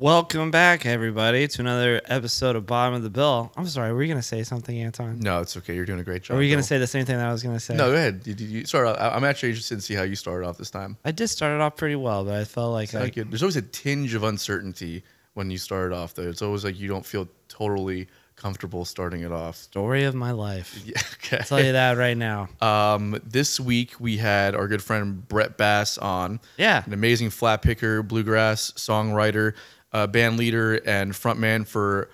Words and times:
Welcome 0.00 0.52
back, 0.52 0.86
everybody, 0.86 1.48
to 1.48 1.60
another 1.60 2.00
episode 2.04 2.54
of 2.54 2.66
Bottom 2.66 2.94
of 2.94 3.02
the 3.02 3.10
Bill. 3.10 3.50
I'm 3.56 3.66
sorry, 3.66 3.92
were 3.92 4.00
you 4.00 4.06
going 4.06 4.20
to 4.22 4.26
say 4.26 4.44
something, 4.44 4.80
Anton? 4.80 5.18
No, 5.18 5.40
it's 5.40 5.56
okay. 5.56 5.74
You're 5.74 5.86
doing 5.86 5.98
a 5.98 6.04
great 6.04 6.22
job. 6.22 6.36
Were 6.36 6.42
you 6.44 6.50
going 6.50 6.62
to 6.62 6.66
say 6.66 6.78
the 6.78 6.86
same 6.86 7.04
thing 7.04 7.16
that 7.16 7.26
I 7.26 7.32
was 7.32 7.42
going 7.42 7.56
to 7.56 7.60
say? 7.60 7.74
No, 7.74 7.90
go 7.90 7.96
ahead. 7.96 8.22
You, 8.24 8.34
you, 8.38 8.46
you 8.60 8.64
start 8.64 8.86
off. 8.86 8.96
I'm 9.00 9.24
actually 9.24 9.48
interested 9.48 9.74
to 9.74 9.80
see 9.80 9.94
how 9.94 10.04
you 10.04 10.14
started 10.14 10.46
off 10.46 10.56
this 10.56 10.70
time. 10.70 10.96
I 11.04 11.10
did 11.10 11.26
start 11.26 11.52
it 11.52 11.60
off 11.60 11.74
pretty 11.74 11.96
well, 11.96 12.24
but 12.24 12.34
I 12.34 12.44
felt 12.44 12.72
like, 12.72 12.94
I, 12.94 13.08
good. 13.10 13.32
There's 13.32 13.42
always 13.42 13.56
a 13.56 13.62
tinge 13.62 14.14
of 14.14 14.22
uncertainty 14.22 15.02
when 15.34 15.50
you 15.50 15.58
start 15.58 15.90
it 15.90 15.96
off, 15.96 16.14
though. 16.14 16.28
It's 16.28 16.42
always 16.42 16.62
like 16.64 16.78
you 16.78 16.86
don't 16.86 17.04
feel 17.04 17.26
totally 17.48 18.06
comfortable 18.36 18.84
starting 18.84 19.22
it 19.22 19.32
off. 19.32 19.56
story 19.56 20.04
of 20.04 20.14
my 20.14 20.30
life. 20.30 20.80
Yeah, 20.86 21.02
okay. 21.14 21.38
I'll 21.38 21.44
tell 21.44 21.60
you 21.64 21.72
that 21.72 21.96
right 21.96 22.16
now. 22.16 22.48
Um, 22.60 23.20
this 23.26 23.58
week 23.58 23.94
we 23.98 24.16
had 24.16 24.54
our 24.54 24.68
good 24.68 24.80
friend 24.80 25.26
Brett 25.26 25.56
Bass 25.58 25.98
on, 25.98 26.38
Yeah. 26.56 26.84
an 26.86 26.92
amazing 26.92 27.30
flat 27.30 27.62
picker, 27.62 28.04
bluegrass 28.04 28.70
songwriter, 28.76 29.54
uh, 29.92 30.06
band 30.06 30.36
leader, 30.38 30.74
and 30.86 31.12
frontman 31.12 31.66
for 31.66 32.10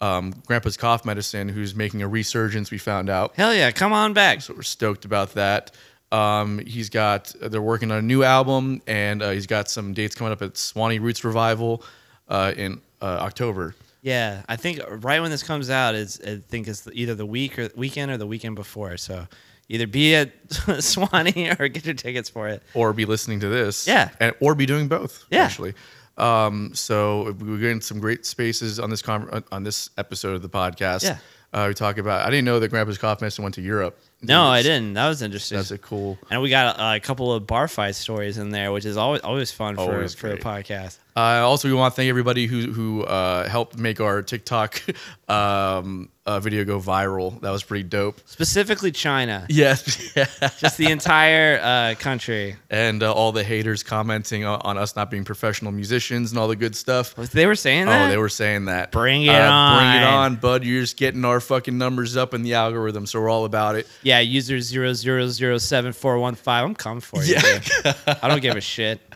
um, 0.00 0.34
Grandpa's 0.46 0.76
Cough 0.76 1.04
Medicine, 1.04 1.48
who's 1.48 1.74
making 1.74 2.02
a 2.02 2.08
resurgence. 2.08 2.70
We 2.70 2.78
found 2.78 3.08
out. 3.10 3.34
Hell 3.36 3.54
yeah, 3.54 3.70
come 3.70 3.92
on 3.92 4.12
back. 4.12 4.42
So 4.42 4.54
we're 4.54 4.62
stoked 4.62 5.04
about 5.04 5.34
that. 5.34 5.72
Um, 6.12 6.60
he's 6.60 6.88
got 6.88 7.34
they're 7.40 7.60
working 7.62 7.90
on 7.90 7.98
a 7.98 8.02
new 8.02 8.22
album, 8.22 8.80
and 8.86 9.22
uh, 9.22 9.30
he's 9.30 9.46
got 9.46 9.68
some 9.68 9.92
dates 9.94 10.14
coming 10.14 10.32
up 10.32 10.42
at 10.42 10.56
Suwannee 10.56 10.98
Roots 11.00 11.24
Revival 11.24 11.82
uh, 12.28 12.52
in 12.56 12.80
uh, 13.02 13.04
October. 13.20 13.74
Yeah, 14.02 14.42
I 14.48 14.54
think 14.54 14.78
right 14.88 15.20
when 15.20 15.30
this 15.32 15.42
comes 15.42 15.68
out 15.68 15.96
is 15.96 16.20
I 16.24 16.40
think 16.48 16.68
it's 16.68 16.86
either 16.92 17.16
the 17.16 17.26
week 17.26 17.58
or 17.58 17.68
weekend 17.74 18.12
or 18.12 18.16
the 18.18 18.26
weekend 18.26 18.54
before. 18.54 18.96
So 18.98 19.26
either 19.68 19.88
be 19.88 20.14
at 20.14 20.30
Suwannee 20.80 21.50
or 21.58 21.66
get 21.66 21.84
your 21.84 21.94
tickets 21.94 22.28
for 22.30 22.46
it. 22.46 22.62
Or 22.72 22.92
be 22.92 23.04
listening 23.04 23.40
to 23.40 23.48
this, 23.48 23.84
Yeah. 23.88 24.10
and 24.20 24.32
or 24.38 24.54
be 24.54 24.64
doing 24.64 24.86
both. 24.86 25.24
Yeah. 25.30 25.42
actually. 25.42 25.74
Um, 26.18 26.74
so 26.74 27.32
we're 27.40 27.58
getting 27.58 27.80
some 27.80 27.98
great 28.00 28.24
spaces 28.26 28.80
on 28.80 28.90
this 28.90 29.02
con- 29.02 29.44
on 29.52 29.62
this 29.62 29.90
episode 29.98 30.34
of 30.34 30.42
the 30.42 30.48
podcast. 30.48 31.02
Yeah. 31.04 31.18
uh, 31.52 31.66
we 31.68 31.74
talk 31.74 31.98
about. 31.98 32.26
I 32.26 32.30
didn't 32.30 32.44
know 32.46 32.58
that 32.60 32.68
Grandpa's 32.68 32.98
Cough 32.98 33.20
Medicine 33.20 33.42
went 33.42 33.54
to 33.56 33.62
Europe. 33.62 33.98
No, 34.28 34.46
I 34.46 34.62
didn't. 34.62 34.94
That 34.94 35.08
was 35.08 35.22
interesting. 35.22 35.56
That's 35.58 35.70
a 35.70 35.78
cool. 35.78 36.18
and 36.30 36.42
we 36.42 36.50
got 36.50 36.78
uh, 36.78 36.94
a 36.96 37.00
couple 37.00 37.32
of 37.32 37.46
bar 37.46 37.68
fight 37.68 37.94
stories 37.94 38.38
in 38.38 38.50
there, 38.50 38.72
which 38.72 38.84
is 38.84 38.96
always 38.96 39.20
always 39.22 39.50
fun 39.52 39.76
for, 39.76 39.82
Always 39.82 40.14
for 40.14 40.30
a 40.30 40.38
podcast. 40.38 40.98
Uh, 41.16 41.40
also, 41.46 41.66
we 41.66 41.72
want 41.74 41.94
to 41.94 41.96
thank 41.96 42.08
everybody 42.10 42.46
who 42.46 42.72
who 42.72 43.02
uh, 43.04 43.48
helped 43.48 43.78
make 43.78 44.00
our 44.00 44.20
TikTok 44.22 44.82
um, 45.30 46.10
uh, 46.26 46.40
video 46.40 46.64
go 46.64 46.78
viral. 46.78 47.40
That 47.40 47.50
was 47.50 47.62
pretty 47.62 47.84
dope. 47.84 48.20
Specifically 48.26 48.90
China. 48.92 49.46
Yes. 49.48 50.12
Just 50.58 50.76
the 50.76 50.90
entire 50.90 51.58
uh, 51.62 51.94
country. 51.98 52.56
and 52.68 53.02
uh, 53.02 53.12
all 53.12 53.32
the 53.32 53.44
haters 53.44 53.82
commenting 53.82 54.44
on, 54.44 54.60
on 54.62 54.76
us 54.76 54.94
not 54.96 55.10
being 55.10 55.24
professional 55.24 55.72
musicians 55.72 56.32
and 56.32 56.38
all 56.38 56.48
the 56.48 56.56
good 56.56 56.76
stuff. 56.76 57.14
They 57.14 57.46
were 57.46 57.54
saying 57.54 57.86
that? 57.86 58.06
Oh, 58.06 58.10
they 58.10 58.18
were 58.18 58.28
saying 58.28 58.66
that. 58.66 58.90
Bring 58.92 59.22
it 59.22 59.30
on. 59.30 59.78
Bring 59.78 60.02
it 60.02 60.04
on. 60.04 60.14
on, 60.32 60.36
bud. 60.36 60.64
You're 60.64 60.82
just 60.82 60.96
getting 60.98 61.24
our 61.24 61.40
fucking 61.40 61.78
numbers 61.78 62.16
up 62.16 62.34
in 62.34 62.42
the 62.42 62.54
algorithm, 62.54 63.06
so 63.06 63.20
we're 63.20 63.30
all 63.30 63.44
about 63.44 63.76
it. 63.76 63.86
Yeah, 64.02 64.15
user 64.20 64.60
zero 64.60 64.92
zero 64.92 65.28
zero 65.28 65.58
seven 65.58 65.92
four 65.92 66.18
one 66.18 66.34
five. 66.34 66.64
I'm 66.64 66.74
coming 66.74 67.00
for 67.00 67.22
you. 67.22 67.34
Yeah. 67.36 67.92
I 68.22 68.28
don't 68.28 68.40
give 68.42 68.56
a 68.56 68.60
shit. 68.60 69.00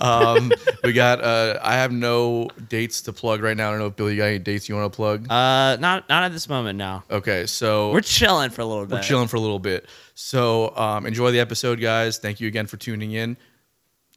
Um, 0.00 0.50
we 0.82 0.94
got. 0.94 1.20
Uh, 1.20 1.58
I 1.60 1.74
have 1.74 1.92
no 1.92 2.48
dates 2.68 3.02
to 3.02 3.12
plug 3.12 3.42
right 3.42 3.54
now. 3.54 3.68
I 3.68 3.70
don't 3.72 3.80
know 3.80 3.88
if 3.88 3.96
Billy, 3.96 4.12
you 4.12 4.18
got 4.18 4.26
any 4.26 4.38
dates 4.38 4.66
you 4.66 4.74
want 4.74 4.90
to 4.90 4.96
plug? 4.96 5.30
Uh, 5.30 5.76
not 5.76 6.08
not 6.08 6.22
at 6.22 6.32
this 6.32 6.48
moment. 6.48 6.78
Now. 6.78 7.04
okay, 7.10 7.44
so 7.44 7.92
we're 7.92 8.00
chilling 8.00 8.48
for 8.48 8.62
a 8.62 8.64
little 8.64 8.86
bit. 8.86 8.94
we're 8.94 9.02
chilling 9.02 9.28
for 9.28 9.36
a 9.36 9.40
little 9.40 9.58
bit. 9.58 9.86
So 10.14 10.74
um, 10.74 11.04
enjoy 11.04 11.32
the 11.32 11.40
episode, 11.40 11.80
guys. 11.80 12.16
Thank 12.16 12.40
you 12.40 12.48
again 12.48 12.66
for 12.66 12.78
tuning 12.78 13.12
in. 13.12 13.36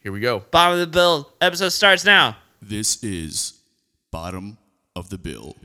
Here 0.02 0.12
we 0.14 0.22
go. 0.22 0.40
Bottom 0.52 0.74
of 0.74 0.80
the 0.80 0.88
bill. 0.88 1.34
Episode 1.42 1.70
starts 1.70 2.06
now. 2.06 2.38
This 2.62 3.04
is 3.04 3.60
Bottom 4.12 4.58
of 4.96 5.10
the 5.10 5.18
Bill. 5.18 5.56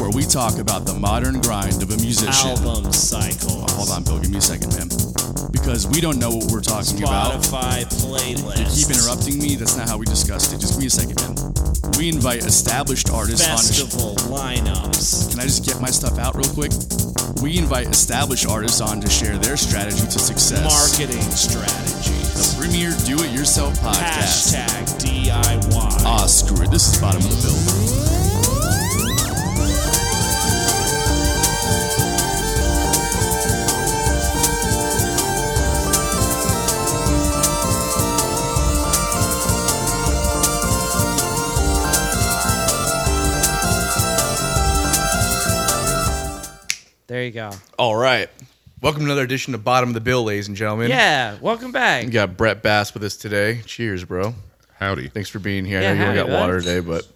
Where 0.00 0.10
we 0.10 0.24
talk 0.24 0.56
about 0.56 0.86
the 0.86 0.96
modern 0.98 1.42
grind 1.42 1.82
of 1.82 1.90
a 1.90 1.96
musician. 1.98 2.56
album 2.56 2.90
cycle. 2.90 3.68
Oh, 3.68 3.76
hold 3.76 3.90
on, 3.90 4.02
Bill, 4.02 4.18
give 4.18 4.30
me 4.30 4.38
a 4.38 4.40
second, 4.40 4.72
man. 4.72 4.88
Because 5.52 5.86
we 5.86 6.00
don't 6.00 6.18
know 6.18 6.30
what 6.30 6.50
we're 6.50 6.62
talking 6.62 7.02
about. 7.02 7.42
Spotify 7.42 7.84
playlist. 7.84 8.80
You 8.80 8.86
keep 8.86 8.96
interrupting 8.96 9.38
me. 9.38 9.56
That's 9.56 9.76
not 9.76 9.90
how 9.90 9.98
we 9.98 10.06
discussed 10.06 10.54
it. 10.54 10.58
Just 10.58 10.80
give 10.80 10.80
me 10.80 10.86
a 10.86 10.90
second, 10.90 11.20
man. 11.20 11.36
We 11.98 12.08
invite 12.08 12.46
established 12.48 13.10
artists 13.10 13.46
on 13.46 13.56
the 13.56 13.68
Festival 13.68 14.14
lineups. 14.32 15.28
Can 15.30 15.40
I 15.40 15.44
just 15.44 15.66
get 15.66 15.82
my 15.82 15.90
stuff 15.90 16.18
out 16.18 16.34
real 16.34 16.48
quick? 16.48 16.72
We 17.42 17.58
invite 17.58 17.88
established 17.88 18.48
artists 18.48 18.80
on 18.80 19.02
to 19.02 19.10
share 19.10 19.36
their 19.36 19.58
strategy 19.58 20.00
to 20.00 20.18
success. 20.18 20.64
Marketing 20.64 21.20
strategies. 22.42 22.54
Premier 22.58 22.90
Do 23.04 23.22
It 23.24 23.32
Yourself 23.32 23.74
podcast. 23.80 24.54
Hashtag 24.54 25.30
DIY. 25.30 26.02
Ah, 26.04 26.26
screw 26.26 26.62
it. 26.64 26.70
This 26.70 26.86
is 26.88 26.94
the 26.94 27.00
bottom 27.00 27.20
of 27.22 27.30
the 27.30 27.48
bill. 27.48 27.58
There 47.06 47.24
you 47.24 47.30
go. 47.30 47.50
All 47.78 47.96
right. 47.96 48.28
Welcome 48.80 49.00
to 49.00 49.06
another 49.06 49.22
edition 49.22 49.54
of 49.54 49.64
Bottom 49.64 49.90
of 49.90 49.94
the 49.94 50.00
Bill, 50.00 50.22
ladies 50.22 50.46
and 50.48 50.56
gentlemen. 50.56 50.88
Yeah, 50.88 51.36
welcome 51.40 51.72
back. 51.72 52.04
We 52.04 52.10
got 52.10 52.36
Brett 52.36 52.62
Bass 52.62 52.94
with 52.94 53.02
us 53.02 53.16
today. 53.16 53.60
Cheers, 53.66 54.04
bro. 54.04 54.34
Howdy. 54.78 55.08
Thanks 55.08 55.28
for 55.28 55.40
being 55.40 55.64
here. 55.64 55.80
Yeah, 55.82 55.90
I 55.90 55.94
know 55.94 55.98
you 55.98 56.06
only 56.10 56.18
howdy, 56.18 56.30
got 56.30 56.36
bud. 56.36 56.40
water 56.40 56.60
today, 56.60 56.80
but 56.80 57.06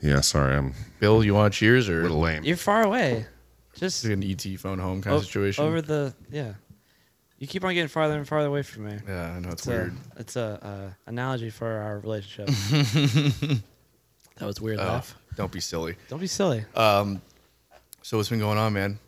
Yeah, 0.00 0.20
sorry, 0.22 0.56
I'm 0.56 0.74
Bill, 0.98 1.22
you 1.22 1.34
want 1.34 1.54
cheers 1.54 1.88
or? 1.88 1.98
a 1.98 2.00
or 2.00 2.02
little 2.02 2.18
lame. 2.20 2.42
You're 2.44 2.56
far 2.56 2.82
away. 2.82 3.26
Just 3.76 4.04
an 4.06 4.24
ET 4.24 4.42
phone 4.58 4.80
home 4.80 5.00
kind 5.00 5.14
o- 5.14 5.18
of 5.18 5.24
situation? 5.24 5.64
over 5.64 5.80
the 5.80 6.14
yeah. 6.30 6.54
You 7.38 7.46
keep 7.46 7.62
on 7.64 7.72
getting 7.74 7.86
farther 7.88 8.16
and 8.16 8.26
farther 8.26 8.48
away 8.48 8.62
from 8.62 8.86
me. 8.86 8.98
yeah, 9.06 9.34
I 9.36 9.38
know 9.38 9.50
it's 9.50 9.62
It's 9.62 9.66
weird. 9.68 9.92
a 10.16 10.20
it's 10.20 10.34
a 10.36 10.58
uh, 10.90 10.90
analogy 11.06 11.50
for 11.50 11.68
our 11.70 12.00
relationship. 12.00 12.48
that 14.36 14.46
was 14.46 14.60
weird. 14.60 14.80
Oh, 14.80 14.84
laugh. 14.84 15.14
don't 15.36 15.52
be 15.52 15.60
silly. 15.60 15.94
Don't 16.08 16.18
be 16.18 16.26
silly. 16.26 16.64
Um, 16.74 17.22
So 18.02 18.16
what's 18.16 18.28
been 18.30 18.40
going 18.40 18.58
on, 18.58 18.72
man? 18.72 18.98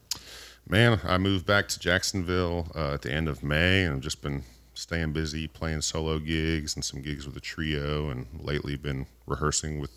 Man, 0.71 1.01
I 1.03 1.19
moved 1.19 1.47
back 1.47 1.67
to 1.69 1.81
Jacksonville 1.81 2.71
uh, 2.77 2.95
at 2.95 3.03
the 3.03 3.13
end 3.13 3.29
of 3.29 3.43
May, 3.43 3.83
and 3.83 3.97
I've 3.97 4.01
just 4.01 4.23
been 4.23 4.45
staying 4.75 5.13
busy 5.13 5.49
playing 5.49 5.81
solo 5.81 6.21
gigs 6.21 6.77
and 6.77 6.85
some 6.85 7.03
gigs 7.03 7.27
with 7.27 7.37
a 7.37 7.41
trio, 7.41 8.09
and 8.09 8.27
lately 8.41 8.77
been 8.77 9.07
rehearsing 9.27 9.81
with 9.81 9.91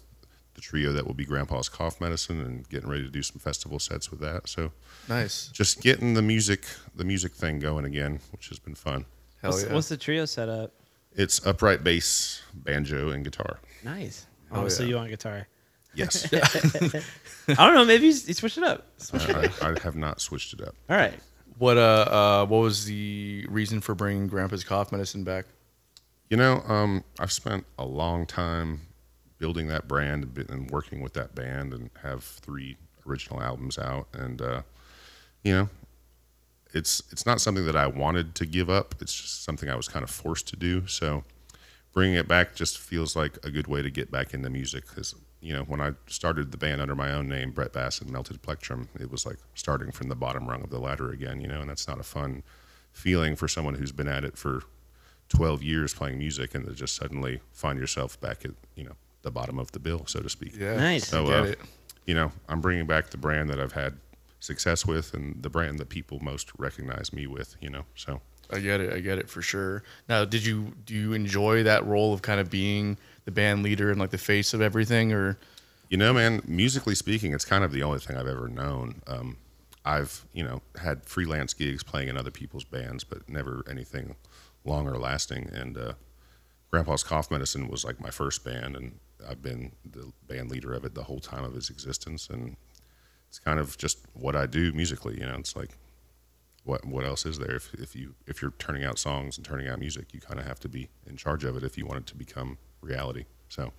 the 0.56 0.62
trio 0.62 0.91
that 0.91 1.06
will 1.06 1.13
be 1.13 1.25
Grandpa's 1.25 1.69
Cough 1.69 2.01
Medicine, 2.01 2.41
and 2.41 2.67
getting 2.69 2.89
ready 2.89 3.03
to 3.03 3.09
do 3.12 3.22
some 3.22 3.38
festival 3.38 3.78
sets 3.78 4.09
with 4.09 4.19
that. 4.22 4.50
So 4.50 4.72
Nice. 5.07 5.50
just 5.53 5.79
getting 5.81 6.16
the 6.16 6.23
music, 6.23 6.66
the 6.95 7.06
music 7.06 7.33
thing 7.33 7.59
going 7.59 7.85
again, 7.85 8.19
which 8.31 8.50
has 8.50 8.57
been 8.57 8.75
fun. 8.75 9.06
Hell 9.44 9.51
what's, 9.51 9.63
yeah. 9.66 9.73
what's 9.73 9.89
the 9.89 9.97
trio 9.97 10.25
setup? 10.25 10.72
It's 11.16 11.45
upright 11.45 11.83
bass, 11.83 12.41
banjo, 12.51 13.09
and 13.12 13.23
guitar. 13.23 13.59
Nice. 13.83 14.25
Oh, 14.51 14.63
Oh, 14.63 14.67
so 14.69 14.83
you 14.83 14.97
on 14.97 15.07
guitar? 15.09 15.47
Yes, 15.96 16.31
I 17.48 17.54
don't 17.66 17.76
know. 17.76 17.86
Maybe 17.86 18.08
you, 18.08 18.14
you 18.14 18.34
switch 18.34 18.58
it 18.58 18.64
up. 18.64 18.88
I, 19.14 19.50
I, 19.62 19.70
I 19.72 19.80
have 19.81 19.96
not 19.96 20.22
switched 20.22 20.54
it 20.54 20.62
up. 20.62 20.76
All 20.90 20.98
right. 20.98 21.14
what 21.58 21.78
uh, 21.78 21.81
uh 22.42 22.46
what 22.48 22.59
was 22.62 22.86
the 22.86 23.46
reason 23.50 23.80
for 23.81 23.94
bringing 23.96 24.28
Grandpa's 24.28 24.64
cough 24.64 24.92
medicine 24.92 25.24
back? 25.24 25.46
You 26.30 26.38
know, 26.38 26.62
um, 26.68 27.04
I've 27.20 27.31
spent 27.31 27.66
a 27.78 27.86
long 27.86 28.26
time 28.26 28.81
building 29.38 29.68
that 29.68 29.88
brand 29.88 30.24
and, 30.24 30.34
been- 30.34 30.50
and 30.50 30.72
working 30.72 31.02
with 31.02 31.14
that 31.14 31.36
band, 31.36 31.74
and 31.74 31.90
have 32.02 32.24
three 32.24 32.78
original 33.06 33.42
albums 33.42 33.78
out. 33.78 34.08
And 34.14 34.42
uh, 34.42 34.62
you 35.44 35.54
know, 35.54 35.70
it's 36.74 37.04
it's 37.12 37.25
not 37.25 37.40
something 37.42 37.66
that 37.66 37.75
I 37.75 37.86
wanted 37.88 38.34
to 38.36 38.46
give 38.46 38.70
up. 38.70 38.96
It's 39.00 39.14
just 39.14 39.44
something 39.44 39.70
I 39.70 39.75
was 39.75 39.88
kind 39.88 40.02
of 40.02 40.10
forced 40.10 40.48
to 40.48 40.56
do. 40.56 40.88
So 40.88 41.24
bringing 41.94 42.16
it 42.16 42.28
back 42.28 42.56
just 42.56 42.80
feels 42.80 43.16
like 43.16 43.38
a 43.44 43.51
good 43.51 43.68
way 43.68 43.84
to 43.84 43.92
get 43.92 44.10
back 44.10 44.34
into 44.34 44.50
music. 44.50 44.88
Because 44.88 45.13
you 45.44 45.54
know, 45.54 45.63
when 45.63 45.81
I 45.81 45.92
started 46.07 46.51
the 46.51 46.57
band 46.57 46.80
under 46.81 46.95
my 46.95 47.12
own 47.12 47.28
name, 47.28 47.51
Brett 47.51 47.74
Bass 47.74 48.00
and 48.00 48.10
Melted 48.10 48.42
Plectrum, 48.42 48.88
it 49.00 49.12
was 49.12 49.25
like 49.25 49.38
starting 49.56 49.92
from 49.92 50.07
the 50.07 50.16
bottom 50.16 50.48
rung 50.48 50.63
of 50.63 50.69
the 50.69 50.80
ladder 50.80 51.12
again. 51.12 51.42
You 51.42 51.48
know, 51.48 51.60
and 51.62 51.69
that's 51.69 51.88
not 51.88 52.00
a 52.00 52.04
fun 52.04 52.44
feeling 52.94 53.36
for 53.36 53.48
someone 53.48 53.75
who's 53.75 53.92
been 53.92 54.07
at 54.07 54.24
it 54.24 54.38
for 54.38 54.62
12 55.30 55.63
years 55.63 55.94
playing 55.94 56.18
music 56.18 56.54
and 56.56 56.66
to 56.66 56.74
just 56.74 56.95
suddenly 56.95 57.42
find 57.51 57.80
yourself 57.80 58.19
back 58.22 58.45
at 58.45 58.51
you 58.75 58.84
know 58.84 58.94
the 59.24 59.31
bottom 59.31 59.57
of 59.57 59.72
the 59.72 59.80
bill 59.80 60.06
so 60.06 60.19
to 60.19 60.30
speak 60.30 60.54
Yeah. 60.57 60.75
Nice. 60.75 61.07
so 61.07 61.25
Get 61.25 61.40
uh, 61.40 61.44
it. 61.44 61.60
you 62.06 62.13
know 62.13 62.31
i'm 62.48 62.62
bringing 62.62 62.86
back 62.86 63.10
the 63.10 63.18
brand 63.18 63.50
that 63.50 63.60
i've 63.60 63.72
had 63.72 63.98
success 64.39 64.86
with 64.86 65.13
and 65.16 65.42
the 65.42 65.50
brand 65.50 65.80
that 65.80 65.89
people 65.89 66.19
most 66.19 66.51
recognize 66.60 67.12
me 67.13 67.25
with 67.25 67.56
you 67.62 67.69
know 67.69 67.84
so 67.96 68.22
I 68.51 68.60
get 68.60 68.81
it. 68.81 68.94
I 68.94 69.00
get 69.00 69.18
it 69.18 69.30
for 69.30 69.42
sure. 69.42 69.84
Now, 70.10 70.25
did 70.25 70.46
you 70.46 70.74
do 70.86 70.94
you 70.94 71.13
enjoy 71.13 71.63
that 71.63 71.86
role 71.88 72.13
of 72.13 72.22
kind 72.22 72.39
of 72.42 72.50
being 72.51 72.98
the 73.25 73.31
band 73.31 73.64
leader 73.64 73.90
and 73.90 74.00
like 74.00 74.12
the 74.12 74.18
face 74.18 74.54
of 74.54 74.62
everything, 74.62 75.14
or 75.14 75.38
You 75.90 75.98
know, 75.98 76.14
man, 76.14 76.42
musically 76.48 76.96
speaking, 76.96 77.34
it's 77.34 77.46
kind 77.46 77.64
of 77.64 77.72
the 77.72 77.84
only 77.84 78.00
thing 78.00 78.18
I've 78.18 78.28
ever 78.28 78.48
known. 78.48 79.02
Um, 79.08 79.38
I've, 79.86 80.25
you 80.34 80.44
know, 80.44 80.62
had 80.81 81.06
freelance 81.06 81.54
gigs 81.54 81.84
playing 81.84 82.08
in 82.08 82.18
other 82.18 82.31
people's 82.31 82.64
bands, 82.64 83.04
but 83.04 83.30
never 83.30 83.64
anything 83.70 84.16
long 84.64 84.88
or 84.88 84.98
lasting. 84.98 85.50
And 85.54 85.78
uh, 85.78 85.94
Grandpa's 86.72 87.04
Cough 87.04 87.30
Medicine 87.30 87.68
was 87.68 87.84
like 87.84 88.00
my 88.00 88.10
first 88.10 88.44
band, 88.44 88.75
and 88.75 89.00
I've 89.28 89.42
been 89.42 89.74
the 89.86 90.12
band 90.28 90.50
leader 90.50 90.74
of 90.74 90.86
it 90.86 90.96
the 90.96 91.04
whole 91.04 91.20
time 91.20 91.44
of 91.44 91.56
its 91.56 91.70
existence. 91.70 92.30
And 92.30 92.56
it's 93.28 93.40
kind 93.40 93.60
of 93.60 93.78
just 93.78 94.00
what 94.14 94.36
I 94.36 94.46
do 94.46 94.72
musically. 94.72 95.20
You 95.20 95.25
know, 95.25 95.36
it's 95.36 95.56
like 95.56 95.72
what 96.64 96.86
what 96.86 97.04
else 97.06 97.25
is 97.25 97.40
there? 97.40 97.56
If 97.56 97.74
if 97.74 97.96
you 97.96 98.16
if 98.25 98.42
you're 98.42 98.54
turning 98.58 98.84
out 98.84 98.98
songs 98.98 99.38
and 99.38 99.46
turning 99.46 99.68
out 99.68 99.80
music, 99.80 100.14
you 100.14 100.22
kind 100.22 100.40
of 100.40 100.46
have 100.46 100.60
to 100.62 100.70
be 100.70 100.90
in 101.06 101.18
charge 101.18 101.44
of 101.44 101.58
it 101.58 101.64
if 101.64 101.78
you 101.78 101.86
want 101.86 102.00
it 102.00 102.06
to 102.08 102.16
become 102.16 102.58
reality. 102.83 103.25
So 103.50 103.71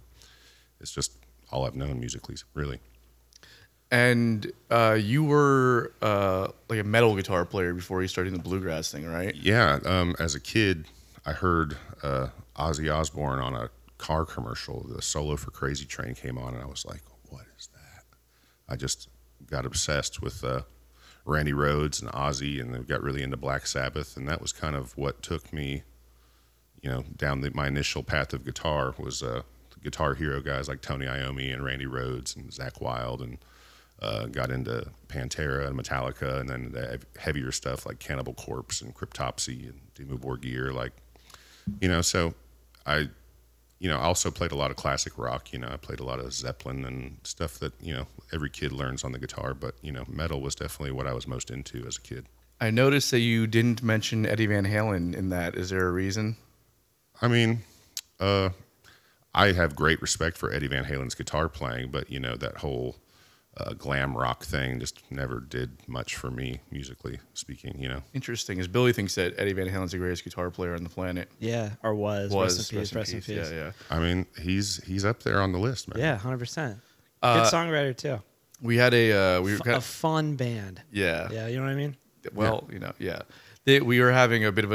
it's 0.81 0.93
just 0.93 1.13
all 1.51 1.67
I've 1.67 1.77
known 1.77 2.01
musically, 2.01 2.37
really. 2.55 2.81
And 3.91 4.51
uh, 4.71 4.99
you 5.01 5.23
were 5.23 5.93
uh, 6.03 6.49
like 6.69 6.81
a 6.81 6.85
metal 6.85 7.15
guitar 7.15 7.45
player 7.45 7.75
before 7.75 8.03
you 8.03 8.09
started 8.09 8.35
the 8.35 8.41
bluegrass 8.41 8.91
thing, 8.91 9.07
right? 9.07 9.35
Yeah, 9.37 9.79
um, 9.85 10.17
as 10.19 10.35
a 10.35 10.41
kid, 10.41 10.87
I 11.25 11.33
heard 11.33 11.77
uh, 12.03 12.29
Ozzy 12.57 12.93
Osbourne 12.93 13.39
on 13.39 13.55
a 13.55 13.71
car 13.99 14.25
commercial. 14.25 14.85
The 14.89 15.01
solo 15.01 15.37
for 15.37 15.51
Crazy 15.51 15.85
Train 15.85 16.15
came 16.15 16.39
on, 16.39 16.55
and 16.55 16.63
I 16.63 16.67
was 16.67 16.85
like, 16.85 17.03
"What 17.29 17.45
is 17.59 17.69
that?" 17.69 18.05
I 18.69 18.77
just 18.77 19.09
got 19.47 19.65
obsessed 19.65 20.21
with 20.21 20.43
uh, 20.43 20.63
Randy 21.25 21.53
Rhoads 21.53 22.03
and 22.03 22.11
Ozzy, 22.11 22.61
and 22.61 22.75
then 22.75 22.83
got 22.83 23.03
really 23.03 23.23
into 23.23 23.37
Black 23.37 23.67
Sabbath, 23.67 24.17
and 24.17 24.27
that 24.29 24.41
was 24.41 24.53
kind 24.53 24.75
of 24.75 24.97
what 24.97 25.23
took 25.23 25.53
me, 25.53 25.85
you 26.85 26.91
know, 26.91 27.03
down 27.17 27.41
the, 27.41 27.51
my 27.55 27.67
initial 27.67 28.03
path 28.03 28.35
of 28.35 28.45
guitar 28.45 28.95
was 28.99 29.23
uh, 29.23 29.41
Guitar 29.83 30.15
Hero 30.15 30.41
guys 30.41 30.69
like 30.69 30.83
Tony 30.83 31.07
Iommi 31.07 31.53
and 31.53 31.65
Randy 31.65 31.87
Rhoads 31.87 32.37
and 32.37 32.51
Zakk 32.51 32.81
Wylde, 32.83 33.23
and 33.23 33.39
uh, 34.03 34.27
got 34.27 34.51
into 34.51 34.87
Pantera 35.09 35.67
and 35.67 35.79
Metallica, 35.79 36.41
and 36.41 36.49
then 36.49 36.73
the 36.73 37.01
heavier 37.19 37.53
stuff 37.53 37.87
like 37.87 38.01
Cannibal 38.01 38.35
Corpse 38.35 38.83
and 38.83 38.95
Cryptopsy 38.95 39.71
and 39.71 39.81
Dimmu 39.95 40.19
Borgir, 40.19 40.75
like 40.75 40.93
you 41.81 41.89
know. 41.89 42.03
So 42.03 42.35
I, 42.85 43.09
you 43.79 43.89
know, 43.89 43.97
I 43.97 44.03
also 44.03 44.31
played 44.31 44.53
a 44.53 44.57
lot 44.57 44.71
of 44.71 44.77
classic 44.77 45.17
rock. 45.17 45.55
You 45.55 45.61
know, 45.61 45.69
I 45.69 45.79
played 45.79 46.01
a 46.01 46.05
lot 46.05 46.19
of 46.19 46.35
Zeppelin 46.35 46.85
and 46.85 47.17
stuff 47.23 47.59
that 47.61 47.73
you 47.81 47.95
know 47.95 48.07
every 48.31 48.51
kid 48.51 48.73
learns 48.73 49.05
on 49.05 49.13
the 49.13 49.19
guitar. 49.19 49.55
But 49.55 49.75
you 49.81 49.91
know, 49.91 50.05
metal 50.07 50.43
was 50.43 50.55
definitely 50.55 50.93
what 50.93 51.07
I 51.07 51.15
was 51.15 51.27
most 51.27 51.51
into 51.51 51.87
as 51.87 51.97
a 51.97 52.03
kid. 52.03 52.27
I 52.61 52.71
noticed 52.71 53.11
that 53.11 53.21
you 53.21 53.47
didn't 53.47 53.83
mention 53.83 54.27
Eddie 54.27 54.47
Van 54.47 54.67
Halen 54.67 55.15
in 55.15 55.31
that. 55.31 55.55
Is 55.55 55.71
there 55.71 55.87
a 55.87 55.91
reason? 55.91 56.37
I 57.23 57.29
mean, 57.29 57.61
uh, 58.21 58.51
I 59.35 59.53
have 59.53 59.75
great 59.75 60.01
respect 60.03 60.37
for 60.39 60.53
Eddie 60.53 60.69
Van 60.69 60.85
Halen's 60.85 61.15
guitar 61.15 61.49
playing, 61.49 61.91
but 61.91 62.11
you 62.11 62.21
know 62.21 62.37
that 62.37 62.59
whole 62.59 62.97
uh, 63.57 63.73
glam 63.75 64.17
rock 64.17 64.45
thing 64.45 64.81
just 64.81 65.01
never 65.11 65.41
did 65.41 65.71
much 65.89 66.17
for 66.17 66.31
me 66.31 66.61
musically 66.71 67.19
speaking. 67.35 67.77
You 67.79 67.89
know, 67.89 68.03
Interesting, 68.13 68.59
as 68.61 68.69
Billy 68.69 68.93
thinks 68.93 69.15
that 69.17 69.35
Eddie 69.39 69.53
Van 69.53 69.69
Halen's 69.69 69.93
the 69.93 69.99
greatest 69.99 70.25
guitar 70.25 70.51
player 70.51 70.75
on 70.75 70.83
the 70.85 70.91
planet. 70.91 71.31
Yeah, 71.39 71.71
or 71.83 71.95
was. 71.95 72.31
Was 72.33 72.57
rest 72.59 72.73
in 72.73 72.81
peace. 72.81 72.95
Rest 72.95 73.13
in 73.13 73.21
peace. 73.23 73.51
Yeah, 73.51 73.57
yeah. 73.57 73.73
I 73.91 73.99
mean, 74.01 74.27
he's 74.41 74.83
he's 74.85 75.05
up 75.05 75.23
there 75.23 75.41
on 75.41 75.53
the 75.53 75.59
list, 75.59 75.89
man. 75.89 75.99
Yeah, 76.01 76.17
hundred 76.17 76.39
percent. 76.39 76.79
Uh, 77.23 77.43
Good 77.43 77.53
songwriter 77.53 77.97
too. 77.97 78.21
We 78.61 78.77
had 78.77 78.93
a 78.95 79.13
uh, 79.39 79.41
we 79.43 79.53
were 79.53 79.59
F- 79.59 79.65
kind 79.65 79.77
a 79.77 79.81
fun 79.81 80.37
band. 80.37 80.81
yeah 80.93 81.29
Yeah, 81.31 81.47
you 81.49 81.57
know 81.57 81.63
what 81.63 81.71
I 81.71 81.75
mean. 81.75 81.97
well, 82.35 82.69
you 82.73 82.79
know, 82.79 82.93
yeah. 82.99 83.23
They, 83.65 83.81
we 83.81 84.01
were 84.01 84.13
having 84.13 84.45
a 84.45 84.53
bit 84.53 84.65
of 84.65 84.73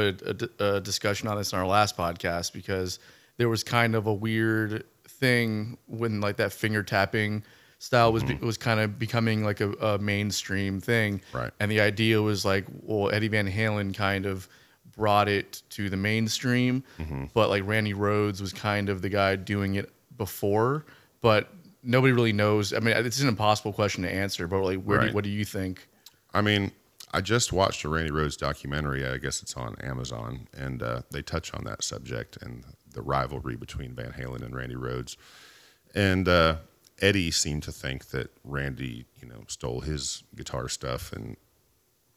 a 0.60 0.80
discussion 0.80 1.28
on 1.28 1.36
this 1.36 1.52
in 1.52 1.58
our 1.58 1.66
last 1.66 1.96
podcast 1.96 2.52
because 2.52 2.98
there 3.36 3.48
was 3.48 3.62
kind 3.62 3.94
of 3.94 4.06
a 4.06 4.14
weird 4.14 4.84
thing 5.06 5.78
when 5.86 6.20
like 6.20 6.36
that 6.38 6.52
finger 6.52 6.82
tapping 6.82 7.44
style 7.78 8.12
was 8.12 8.22
be, 8.22 8.34
mm-hmm. 8.34 8.46
was 8.46 8.58
kind 8.58 8.78
of 8.80 8.98
becoming 8.98 9.44
like 9.44 9.60
a, 9.60 9.72
a 9.74 9.98
mainstream 9.98 10.80
thing. 10.80 11.20
Right. 11.32 11.50
And 11.60 11.70
the 11.70 11.80
idea 11.80 12.20
was 12.20 12.44
like, 12.44 12.64
well, 12.82 13.10
Eddie 13.12 13.28
Van 13.28 13.48
Halen 13.48 13.94
kind 13.94 14.26
of 14.26 14.48
brought 14.96 15.28
it 15.28 15.62
to 15.70 15.88
the 15.88 15.96
mainstream, 15.96 16.84
mm-hmm. 16.98 17.24
but 17.32 17.48
like 17.48 17.66
Randy 17.66 17.94
Rhoads 17.94 18.40
was 18.40 18.52
kind 18.52 18.88
of 18.88 19.02
the 19.02 19.08
guy 19.08 19.36
doing 19.36 19.76
it 19.76 19.90
before, 20.18 20.84
but 21.22 21.48
nobody 21.82 22.12
really 22.12 22.34
knows. 22.34 22.74
I 22.74 22.80
mean, 22.80 22.94
it's 22.96 23.20
an 23.20 23.28
impossible 23.28 23.72
question 23.72 24.02
to 24.02 24.12
answer, 24.12 24.46
but 24.46 24.62
like, 24.62 24.82
where 24.82 25.06
do, 25.06 25.14
what 25.14 25.24
do 25.24 25.30
you 25.30 25.44
think? 25.44 25.88
I 26.34 26.42
mean, 26.42 26.72
I 27.12 27.20
just 27.20 27.52
watched 27.52 27.84
a 27.84 27.88
Randy 27.88 28.10
Rhoads 28.10 28.36
documentary. 28.36 29.04
I 29.06 29.18
guess 29.18 29.42
it's 29.42 29.56
on 29.56 29.74
Amazon, 29.82 30.46
and 30.56 30.82
uh, 30.82 31.02
they 31.10 31.22
touch 31.22 31.52
on 31.52 31.64
that 31.64 31.82
subject 31.82 32.38
and 32.40 32.64
the 32.92 33.02
rivalry 33.02 33.56
between 33.56 33.94
Van 33.94 34.12
Halen 34.12 34.42
and 34.42 34.54
Randy 34.54 34.76
Rhoads. 34.76 35.16
And 35.94 36.28
uh, 36.28 36.56
Eddie 37.00 37.32
seemed 37.32 37.64
to 37.64 37.72
think 37.72 38.10
that 38.10 38.30
Randy, 38.44 39.06
you 39.20 39.26
know, 39.26 39.42
stole 39.48 39.80
his 39.80 40.22
guitar 40.36 40.68
stuff, 40.68 41.12
and 41.12 41.36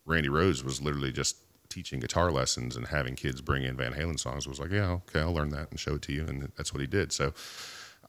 Randy 0.05 0.29
Rhoads 0.29 0.63
was 0.63 0.81
literally 0.81 1.11
just 1.11 1.37
teaching 1.69 1.99
guitar 1.99 2.31
lessons 2.31 2.75
and 2.75 2.87
having 2.87 3.15
kids 3.15 3.41
bring 3.41 3.63
in 3.63 3.75
Van 3.75 3.93
Halen 3.93 4.19
songs. 4.19 4.47
Was 4.47 4.59
like, 4.59 4.71
yeah, 4.71 4.89
okay, 4.91 5.21
I'll 5.21 5.33
learn 5.33 5.49
that 5.49 5.71
and 5.71 5.79
show 5.79 5.95
it 5.95 6.03
to 6.03 6.13
you, 6.13 6.25
and 6.27 6.51
that's 6.55 6.73
what 6.73 6.81
he 6.81 6.87
did. 6.87 7.11
So. 7.11 7.33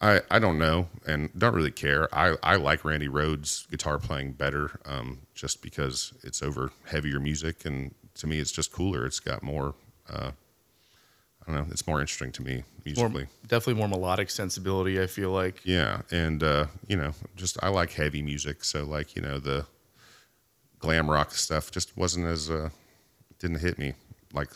I, 0.04 0.20
I 0.30 0.38
don't 0.38 0.58
know 0.58 0.88
and 1.06 1.30
don't 1.38 1.54
really 1.54 1.70
care. 1.70 2.14
I, 2.14 2.36
I 2.42 2.56
like 2.56 2.84
Randy 2.84 3.08
Rhoads' 3.08 3.68
guitar 3.70 3.98
playing 3.98 4.32
better 4.32 4.78
um, 4.84 5.20
just 5.34 5.62
because 5.62 6.12
it's 6.22 6.42
over 6.42 6.70
heavier 6.84 7.18
music. 7.18 7.64
And 7.64 7.94
to 8.16 8.26
me, 8.26 8.38
it's 8.38 8.52
just 8.52 8.70
cooler. 8.70 9.06
It's 9.06 9.18
got 9.20 9.42
more, 9.42 9.74
uh, 10.10 10.32
I 11.46 11.52
don't 11.52 11.54
know, 11.56 11.66
it's 11.70 11.86
more 11.86 12.00
interesting 12.00 12.32
to 12.32 12.42
me 12.42 12.56
more, 12.96 13.08
musically. 13.08 13.26
definitely 13.46 13.74
more 13.74 13.88
melodic 13.88 14.28
sensibility. 14.28 15.00
I 15.00 15.06
feel 15.06 15.30
like 15.30 15.62
Yeah. 15.64 16.02
And, 16.10 16.42
uh, 16.42 16.66
you 16.86 16.96
know, 16.96 17.12
just 17.34 17.56
I 17.62 17.68
like 17.68 17.92
heavy 17.92 18.20
music. 18.20 18.62
So, 18.64 18.84
like, 18.84 19.16
you 19.16 19.22
know, 19.22 19.38
the 19.38 19.64
glam 20.80 21.10
rock 21.10 21.32
stuff 21.32 21.70
just 21.70 21.96
wasn't 21.96 22.26
as, 22.26 22.50
uh, 22.50 22.68
didn't 23.38 23.60
hit 23.60 23.78
me 23.78 23.94
like, 24.34 24.50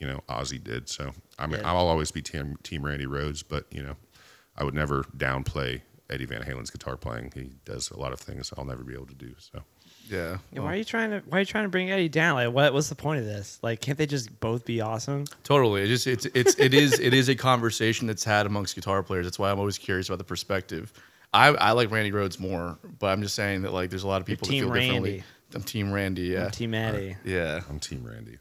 you 0.00 0.06
know, 0.08 0.20
Ozzy 0.28 0.62
did. 0.62 0.88
So, 0.88 1.12
I 1.38 1.46
mean, 1.46 1.60
Yeah. 1.60 1.68
I'll 1.70 1.88
always 1.88 2.10
be 2.10 2.22
team, 2.22 2.56
team 2.64 2.84
Randy 2.84 3.06
Rhoads, 3.06 3.44
but, 3.48 3.66
you 3.70 3.82
know, 3.82 3.96
I 4.58 4.64
would 4.64 4.74
never 4.74 5.04
downplay 5.16 5.80
Eddie 6.10 6.26
Van 6.26 6.42
Halen's 6.42 6.70
guitar 6.70 6.96
playing. 6.96 7.32
He 7.34 7.52
does 7.64 7.90
a 7.90 7.98
lot 7.98 8.12
of 8.12 8.20
things 8.20 8.52
I'll 8.58 8.64
never 8.64 8.82
be 8.82 8.94
able 8.94 9.06
to 9.06 9.14
do. 9.14 9.34
So, 9.38 9.62
yeah. 10.10 10.16
Yeah, 10.16 10.36
well, 10.52 10.64
why 10.64 10.72
are 10.72 10.76
you 10.76 10.84
trying 10.84 11.10
to 11.10 11.22
Why 11.28 11.38
are 11.38 11.40
you 11.40 11.46
trying 11.46 11.64
to 11.64 11.68
bring 11.68 11.90
Eddie 11.90 12.08
down? 12.08 12.34
Like, 12.34 12.52
what 12.52 12.72
What's 12.74 12.88
the 12.88 12.94
point 12.94 13.20
of 13.20 13.26
this? 13.26 13.58
Like, 13.62 13.80
can't 13.80 13.96
they 13.96 14.06
just 14.06 14.40
both 14.40 14.64
be 14.64 14.80
awesome? 14.80 15.24
totally. 15.44 15.82
It 15.82 15.88
just 15.88 16.06
it's 16.06 16.26
it's 16.34 16.58
it 16.58 16.74
is 16.74 16.98
it 16.98 17.14
is 17.14 17.28
a 17.28 17.34
conversation 17.34 18.06
that's 18.06 18.24
had 18.24 18.46
amongst 18.46 18.74
guitar 18.74 19.02
players. 19.02 19.26
That's 19.26 19.38
why 19.38 19.50
I'm 19.50 19.58
always 19.58 19.78
curious 19.78 20.08
about 20.08 20.18
the 20.18 20.24
perspective. 20.24 20.92
I, 21.32 21.48
I 21.48 21.72
like 21.72 21.90
Randy 21.90 22.10
Rhoads 22.10 22.40
more, 22.40 22.78
but 22.98 23.08
I'm 23.08 23.20
just 23.20 23.34
saying 23.34 23.62
that 23.62 23.72
like 23.72 23.90
there's 23.90 24.02
a 24.04 24.08
lot 24.08 24.22
of 24.22 24.28
You're 24.28 24.38
people 24.38 24.48
team 24.48 24.66
that 24.66 24.72
feel 24.72 24.82
differently. 24.82 25.10
Randy. 25.10 25.24
I'm 25.54 25.62
Team 25.62 25.92
Randy. 25.92 26.22
Yeah. 26.22 26.44
I'm 26.46 26.50
Team 26.50 26.74
Eddie. 26.74 27.16
yeah. 27.24 27.60
I'm 27.68 27.80
Team 27.80 28.04
Randy. 28.04 28.38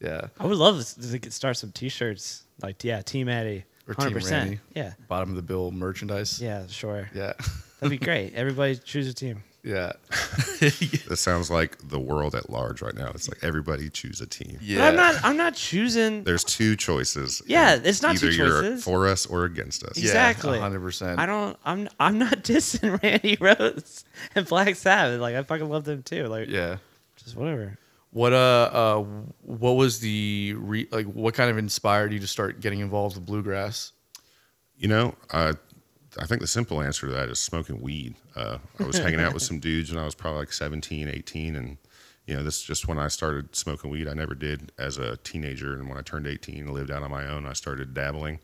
Yeah. 0.00 0.28
I 0.38 0.46
would 0.46 0.58
love 0.58 0.84
to 0.84 1.18
to 1.18 1.30
start 1.30 1.56
some 1.56 1.72
T-shirts. 1.72 2.44
Like, 2.62 2.82
yeah, 2.84 3.02
Team 3.02 3.28
Eddie. 3.28 3.64
Or 3.88 3.94
Hundred 3.94 4.08
Team 4.08 4.14
percent. 4.14 4.42
Randy. 4.48 4.60
Yeah, 4.74 4.92
Bottom 5.08 5.30
of 5.30 5.36
the 5.36 5.42
bill 5.42 5.70
merchandise. 5.70 6.40
yeah, 6.40 6.66
sure. 6.68 7.08
Yeah. 7.14 7.34
That'd 7.80 7.98
be 8.00 8.04
great. 8.04 8.34
Everybody 8.34 8.76
choose 8.76 9.08
a 9.08 9.14
team. 9.14 9.42
Yeah. 9.62 9.92
That 11.08 11.18
sounds 11.18 11.50
like 11.50 11.76
the 11.88 12.00
world 12.00 12.34
at 12.34 12.50
large 12.50 12.82
right 12.82 12.94
now. 12.94 13.10
It's 13.14 13.28
like 13.28 13.38
everybody 13.42 13.88
choose 13.90 14.20
a 14.20 14.26
team. 14.26 14.58
Yeah. 14.60 14.78
But 14.78 14.84
I'm 14.88 14.96
not. 14.96 15.14
I'm 15.24 15.36
not 15.36 15.54
choosing. 15.54 16.24
There's 16.24 16.42
two 16.44 16.74
choices. 16.76 17.42
Yeah, 17.46 17.78
it's 17.82 18.02
not 18.02 18.16
two 18.16 18.28
either 18.28 18.36
you're 18.36 18.76
for 18.78 19.06
us 19.06 19.26
or 19.26 19.44
against 19.44 19.84
us. 19.84 19.96
Yeah. 19.98 20.04
Exactly. 20.06 20.58
hundred 20.58 20.80
percent. 20.80 21.20
I 21.20 21.26
don't. 21.26 21.56
I'm. 21.64 21.88
I'm 22.00 22.18
not 22.18 22.42
dissing 22.42 23.00
Randy 23.02 23.36
Rhoads 23.36 24.04
and 24.34 24.46
Black 24.46 24.74
Sabbath. 24.76 25.20
Like 25.20 25.36
I 25.36 25.42
fucking 25.42 25.68
love 25.68 25.84
them 25.84 26.02
too. 26.02 26.26
Like 26.26 26.48
Yeah. 26.48 26.78
just 27.16 27.36
whatever. 27.36 27.78
What 28.16 28.32
uh, 28.32 28.70
uh 28.72 29.04
what 29.42 29.72
was 29.72 30.00
the 30.00 30.54
re- 30.56 30.88
like 30.90 31.04
what 31.04 31.34
kind 31.34 31.50
of 31.50 31.58
inspired 31.58 32.14
you 32.14 32.18
to 32.20 32.26
start 32.26 32.62
getting 32.62 32.80
involved 32.80 33.14
with 33.14 33.26
bluegrass? 33.26 33.92
You 34.78 34.88
know, 34.88 35.14
uh, 35.32 35.52
I 36.18 36.24
think 36.24 36.40
the 36.40 36.46
simple 36.46 36.80
answer 36.80 37.08
to 37.08 37.12
that 37.12 37.28
is 37.28 37.38
smoking 37.38 37.78
weed. 37.82 38.14
Uh, 38.34 38.56
I 38.80 38.84
was 38.84 38.96
hanging 38.96 39.20
out 39.20 39.34
with 39.34 39.42
some 39.42 39.58
dudes 39.68 39.92
when 39.92 40.00
I 40.00 40.06
was 40.06 40.14
probably 40.14 40.40
like 40.40 40.52
17, 40.54 41.10
18, 41.10 41.56
and 41.56 41.76
you 42.26 42.34
know, 42.34 42.42
this 42.42 42.56
is 42.56 42.62
just 42.62 42.88
when 42.88 42.98
I 42.98 43.08
started 43.08 43.54
smoking 43.54 43.90
weed. 43.90 44.08
I 44.08 44.14
never 44.14 44.34
did 44.34 44.72
as 44.78 44.96
a 44.96 45.18
teenager, 45.18 45.74
and 45.74 45.86
when 45.86 45.98
I 45.98 46.00
turned 46.00 46.26
18 46.26 46.60
and 46.60 46.70
lived 46.70 46.90
out 46.90 47.02
on 47.02 47.10
my 47.10 47.28
own, 47.28 47.44
I 47.44 47.52
started 47.52 47.92
dabbling. 47.92 48.38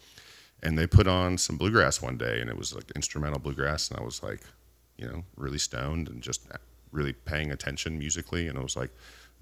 And 0.63 0.77
they 0.77 0.87
put 0.87 1.07
on 1.07 1.39
some 1.39 1.57
bluegrass 1.57 2.03
one 2.03 2.19
day, 2.19 2.43
and 2.43 2.51
it 2.51 2.59
was 2.59 2.75
like 2.75 2.93
instrumental 2.95 3.41
bluegrass, 3.41 3.89
and 3.91 3.99
I 3.99 4.03
was 4.03 4.23
like, 4.23 4.43
you 4.99 5.07
know, 5.07 5.25
really 5.35 5.57
stoned 5.57 6.11
and 6.11 6.23
just 6.23 6.47
really 6.91 7.15
paying 7.15 7.51
attention 7.53 7.99
musically, 7.99 8.49
and 8.49 8.59
I 8.59 8.63
was 8.63 8.77
like, 8.77 8.91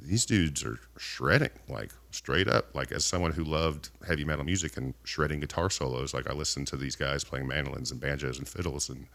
these 0.05 0.27
dudes 0.27 0.65
are 0.65 0.79
shredding, 0.99 1.51
like 1.69 1.93
straight 2.11 2.49
up. 2.49 2.75
Like 2.75 2.93
as 2.93 3.05
someone 3.05 3.33
who 3.33 3.45
loved 3.45 3.91
heavy 4.07 4.25
metal 4.25 4.45
music 4.45 4.77
and 4.77 4.95
shredding 5.05 5.41
guitar 5.41 5.71
solos, 5.71 6.15
like 6.15 6.29
I 6.29 6.33
listened 6.33 6.67
to 6.69 6.77
these 6.77 6.97
guys 6.97 7.25
playing 7.25 7.47
mandolins 7.47 7.91
and 7.91 8.01
banjos 8.01 8.39
and 8.39 8.49
fiddles, 8.49 8.89
and 8.89 9.07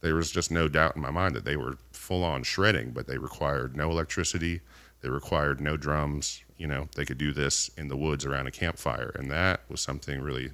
there 0.00 0.14
was 0.14 0.30
just 0.30 0.50
no 0.50 0.68
doubt 0.68 0.96
in 0.96 1.02
my 1.02 1.10
mind 1.10 1.34
that 1.34 1.44
they 1.44 1.56
were 1.56 1.78
full 1.92 2.24
on 2.24 2.42
shredding, 2.42 2.90
but 2.90 3.06
they 3.06 3.18
required 3.18 3.76
no 3.76 3.90
electricity, 3.90 4.60
they 5.00 5.08
required 5.08 5.60
no 5.60 5.76
drums. 5.76 6.42
You 6.56 6.66
know, 6.66 6.88
they 6.94 7.04
could 7.04 7.18
do 7.18 7.32
this 7.32 7.68
in 7.76 7.88
the 7.88 7.96
woods 7.96 8.24
around 8.24 8.46
a 8.46 8.50
campfire, 8.50 9.10
and 9.16 9.30
that 9.30 9.60
was 9.68 9.80
something 9.80 10.20
really 10.20 10.52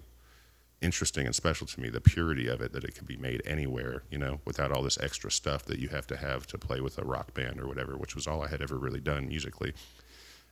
interesting 0.82 1.26
and 1.26 1.34
special 1.34 1.66
to 1.66 1.80
me 1.80 1.90
the 1.90 2.00
purity 2.00 2.48
of 2.48 2.60
it 2.60 2.72
that 2.72 2.84
it 2.84 2.94
could 2.94 3.06
be 3.06 3.16
made 3.16 3.42
anywhere 3.44 4.02
you 4.10 4.16
know 4.16 4.40
without 4.46 4.72
all 4.72 4.82
this 4.82 4.98
extra 5.00 5.30
stuff 5.30 5.64
that 5.64 5.78
you 5.78 5.88
have 5.88 6.06
to 6.06 6.16
have 6.16 6.46
to 6.46 6.56
play 6.56 6.80
with 6.80 6.96
a 6.98 7.04
rock 7.04 7.34
band 7.34 7.60
or 7.60 7.66
whatever 7.66 7.96
which 7.96 8.14
was 8.14 8.26
all 8.26 8.42
i 8.42 8.48
had 8.48 8.62
ever 8.62 8.78
really 8.78 9.00
done 9.00 9.28
musically 9.28 9.74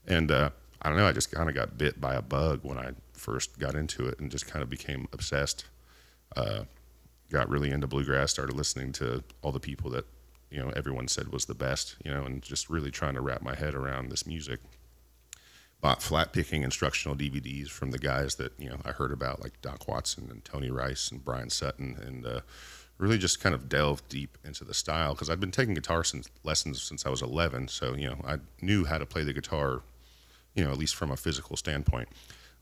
and 0.06 0.30
uh, 0.30 0.50
I 0.80 0.88
don't 0.88 0.98
know. 0.98 1.06
I 1.06 1.12
just 1.12 1.30
kind 1.32 1.48
of 1.48 1.54
got 1.54 1.76
bit 1.76 2.00
by 2.00 2.14
a 2.14 2.22
bug 2.22 2.60
when 2.62 2.78
I 2.78 2.92
first 3.12 3.58
got 3.58 3.74
into 3.74 4.06
it, 4.06 4.18
and 4.20 4.30
just 4.30 4.46
kind 4.46 4.62
of 4.62 4.70
became 4.70 5.08
obsessed. 5.12 5.66
Uh, 6.36 6.64
got 7.30 7.48
really 7.48 7.70
into 7.70 7.86
bluegrass. 7.86 8.30
Started 8.30 8.56
listening 8.56 8.92
to 8.92 9.22
all 9.42 9.52
the 9.52 9.60
people 9.60 9.90
that 9.90 10.06
you 10.50 10.58
know 10.58 10.70
everyone 10.70 11.08
said 11.08 11.28
was 11.28 11.46
the 11.46 11.54
best. 11.54 11.96
You 12.04 12.12
know, 12.12 12.24
and 12.24 12.42
just 12.42 12.70
really 12.70 12.90
trying 12.90 13.14
to 13.14 13.20
wrap 13.20 13.42
my 13.42 13.54
head 13.54 13.74
around 13.74 14.10
this 14.10 14.26
music. 14.26 14.60
Bought 15.80 16.02
flat 16.02 16.32
picking 16.32 16.64
instructional 16.64 17.16
DVDs 17.16 17.68
from 17.68 17.92
the 17.92 17.98
guys 17.98 18.34
that 18.36 18.52
you 18.58 18.68
know 18.68 18.78
I 18.84 18.90
heard 18.90 19.12
about, 19.12 19.40
like 19.40 19.60
Doc 19.62 19.86
Watson 19.86 20.28
and 20.30 20.44
Tony 20.44 20.70
Rice 20.70 21.10
and 21.10 21.24
Bryan 21.24 21.50
Sutton, 21.50 21.96
and 22.04 22.26
uh, 22.26 22.40
really 22.98 23.16
just 23.18 23.40
kind 23.40 23.54
of 23.54 23.68
delved 23.68 24.08
deep 24.08 24.36
into 24.44 24.64
the 24.64 24.74
style 24.74 25.14
because 25.14 25.30
I'd 25.30 25.38
been 25.38 25.52
taking 25.52 25.74
guitar 25.74 26.02
since, 26.02 26.28
lessons 26.42 26.82
since 26.82 27.06
I 27.06 27.10
was 27.10 27.22
11. 27.22 27.68
So 27.68 27.94
you 27.94 28.08
know 28.08 28.20
I 28.26 28.38
knew 28.60 28.86
how 28.86 28.98
to 28.98 29.06
play 29.06 29.22
the 29.22 29.32
guitar, 29.32 29.82
you 30.54 30.64
know 30.64 30.70
at 30.72 30.78
least 30.78 30.96
from 30.96 31.12
a 31.12 31.16
physical 31.16 31.56
standpoint, 31.56 32.08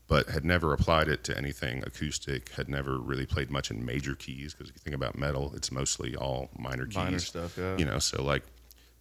but 0.07 0.29
had 0.29 0.45
never 0.45 0.71
applied 0.71 1.07
it 1.07 1.23
to 1.23 1.35
anything 1.35 1.83
acoustic. 1.87 2.49
Had 2.49 2.69
never 2.69 2.99
really 2.99 3.25
played 3.25 3.49
much 3.49 3.71
in 3.71 3.83
major 3.83 4.13
keys 4.13 4.53
because 4.53 4.69
if 4.69 4.75
you 4.75 4.79
think 4.79 4.95
about 4.95 5.17
metal, 5.17 5.53
it's 5.55 5.71
mostly 5.71 6.15
all 6.15 6.49
minor 6.57 6.85
keys. 6.85 6.97
Minor 6.97 7.19
stuff, 7.19 7.57
yeah. 7.57 7.77
You 7.77 7.85
know, 7.85 7.97
so 7.97 8.23
like 8.23 8.43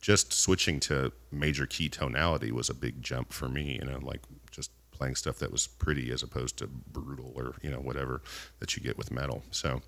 just 0.06 0.32
switching 0.32 0.78
to 0.78 1.10
major 1.32 1.66
key 1.66 1.88
tonality 1.88 2.52
was 2.52 2.70
a 2.70 2.74
big 2.74 3.02
jump 3.02 3.32
for 3.32 3.48
me. 3.48 3.76
You 3.82 3.90
know, 3.90 3.98
like 4.00 4.20
just 4.52 4.70
playing 4.92 5.16
stuff 5.16 5.40
that 5.40 5.50
was 5.50 5.66
pretty 5.66 6.12
as 6.12 6.22
opposed 6.22 6.56
to 6.58 6.68
brutal 6.68 7.32
or 7.34 7.54
you 7.60 7.72
know 7.72 7.80
whatever 7.80 8.22
that 8.60 8.76
you 8.76 8.82
get 8.84 8.96
with 8.96 9.10
metal. 9.10 9.42
So 9.50 9.82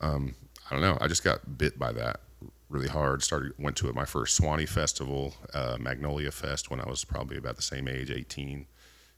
um, 0.00 0.34
I 0.68 0.74
don't 0.74 0.80
know. 0.80 0.98
I 1.00 1.06
just 1.06 1.22
got 1.22 1.56
bit 1.56 1.78
by 1.78 1.92
that 1.92 2.18
really 2.68 2.88
hard. 2.88 3.22
Started 3.22 3.52
went 3.60 3.76
to 3.76 3.92
my 3.92 4.04
first 4.04 4.34
Suwannee 4.34 4.66
festival, 4.66 5.34
uh, 5.54 5.76
Magnolia 5.78 6.32
Fest, 6.32 6.68
when 6.68 6.80
I 6.80 6.88
was 6.88 7.04
probably 7.04 7.36
about 7.36 7.54
the 7.54 7.62
same 7.62 7.86
age, 7.86 8.10
18, 8.10 8.66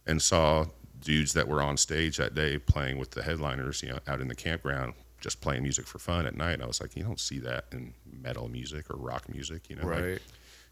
and 0.06 0.20
saw 0.20 0.66
dudes 1.00 1.32
that 1.32 1.48
were 1.48 1.62
on 1.62 1.78
stage 1.78 2.18
that 2.18 2.34
day 2.34 2.58
playing 2.58 2.98
with 2.98 3.12
the 3.12 3.22
headliners, 3.22 3.82
you 3.82 3.88
know, 3.88 4.00
out 4.06 4.20
in 4.20 4.28
the 4.28 4.34
campground, 4.34 4.92
just 5.20 5.40
playing 5.40 5.62
music 5.62 5.86
for 5.86 5.98
fun 5.98 6.26
at 6.26 6.34
night. 6.36 6.60
I 6.62 6.66
was 6.66 6.80
like, 6.80 6.96
you 6.96 7.02
don't 7.02 7.20
see 7.20 7.38
that 7.40 7.66
in 7.72 7.94
metal 8.10 8.48
music 8.48 8.90
or 8.90 8.96
rock 8.96 9.28
music, 9.28 9.68
you 9.68 9.76
know, 9.76 9.86
like, 9.86 10.02
Right. 10.02 10.22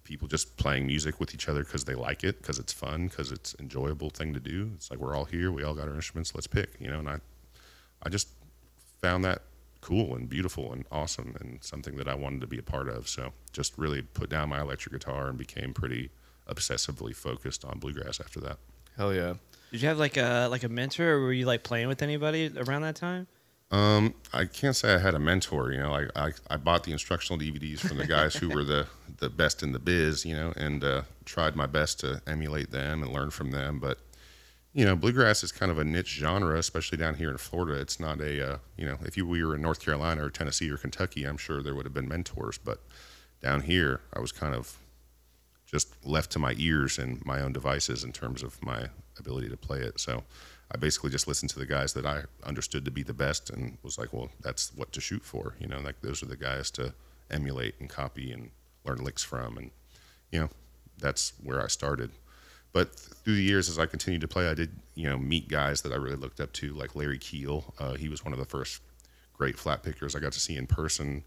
people 0.04 0.26
just 0.28 0.56
playing 0.56 0.86
music 0.86 1.20
with 1.20 1.34
each 1.34 1.48
other 1.48 1.62
because 1.64 1.84
they 1.84 1.94
like 1.94 2.24
it, 2.24 2.40
because 2.40 2.58
it's 2.58 2.72
fun, 2.72 3.08
because 3.08 3.30
it's 3.30 3.54
enjoyable 3.60 4.10
thing 4.10 4.32
to 4.34 4.40
do. 4.40 4.70
It's 4.74 4.90
like 4.90 4.98
we're 5.00 5.14
all 5.14 5.26
here, 5.26 5.52
we 5.52 5.62
all 5.64 5.74
got 5.74 5.88
our 5.88 5.94
instruments, 5.94 6.34
let's 6.34 6.46
pick, 6.46 6.70
you 6.80 6.88
know. 6.88 6.98
And 7.00 7.08
I, 7.08 7.18
I 8.02 8.08
just 8.08 8.28
found 9.02 9.24
that 9.24 9.42
cool 9.80 10.14
and 10.16 10.28
beautiful 10.28 10.72
and 10.72 10.84
awesome 10.90 11.36
and 11.40 11.62
something 11.62 11.96
that 11.96 12.08
I 12.08 12.14
wanted 12.14 12.40
to 12.40 12.46
be 12.46 12.58
a 12.58 12.62
part 12.62 12.88
of. 12.88 13.08
So 13.08 13.32
just 13.52 13.76
really 13.78 14.02
put 14.02 14.28
down 14.30 14.48
my 14.48 14.60
electric 14.60 14.92
guitar 14.92 15.28
and 15.28 15.38
became 15.38 15.72
pretty 15.74 16.10
obsessively 16.48 17.14
focused 17.14 17.64
on 17.64 17.78
bluegrass 17.78 18.18
after 18.20 18.40
that. 18.40 18.58
Hell 18.96 19.14
yeah. 19.14 19.34
Did 19.70 19.82
you 19.82 19.88
have 19.88 19.98
like 19.98 20.16
a 20.16 20.48
like 20.50 20.64
a 20.64 20.68
mentor, 20.68 21.10
or 21.12 21.20
were 21.20 21.32
you 21.32 21.44
like 21.44 21.62
playing 21.62 21.88
with 21.88 22.00
anybody 22.02 22.50
around 22.56 22.82
that 22.82 22.96
time? 22.96 23.26
Um, 23.70 24.14
I 24.32 24.46
can't 24.46 24.74
say 24.74 24.94
I 24.94 24.98
had 24.98 25.14
a 25.14 25.18
mentor. 25.18 25.72
You 25.72 25.80
know, 25.80 25.90
like 25.90 26.10
I, 26.16 26.32
I 26.50 26.56
bought 26.56 26.84
the 26.84 26.92
instructional 26.92 27.38
DVDs 27.38 27.80
from 27.80 27.98
the 27.98 28.06
guys 28.06 28.34
who 28.34 28.48
were 28.48 28.64
the 28.64 28.86
the 29.18 29.28
best 29.28 29.62
in 29.62 29.72
the 29.72 29.78
biz. 29.78 30.24
You 30.24 30.34
know, 30.34 30.52
and 30.56 30.82
uh, 30.82 31.02
tried 31.24 31.54
my 31.54 31.66
best 31.66 32.00
to 32.00 32.22
emulate 32.26 32.70
them 32.70 33.02
and 33.02 33.12
learn 33.12 33.30
from 33.30 33.50
them. 33.50 33.78
But 33.78 33.98
you 34.72 34.84
know, 34.84 34.96
bluegrass 34.96 35.42
is 35.42 35.52
kind 35.52 35.70
of 35.70 35.78
a 35.78 35.84
niche 35.84 36.16
genre, 36.18 36.58
especially 36.58 36.98
down 36.98 37.16
here 37.16 37.30
in 37.30 37.36
Florida. 37.36 37.78
It's 37.78 38.00
not 38.00 38.20
a 38.20 38.54
uh, 38.54 38.58
you 38.76 38.86
know, 38.86 38.98
if 39.02 39.16
you 39.16 39.26
we 39.26 39.44
were 39.44 39.54
in 39.54 39.62
North 39.62 39.80
Carolina 39.80 40.24
or 40.24 40.30
Tennessee 40.30 40.70
or 40.70 40.78
Kentucky, 40.78 41.24
I'm 41.24 41.36
sure 41.36 41.62
there 41.62 41.74
would 41.74 41.84
have 41.84 41.94
been 41.94 42.08
mentors. 42.08 42.56
But 42.58 42.82
down 43.42 43.62
here, 43.62 44.00
I 44.14 44.20
was 44.20 44.32
kind 44.32 44.54
of 44.54 44.78
just 45.66 45.94
left 46.06 46.30
to 46.32 46.38
my 46.38 46.54
ears 46.56 46.98
and 46.98 47.24
my 47.26 47.40
own 47.42 47.52
devices 47.52 48.02
in 48.02 48.12
terms 48.12 48.42
of 48.42 48.62
my 48.62 48.86
ability 49.18 49.50
to 49.50 49.56
play 49.56 49.80
it. 49.80 50.00
So 50.00 50.24
I 50.70 50.76
basically 50.76 51.10
just 51.10 51.26
listened 51.26 51.50
to 51.50 51.58
the 51.58 51.66
guys 51.66 51.94
that 51.94 52.04
I 52.04 52.24
understood 52.44 52.84
to 52.84 52.90
be 52.90 53.02
the 53.02 53.14
best 53.14 53.50
and 53.50 53.78
was 53.82 53.98
like, 53.98 54.12
well, 54.12 54.30
that's 54.42 54.72
what 54.74 54.92
to 54.92 55.00
shoot 55.00 55.24
for. 55.24 55.54
You 55.58 55.66
know, 55.66 55.80
like 55.80 56.00
those 56.02 56.22
are 56.22 56.26
the 56.26 56.36
guys 56.36 56.70
to 56.72 56.92
emulate 57.30 57.74
and 57.80 57.88
copy 57.88 58.32
and 58.32 58.50
learn 58.84 58.98
licks 58.98 59.24
from. 59.24 59.56
And, 59.56 59.70
you 60.30 60.40
know, 60.40 60.48
that's 60.98 61.32
where 61.42 61.62
I 61.62 61.68
started. 61.68 62.10
But 62.72 62.94
through 62.94 63.36
the 63.36 63.42
years, 63.42 63.70
as 63.70 63.78
I 63.78 63.86
continued 63.86 64.20
to 64.20 64.28
play, 64.28 64.48
I 64.48 64.54
did, 64.54 64.70
you 64.94 65.08
know, 65.08 65.16
meet 65.16 65.48
guys 65.48 65.80
that 65.82 65.92
I 65.92 65.96
really 65.96 66.16
looked 66.16 66.38
up 66.38 66.52
to, 66.54 66.74
like 66.74 66.94
Larry 66.94 67.18
Keel. 67.18 67.72
Uh, 67.78 67.94
he 67.94 68.10
was 68.10 68.22
one 68.22 68.34
of 68.34 68.38
the 68.38 68.44
first 68.44 68.82
great 69.32 69.58
flat 69.58 69.82
pickers 69.82 70.14
I 70.14 70.20
got 70.20 70.32
to 70.32 70.40
see 70.40 70.56
in 70.56 70.66
person 70.66 71.24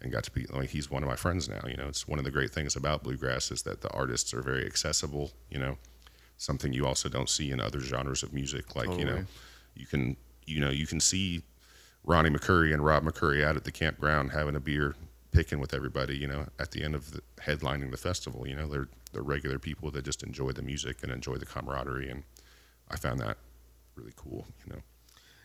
and 0.00 0.12
got 0.12 0.24
to 0.24 0.30
be 0.30 0.44
like 0.46 0.68
he's 0.68 0.90
one 0.90 1.02
of 1.02 1.08
my 1.08 1.16
friends 1.16 1.48
now 1.48 1.62
you 1.66 1.76
know 1.76 1.88
it's 1.88 2.06
one 2.06 2.18
of 2.18 2.24
the 2.24 2.30
great 2.30 2.50
things 2.50 2.76
about 2.76 3.02
bluegrass 3.02 3.50
is 3.50 3.62
that 3.62 3.80
the 3.80 3.88
artists 3.90 4.34
are 4.34 4.42
very 4.42 4.66
accessible 4.66 5.32
you 5.50 5.58
know 5.58 5.78
something 6.44 6.72
you 6.72 6.86
also 6.86 7.08
don't 7.08 7.28
see 7.28 7.50
in 7.50 7.60
other 7.60 7.80
genres 7.80 8.22
of 8.22 8.32
music 8.32 8.76
like 8.76 8.88
you 8.98 9.04
know 9.04 9.24
you 9.74 9.86
can 9.86 10.16
you 10.46 10.60
know 10.60 10.70
you 10.70 10.86
can 10.86 11.00
see 11.00 11.42
Ronnie 12.04 12.30
McCoury 12.30 12.72
and 12.72 12.84
Rob 12.84 13.02
McCoury 13.04 13.42
out 13.42 13.56
at 13.56 13.64
the 13.64 13.72
campground 13.72 14.32
having 14.32 14.54
a 14.54 14.60
beer 14.60 14.94
picking 15.32 15.58
with 15.58 15.74
everybody 15.74 16.16
you 16.16 16.28
know 16.28 16.46
at 16.58 16.70
the 16.70 16.82
end 16.82 16.94
of 16.94 17.12
the 17.12 17.20
headlining 17.40 17.90
the 17.90 17.96
festival 17.96 18.46
you 18.46 18.54
know 18.54 18.68
they're 18.68 18.88
they're 19.12 19.22
regular 19.22 19.58
people 19.58 19.90
that 19.90 20.04
just 20.04 20.22
enjoy 20.22 20.52
the 20.52 20.62
music 20.62 21.02
and 21.02 21.10
enjoy 21.10 21.36
the 21.36 21.46
camaraderie 21.46 22.10
and 22.10 22.24
I 22.90 22.96
found 22.96 23.20
that 23.20 23.38
really 23.96 24.12
cool 24.16 24.46
you 24.66 24.72
know 24.72 24.82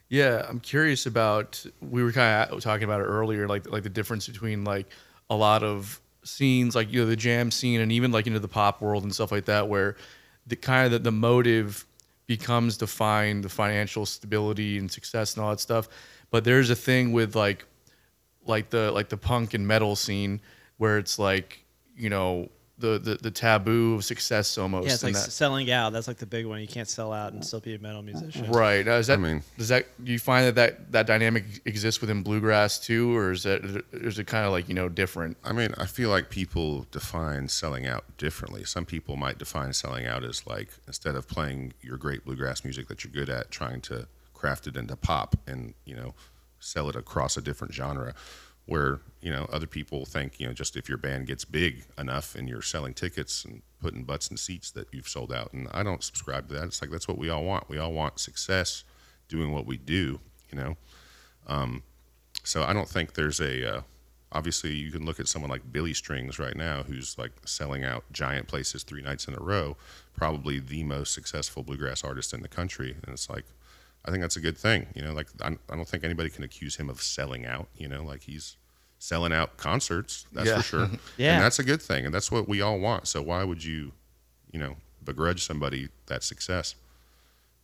Yeah, 0.10 0.44
I'm 0.50 0.60
curious 0.60 1.06
about. 1.06 1.64
We 1.82 2.04
were 2.04 2.12
kind 2.12 2.50
of 2.50 2.62
talking 2.62 2.84
about 2.84 3.02
it 3.02 3.06
earlier, 3.06 3.48
like 3.48 3.70
like 3.70 3.84
the 3.84 3.90
difference 3.90 4.28
between 4.28 4.64
like 4.64 4.88
a 5.30 5.36
lot 5.36 5.62
of 5.62 6.02
scenes, 6.24 6.76
like 6.76 6.92
you 6.92 7.02
know 7.02 7.06
the 7.06 7.16
jam 7.16 7.52
scene, 7.52 7.80
and 7.80 7.92
even 7.92 8.12
like 8.12 8.26
into 8.26 8.40
the 8.40 8.48
pop 8.48 8.82
world 8.82 9.04
and 9.04 9.14
stuff 9.14 9.32
like 9.32 9.46
that, 9.46 9.70
where 9.70 9.96
the 10.50 10.56
kind 10.56 10.86
of 10.86 10.92
the, 10.92 11.00
the 11.00 11.12
motive 11.12 11.86
becomes 12.28 12.78
to 12.78 12.88
find 12.88 13.44
the 13.44 13.50
financial 13.50 14.06
stability 14.06 14.78
and 14.78 14.92
success 14.92 15.36
and 15.36 15.44
all 15.44 15.50
that 15.50 15.60
stuff. 15.60 15.88
But 16.30 16.44
there's 16.44 16.70
a 16.70 16.76
thing 16.76 17.12
with 17.12 17.36
like 17.36 17.66
like 18.46 18.70
the 18.70 18.92
like 18.92 19.10
the 19.10 19.18
punk 19.18 19.54
and 19.54 19.68
metal 19.68 19.96
scene 19.96 20.42
where 20.78 20.98
it's 20.98 21.18
like 21.18 21.64
you 21.96 22.10
know 22.10 22.50
the 22.80 22.98
the, 23.00 23.16
the 23.16 23.32
taboo 23.32 23.96
of 23.96 24.06
success 24.06 24.58
almost. 24.58 24.88
Yeah, 24.88 24.94
it's 24.94 25.04
and 25.04 25.14
like 25.14 25.24
that- 25.24 25.32
selling 25.32 25.70
out. 25.72 25.92
That's 25.94 26.08
like 26.08 26.18
the 26.18 26.26
big 26.26 26.46
one. 26.46 26.62
You 26.62 26.68
can't 26.68 26.88
sell 26.88 27.12
out 27.14 27.34
and 27.34 27.46
still 27.46 27.60
be 27.60 27.76
a 27.76 27.80
metal 27.80 28.02
musician. 28.02 28.50
Right. 28.52 28.86
Now, 28.86 28.96
is 28.96 29.08
that, 29.08 29.20
I 29.20 29.22
mean- 29.22 29.44
does 29.58 29.68
that 29.68 29.86
do 30.04 30.12
you 30.12 30.20
find 30.20 30.48
that, 30.48 30.56
that 30.56 30.92
that 30.92 31.08
dynamic 31.08 31.44
exists 31.66 32.02
within 32.02 32.24
bluegrass 32.24 32.80
too, 32.80 33.16
or 33.16 33.32
is 33.32 33.44
that 33.44 33.84
is 33.94 34.18
it 34.20 34.28
kind 34.28 34.46
of 34.46 34.52
like 34.52 34.68
you 34.70 34.76
know 34.76 34.90
different? 34.90 35.38
I 35.44 35.52
mean, 35.54 35.74
I 35.78 35.86
feel 35.86 36.10
like 36.10 36.30
people 36.30 36.86
define 36.92 37.48
selling 37.50 37.86
out 37.86 38.06
differently. 38.18 38.64
Some 38.64 38.86
people 38.86 39.16
might 39.16 39.38
define 39.38 39.74
selling 39.74 40.06
out 40.06 40.24
as 40.24 40.48
like 40.48 40.70
instead 40.88 41.16
of 41.16 41.28
playing 41.28 41.74
your 41.82 41.98
great 41.98 42.26
bluegrass 42.26 42.64
music 42.64 42.88
that 42.88 43.04
you're 43.04 43.12
good 43.14 43.30
at, 43.30 43.52
trying 43.52 43.82
to 43.82 44.08
craft 44.34 44.68
it 44.68 44.78
into 44.78 44.96
pop 44.96 45.36
and 45.48 45.74
you 45.86 45.96
know 45.96 46.14
sell 46.62 46.90
it 46.90 46.96
across 46.96 47.38
a 47.38 47.42
different 47.42 47.74
genre. 47.74 48.14
Where 48.70 49.00
you 49.22 49.32
know 49.32 49.48
other 49.52 49.68
people 49.68 50.06
think 50.06 50.40
you 50.40 50.48
know 50.48 50.54
just 50.54 50.78
if 50.78 50.88
your 50.88 50.98
band 50.98 51.28
gets 51.28 51.44
big 51.46 51.86
enough 51.98 52.36
and 52.36 52.48
you're 52.48 52.62
selling 52.62 52.94
tickets 52.94 53.44
and 53.44 53.62
putting 53.82 54.04
butts 54.04 54.30
in 54.30 54.38
seats 54.38 54.72
that 54.72 54.88
you've 54.94 55.10
sold 55.10 55.34
out. 55.34 55.54
And 55.54 55.68
I 55.72 55.84
don't 55.84 56.04
subscribe 56.04 56.48
to 56.50 56.54
that. 56.56 56.66
It's 56.66 56.82
like 56.82 56.92
that's 56.92 57.08
what 57.08 57.18
we 57.18 57.30
all 57.30 57.44
want. 57.44 57.70
We 57.70 57.78
all 57.78 57.94
want 57.94 58.20
success 58.20 58.84
doing 59.28 59.52
what 59.52 59.66
we 59.66 59.78
do. 59.78 60.20
You 60.52 60.58
know. 60.58 60.78
So 62.44 62.64
I 62.64 62.74
don't 62.74 62.90
think 62.90 63.14
there's 63.14 63.40
a. 63.40 63.78
Uh, 63.78 63.82
obviously, 64.32 64.74
you 64.74 64.92
can 64.92 65.06
look 65.06 65.20
at 65.20 65.28
someone 65.28 65.52
like 65.52 65.72
Billy 65.72 65.94
Strings 65.94 66.40
right 66.40 66.56
now, 66.56 66.84
who's 66.84 67.18
like 67.18 67.32
selling 67.46 67.84
out 67.84 68.04
giant 68.12 68.48
places 68.48 68.84
three 68.84 69.04
nights 69.04 69.28
in 69.28 69.36
a 69.36 69.40
row, 69.40 69.78
probably 70.16 70.60
the 70.60 70.84
most 70.84 71.14
successful 71.14 71.64
bluegrass 71.64 72.04
artist 72.04 72.34
in 72.34 72.42
the 72.42 72.48
country, 72.48 72.96
and 73.04 73.14
it's 73.14 73.30
like, 73.30 73.46
I 74.06 74.12
think 74.12 74.22
that's 74.22 74.38
a 74.38 74.42
good 74.42 74.58
thing. 74.58 74.88
You 74.96 75.04
know, 75.04 75.14
like 75.14 75.28
I, 75.42 75.58
I 75.70 75.76
don't 75.76 75.88
think 75.88 76.04
anybody 76.04 76.32
can 76.32 76.44
accuse 76.44 76.78
him 76.78 76.90
of 76.90 77.02
selling 77.04 77.46
out. 77.46 77.68
You 77.78 77.88
know, 77.88 78.04
like 78.04 78.24
he's 78.24 78.58
selling 79.00 79.34
out 79.34 79.58
concerts, 79.58 80.26
that's 80.32 80.48
Yeah. 80.48 80.58
for 80.58 80.62
sure. 80.64 80.90
Yeah. 81.18 81.36
and 81.36 81.44
that's 81.44 81.58
a 81.60 81.64
good 81.64 81.82
thing, 81.82 82.06
and 82.06 82.14
that's 82.14 82.32
what 82.32 82.48
we 82.48 82.62
all 82.62 82.80
want. 82.80 83.08
So 83.08 83.22
why 83.22 83.44
would 83.44 83.64
you, 83.64 83.94
you 84.52 84.60
know, 84.60 84.76
begrudge 85.04 85.44
somebody 85.44 85.90
that 86.08 86.24
success? 86.24 86.76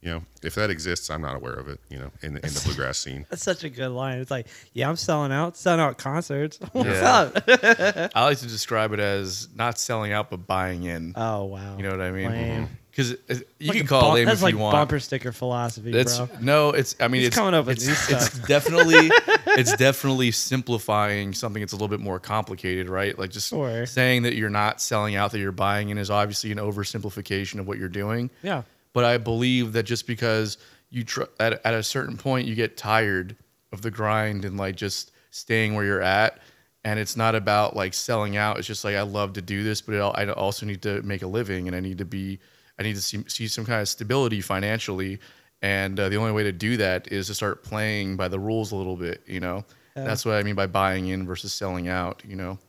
You 0.01 0.11
know, 0.11 0.23
if 0.43 0.53
that 0.55 0.69
exists, 0.69 1.09
I'm 1.09 1.21
not 1.21 1.35
aware 1.35 1.53
of 1.53 1.67
it. 1.67 1.79
You 1.89 1.97
know, 1.97 2.11
in 2.21 2.35
the, 2.35 2.45
in 2.45 2.53
the 2.53 2.61
bluegrass 2.63 2.99
scene. 2.99 3.25
That's 3.31 3.41
such 3.41 3.63
a 3.63 3.69
good 3.69 3.89
line. 3.89 4.19
It's 4.19 4.29
like, 4.29 4.45
yeah, 4.73 4.87
I'm 4.87 4.97
selling 4.97 5.31
out, 5.31 5.57
selling 5.57 5.79
out 5.79 5.97
concerts. 5.97 6.59
What's 6.73 6.89
Yeah. 6.89 7.31
up? 7.35 8.11
I 8.15 8.23
like 8.25 8.37
to 8.39 8.47
describe 8.47 8.93
it 8.93 8.99
as 8.99 9.47
not 9.55 9.79
selling 9.79 10.11
out 10.13 10.29
but 10.29 10.45
buying 10.45 10.83
in. 10.83 11.13
Oh 11.15 11.45
wow. 11.45 11.75
You 11.77 11.83
know 11.83 11.89
what 11.91 12.01
I 12.01 12.11
mean? 12.11 12.29
Mm-hmm. 12.29 12.65
Because 12.95 13.11
uh, 13.29 13.43
you 13.59 13.67
Like 13.67 13.77
can 13.79 13.87
call 13.87 14.01
bump- 14.11 14.19
it 14.19 14.25
That's 14.25 14.39
if 14.39 14.43
like 14.43 14.53
you 14.53 14.59
want. 14.59 14.71
bumper 14.73 14.99
sticker 15.01 15.33
philosophy, 15.33 15.91
It's 15.91 16.17
bro. 16.17 16.29
no, 16.39 16.69
it's. 16.69 16.95
I 17.01 17.09
mean, 17.09 17.19
He's 17.21 17.27
it's 17.27 17.35
coming 17.35 17.53
up 17.53 17.65
with 17.65 17.77
it's, 17.77 17.85
new 18.09 18.15
it's 18.15 18.39
definitely, 18.47 19.11
it's 19.47 19.75
definitely 19.75 20.31
simplifying 20.31 21.33
something 21.33 21.61
that's 21.61 21.73
a 21.73 21.75
little 21.75 21.89
bit 21.89 21.99
more 21.99 22.19
complicated, 22.21 22.87
right? 22.87 23.17
Like 23.19 23.31
just 23.31 23.49
Sure. 23.49 23.85
saying 23.85 24.23
that 24.23 24.35
you're 24.35 24.49
not 24.49 24.79
selling 24.81 25.15
out, 25.15 25.31
that 25.31 25.39
you're 25.39 25.51
buying 25.51 25.89
in, 25.89 25.97
is 25.97 26.09
obviously 26.09 26.51
an 26.53 26.57
oversimplification 26.57 27.59
of 27.59 27.67
what 27.67 27.77
you're 27.77 27.89
doing. 27.89 28.29
Yeah. 28.41 28.63
But 28.93 29.03
I 29.03 29.17
believe 29.17 29.73
that 29.73 29.83
just 29.83 30.07
because 30.07 30.57
you 30.89 31.03
tr- 31.03 31.23
at 31.39 31.65
at 31.65 31.73
a 31.73 31.83
certain 31.83 32.15
point 32.15 32.47
you 32.47 32.55
get 32.55 32.77
tired 32.77 33.35
of 33.73 33.81
the 33.81 33.91
grind 33.91 34.45
and 34.45 34.55
like 34.57 34.77
just 34.77 35.11
staying 35.31 35.75
where 35.75 35.83
you're 35.83 36.01
at, 36.01 36.39
and 36.85 36.97
it's 36.97 37.17
not 37.17 37.35
about 37.35 37.75
like 37.75 37.93
selling 37.93 38.37
out. 38.37 38.57
It's 38.57 38.67
just 38.67 38.85
like 38.85 38.95
I 38.95 39.01
love 39.01 39.33
to 39.33 39.41
do 39.41 39.63
this, 39.63 39.81
but 39.81 39.95
it, 39.95 39.99
I 40.01 40.27
also 40.31 40.65
need 40.65 40.81
to 40.83 41.01
make 41.01 41.23
a 41.23 41.27
living 41.27 41.67
and 41.67 41.75
I 41.75 41.81
need 41.81 41.97
to 41.97 42.05
be 42.05 42.39
I 42.79 42.83
need 42.83 42.95
to 42.95 43.01
see, 43.01 43.23
see 43.27 43.47
some 43.47 43.65
kind 43.65 43.81
of 43.81 43.87
stability 43.89 44.41
financially. 44.41 45.19
And 45.61 45.99
uh, 45.99 46.09
the 46.09 46.17
only 46.17 46.31
way 46.33 46.43
to 46.43 46.51
do 46.51 46.77
that 46.77 47.11
is 47.11 47.27
to 47.27 47.33
start 47.33 47.63
playing 47.63 48.17
by 48.17 48.27
the 48.27 48.39
rules 48.39 48.71
a 48.71 48.75
little 48.75 48.95
bit, 48.97 49.21
you 49.25 49.39
know? 49.39 49.63
That's 49.95 50.25
what 50.25 50.35
I 50.35 50.43
mean 50.43 50.55
by 50.55 50.67
buying 50.67 51.07
in 51.07 51.25
versus 51.25 51.53
selling 51.53 51.87
out, 51.87 52.21
you 52.27 52.35
know? 52.35 52.59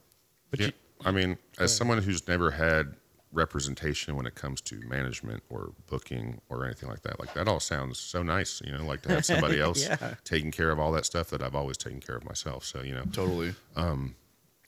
Yeah. 0.57 0.71
I 1.05 1.11
mean, 1.11 1.37
as 1.59 1.77
someone 1.77 2.01
who's 2.01 2.27
never 2.29 2.51
had 2.53 2.95
representation 3.33 4.15
when 4.17 4.25
it 4.27 4.35
comes 4.37 4.61
to 4.63 4.77
management 4.89 5.43
or 5.51 5.73
booking 5.89 6.41
or 6.49 6.65
anything 6.65 6.89
like 6.89 7.03
that, 7.03 7.19
like 7.21 7.35
that 7.35 7.49
all 7.49 7.61
sounds 7.61 7.99
so 7.99 8.23
nice, 8.23 8.63
you 8.65 8.73
know, 8.73 8.85
like 8.87 9.03
to 9.03 9.09
have 9.11 9.25
somebody 9.27 9.61
else 9.67 9.83
Yeah. 9.83 10.15
taking 10.25 10.51
care 10.53 10.71
of 10.71 10.79
all 10.79 10.93
that 10.93 11.05
stuff 11.05 11.29
that 11.31 11.43
I've 11.43 11.57
always 11.57 11.77
taken 11.77 12.01
care 12.01 12.17
of 12.17 12.25
myself. 12.25 12.65
So, 12.65 12.81
you 12.83 12.95
know, 12.95 13.03
Totally. 13.13 13.55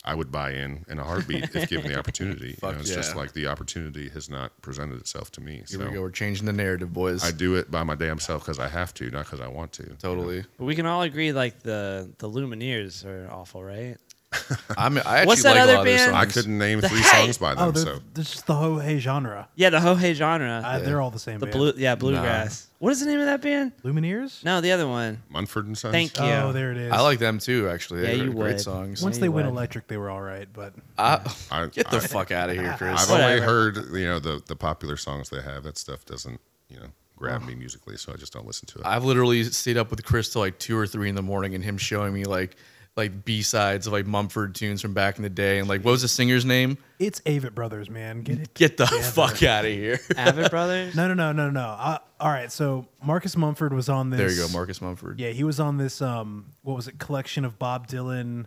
I 0.09 0.15
would 0.15 0.33
buy 0.33 0.53
in 0.53 0.85
in 0.89 0.99
a 0.99 1.05
heartbeat 1.05 1.55
if 1.55 1.69
given 1.69 1.93
the 1.93 1.99
opportunity. 2.03 2.59
you 2.63 2.69
know, 2.69 2.71
it's 2.79 2.89
yeah. 2.91 2.97
just 2.97 3.15
like 3.15 3.33
the 3.33 3.47
opportunity 3.47 4.09
has 4.11 4.31
not 4.31 4.61
presented 4.63 4.99
itself 5.01 5.31
to 5.33 5.41
me. 5.41 5.57
Here 5.57 5.65
So 5.67 5.79
we 5.87 5.93
go. 5.93 6.01
We're 6.01 6.11
changing 6.11 6.47
the 6.47 6.53
narrative, 6.53 6.93
boys. 6.93 7.23
I 7.23 7.31
do 7.31 7.57
it 7.57 7.71
by 7.71 7.83
my 7.83 7.95
damn 7.95 8.19
self 8.19 8.43
because 8.43 8.59
I 8.59 8.69
have 8.69 8.95
to, 8.95 9.11
not 9.11 9.27
because 9.27 9.41
I 9.41 9.49
want 9.49 9.73
to. 9.73 9.83
you 9.83 9.89
know? 9.91 9.97
totally. 10.01 10.45
But 10.57 10.65
we 10.65 10.75
can 10.75 10.87
all 10.87 11.03
agree 11.03 11.33
like 11.33 11.61
the 11.63 12.11
the 12.19 12.29
Lumineers 12.29 13.05
are 13.05 13.29
awful, 13.31 13.63
right? 13.63 13.97
I'm, 14.77 14.99
I 14.99 15.01
actually 15.01 15.27
What's 15.27 15.43
that 15.45 15.51
like 15.53 15.61
other 15.63 15.73
a 15.73 15.77
lot 15.77 15.81
of 15.81 15.87
their 15.87 16.07
band? 16.13 16.17
I 16.17 16.27
couldn't 16.27 16.59
name 16.59 16.81
The 16.83 16.89
three 16.91 17.01
Hey! 17.01 17.25
songs 17.25 17.39
by 17.39 17.53
Oh, 17.53 17.71
them. 17.71 17.75
they're, 17.75 17.95
so 17.97 18.01
they're 18.13 18.25
just 18.25 18.47
the 18.47 18.55
ho 18.55 18.79
hey 18.79 18.99
genre. 18.99 19.49
Yeah, 19.55 19.71
the 19.71 19.81
Ho 19.81 19.95
Hey 19.95 20.13
genre. 20.13 20.63
Uh, 20.65 20.79
they're 20.81 21.01
all 21.01 21.11
the 21.11 21.19
same. 21.19 21.39
the 21.39 21.47
band. 21.47 21.57
blue, 21.57 21.73
yeah, 21.77 21.95
bluegrass. 21.95 22.67
What 22.79 22.91
is 22.93 23.01
the 23.01 23.07
name 23.07 23.19
of 23.21 23.27
that 23.27 23.41
band? 23.41 23.73
Lumineers. 23.83 24.45
No, 24.45 24.61
the 24.61 24.71
other 24.73 24.87
one. 24.87 25.23
Mumford 25.31 25.67
and 25.67 25.77
Sons. 25.77 25.93
Thank 25.93 26.17
you. 26.19 26.25
Oh, 26.25 26.53
there 26.53 26.71
it 26.73 26.77
is. 26.77 26.93
I 26.93 27.01
like 27.01 27.19
them 27.19 27.39
too, 27.39 27.69
actually. 27.71 28.03
Yeah, 28.03 28.09
They're 28.09 28.27
you 28.27 28.33
great 28.33 28.37
would. 28.53 28.61
songs. 28.61 29.03
Once 29.03 29.17
Yeah, 29.17 29.21
they 29.23 29.27
you 29.27 29.33
went 29.33 29.47
would. 29.49 29.55
electric, 29.55 29.89
they 29.89 29.97
were 29.97 30.11
all 30.11 30.21
right, 30.23 30.47
but 30.53 30.75
I, 30.99 31.21
I, 31.51 31.67
get 31.73 31.91
the 31.91 31.97
I, 31.97 32.01
fuck 32.01 32.31
out 32.31 32.51
of 32.51 32.57
here, 32.57 32.75
Chris. 32.79 33.01
I've 33.01 33.11
only 33.11 33.41
Whatever. 33.41 33.45
heard 33.47 33.77
you 33.95 34.05
know 34.07 34.19
the 34.19 34.43
the 34.47 34.57
popular 34.57 34.97
songs 34.99 35.31
they 35.31 35.41
have. 35.43 35.65
That 35.65 35.79
stuff 35.79 36.05
doesn't 36.05 36.39
you 36.69 36.77
know 36.79 36.87
grab 37.17 37.45
me 37.45 37.55
musically, 37.57 37.97
so 37.97 38.13
I 38.13 38.17
just 38.17 38.33
don't 38.35 38.47
listen 38.47 38.67
to 38.67 38.81
it. 38.81 38.87
I've 38.87 39.05
literally 39.05 39.43
stayed 39.45 39.77
up 39.79 39.91
with 39.91 40.05
Chris 40.05 40.31
till 40.33 40.43
like 40.43 40.59
two 40.59 40.77
or 40.79 40.87
three 40.87 41.09
in 41.09 41.15
the 41.15 41.23
morning, 41.23 41.55
and 41.55 41.65
him 41.65 41.79
showing 41.79 42.13
me 42.13 42.25
like 42.25 42.57
like 42.99 43.25
B 43.25 43.41
sides 43.41 43.87
of 43.87 43.95
like 43.95 44.07
Mumford 44.07 44.55
tunes 44.55 44.83
from 44.83 44.93
back 44.93 45.17
in 45.17 45.23
the 45.23 45.31
day, 45.31 45.59
and 45.59 45.69
like 45.69 45.83
what 45.83 45.93
was 45.93 46.03
the 46.03 46.09
singer's 46.09 46.45
name? 46.45 46.77
it's 46.99 47.21
Avett 47.21 47.55
Brothers, 47.55 47.89
man. 47.89 48.23
Get 48.23 48.41
it? 48.41 48.55
Get 48.55 48.77
the 48.77 48.85
together. 48.85 49.05
fuck 49.05 49.43
out 49.45 49.65
of 49.65 49.71
here! 49.71 49.97
Avett 50.11 50.51
Brothers. 50.51 50.95
No, 50.95 51.09
no, 51.09 51.15
no, 51.15 51.33
no, 51.33 51.49
no. 51.49 51.61
Uh, 51.61 51.99
all 52.21 52.31
right, 52.31 52.53
so 52.53 52.87
Marcus 53.03 53.37
Mumford 53.37 53.73
was 53.73 53.89
on 53.89 54.11
this. 54.11 54.19
there 54.19 54.31
you 54.31 54.37
go, 54.37 54.53
Marcus 54.53 54.83
Mumford. 54.83 55.19
Yeah, 55.19 55.31
he 55.31 55.45
was 55.45 55.61
on 55.61 55.79
this. 55.79 56.03
Um, 56.03 56.47
what 56.63 56.77
was 56.77 56.89
it? 56.89 56.99
Collection 56.99 57.45
of 57.47 57.59
Bob 57.59 57.87
Dylan 57.89 58.45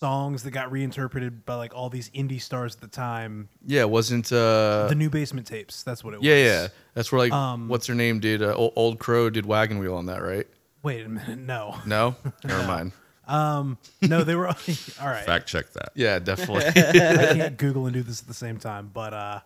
songs 0.00 0.42
that 0.44 0.50
got 0.50 0.72
reinterpreted 0.72 1.44
by 1.44 1.54
like 1.54 1.74
all 1.74 1.90
these 1.90 2.08
indie 2.10 2.40
stars 2.40 2.74
at 2.74 2.80
the 2.80 2.88
time. 2.88 3.48
Yeah, 3.64 3.82
it 3.82 3.90
wasn't 3.90 4.32
uh 4.32 4.86
the 4.88 4.94
New 4.96 5.10
Basement 5.10 5.46
Tapes. 5.46 5.82
That's 5.82 6.02
what 6.02 6.14
it 6.14 6.22
yeah 6.22 6.34
was. 6.34 6.42
Yeah, 6.42 6.62
yeah 6.62 6.68
that's 6.94 7.12
where 7.12 7.18
like 7.18 7.32
Um, 7.32 7.68
what's 7.68 7.86
her 7.86 7.94
name 7.94 8.18
did 8.18 8.42
uh, 8.42 8.54
Old, 8.54 8.72
Old 8.76 8.98
Crow 8.98 9.28
did 9.30 9.46
Wagon 9.46 9.78
Wheel 9.78 9.94
on 9.94 10.06
that 10.06 10.22
right? 10.22 10.46
Wait 10.82 11.04
a 11.04 11.08
minute. 11.08 11.38
No, 11.38 11.76
No, 11.84 12.16
never 12.44 12.66
mind. 12.66 12.92
No, 13.30 14.24
they 14.24 14.34
were 14.34 14.46
all 14.48 14.54
right. 15.02 15.24
Fact 15.24 15.46
check 15.46 15.72
that. 15.72 15.90
Yeah, 15.94 16.18
definitely. 16.18 16.66
I 16.82 17.34
can't 17.34 17.56
Google 17.56 17.86
and 17.86 17.94
do 17.94 18.02
this 18.02 18.20
at 18.20 18.28
the 18.28 18.34
same 18.34 18.58
time, 18.58 18.90
but 18.92 19.14
uh, 19.14 19.40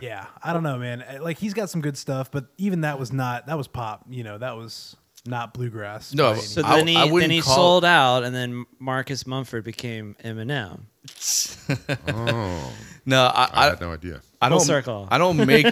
yeah, 0.00 0.26
I 0.42 0.52
don't 0.52 0.62
know, 0.62 0.78
man. 0.78 1.04
Like 1.20 1.38
he's 1.38 1.54
got 1.54 1.70
some 1.70 1.80
good 1.80 1.96
stuff, 1.98 2.30
but 2.30 2.46
even 2.58 2.82
that 2.82 2.98
was 2.98 3.12
not 3.12 3.46
that 3.46 3.58
was 3.58 3.68
pop. 3.68 4.04
You 4.08 4.24
know, 4.24 4.38
that 4.38 4.56
was 4.56 4.96
not 5.26 5.54
bluegrass. 5.54 6.14
No, 6.14 6.34
So 6.34 6.62
I- 6.64 6.76
then 6.76 6.86
he 6.86 6.96
I 6.96 7.08
then 7.20 7.30
he 7.30 7.40
call- 7.40 7.54
sold 7.54 7.84
out, 7.84 8.24
and 8.24 8.34
then 8.34 8.64
Marcus 8.78 9.26
Mumford 9.26 9.64
became 9.64 10.16
Eminem. 10.24 10.82
Oh, 12.08 12.72
no, 13.06 13.24
I, 13.26 13.48
I 13.52 13.66
I, 13.66 13.68
had 13.70 13.80
no 13.80 13.92
idea. 13.92 14.20
I 14.40 14.48
don't 14.48 14.60
circle. 14.60 15.08
I 15.10 15.18
don't 15.18 15.36
make 15.46 15.66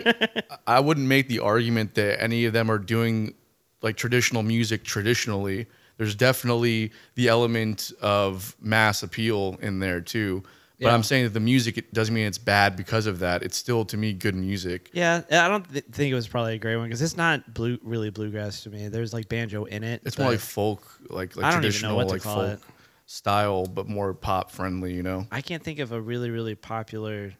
I 0.66 0.80
wouldn't 0.80 1.06
make 1.06 1.28
the 1.28 1.40
argument 1.40 1.94
that 1.94 2.22
any 2.22 2.44
of 2.46 2.52
them 2.52 2.70
are 2.70 2.78
doing 2.78 3.34
like 3.82 3.96
traditional 3.96 4.42
music 4.42 4.84
traditionally. 4.84 5.66
There's 6.00 6.14
definitely 6.14 6.92
the 7.14 7.28
element 7.28 7.92
of 8.00 8.56
mass 8.58 9.02
appeal 9.02 9.58
in 9.60 9.80
there 9.80 10.00
too. 10.00 10.42
But 10.80 10.86
Yeah. 10.86 10.94
I'm 10.94 11.02
saying 11.02 11.24
that 11.24 11.34
the 11.34 11.40
music 11.40 11.76
it 11.76 11.92
doesn't 11.92 12.14
mean 12.14 12.26
it's 12.26 12.38
bad 12.38 12.74
because 12.74 13.04
of 13.04 13.18
that. 13.18 13.42
It's 13.42 13.58
still 13.58 13.84
to 13.84 13.98
me 13.98 14.14
good 14.14 14.34
music. 14.34 14.88
Yeah, 14.94 15.20
I 15.30 15.46
don't 15.46 15.70
th- 15.70 15.84
think 15.92 16.10
it 16.10 16.14
was 16.14 16.26
probably 16.26 16.54
a 16.54 16.58
great 16.58 16.76
one 16.76 16.86
because 16.86 17.02
it's 17.02 17.18
not 17.18 17.52
blue, 17.52 17.78
really 17.82 18.08
bluegrass 18.08 18.62
to 18.62 18.70
me. 18.70 18.88
There's 18.88 19.12
like 19.12 19.28
banjo 19.28 19.64
in 19.66 19.84
it. 19.84 20.00
It's 20.06 20.16
more 20.16 20.30
like 20.30 20.40
folk, 20.40 20.90
like 21.10 21.36
like 21.36 21.44
I 21.44 21.50
don't 21.50 21.58
even 21.66 21.82
know 21.82 21.96
traditional 21.96 21.96
what 21.96 22.06
to 22.08 22.12
like 22.14 22.22
call 22.22 22.36
folk 22.36 22.52
it. 22.54 22.60
style, 23.04 23.66
but 23.66 23.86
more 23.86 24.14
pop 24.14 24.50
friendly. 24.50 24.94
You 24.94 25.02
know. 25.02 25.26
I 25.30 25.42
can't 25.42 25.62
think 25.62 25.80
of 25.80 25.92
a 25.92 26.00
really 26.00 26.30
really 26.30 26.54
popular, 26.54 27.34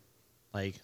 like 0.52 0.74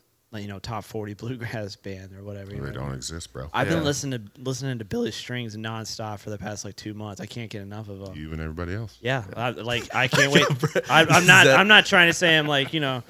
you 0.43 0.49
know 0.49 0.59
top 0.59 0.85
forty 0.85 1.15
bluegrass 1.23 1.77
band 1.77 2.13
or 2.17 2.23
whatever. 2.25 2.51
you 2.55 2.61
They 2.61 2.69
know? 2.69 2.81
don't 2.81 2.95
exist, 2.95 3.33
bro. 3.33 3.49
I've 3.53 3.69
Yeah. 3.69 3.75
been 3.77 3.85
listening 3.85 4.21
to 4.35 4.41
listening 4.43 4.79
to 4.79 4.85
Billy 4.85 5.11
Strings 5.11 5.57
nonstop 5.57 6.19
for 6.19 6.31
the 6.31 6.39
past 6.39 6.65
like 6.65 6.77
two 6.77 6.95
months. 6.95 7.21
I 7.21 7.27
can't 7.27 7.51
get 7.51 7.63
enough 7.63 7.89
of 7.89 7.99
them. 8.01 8.15
you 8.17 8.33
and 8.33 8.41
everybody 8.41 8.75
else. 8.75 8.99
Yeah, 9.01 9.25
I, 9.37 9.51
like 9.51 9.95
I 9.95 10.09
can't 10.09 10.33
wait. 10.33 10.47
I, 10.91 11.03
I'm 11.03 11.27
not. 11.27 11.45
that- 11.47 11.59
I'm 11.59 11.69
not 11.69 11.87
trying 11.87 12.09
to 12.09 12.15
say 12.15 12.37
I'm 12.39 12.47
like 12.47 12.73
you 12.75 12.81
know, 12.81 13.03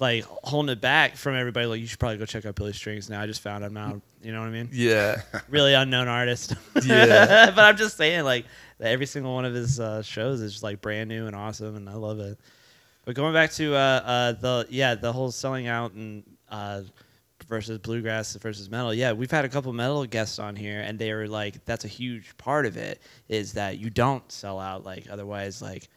like 0.00 0.24
holding 0.24 0.72
it 0.72 0.80
back 0.80 1.16
from 1.16 1.34
everybody. 1.34 1.66
Like 1.66 1.80
you 1.80 1.86
should 1.86 1.98
probably 1.98 2.18
go 2.18 2.24
check 2.26 2.44
out 2.46 2.54
Billy 2.54 2.72
Strings 2.72 3.08
now. 3.10 3.20
I 3.20 3.26
just 3.26 3.40
found 3.40 3.64
him 3.64 3.76
out. 3.76 4.00
You 4.22 4.32
know 4.32 4.40
what 4.40 4.48
I 4.48 4.50
mean? 4.52 4.68
Yeah. 4.72 5.20
Really 5.48 5.74
unknown 5.74 6.08
artist. 6.08 6.54
Yeah. 6.84 7.50
but 7.54 7.64
I'm 7.64 7.76
just 7.76 7.96
saying 7.96 8.24
like 8.24 8.46
that 8.78 8.88
every 8.88 9.06
single 9.06 9.34
one 9.34 9.44
of 9.44 9.52
his 9.54 9.78
uh, 9.80 10.02
shows 10.02 10.40
is 10.40 10.52
just 10.52 10.62
like 10.62 10.80
brand 10.80 11.08
new 11.08 11.26
and 11.26 11.36
awesome, 11.36 11.76
and 11.76 11.88
I 11.88 11.94
love 11.94 12.20
it. 12.20 12.38
But 13.04 13.16
going 13.16 13.34
back 13.34 13.50
to 13.52 13.74
uh, 13.74 13.78
uh, 13.78 14.32
the 14.32 14.66
yeah 14.70 14.94
the 14.94 15.12
whole 15.12 15.30
selling 15.32 15.66
out 15.66 15.92
and 15.92 16.22
uh, 16.52 16.82
versus 17.48 17.78
bluegrass 17.78 18.34
versus 18.36 18.70
metal. 18.70 18.94
Yeah, 18.94 19.12
we've 19.12 19.30
had 19.30 19.44
a 19.44 19.48
couple 19.48 19.72
metal 19.72 20.04
guests 20.06 20.38
on 20.38 20.54
here, 20.54 20.80
and 20.80 20.96
they 20.98 21.12
were 21.12 21.26
like, 21.26 21.64
that's 21.64 21.84
a 21.84 21.88
huge 21.88 22.36
part 22.38 22.66
of 22.66 22.76
it 22.76 23.02
is 23.28 23.54
that 23.54 23.78
you 23.78 23.90
don't 23.90 24.30
sell 24.30 24.60
out. 24.60 24.84
Like 24.84 25.08
otherwise, 25.10 25.60
like 25.60 25.88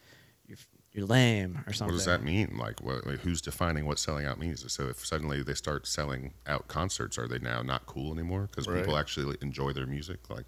you're 0.48 0.58
you're 0.92 1.06
lame 1.06 1.62
or 1.66 1.72
something. 1.72 1.92
What 1.94 1.98
does 1.98 2.06
that 2.06 2.24
mean? 2.24 2.56
Like, 2.58 2.82
what, 2.82 3.06
like, 3.06 3.20
who's 3.20 3.40
defining 3.42 3.84
what 3.84 3.98
selling 3.98 4.24
out 4.26 4.40
means? 4.40 4.64
So, 4.72 4.88
if 4.88 5.04
suddenly 5.06 5.42
they 5.42 5.52
start 5.54 5.86
selling 5.86 6.32
out 6.46 6.68
concerts, 6.68 7.18
are 7.18 7.28
they 7.28 7.38
now 7.38 7.60
not 7.62 7.84
cool 7.86 8.12
anymore 8.12 8.48
because 8.50 8.66
Right. 8.66 8.80
people 8.80 8.96
actually 8.96 9.36
enjoy 9.42 9.72
their 9.72 9.86
music? 9.86 10.18
Like, 10.30 10.46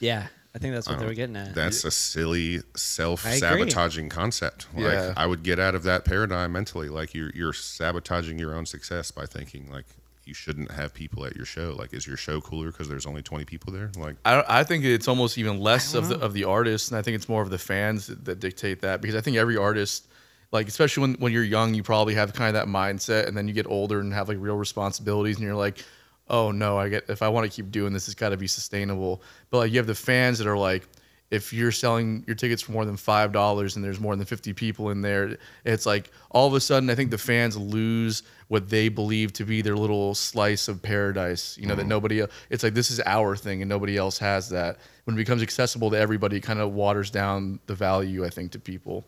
Yeah, 0.00 0.26
I 0.54 0.58
think 0.58 0.74
that's 0.74 0.88
what 0.88 0.98
they 0.98 1.04
oh, 1.04 1.08
were 1.08 1.14
getting 1.14 1.36
at. 1.36 1.54
that's 1.54 1.84
a 1.84 1.92
silly 1.92 2.60
self-sabotaging 2.74 4.08
concept. 4.08 4.66
Like, 4.74 4.94
Yeah. 4.94 5.14
I 5.16 5.26
would 5.26 5.44
get 5.44 5.60
out 5.60 5.76
of 5.76 5.84
that 5.84 6.04
paradigm 6.04 6.52
mentally. 6.52 6.88
Like, 6.88 7.14
you're 7.14 7.30
you're 7.34 7.52
sabotaging 7.52 8.38
your 8.38 8.54
own 8.54 8.66
success 8.66 9.10
by 9.12 9.26
thinking 9.26 9.70
like 9.70 9.86
you 10.24 10.34
shouldn't 10.34 10.70
have 10.70 10.94
people 10.94 11.24
at 11.24 11.34
your 11.36 11.44
show. 11.44 11.74
Like, 11.76 11.92
is 11.92 12.06
your 12.06 12.16
show 12.16 12.40
cooler 12.40 12.70
because 12.70 12.88
there's 12.88 13.06
only 13.06 13.22
20 13.22 13.44
people 13.44 13.72
there? 13.72 13.90
Like, 13.96 14.16
I, 14.24 14.44
I 14.48 14.64
think 14.64 14.84
it's 14.84 15.08
almost 15.08 15.38
even 15.38 15.58
less 15.60 15.94
of 15.94 16.08
the 16.08 16.18
of 16.18 16.32
the 16.32 16.44
artists, 16.44 16.90
and 16.90 16.98
I 16.98 17.02
think 17.02 17.14
it's 17.16 17.28
more 17.28 17.42
of 17.42 17.50
the 17.50 17.58
fans 17.58 18.06
that, 18.08 18.24
that 18.24 18.40
dictate 18.40 18.80
that 18.80 19.00
because 19.00 19.14
I 19.16 19.20
think 19.20 19.36
every 19.36 19.56
artist, 19.56 20.06
like 20.52 20.68
especially 20.68 21.02
when 21.02 21.14
when 21.14 21.32
you're 21.32 21.44
young, 21.44 21.74
you 21.74 21.82
probably 21.82 22.14
have 22.14 22.32
kind 22.32 22.54
of 22.56 22.60
that 22.60 22.68
mindset, 22.68 23.28
and 23.28 23.36
then 23.36 23.46
you 23.48 23.54
get 23.54 23.66
older 23.66 24.00
and 24.00 24.12
have 24.12 24.28
like 24.28 24.38
real 24.40 24.56
responsibilities, 24.56 25.36
and 25.36 25.44
you're 25.44 25.54
like, 25.54 25.84
oh 26.30 26.50
no, 26.50 26.78
I 26.78 26.88
get 26.88 27.04
if 27.08 27.22
I 27.22 27.28
want 27.28 27.50
to 27.50 27.54
keep 27.54 27.70
doing 27.70 27.92
this, 27.92 28.08
it's 28.08 28.14
got 28.14 28.30
to 28.30 28.36
be 28.36 28.46
sustainable. 28.46 29.22
But 29.50 29.58
like 29.58 29.72
you 29.72 29.78
have 29.78 29.86
the 29.86 29.94
fans 29.94 30.38
that 30.38 30.46
are 30.46 30.58
like. 30.58 30.88
If 31.30 31.52
you're 31.52 31.70
selling 31.70 32.24
your 32.26 32.34
tickets 32.34 32.60
for 32.60 32.72
more 32.72 32.84
than 32.84 32.96
five 32.96 33.30
dollars 33.30 33.76
and 33.76 33.84
there's 33.84 34.00
more 34.00 34.16
than 34.16 34.26
fifty 34.26 34.52
people 34.52 34.90
in 34.90 35.00
there, 35.00 35.38
it's 35.64 35.86
like 35.86 36.10
all 36.32 36.48
of 36.48 36.54
a 36.54 36.60
sudden 36.60 36.90
I 36.90 36.96
think 36.96 37.12
the 37.12 37.18
fans 37.18 37.56
lose 37.56 38.24
what 38.50 38.68
they 38.68 38.88
believe 38.88 39.32
to 39.34 39.44
be 39.44 39.62
their 39.62 39.76
little 39.76 40.12
slice 40.16 40.66
of 40.66 40.82
paradise. 40.82 41.56
You 41.56 41.66
know 41.66 41.76
that 41.76 41.82
mm-hmm. 41.82 41.88
nobody. 41.88 42.24
It's 42.50 42.64
like 42.64 42.74
this 42.74 42.90
is 42.90 43.00
our 43.06 43.36
thing 43.36 43.62
and 43.62 43.68
nobody 43.68 43.96
else 43.96 44.18
has 44.18 44.48
that. 44.48 44.78
When 45.04 45.14
it 45.14 45.18
becomes 45.18 45.40
accessible 45.40 45.88
to 45.90 45.96
everybody, 45.96 46.38
it 46.38 46.40
kind 46.40 46.58
of 46.58 46.72
waters 46.72 47.12
down 47.12 47.60
the 47.66 47.76
value 47.76 48.24
I 48.24 48.28
think 48.28 48.50
to 48.52 48.58
people. 48.58 49.06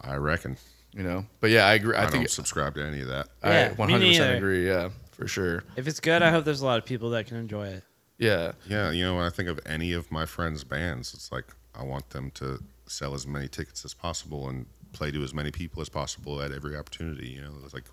I 0.00 0.14
reckon. 0.14 0.56
You 0.92 1.02
know. 1.02 1.26
But 1.40 1.50
yeah, 1.50 1.66
I 1.66 1.74
agree. 1.74 1.96
I, 1.96 1.98
I, 1.98 2.02
don't 2.02 2.12
think 2.12 2.28
subscribe 2.28 2.76
to 2.76 2.86
any 2.86 3.00
of 3.00 3.08
that. 3.08 3.28
I 3.42 3.50
Yeah, 3.50 3.68
me 3.70 3.74
100 3.74 3.98
neither. 3.98 4.12
percent 4.12 4.36
agree. 4.36 4.68
Yeah, 4.68 4.90
for 5.14 5.26
sure. 5.28 5.64
if 5.76 5.86
it's 5.86 6.00
good, 6.00 6.22
I 6.22 6.30
hope 6.30 6.44
there's 6.44 6.60
a 6.60 6.66
lot 6.66 6.78
of 6.78 6.84
people 6.84 7.10
that 7.10 7.26
can 7.26 7.36
enjoy 7.36 7.68
it. 7.68 7.84
Yeah. 8.18 8.52
Yeah, 8.68 8.90
you 8.90 9.04
know, 9.04 9.16
when 9.16 9.24
I 9.24 9.30
think 9.30 9.48
of 9.48 9.58
any 9.66 9.92
of 9.92 10.10
my 10.12 10.26
friends' 10.26 10.64
bands, 10.64 11.14
it's 11.14 11.32
like 11.32 11.46
I 11.74 11.82
want 11.84 12.10
them 12.10 12.30
to 12.32 12.62
sell 12.86 13.14
as 13.14 13.26
many 13.26 13.48
tickets 13.48 13.84
as 13.84 13.94
possible 13.94 14.48
and 14.48 14.66
play 14.92 15.10
to 15.10 15.22
as 15.24 15.34
many 15.34 15.50
people 15.50 15.82
as 15.82 15.88
possible 15.88 16.40
at 16.40 16.52
every 16.52 16.76
opportunity. 16.76 17.28
You 17.28 17.40
know, 17.42 17.52
it's 17.64 17.74
like, 17.74 17.84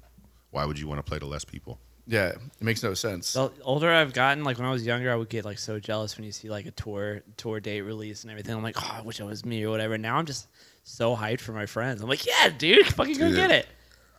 why 0.51 0.65
would 0.65 0.77
you 0.79 0.87
want 0.87 0.99
to 1.03 1.09
play 1.09 1.17
to 1.19 1.25
less 1.25 1.43
people? 1.45 1.79
Yeah. 2.07 2.29
It 2.29 2.39
makes 2.61 2.83
no 2.83 2.93
sense. 2.93 3.33
The 3.33 3.51
older 3.63 3.89
I've 3.91 4.13
gotten, 4.13 4.43
like 4.43 4.57
when 4.57 4.67
I 4.67 4.71
was 4.71 4.85
younger, 4.85 5.11
I 5.11 5.15
would 5.15 5.29
get 5.29 5.45
like 5.45 5.59
so 5.59 5.79
jealous 5.79 6.17
when 6.17 6.25
you 6.25 6.31
see 6.31 6.49
like 6.49 6.65
a 6.65 6.71
tour 6.71 7.21
tour 7.37 7.59
date 7.59 7.81
release 7.81 8.23
and 8.23 8.31
everything. 8.31 8.55
I'm 8.55 8.63
like, 8.63 8.75
oh, 8.81 8.97
I 8.99 9.01
wish 9.01 9.19
it 9.19 9.23
was 9.23 9.45
me 9.45 9.63
or 9.63 9.69
whatever. 9.69 9.97
Now 9.97 10.17
I'm 10.17 10.25
just 10.25 10.47
so 10.83 11.15
hyped 11.15 11.39
for 11.41 11.53
my 11.53 11.65
friends. 11.67 12.01
I'm 12.01 12.09
like, 12.09 12.25
yeah, 12.25 12.49
dude, 12.49 12.85
fucking 12.87 13.17
go 13.17 13.27
Yeah. 13.27 13.35
get 13.35 13.51
it. 13.51 13.67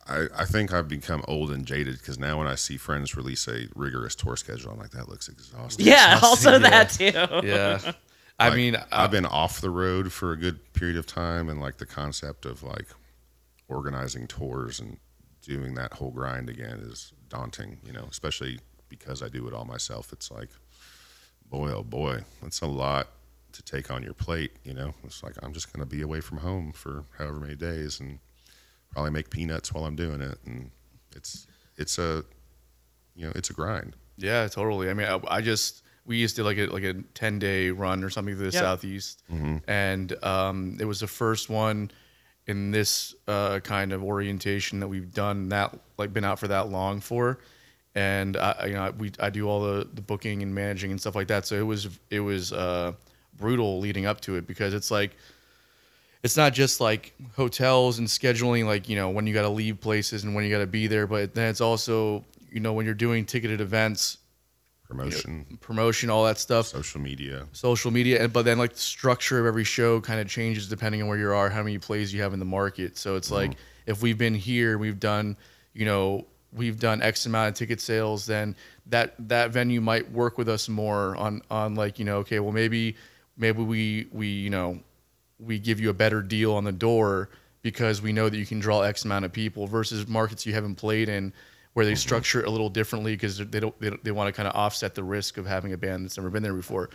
I, 0.07 0.27
I 0.35 0.45
think 0.45 0.73
I've 0.73 0.87
become 0.87 1.23
old 1.27 1.51
and 1.51 1.65
jaded 1.65 1.97
because 1.99 2.19
now 2.19 2.37
when 2.39 2.47
I 2.47 2.55
see 2.55 2.77
friends 2.77 3.15
release 3.15 3.47
a 3.47 3.67
rigorous 3.75 4.15
tour 4.15 4.35
schedule, 4.35 4.71
I'm 4.71 4.79
like, 4.79 4.91
that 4.91 5.09
looks 5.09 5.29
exhausting. 5.29 5.85
Yeah, 5.85 6.15
exhausting, 6.15 6.23
also 6.27 6.59
yeah. 6.59 6.59
that 6.59 6.89
too. 6.89 7.47
yeah. 7.47 7.91
I 8.39 8.49
Like, 8.49 8.57
mean, 8.57 8.75
uh, 8.75 8.85
I've 8.91 9.11
been 9.11 9.25
off 9.25 9.61
the 9.61 9.69
road 9.69 10.11
for 10.11 10.31
a 10.33 10.37
good 10.37 10.73
period 10.73 10.97
of 10.97 11.05
time, 11.05 11.49
and 11.49 11.61
like 11.61 11.77
the 11.77 11.85
concept 11.85 12.45
of 12.45 12.63
like 12.63 12.87
organizing 13.67 14.27
tours 14.27 14.79
and 14.79 14.97
doing 15.41 15.75
that 15.75 15.93
whole 15.93 16.11
grind 16.11 16.49
again 16.49 16.79
is 16.79 17.13
daunting, 17.29 17.79
you 17.85 17.91
know, 17.93 18.07
especially 18.09 18.59
because 18.89 19.21
I 19.21 19.29
do 19.29 19.47
it 19.47 19.53
all 19.53 19.65
myself. 19.65 20.11
It's 20.13 20.31
like, 20.31 20.49
boy, 21.49 21.71
oh 21.71 21.83
boy, 21.83 22.23
that's 22.41 22.61
a 22.61 22.67
lot 22.67 23.07
to 23.53 23.61
take 23.63 23.91
on 23.91 24.03
your 24.03 24.13
plate, 24.13 24.53
you 24.63 24.73
know. 24.73 24.93
It's 25.03 25.23
like 25.23 25.35
I'm 25.43 25.53
just 25.53 25.71
going 25.71 25.87
to 25.87 25.95
be 25.95 26.01
away 26.01 26.21
from 26.21 26.39
home 26.39 26.71
for 26.73 27.05
however 27.17 27.39
many 27.39 27.55
days 27.55 27.99
and 27.99 28.19
probably 28.93 29.11
make 29.11 29.29
peanuts 29.29 29.73
while 29.73 29.85
I'm 29.85 29.95
doing 29.95 30.21
it, 30.21 30.37
and 30.45 30.71
it's 31.15 31.47
it's 31.77 31.97
a 31.97 32.23
you 33.15 33.25
know 33.25 33.31
it's 33.35 33.49
a 33.49 33.53
grind. 33.53 33.95
Yeah, 34.17 34.47
totally. 34.47 34.89
I 34.89 34.93
mean, 34.93 35.07
I, 35.07 35.19
I 35.27 35.41
just 35.41 35.83
we 36.05 36.17
used 36.17 36.35
to 36.37 36.43
like 36.43 36.57
a 36.57 36.67
like 36.67 36.83
a 36.83 36.93
ten 37.13 37.39
day 37.39 37.71
run 37.71 38.03
or 38.03 38.09
something 38.09 38.33
to 38.35 38.39
the 38.39 38.45
Yep. 38.45 38.53
southeast, 38.53 39.23
and 39.67 40.23
um, 40.23 40.77
it 40.79 40.85
was 40.85 40.99
the 40.99 41.07
first 41.07 41.49
one 41.49 41.91
in 42.45 42.71
this 42.71 43.15
uh, 43.27 43.59
kind 43.61 43.93
of 43.93 44.03
orientation 44.03 44.79
that 44.81 44.87
we've 44.87 45.13
done 45.13 45.49
that 45.49 45.77
like 45.97 46.11
been 46.13 46.25
out 46.25 46.37
for 46.39 46.47
that 46.49 46.69
long 46.69 46.99
for, 46.99 47.39
and 47.95 48.37
I 48.37 48.51
I- 48.59 48.65
you 48.67 48.73
know 48.73 48.91
we 48.97 49.11
I 49.19 49.29
do 49.29 49.47
all 49.49 49.61
the 49.63 49.87
the 49.93 50.01
booking 50.01 50.43
and 50.43 50.53
managing 50.53 50.91
and 50.91 50.99
stuff 50.99 51.15
like 51.15 51.27
that. 51.27 51.45
So 51.47 51.55
it 51.55 51.63
was 51.65 51.87
it 52.11 52.19
was 52.19 52.51
uh, 52.53 52.93
brutal 53.37 53.79
leading 53.79 54.05
up 54.05 54.21
to 54.21 54.35
it 54.35 54.45
because 54.45 54.73
it's 54.73 54.91
like 54.91 55.15
it's 56.23 56.37
not 56.37 56.53
just 56.53 56.79
like 56.81 57.13
hotels 57.35 57.99
and 57.99 58.07
scheduling 58.07 58.65
like 58.65 58.89
you 58.89 58.95
know 58.95 59.09
when 59.09 59.27
you 59.27 59.33
got 59.33 59.43
to 59.43 59.49
leave 59.49 59.79
places 59.79 60.23
and 60.23 60.33
when 60.33 60.43
you 60.43 60.49
got 60.49 60.59
to 60.59 60.67
be 60.67 60.87
there 60.87 61.05
but 61.05 61.35
then 61.35 61.49
it's 61.49 61.61
also 61.61 62.23
you 62.51 62.59
know 62.59 62.73
when 62.73 62.85
you're 62.85 62.95
doing 62.95 63.25
ticketed 63.25 63.61
events 63.61 64.17
Promotion, 64.87 65.57
promotion 65.59 66.09
all 66.11 66.25
that 66.25 66.37
stuff. 66.37 66.67
Social 66.67 67.01
media. 67.01 67.47
social 67.51 67.89
media 67.89 68.21
and 68.21 68.31
but 68.31 68.45
then 68.45 68.59
like 68.59 68.73
the 68.73 68.79
structure 68.79 69.39
of 69.39 69.45
every 69.45 69.63
show 69.63 69.99
kind 69.99 70.19
of 70.19 70.27
changes 70.27 70.67
depending 70.69 71.01
on 71.01 71.07
where 71.07 71.17
you 71.17 71.31
are 71.31 71.49
how 71.49 71.63
many 71.63 71.79
plays 71.79 72.13
you 72.13 72.21
have 72.21 72.33
in 72.33 72.39
the 72.39 72.45
market. 72.45 72.97
So 72.97 73.15
it's 73.15 73.27
mm-hmm. 73.27 73.49
like 73.49 73.57
if 73.87 74.03
we've 74.03 74.17
been 74.17 74.35
here 74.35 74.77
we've 74.77 74.99
done 74.99 75.35
you 75.73 75.85
know 75.85 76.27
we've 76.51 76.79
done 76.79 77.01
x 77.01 77.25
amount 77.25 77.49
of 77.49 77.55
ticket 77.55 77.81
sales 77.81 78.25
then 78.25 78.55
that 78.85 79.15
that 79.27 79.51
venue 79.51 79.81
might 79.81 80.09
work 80.11 80.37
with 80.37 80.47
us 80.47 80.69
more 80.69 81.15
on 81.15 81.41
on 81.49 81.73
like 81.73 81.97
you 81.97 82.05
know 82.05 82.17
okay 82.17 82.39
well 82.39 82.51
maybe 82.51 82.95
maybe 83.37 83.63
we 83.63 84.07
we 84.11 84.27
you 84.27 84.49
know 84.51 84.79
we 85.39 85.59
give 85.59 85.79
you 85.79 85.89
a 85.89 85.93
better 85.93 86.21
deal 86.21 86.53
on 86.53 86.63
the 86.63 86.71
door 86.71 87.29
because 87.61 88.01
we 88.01 88.13
know 88.13 88.29
that 88.29 88.37
you 88.37 88.45
can 88.45 88.59
draw 88.59 88.81
x 88.81 89.05
amount 89.05 89.25
of 89.25 89.31
people 89.31 89.67
versus 89.67 90.07
markets 90.07 90.45
you 90.45 90.53
haven't 90.53 90.75
played 90.75 91.09
in 91.09 91.33
where 91.73 91.85
they 91.85 91.93
mm-hmm. 91.93 91.97
structure 91.97 92.39
it 92.39 92.47
a 92.47 92.49
little 92.49 92.69
differently 92.69 93.13
because 93.13 93.37
they 93.37 93.59
don't 93.59 93.77
they, 93.79 93.89
they 94.03 94.11
want 94.11 94.27
to 94.27 94.31
kind 94.31 94.47
of 94.47 94.55
offset 94.55 94.95
the 94.95 95.03
risk 95.03 95.37
of 95.37 95.45
having 95.45 95.73
a 95.73 95.77
band 95.77 96.05
that's 96.05 96.17
never 96.17 96.29
been 96.29 96.43
there 96.43 96.53
before. 96.53 96.89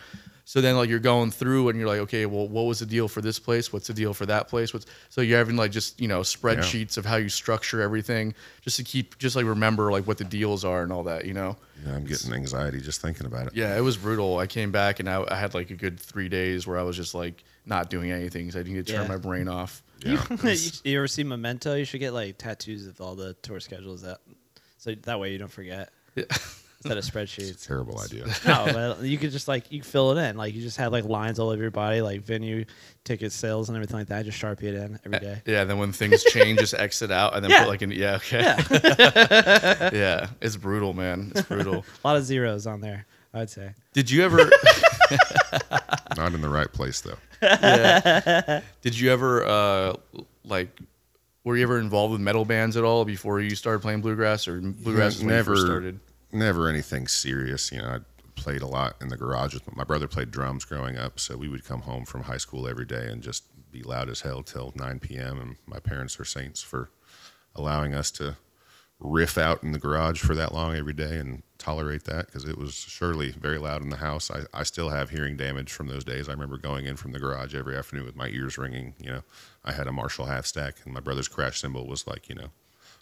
So 0.45 0.61
then 0.61 0.75
like 0.77 0.89
you're 0.89 0.99
going 0.99 1.29
through 1.29 1.69
and 1.69 1.77
you're 1.77 1.87
like, 1.87 1.99
okay, 1.99 2.25
well, 2.25 2.47
what 2.47 2.63
was 2.63 2.79
the 2.79 2.85
deal 2.85 3.07
for 3.07 3.21
this 3.21 3.37
place? 3.37 3.71
What's 3.71 3.85
the 3.87 3.93
deal 3.93 4.15
for 4.15 4.25
that 4.25 4.47
place? 4.47 4.73
What's 4.73 4.87
so 5.09 5.21
you're 5.21 5.37
having 5.37 5.57
like 5.57 5.71
just 5.71 5.99
you 5.99 6.07
know 6.07 6.21
spreadsheets 6.21 6.97
of 6.97 7.05
how 7.05 7.17
you 7.17 7.29
structure 7.29 7.81
everything 7.81 8.33
just 8.61 8.77
to 8.77 8.83
keep 8.83 9.17
just 9.17 9.35
like 9.35 9.45
remember 9.45 9.91
like 9.91 10.07
what 10.07 10.17
the 10.17 10.23
deals 10.23 10.63
are 10.65 10.81
and 10.81 10.91
all 10.91 11.03
that, 11.03 11.25
you 11.25 11.33
know. 11.33 11.57
Yeah, 11.85 11.95
I'm 11.95 12.05
getting 12.05 12.33
anxiety 12.33 12.79
just 12.79 13.01
thinking 13.01 13.25
about 13.25 13.47
it. 13.47 13.55
Yeah, 13.55 13.77
it 13.77 13.81
was 13.81 13.97
brutal. 13.97 14.39
I 14.39 14.47
came 14.47 14.71
back 14.71 14.99
and 14.99 15.09
I, 15.09 15.23
I 15.29 15.35
had 15.35 15.53
like 15.53 15.71
a 15.71 15.75
good 15.75 15.99
three 15.99 16.29
days 16.29 16.65
where 16.65 16.79
I 16.79 16.83
was 16.83 16.95
just 16.95 17.13
like 17.13 17.43
not 17.69 17.89
doing 17.89 18.11
anything 18.11 18.45
because 18.47 18.55
I 18.59 18.63
didn't 18.63 18.83
to 18.85 18.91
turn 18.93 19.03
Yeah. 19.03 19.07
my 19.07 19.17
brain 19.17 19.47
off. 19.47 19.83
Yeah, 20.01 20.23
you, 20.45 20.57
you 20.85 20.97
ever 20.97 21.09
see 21.09 21.25
Memento? 21.25 21.75
You 21.75 21.83
should 21.83 21.99
get 21.99 22.13
like 22.13 22.37
tattoos 22.37 22.87
of 22.87 23.01
all 23.01 23.15
the 23.15 23.33
tour 23.41 23.59
schedules 23.59 24.01
that, 24.03 24.19
so 24.77 24.95
that 24.95 25.19
way 25.19 25.33
you 25.33 25.37
don't 25.37 25.51
forget. 25.51 25.89
Instead 26.15 26.97
of 26.97 27.03
spreadsheets. 27.03 27.67
terrible 27.67 27.99
idea. 27.99 28.23
no, 28.47 28.71
but 28.97 29.01
you 29.01 29.17
could 29.17 29.31
just 29.31 29.49
like 29.49 29.69
you 29.73 29.83
fill 29.83 30.17
it 30.17 30.21
in. 30.29 30.37
Like 30.37 30.53
you 30.53 30.61
just 30.61 30.77
have 30.77 30.93
like 30.93 31.03
lines 31.03 31.37
all 31.37 31.49
over 31.49 31.61
your 31.61 31.69
body, 31.69 31.99
like 32.01 32.21
venue, 32.21 32.63
ticket 33.03 33.33
sales, 33.33 33.67
and 33.67 33.75
everything 33.75 33.97
like 33.97 34.07
that. 34.07 34.23
Just 34.23 34.41
sharpie 34.41 34.63
it 34.63 34.75
in 34.75 34.97
every 35.05 35.19
day. 35.19 35.41
Yeah, 35.45 35.65
then 35.65 35.77
when 35.77 35.91
things 35.91 36.23
change, 36.23 36.59
just 36.59 36.73
exit 36.75 37.11
out 37.11 37.35
and 37.35 37.43
then 37.43 37.51
Yeah. 37.51 37.59
put 37.63 37.67
like 37.67 37.81
an 37.81 37.91
yeah, 37.91 38.15
okay. 38.15 38.39
Yeah. 39.93 40.27
it's 40.41 40.55
brutal, 40.55 40.93
man. 40.93 41.33
It's 41.35 41.45
brutal. 41.47 41.83
A 42.05 42.07
lot 42.07 42.15
of 42.15 42.23
zeros 42.23 42.65
on 42.67 42.79
there. 42.79 43.05
I'd 43.33 43.49
say. 43.49 43.73
Did 43.93 44.09
you 44.09 44.23
ever 44.23 44.49
Not 46.17 46.33
in 46.33 46.41
the 46.41 46.49
right 46.49 46.71
place 46.71 47.01
though. 47.01 47.17
did 48.81 48.99
you 48.99 49.11
ever 49.11 49.45
uh 49.45 49.93
like 50.45 50.69
were 51.43 51.57
you 51.57 51.63
ever 51.63 51.79
involved 51.79 52.11
with 52.11 52.21
metal 52.21 52.45
bands 52.45 52.77
at 52.77 52.83
all 52.83 53.05
before 53.05 53.39
you 53.39 53.55
started 53.55 53.81
playing 53.81 54.01
bluegrass 54.01 54.47
or 54.47 54.59
bluegrass 54.59 55.15
was 55.15 55.19
when 55.19 55.29
you 55.29 55.35
never 55.35 55.55
started? 55.55 55.99
never 56.31 56.67
anything 56.67 57.07
serious. 57.07 57.71
You 57.71 57.79
know, 57.79 57.87
I 57.87 57.97
played 58.35 58.61
a 58.61 58.67
lot 58.67 58.95
in 59.01 59.09
the 59.09 59.17
garage. 59.17 59.53
with 59.53 59.75
My 59.75 59.83
brother 59.83 60.07
played 60.07 60.31
drums 60.31 60.65
growing 60.65 60.97
up, 60.97 61.19
so 61.19 61.37
we 61.37 61.49
would 61.49 61.65
come 61.65 61.81
home 61.81 62.05
from 62.05 62.23
high 62.23 62.37
school 62.37 62.67
every 62.67 62.85
day 62.85 63.07
and 63.07 63.21
just 63.21 63.43
be 63.71 63.83
loud 63.83 64.09
as 64.09 64.21
hell 64.21 64.43
till 64.43 64.73
9 64.75 64.99
p.m. 64.99 65.39
And 65.39 65.55
my 65.65 65.79
parents 65.79 66.19
are 66.19 66.25
saints 66.25 66.61
for 66.61 66.89
allowing 67.55 67.93
us 67.93 68.11
to 68.11 68.37
riff 68.99 69.37
out 69.37 69.63
in 69.63 69.71
the 69.71 69.79
garage 69.79 70.19
for 70.19 70.35
that 70.35 70.53
long 70.53 70.75
every 70.75 70.93
day 70.93 71.17
and 71.17 71.41
tolerate 71.57 72.03
that 72.03 72.25
because 72.25 72.45
it 72.45 72.57
was 72.57 72.73
surely 72.73 73.31
very 73.31 73.57
loud 73.57 73.81
in 73.81 73.89
the 73.89 73.97
house. 73.97 74.29
I, 74.29 74.41
I 74.53 74.63
still 74.63 74.89
have 74.89 75.09
hearing 75.09 75.37
damage 75.37 75.71
from 75.71 75.87
those 75.87 76.03
days. 76.03 76.27
I 76.27 76.33
remember 76.33 76.57
going 76.57 76.85
in 76.85 76.97
from 76.97 77.13
the 77.13 77.19
garage 77.19 77.55
every 77.55 77.77
afternoon 77.77 78.05
with 78.05 78.15
my 78.15 78.27
ears 78.27 78.57
ringing. 78.57 78.95
You 78.99 79.11
know, 79.11 79.21
I 79.63 79.71
had 79.71 79.87
a 79.87 79.91
Marshall 79.91 80.25
half 80.25 80.45
stack, 80.45 80.75
and 80.83 80.93
my 80.93 80.99
brother's 80.99 81.27
crash 81.27 81.61
cymbal 81.61 81.87
was 81.87 82.07
like, 82.07 82.27
you 82.27 82.35
know, 82.35 82.49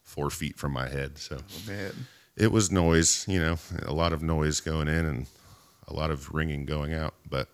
four 0.03 0.29
feet 0.29 0.57
from 0.57 0.71
my 0.71 0.87
head. 0.87 1.17
So 1.17 1.37
oh, 1.39 1.71
Man. 1.71 1.93
it 2.35 2.51
was 2.51 2.71
noise, 2.71 3.25
you 3.27 3.39
know, 3.39 3.57
a 3.83 3.93
lot 3.93 4.13
of 4.13 4.21
noise 4.21 4.59
going 4.59 4.87
in 4.87 5.05
and 5.05 5.27
a 5.87 5.93
lot 5.93 6.11
of 6.11 6.33
ringing 6.33 6.65
going 6.65 6.93
out, 6.93 7.15
but 7.27 7.47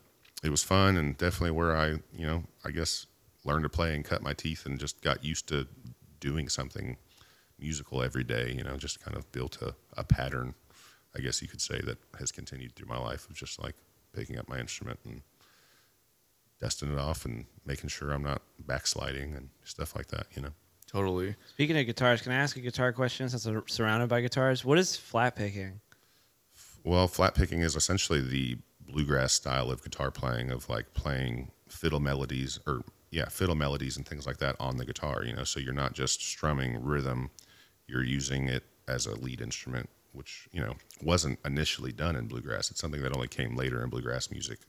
it 0.43 0.49
was 0.49 0.63
fun 0.63 0.97
and 0.97 1.17
definitely 1.17 1.51
where 1.51 1.75
I, 1.75 1.87
you 2.15 2.27
know, 2.27 2.43
I 2.65 2.71
guess 2.71 3.05
learned 3.45 3.63
to 3.63 3.69
play 3.69 3.95
and 3.95 4.03
cut 4.03 4.21
my 4.21 4.33
teeth 4.33 4.65
and 4.65 4.79
just 4.79 5.01
got 5.01 5.23
used 5.23 5.47
to 5.49 5.67
doing 6.19 6.49
something 6.49 6.97
musical 7.59 8.01
every 8.01 8.23
day, 8.23 8.53
you 8.55 8.63
know, 8.63 8.77
just 8.77 8.99
kind 8.99 9.15
of 9.17 9.31
built 9.31 9.61
a, 9.61 9.75
a 9.97 10.03
pattern, 10.03 10.53
I 11.15 11.21
guess 11.21 11.41
you 11.41 11.47
could 11.47 11.61
say, 11.61 11.79
that 11.81 11.97
has 12.19 12.31
continued 12.31 12.75
through 12.75 12.87
my 12.87 12.97
life 12.97 13.29
of 13.29 13.35
just 13.35 13.61
like 13.61 13.75
picking 14.13 14.37
up 14.37 14.47
my 14.49 14.59
instrument 14.59 14.99
and 15.05 15.21
dusting 16.59 16.91
it 16.91 16.99
off 16.99 17.25
and 17.25 17.45
making 17.65 17.89
sure 17.89 18.11
I'm 18.11 18.23
not 18.23 18.41
backsliding 18.59 19.35
and 19.35 19.49
stuff 19.63 19.95
like 19.95 20.07
that, 20.07 20.27
you 20.35 20.41
know. 20.41 20.53
Totally. 20.87 21.35
Speaking 21.49 21.77
of 21.77 21.85
guitars, 21.85 22.21
can 22.21 22.31
I 22.31 22.35
ask 22.35 22.55
a 22.55 22.61
guitar 22.61 22.93
question 22.93 23.27
since 23.27 23.45
I'm 23.45 23.63
surrounded 23.67 24.09
by 24.09 24.21
guitars? 24.21 24.63
What 24.63 24.77
is 24.77 24.95
flat 24.95 25.35
picking? 25.35 25.81
Well, 26.83 27.07
flat 27.07 27.33
picking 27.33 27.61
is 27.61 27.75
essentially 27.75 28.21
the 28.21 28.57
bluegrass 28.85 29.33
style 29.33 29.71
of 29.71 29.83
guitar 29.83 30.11
playing, 30.11 30.51
of 30.51 30.69
like 30.69 30.93
playing 30.93 31.51
fiddle 31.67 31.99
melodies 31.99 32.59
or 32.67 32.83
yeah, 33.13 33.29
fiddle 33.29 33.53
melodies 33.53 33.95
and 33.95 34.07
things 34.07 34.25
like 34.25 34.37
that 34.37 34.55
on 34.59 34.77
the 34.77 34.85
guitar. 34.85 35.23
You 35.23 35.35
know, 35.35 35.43
so 35.43 35.59
you're 35.59 35.71
not 35.71 35.93
just 35.93 36.23
strumming 36.23 36.83
rhythm; 36.83 37.29
you're 37.87 38.03
using 38.03 38.47
it 38.49 38.63
as 38.87 39.05
a 39.05 39.15
lead 39.15 39.39
instrument, 39.39 39.87
which 40.13 40.49
you 40.51 40.59
know 40.59 40.73
wasn't 41.01 41.37
initially 41.45 41.91
done 41.91 42.15
in 42.15 42.27
bluegrass. 42.27 42.71
It's 42.71 42.81
something 42.81 43.03
that 43.03 43.15
only 43.15 43.27
came 43.27 43.55
later 43.55 43.83
in 43.83 43.89
bluegrass 43.89 44.31
music. 44.31 44.59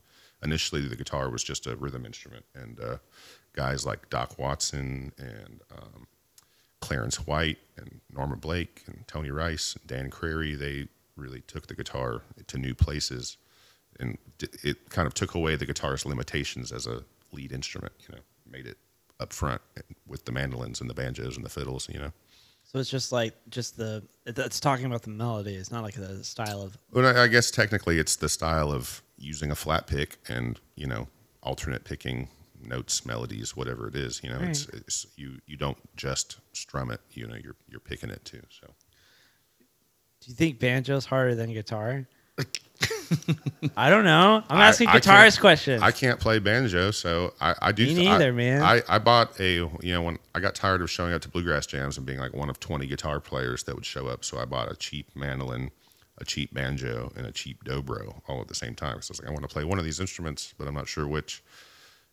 Initially, 0.42 0.86
the 0.86 0.94
guitar 0.94 1.30
was 1.30 1.42
just 1.42 1.66
a 1.66 1.74
rhythm 1.74 2.04
instrument, 2.04 2.44
and 2.54 2.78
uh, 2.78 2.96
guys 3.54 3.86
like 3.86 4.10
Doc 4.10 4.38
Watson 4.38 5.12
and 5.16 5.60
um, 5.72 6.06
Clarence 6.80 7.26
White 7.26 7.58
and 7.78 8.02
Norman 8.14 8.40
Blake 8.40 8.82
and 8.86 9.04
Tony 9.06 9.30
Rice 9.30 9.74
and 9.74 9.86
Dan 9.86 10.10
Crary, 10.10 10.54
they 10.54 10.88
really 11.16 11.40
took 11.40 11.66
the 11.66 11.74
guitar 11.74 12.20
to 12.46 12.58
new 12.58 12.74
places, 12.74 13.38
and 13.98 14.18
it 14.62 14.90
kind 14.90 15.06
of 15.06 15.14
took 15.14 15.34
away 15.34 15.56
the 15.56 15.64
guitarist's 15.64 16.04
limitations 16.04 16.72
as 16.72 16.86
a 16.86 17.04
lead 17.32 17.50
instrument. 17.50 17.94
You 18.00 18.16
know, 18.16 18.20
made 18.54 18.66
it 18.66 18.78
up 19.20 19.32
front 19.32 19.60
with 20.06 20.24
the 20.24 20.32
mandolins 20.32 20.80
and 20.80 20.88
the 20.90 20.94
banjos 20.94 21.36
and 21.36 21.44
the 21.44 21.50
fiddles. 21.50 21.88
You 21.92 21.98
know, 22.00 22.12
So 22.64 22.78
it's 22.78 22.90
just 22.90 23.12
like 23.12 23.34
just 23.48 23.76
the 23.76 24.02
it- 24.26 24.38
it's 24.38 24.60
talking 24.60 24.86
about 24.86 25.02
the 25.02 25.10
melody. 25.10 25.54
It's 25.56 25.70
not 25.72 25.82
like 25.82 25.94
the 25.94 26.22
style 26.24 26.62
of 26.62 26.78
but 26.92 27.04
I, 27.04 27.24
I 27.24 27.26
guess 27.28 27.50
technically 27.50 27.98
it's 27.98 28.16
the 28.16 28.28
style 28.28 28.70
of 28.72 29.02
using 29.16 29.50
a 29.50 29.54
flat 29.54 29.86
pick 29.86 30.18
and 30.28 30.60
you 30.76 30.86
know 30.86 31.08
alternate 31.42 31.84
picking 31.84 32.28
notes, 32.62 33.04
melodies, 33.04 33.54
whatever 33.54 33.88
it 33.88 33.94
is. 33.94 34.20
You 34.24 34.30
know, 34.30 34.38
it's, 34.40 34.66
it's 34.68 35.06
you 35.16 35.38
you 35.46 35.56
don't 35.56 35.78
just 35.96 36.38
strum 36.52 36.90
it. 36.90 37.00
You 37.12 37.26
know, 37.26 37.34
you're 37.36 37.56
you're 37.68 37.80
picking 37.80 38.10
it 38.10 38.24
too. 38.24 38.42
So. 38.60 38.66
Do 40.20 40.30
you 40.30 40.34
think 40.36 40.58
banjo's 40.58 41.04
harder 41.04 41.34
than 41.34 41.52
guitar? 41.52 42.06
I 43.76 43.90
don't 43.90 44.04
know. 44.04 44.42
I'm 44.48 44.58
I- 44.58 44.68
asking 44.68 44.88
I 44.88 44.98
guitarist 44.98 45.04
can't- 45.32 45.40
questions. 45.40 45.82
I 45.82 45.90
can't 45.90 46.20
play 46.20 46.38
banjo, 46.38 46.90
so 46.90 47.34
I, 47.40 47.54
I 47.60 47.72
do. 47.72 47.86
Me 47.86 48.06
I- 48.08 48.12
neither, 48.12 48.32
man. 48.32 48.62
I, 48.62 48.82
I 48.88 48.98
bought 48.98 49.38
a 49.40 49.54
you 49.56 49.70
know 49.92 50.02
when 50.02 50.18
I 50.34 50.40
got 50.40 50.54
tired 50.54 50.82
of 50.82 50.90
showing 50.90 51.12
up 51.12 51.22
to 51.22 51.28
bluegrass 51.28 51.66
jams 51.66 51.96
and 51.96 52.06
being 52.06 52.18
like 52.18 52.34
one 52.34 52.50
of 52.50 52.60
twenty 52.60 52.86
guitar 52.86 53.20
players 53.20 53.64
that 53.64 53.74
would 53.74 53.86
show 53.86 54.06
up, 54.06 54.24
so 54.24 54.38
I 54.38 54.44
bought 54.44 54.70
a 54.70 54.76
cheap 54.76 55.08
mandolin, 55.14 55.70
a 56.18 56.24
cheap 56.24 56.52
banjo, 56.54 57.12
and 57.16 57.26
a 57.26 57.32
cheap 57.32 57.64
dobro 57.64 58.20
all 58.28 58.40
at 58.40 58.48
the 58.48 58.54
same 58.54 58.74
time. 58.74 59.00
So 59.02 59.10
I 59.10 59.12
was 59.12 59.20
like, 59.20 59.28
I 59.28 59.32
want 59.32 59.42
to 59.42 59.52
play 59.52 59.64
one 59.64 59.78
of 59.78 59.84
these 59.84 60.00
instruments, 60.00 60.54
but 60.58 60.66
I'm 60.68 60.74
not 60.74 60.88
sure 60.88 61.06
which. 61.06 61.42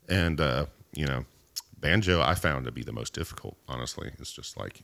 And 0.09 0.39
uh, 0.41 0.65
you 0.93 1.05
know, 1.05 1.25
banjo 1.79 2.21
I 2.21 2.35
found 2.35 2.65
to 2.65 2.71
be 2.71 2.83
the 2.83 2.93
most 2.93 3.13
difficult. 3.13 3.57
Honestly, 3.67 4.11
it's 4.19 4.31
just 4.33 4.57
like 4.57 4.83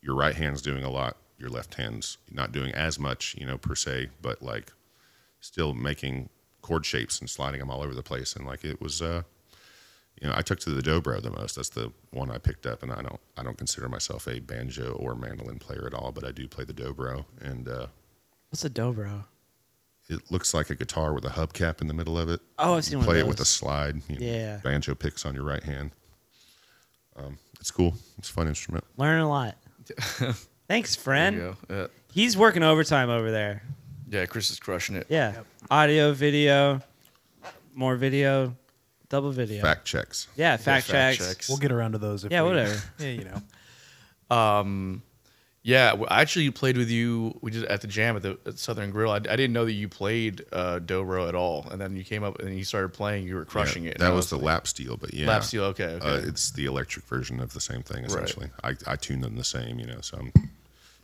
your 0.00 0.14
right 0.14 0.34
hand's 0.34 0.62
doing 0.62 0.82
a 0.84 0.90
lot, 0.90 1.16
your 1.38 1.48
left 1.50 1.74
hand's 1.74 2.18
not 2.30 2.50
doing 2.52 2.72
as 2.72 2.98
much, 2.98 3.36
you 3.38 3.46
know, 3.46 3.56
per 3.58 3.74
se, 3.74 4.08
but 4.20 4.42
like 4.42 4.72
still 5.42 5.74
making 5.74 6.30
chord 6.62 6.86
shapes 6.86 7.20
and 7.20 7.28
sliding 7.28 7.60
them 7.60 7.70
all 7.70 7.82
over 7.82 7.94
the 7.94 8.02
place. 8.02 8.34
And 8.34 8.46
like 8.46 8.64
it 8.64 8.80
was, 8.80 9.02
uh, 9.02 9.22
you 10.20 10.28
know, 10.28 10.34
I 10.34 10.40
took 10.40 10.60
to 10.60 10.70
the 10.70 10.80
dobro 10.82 11.20
the 11.20 11.30
most. 11.30 11.56
That's 11.56 11.68
the 11.68 11.92
one 12.12 12.30
I 12.30 12.38
picked 12.38 12.64
up, 12.66 12.82
and 12.82 12.90
I 12.92 13.02
don't 13.02 13.20
I 13.36 13.42
don't 13.42 13.58
consider 13.58 13.88
myself 13.88 14.26
a 14.26 14.38
banjo 14.40 14.92
or 14.92 15.14
mandolin 15.14 15.58
player 15.58 15.86
at 15.86 15.92
all, 15.94 16.12
but 16.12 16.24
I 16.24 16.32
do 16.32 16.48
play 16.48 16.64
the 16.64 16.72
dobro, 16.74 17.26
and 17.40 17.68
uh, 17.68 17.86
What's 18.50 18.64
a 18.64 18.70
dobro? 18.70 19.24
it 20.08 20.30
looks 20.30 20.52
like 20.52 20.68
a 20.68 20.74
guitar 20.74 21.14
with 21.14 21.24
a 21.24 21.30
hubcap 21.30 21.80
in 21.80 21.86
the 21.86 21.94
middle 21.94 22.18
of 22.18 22.28
it. 22.28 22.40
Oh, 22.58 22.74
I've 22.74 22.84
seen 22.84 22.98
one 22.98 23.06
Play 23.06 23.20
of 23.20 23.26
it 23.26 23.28
with 23.28 23.40
a 23.40 23.44
slide. 23.44 24.02
You 24.08 24.18
know, 24.18 24.26
Yeah. 24.26 24.56
banjo 24.62 24.94
picks 24.94 25.24
on 25.24 25.34
your 25.34 25.44
right 25.44 25.62
hand. 25.62 25.92
Um, 27.16 27.38
it's 27.60 27.70
cool. 27.70 27.94
It's 28.18 28.28
a 28.28 28.32
fun 28.32 28.48
instrument. 28.48 28.84
Learning 28.96 29.22
a 29.22 29.28
lot. 29.28 29.56
Thanks, 30.68 30.96
There 30.96 31.02
friend. 31.02 31.36
you 31.36 31.56
go. 31.68 31.74
Yeah. 31.74 31.86
He's 32.12 32.36
working 32.36 32.62
overtime 32.62 33.10
over 33.10 33.30
there. 33.30 33.62
Yeah, 34.12 34.26
Chris 34.26 34.50
is 34.50 34.60
crushing 34.60 34.94
it. 34.96 35.06
Yeah. 35.08 35.32
Audio, 35.70 36.12
video, 36.12 36.80
more 37.74 37.96
video, 37.96 38.54
double 39.08 39.30
video. 39.32 39.62
Fact 39.62 39.84
checks. 39.86 40.28
Yeah, 40.36 40.56
fact, 40.58 40.86
fact 40.86 41.18
checks. 41.18 41.28
checks. 41.28 41.48
We'll 41.48 41.58
get 41.58 41.72
around 41.72 41.92
to 41.92 41.98
those. 41.98 42.24
If 42.24 42.30
Yeah, 42.30 42.42
we- 42.42 42.48
whatever. 42.50 42.80
Yeah, 42.98 43.06
you 43.08 43.24
know. 43.24 44.36
Um, 44.36 45.02
yeah, 45.64 45.90
w- 45.90 46.08
I 46.10 46.20
actually 46.22 46.50
played 46.50 46.76
with 46.76 46.90
you. 46.90 47.38
We 47.40 47.52
did 47.52 47.64
at 47.66 47.80
the 47.82 47.86
jam 47.86 48.16
at 48.16 48.22
the 48.22 48.36
at 48.46 48.58
Southern 48.58 48.90
Grill. 48.90 49.12
I, 49.12 49.16
I 49.16 49.20
didn't 49.20 49.52
know 49.52 49.64
that 49.64 49.72
you 49.72 49.88
played 49.88 50.44
uh, 50.52 50.80
dobro 50.80 51.28
at 51.28 51.34
all, 51.36 51.68
and 51.70 51.80
then 51.80 51.94
you 51.96 52.02
came 52.02 52.24
up 52.24 52.40
and 52.40 52.56
you 52.56 52.64
started 52.64 52.88
playing. 52.92 53.26
You 53.28 53.36
were 53.36 53.44
crushing 53.44 53.84
Yeah, 53.84 53.90
it. 53.90 53.98
That 53.98 54.04
and 54.06 54.12
I 54.12 54.16
was 54.16 54.28
the 54.28 54.36
like, 54.36 54.44
lap 54.44 54.66
steel, 54.66 54.96
but 54.96 55.14
yeah, 55.14 55.28
lap 55.28 55.44
steel. 55.44 55.64
Okay, 55.66 55.84
okay. 55.84 56.06
Uh, 56.06 56.16
it's 56.16 56.50
the 56.50 56.64
electric 56.66 57.04
version 57.06 57.38
of 57.40 57.52
the 57.54 57.60
same 57.60 57.82
thing 57.82 58.04
essentially. 58.04 58.50
I, 58.64 58.74
I 58.86 58.96
tune 58.96 59.20
them 59.20 59.36
the 59.36 59.44
same, 59.44 59.78
you 59.78 59.86
know, 59.86 60.00
so 60.00 60.18
I'm 60.18 60.32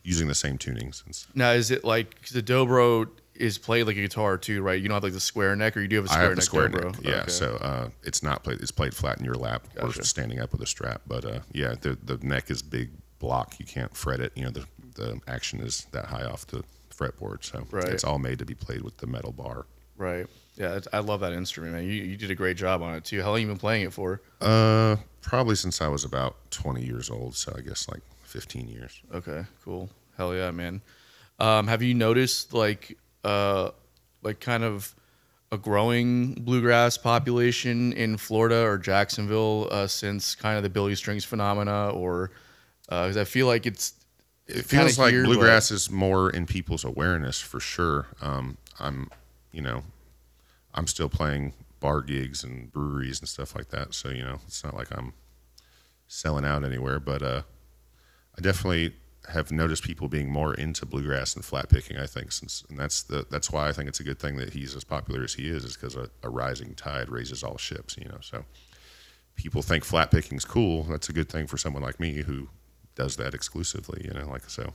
using 0.08 0.26
the 0.28 0.34
same 0.34 0.56
tuning 0.58 0.92
since 0.92 1.26
now, 1.34 1.50
is 1.52 1.70
it 1.70 1.84
like 1.84 2.28
the 2.28 2.42
dobro 2.42 3.08
is 3.34 3.56
played 3.58 3.84
like 3.86 3.96
a 3.96 4.00
guitar 4.00 4.36
too, 4.36 4.62
right? 4.62 4.80
You 4.82 4.88
don't 4.88 4.96
have 4.96 5.02
like 5.04 5.12
the 5.12 5.20
square 5.20 5.54
neck, 5.54 5.76
or 5.76 5.80
you 5.80 5.88
do 5.88 5.96
have 5.96 6.06
a 6.06 6.08
square 6.08 6.20
I 6.20 6.24
have 6.24 6.30
the 6.32 6.36
neck 6.36 6.44
square 6.44 6.68
dobro. 6.68 6.84
neck. 6.94 7.00
Yeah, 7.04 7.20
Okay. 7.22 7.30
so 7.30 7.54
uh, 7.60 7.88
it's 8.02 8.22
not 8.22 8.42
played. 8.42 8.60
It's 8.60 8.70
played 8.72 8.94
flat 8.94 9.18
in 9.18 9.24
your 9.24 9.34
lap 9.36 9.66
Gotcha. 9.74 10.00
or 10.00 10.02
standing 10.04 10.40
up 10.40 10.50
with 10.52 10.62
a 10.62 10.66
strap. 10.66 11.02
But 11.06 11.24
uh, 11.24 11.40
yeah, 11.52 11.74
the 11.80 11.96
the 12.02 12.16
neck 12.26 12.50
is 12.50 12.62
big 12.62 12.90
block. 13.20 13.54
You 13.60 13.66
can't 13.66 13.96
fret 13.96 14.20
it. 14.20 14.32
You 14.34 14.44
know, 14.44 14.50
the 14.50 14.64
the 14.94 15.20
action 15.28 15.60
is 15.60 15.86
that 15.92 16.06
high 16.06 16.24
off 16.24 16.46
the 16.48 16.64
fretboard, 16.92 17.44
so 17.44 17.64
Right. 17.70 17.88
it's 17.88 18.02
all 18.02 18.18
made 18.18 18.38
to 18.40 18.44
be 18.44 18.54
played 18.54 18.82
with 18.82 18.96
the 18.96 19.06
metal 19.06 19.30
bar. 19.32 19.66
right. 19.96 20.26
Yeah, 20.56 20.80
I 20.92 20.98
love 20.98 21.20
that 21.20 21.32
instrument, 21.32 21.74
man. 21.74 21.84
You, 21.84 21.90
you 21.92 22.16
did 22.16 22.32
a 22.32 22.34
great 22.34 22.56
job 22.56 22.82
on 22.82 22.96
it 22.96 23.04
too. 23.04 23.22
How 23.22 23.30
long 23.30 23.40
you 23.40 23.46
been 23.46 23.56
playing 23.58 23.84
it 23.86 23.92
for? 23.92 24.20
Uh, 24.40 24.96
probably 25.22 25.54
since 25.54 25.80
I 25.80 25.86
was 25.86 26.02
about 26.04 26.34
20 26.50 26.84
years 26.84 27.08
old, 27.10 27.36
so 27.36 27.54
I 27.56 27.60
guess 27.60 27.88
like 27.88 28.00
15 28.28 28.68
years. 28.68 29.00
Okay, 29.14 29.44
cool. 29.64 29.88
Hell 30.16 30.34
yeah, 30.34 30.50
man. 30.50 30.80
Um, 31.40 31.66
have 31.66 31.82
you 31.82 31.94
noticed 31.94 32.52
like 32.52 32.98
uh 33.24 33.70
like 34.22 34.40
kind 34.40 34.64
of 34.64 34.94
a 35.50 35.56
growing 35.56 36.34
bluegrass 36.34 36.98
population 36.98 37.92
in 37.94 38.16
Florida 38.16 38.62
or 38.62 38.76
Jacksonville 38.76 39.68
uh, 39.70 39.86
since 39.86 40.34
kind 40.34 40.56
of 40.58 40.62
the 40.62 40.68
Billy 40.68 40.94
Strings 40.94 41.24
phenomena, 41.24 41.90
or 41.90 42.30
because 42.82 43.16
I 43.16 43.24
feel 43.24 43.46
like 43.46 43.64
it's 43.64 43.94
It 44.46 44.64
feels 44.64 44.98
like 44.98 45.12
here, 45.12 45.24
bluegrass 45.24 45.70
is 45.70 45.90
more 45.90 46.30
in 46.30 46.44
people's 46.46 46.84
awareness 46.84 47.40
for 47.40 47.60
sure. 47.60 48.08
Um, 48.20 48.58
I'm, 48.78 49.10
you 49.52 49.62
know, 49.62 49.84
I'm 50.74 50.86
still 50.86 51.08
playing 51.08 51.54
bar 51.80 52.02
gigs 52.02 52.44
and 52.44 52.70
breweries 52.72 53.20
and 53.20 53.28
stuff 53.28 53.54
like 53.54 53.70
that. 53.70 53.94
So 53.94 54.10
you 54.10 54.22
know, 54.22 54.40
it's 54.46 54.62
not 54.62 54.74
like 54.74 54.88
I'm 54.90 55.14
selling 56.08 56.44
out 56.44 56.62
anywhere. 56.62 57.00
But 57.00 57.22
uh, 57.22 57.42
I 58.38 58.40
definitely 58.40 58.94
have 59.28 59.50
noticed 59.50 59.82
people 59.82 60.08
being 60.08 60.30
more 60.30 60.54
into 60.54 60.86
bluegrass 60.86 61.34
and 61.34 61.44
flat 61.44 61.68
picking. 61.68 61.98
I 61.98 62.06
think 62.06 62.30
since, 62.32 62.64
and 62.70 62.78
that's 62.78 63.02
the 63.02 63.26
that's 63.30 63.50
why 63.50 63.68
I 63.68 63.72
think 63.72 63.88
it's 63.88 64.00
a 64.00 64.04
good 64.04 64.20
thing 64.20 64.36
that 64.36 64.54
he's 64.54 64.76
as 64.76 64.84
popular 64.84 65.24
as 65.24 65.34
he 65.34 65.48
is, 65.48 65.64
is 65.64 65.76
because 65.76 65.96
a, 65.96 66.08
a 66.22 66.30
rising 66.30 66.74
tide 66.74 67.10
raises 67.10 67.42
all 67.42 67.58
ships. 67.58 67.96
You 67.98 68.08
know, 68.08 68.18
so 68.20 68.44
people 69.34 69.60
think 69.60 69.84
flat 69.84 70.12
picking's 70.12 70.44
cool. 70.44 70.84
That's 70.84 71.08
a 71.08 71.12
good 71.12 71.28
thing 71.28 71.48
for 71.48 71.58
someone 71.58 71.82
like 71.82 71.98
me 71.98 72.22
who 72.22 72.48
does 72.94 73.16
that 73.16 73.34
exclusively. 73.34 74.02
You 74.04 74.18
know, 74.18 74.30
like 74.30 74.48
so. 74.48 74.72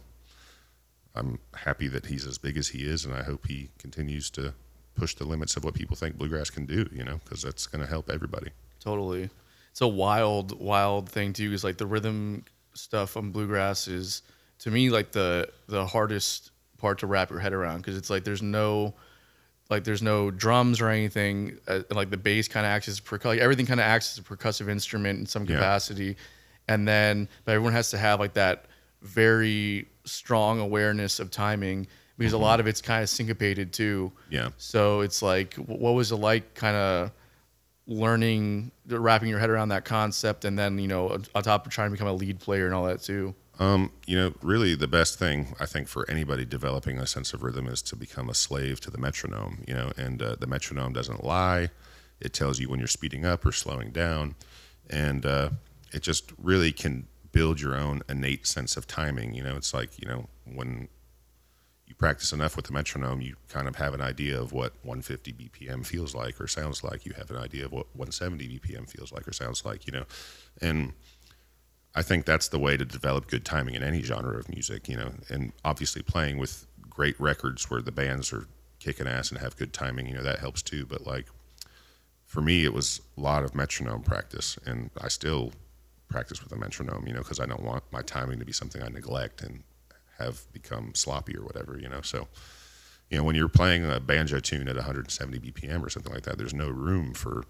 I'm 1.16 1.38
happy 1.56 1.88
that 1.90 2.08
he's 2.08 2.26
as 2.26 2.40
big 2.40 2.58
as 2.58 2.70
he 2.70 2.88
is, 2.88 3.06
and 3.06 3.14
I 3.14 3.22
hope 3.22 3.46
he 3.48 3.70
continues 3.78 4.32
to 4.32 4.56
push 4.96 5.14
the 5.14 5.26
limits 5.26 5.56
of 5.56 5.64
what 5.64 5.76
people 5.76 5.96
think 5.96 6.18
bluegrass 6.18 6.50
can 6.50 6.66
do. 6.66 6.90
You 6.92 7.06
know, 7.06 7.22
because 7.24 7.44
that's 7.44 7.66
going 7.68 7.84
to 7.84 7.90
help 7.90 8.10
everybody. 8.10 8.50
totally 8.80 9.30
it's 9.74 9.82
a 9.82 9.88
wild 9.88 10.60
wild 10.60 11.10
thing 11.10 11.34
too. 11.34 11.52
Is 11.52 11.64
like 11.64 11.78
the 11.78 11.88
rhythm 11.88 12.46
stuff 12.74 13.16
on 13.18 13.32
bluegrass 13.32 13.88
is 13.88 14.22
to 14.60 14.72
me 14.72 14.90
like 14.90 15.12
the 15.12 15.48
the 15.68 15.86
hardest 15.86 16.52
part 16.78 17.00
to 17.00 17.08
wrap 17.08 17.30
your 17.30 17.40
head 17.40 17.54
around 17.54 17.78
because 17.78 17.96
it's 17.98 18.10
like 18.10 18.24
there's 18.24 18.42
no 18.42 18.94
like 19.70 19.84
there's 19.84 20.02
no 20.02 20.30
drums 20.30 20.82
or 20.82 20.90
anything. 20.90 21.58
Uh, 21.68 21.82
like 21.92 22.10
the 22.10 22.18
bass 22.18 22.48
kind 22.48 22.66
of 22.66 22.70
acts 22.72 22.88
as 22.88 23.00
percussive. 23.00 23.26
Like, 23.26 23.40
everything 23.40 23.66
kind 23.66 23.80
of 23.80 23.86
acts 23.86 24.12
as 24.12 24.20
a 24.20 24.22
percussive 24.28 24.70
instrument 24.70 25.20
in 25.20 25.26
some 25.26 25.46
Yeah. 25.46 25.56
capacity, 25.56 26.18
and 26.68 26.88
then 26.88 27.28
but 27.46 27.54
everyone 27.54 27.74
has 27.74 27.90
to 27.92 27.98
have 27.98 28.20
like 28.20 28.34
that 28.34 28.66
very 29.02 29.88
strong 30.06 30.60
awareness 30.60 31.20
of 31.20 31.32
timing 31.32 31.88
because 32.18 32.34
a 32.34 32.38
lot 32.38 32.60
of 32.60 32.68
it's 32.68 32.82
kind 32.82 33.02
of 33.04 33.10
syncopated 33.10 33.74
too. 33.74 34.12
Yeah. 34.30 34.50
So 34.58 35.02
it's 35.02 35.22
like, 35.22 35.56
what 35.56 35.94
was 35.94 36.12
it 36.12 36.18
like, 36.18 36.54
kind 36.54 36.76
of 36.76 37.12
learning, 37.88 38.72
wrapping 38.88 39.30
your 39.30 39.40
head 39.40 39.50
around 39.50 39.70
that 39.70 39.86
concept, 39.86 40.46
and 40.46 40.58
then 40.58 40.80
you 40.80 40.88
know, 40.88 41.20
on 41.36 41.44
top 41.44 41.66
of 41.66 41.72
trying 41.72 41.90
to 41.90 41.92
become 41.92 42.08
a 42.08 42.14
lead 42.14 42.40
player 42.40 42.66
and 42.66 42.74
all 42.74 42.86
that 42.86 43.02
too. 43.02 43.36
Um, 43.60 43.92
you 44.08 44.18
know, 44.18 44.34
really 44.42 44.74
the 44.74 44.88
best 44.88 45.20
thing 45.20 45.56
I 45.60 45.68
think 45.68 45.88
for 45.88 46.10
anybody 46.10 46.44
developing 46.44 46.98
a 46.98 47.06
sense 47.06 47.34
of 47.34 47.44
rhythm 47.44 47.68
is 47.68 47.82
to 47.84 47.96
become 47.96 48.30
a 48.30 48.34
slave 48.34 48.80
to 48.82 48.92
the 48.92 48.98
metronome. 48.98 49.64
You 49.68 49.76
know, 49.76 49.92
and 49.98 50.22
uh, 50.22 50.36
the 50.40 50.48
metronome 50.48 50.94
doesn't 50.94 51.24
lie; 51.24 51.70
it 52.20 52.34
tells 52.34 52.60
you 52.60 52.70
when 52.70 52.80
you're 52.80 52.88
speeding 52.88 53.26
up 53.26 53.46
or 53.46 53.52
slowing 53.52 53.92
down, 53.92 54.36
and 54.90 55.26
uh, 55.26 55.50
it 55.92 56.02
just 56.02 56.32
really 56.42 56.72
can 56.72 57.08
build 57.32 57.60
your 57.60 57.76
own 57.76 58.02
innate 58.10 58.48
sense 58.48 58.78
of 58.78 58.88
timing. 58.88 59.34
You 59.34 59.44
know, 59.44 59.56
it's 59.56 59.74
like 59.74 60.02
you 60.02 60.08
know 60.08 60.28
when 60.46 60.88
you 61.86 61.96
practice 61.96 62.32
enough 62.32 62.56
with 62.56 62.66
the 62.66 62.74
metronome, 62.74 63.22
you 63.22 63.36
kind 63.50 63.68
of 63.68 63.76
have 63.76 63.94
an 63.94 64.02
idea 64.02 64.40
of 64.40 64.54
what 64.54 64.74
150 64.84 65.34
BPM 65.34 65.86
feels 65.86 66.16
like 66.16 66.40
or 66.40 66.48
sounds 66.48 66.84
like. 66.84 67.06
You 67.06 67.14
have 67.14 67.30
an 67.30 67.38
idea 67.38 67.66
of 67.66 67.72
what 67.72 67.88
170 67.94 68.60
BPM 68.60 68.90
feels 68.90 69.12
like 69.12 69.28
or 69.28 69.34
sounds 69.34 69.66
like. 69.66 69.86
You 69.86 69.94
know, 69.94 70.06
and 70.62 70.94
I 71.96 72.02
think 72.02 72.26
that's 72.26 72.48
the 72.48 72.60
way 72.60 72.78
to 72.78 72.86
develop 72.86 73.28
good 73.28 73.46
timing 73.46 73.76
in 73.76 73.84
any 73.84 74.02
genre 74.02 74.38
of 74.38 74.50
music, 74.50 74.88
you 74.88 74.98
know, 74.98 75.12
and 75.30 75.52
obviously 75.64 76.02
playing 76.02 76.38
with 76.38 76.66
great 76.90 77.20
records 77.20 77.70
where 77.70 77.82
the 77.82 77.92
bands 77.92 78.34
are 78.34 78.48
kicking 78.80 79.08
ass 79.08 79.30
and 79.32 79.40
have 79.40 79.56
good 79.58 79.74
timing, 79.74 80.08
you 80.08 80.14
know, 80.14 80.24
that 80.24 80.40
helps 80.40 80.62
too. 80.62 80.86
But 80.86 81.06
like 81.06 81.28
for 82.26 82.42
me, 82.42 82.66
it 82.66 82.74
was 82.74 83.02
a 83.18 83.22
lot 83.22 83.44
of 83.44 83.54
metronome 83.54 84.02
practice, 84.02 84.58
and 84.66 84.90
I 85.00 85.08
still 85.08 85.52
practice 86.08 86.44
with 86.44 86.52
a 86.52 86.56
metronome, 86.56 87.06
you 87.08 87.14
know, 87.14 87.20
because 87.20 87.40
I 87.40 87.46
don't 87.46 87.64
want 87.64 87.84
my 87.92 88.02
timing 88.02 88.40
to 88.40 88.46
be 88.46 88.52
something 88.52 88.82
I 88.82 88.88
neglect 88.88 89.42
and 89.42 89.64
have 90.20 90.52
become 90.54 90.94
sloppy 90.96 91.36
or 91.36 91.44
whatever, 91.44 91.78
you 91.80 91.90
know. 91.90 92.02
So, 92.02 92.28
you 93.10 93.18
know, 93.18 93.24
when 93.24 93.36
you're 93.36 93.50
playing 93.50 93.86
a 93.90 94.00
banjo 94.00 94.40
tune 94.40 94.68
at 94.68 94.76
170 94.76 95.40
BPM 95.40 95.84
or 95.84 95.90
something 95.90 96.14
like 96.14 96.24
that, 96.24 96.38
there's 96.38 96.54
no 96.54 96.70
room 96.70 97.14
for 97.14 97.44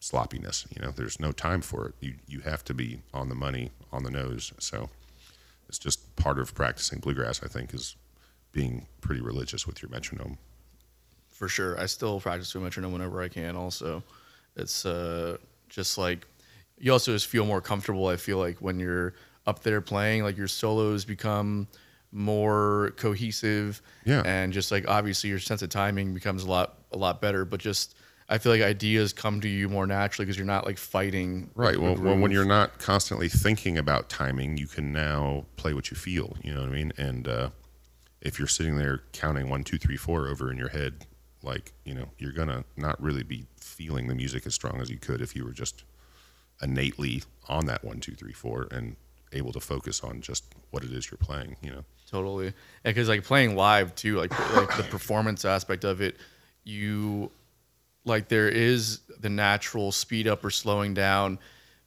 sloppiness. 0.00 0.66
You 0.74 0.82
know, 0.82 0.90
there's 0.90 1.18
no 1.20 1.32
time 1.32 1.62
for 1.62 1.86
it. 1.88 1.94
You 2.00 2.14
you 2.26 2.40
have 2.40 2.64
to 2.64 2.74
be 2.74 3.00
on 3.14 3.28
the 3.28 3.34
money, 3.34 3.70
on 3.92 4.02
the 4.04 4.10
nose. 4.10 4.52
So 4.58 4.90
it's 5.68 5.78
just 5.78 6.14
part 6.16 6.38
of 6.38 6.54
practicing 6.54 7.00
bluegrass. 7.00 7.42
I 7.42 7.48
think 7.48 7.74
is 7.74 7.96
being 8.52 8.86
pretty 9.00 9.20
religious 9.20 9.66
with 9.66 9.82
your 9.82 9.90
metronome. 9.90 10.38
for 11.28 11.48
sure. 11.48 11.78
I 11.78 11.86
still 11.86 12.20
practice 12.20 12.54
with 12.54 12.62
metronome 12.64 12.92
whenever 12.92 13.20
I 13.22 13.28
can. 13.28 13.56
Also, 13.56 14.02
it's 14.56 14.86
uh, 14.86 15.36
just 15.68 15.98
like 15.98 16.26
you 16.78 16.92
also 16.92 17.12
just 17.12 17.26
feel 17.26 17.44
more 17.46 17.60
comfortable. 17.60 18.06
I 18.08 18.16
feel 18.16 18.38
like 18.38 18.58
when 18.62 18.78
you're 18.80 19.14
up 19.46 19.62
there 19.62 19.80
playing, 19.80 20.22
like 20.22 20.36
your 20.36 20.48
solos 20.48 21.04
become 21.04 21.68
more 22.12 22.92
cohesive. 22.96 23.82
Yeah. 24.04 24.22
and 24.24 24.52
just 24.52 24.70
like 24.70 24.88
obviously 24.88 25.30
your 25.30 25.38
sense 25.38 25.62
of 25.62 25.68
timing 25.68 26.14
becomes 26.14 26.44
a 26.44 26.48
lot 26.48 26.78
a 26.92 26.96
lot 26.96 27.20
better. 27.20 27.44
But 27.44 27.60
just 27.60 27.94
I 28.28 28.38
feel 28.38 28.50
like 28.50 28.62
ideas 28.62 29.12
come 29.12 29.40
to 29.42 29.48
you 29.48 29.68
more 29.68 29.86
naturally 29.86 30.26
because 30.26 30.36
you're 30.36 30.46
not 30.46 30.66
like 30.66 30.78
fighting. 30.78 31.50
Right. 31.54 31.78
Well, 31.78 31.94
well, 31.96 32.18
when 32.18 32.32
you're 32.32 32.44
not 32.44 32.78
constantly 32.78 33.28
thinking 33.28 33.78
about 33.78 34.08
timing, 34.08 34.56
you 34.56 34.66
can 34.66 34.92
now 34.92 35.46
play 35.56 35.74
what 35.74 35.90
you 35.90 35.96
feel. 35.96 36.36
You 36.42 36.54
know 36.54 36.60
what 36.60 36.70
I 36.70 36.72
mean? 36.72 36.92
And 36.96 37.28
uh, 37.28 37.50
if 38.20 38.38
you're 38.38 38.48
sitting 38.48 38.76
there 38.76 39.02
counting 39.12 39.48
one, 39.48 39.62
two, 39.62 39.78
three, 39.78 39.96
four 39.96 40.26
over 40.26 40.50
in 40.50 40.58
your 40.58 40.70
head, 40.70 41.06
like 41.42 41.72
you 41.84 41.94
know, 41.94 42.08
you're 42.18 42.32
gonna 42.32 42.64
not 42.76 43.00
really 43.00 43.22
be 43.22 43.46
feeling 43.60 44.08
the 44.08 44.14
music 44.14 44.46
as 44.46 44.54
strong 44.54 44.80
as 44.80 44.90
you 44.90 44.98
could 44.98 45.20
if 45.20 45.36
you 45.36 45.44
were 45.44 45.52
just 45.52 45.84
innately 46.62 47.22
on 47.48 47.66
that 47.66 47.84
one, 47.84 48.00
two, 48.00 48.14
three, 48.14 48.32
four, 48.32 48.66
and 48.72 48.96
able 49.36 49.52
to 49.52 49.60
focus 49.60 50.02
on 50.02 50.20
just 50.20 50.44
what 50.70 50.84
it 50.84 50.92
is 50.92 51.10
you're 51.10 51.18
playing. 51.18 51.56
You 51.62 51.70
know. 51.70 51.84
Totally, 52.10 52.46
And 52.46 52.54
because 52.84 53.08
like 53.08 53.24
playing 53.24 53.56
live 53.56 53.94
too, 53.94 54.16
like 54.16 54.30
like 54.54 54.76
the 54.76 54.84
performance 54.84 55.44
aspect 55.44 55.84
of 55.84 56.00
it, 56.00 56.16
you 56.64 57.30
like 58.04 58.28
there 58.28 58.48
is 58.48 59.00
the 59.20 59.28
natural 59.28 59.90
speed 59.92 60.28
up 60.28 60.44
or 60.44 60.50
slowing 60.50 60.94
down 60.94 61.38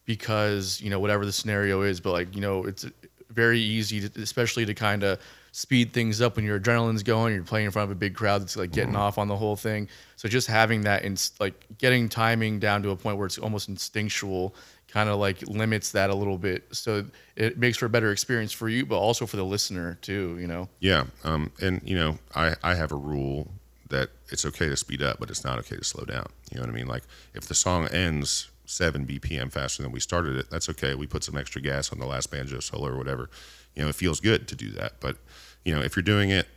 because 0.05 0.81
you 0.81 0.89
know 0.89 0.99
whatever 0.99 1.25
the 1.25 1.31
scenario 1.31 1.81
is, 1.83 1.99
but 1.99 2.11
like 2.11 2.35
you 2.35 2.41
know 2.41 2.65
it's 2.65 2.85
very 3.29 3.59
easy, 3.59 4.09
to, 4.09 4.21
especially 4.21 4.65
to 4.65 4.73
kind 4.73 5.03
of 5.03 5.19
speed 5.51 5.93
things 5.93 6.21
up 6.21 6.35
when 6.35 6.45
your 6.45 6.59
adrenaline's 6.59 7.03
going. 7.03 7.33
You're 7.33 7.43
playing 7.43 7.65
in 7.65 7.71
front 7.71 7.85
of 7.89 7.91
a 7.91 7.99
big 7.99 8.13
crowd 8.13 8.41
that's 8.41 8.57
like 8.57 8.71
getting 8.71 8.93
mm-hmm. 8.93 9.01
off 9.01 9.17
on 9.17 9.27
the 9.27 9.35
whole 9.35 9.55
thing. 9.55 9.87
So 10.15 10.27
just 10.27 10.47
having 10.47 10.81
that 10.81 11.03
and 11.03 11.31
like 11.39 11.65
getting 11.77 12.09
timing 12.09 12.59
down 12.59 12.83
to 12.83 12.89
a 12.89 12.95
point 12.95 13.17
where 13.17 13.25
it's 13.25 13.37
almost 13.37 13.69
instinctual 13.69 14.55
kind 14.91 15.09
of 15.09 15.19
like 15.19 15.41
limits 15.47 15.91
that 15.91 16.09
a 16.09 16.15
little 16.15 16.37
bit. 16.37 16.63
So 16.71 17.05
it 17.35 17.57
makes 17.57 17.77
for 17.77 17.85
a 17.85 17.89
better 17.89 18.11
experience 18.11 18.51
for 18.51 18.69
you, 18.69 18.85
but 18.85 18.97
also 18.97 19.25
for 19.25 19.37
the 19.37 19.45
listener 19.45 19.97
too. 20.01 20.37
You 20.39 20.47
know. 20.47 20.69
Yeah, 20.79 21.05
um, 21.23 21.51
and 21.61 21.81
you 21.83 21.95
know, 21.95 22.17
I 22.35 22.55
I 22.63 22.75
have 22.75 22.91
a 22.91 22.97
rule 22.97 23.51
that 23.89 24.09
it's 24.29 24.45
okay 24.45 24.69
to 24.69 24.77
speed 24.77 25.01
up, 25.01 25.19
but 25.19 25.29
it's 25.29 25.43
not 25.43 25.59
okay 25.59 25.75
to 25.75 25.83
slow 25.83 26.05
down. 26.05 26.27
You 26.51 26.57
know 26.57 26.63
what 26.63 26.69
I 26.69 26.73
mean? 26.73 26.87
Like 26.87 27.03
if 27.33 27.45
the 27.45 27.55
song 27.55 27.87
ends 27.87 28.49
seven 28.65 29.05
BPM 29.05 29.51
faster 29.51 29.81
than 29.81 29.91
we 29.91 29.99
started 29.99 30.37
it, 30.37 30.49
that's 30.49 30.69
okay. 30.69 30.93
We 30.93 31.07
put 31.07 31.23
some 31.23 31.37
extra 31.37 31.61
gas 31.61 31.91
on 31.91 31.99
the 31.99 32.05
last 32.05 32.31
banjo 32.31 32.59
solo 32.59 32.87
or 32.89 32.97
whatever. 32.97 33.29
You 33.75 33.83
know, 33.83 33.89
it 33.89 33.95
feels 33.95 34.19
good 34.19 34.47
to 34.47 34.55
do 34.55 34.71
that. 34.71 34.99
But 34.99 35.17
you 35.65 35.75
know, 35.75 35.81
if 35.81 35.95
you're 35.95 36.03
doing 36.03 36.29
it 36.29 36.47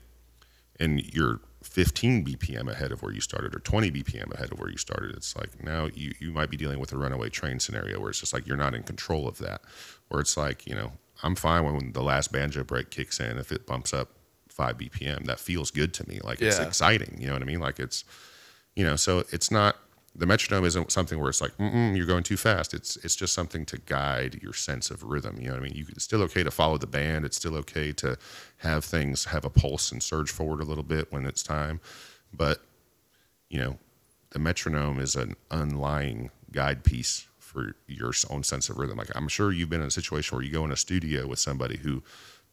and 0.79 1.01
you're 1.15 1.41
15 1.73 2.25
BPM 2.27 2.71
ahead 2.71 2.93
of 2.93 3.03
where 3.03 3.13
you 3.13 3.21
started 3.21 3.55
or 3.55 3.59
20 3.59 3.91
BPM 3.91 4.33
ahead 4.35 4.53
of 4.53 4.59
where 4.61 4.69
you 4.71 4.77
started, 4.77 5.17
it's 5.17 5.35
like 5.35 5.65
now 5.65 5.89
you, 5.95 6.13
you 6.21 6.31
might 6.31 6.51
be 6.51 6.57
dealing 6.59 6.79
with 6.79 6.93
a 6.93 6.99
runaway 6.99 7.31
train 7.31 7.59
scenario 7.61 7.99
where 7.99 8.11
it's 8.11 8.21
just 8.21 8.35
like 8.35 8.47
you're 8.47 8.59
not 8.59 8.75
in 8.75 8.83
control 8.83 9.27
of 9.27 9.39
that. 9.39 9.63
Or 10.11 10.21
it's 10.21 10.37
like, 10.37 10.67
you 10.67 10.75
know, 10.75 10.93
I'm 11.23 11.35
fine 11.35 11.65
when 11.65 11.93
the 11.93 12.03
last 12.03 12.31
banjo 12.31 12.63
break 12.63 12.91
kicks 12.91 13.19
in 13.21 13.39
if 13.39 13.51
it 13.51 13.67
bumps 13.67 13.95
up 13.95 14.11
5 14.51 14.77
BPM. 14.77 15.25
That 15.25 15.41
feels 15.41 15.71
good 15.71 15.95
to 15.95 16.07
me. 16.09 16.21
Like 16.23 16.43
it's 16.43 16.59
Yeah. 16.59 16.67
exciting. 16.67 17.17
You 17.19 17.29
know 17.29 17.33
what 17.33 17.43
I 17.43 17.47
mean? 17.47 17.61
Like 17.61 17.81
it's, 17.81 18.05
you 18.77 18.85
know, 18.85 18.97
so 18.97 19.25
it's 19.31 19.51
not 19.51 19.77
the 20.15 20.27
metronome 20.27 20.65
isn't 20.65 20.93
something 20.93 21.19
where 21.19 21.31
it's 21.31 21.41
like 21.41 21.53
you're 21.59 22.07
going 22.07 22.23
too 22.23 22.37
fast. 22.37 22.75
It's 22.75 22.97
it's 22.97 23.17
just 23.17 23.33
something 23.33 23.65
to 23.67 23.79
guide 23.79 24.41
your 24.43 24.53
sense 24.53 24.91
of 24.91 25.03
rhythm. 25.03 25.39
You 25.41 25.49
know 25.49 25.55
what 25.55 25.61
I 25.61 25.65
mean? 25.65 25.75
You, 25.75 25.87
it's 25.89 26.05
still 26.05 26.23
okay 26.23 26.43
to 26.43 26.51
follow 26.51 26.77
the 26.77 26.87
band. 26.87 27.25
It's 27.25 27.37
still 27.37 27.57
okay 27.57 27.93
to 27.93 28.19
have 28.59 28.85
things 28.85 29.27
have 29.27 29.45
a 29.45 29.51
pulse 29.51 29.91
and 29.91 30.03
surge 30.03 30.31
forward 30.31 30.61
a 30.61 30.65
little 30.65 30.85
bit 30.85 31.11
when 31.11 31.25
it's 31.25 31.43
time, 31.43 31.81
but 32.33 32.61
you 33.49 33.59
know, 33.59 33.79
the 34.31 34.39
metronome 34.39 34.99
is 34.99 35.15
an 35.15 35.35
unlying 35.51 36.31
guide 36.51 36.85
piece 36.85 37.27
for 37.39 37.77
your 37.87 38.13
own 38.31 38.43
sense 38.43 38.71
of 38.71 38.79
rhythm. 38.79 38.97
Like 38.97 39.15
I'm 39.15 39.29
sure 39.29 39.53
you've 39.53 39.69
been 39.69 39.83
in 39.83 39.87
a 39.87 39.91
situation 39.91 40.37
where 40.37 40.45
you 40.45 40.53
go 40.53 40.65
in 40.65 40.73
a 40.73 40.77
studio 40.77 41.27
with 41.27 41.39
somebody 41.39 41.77
who 41.77 42.03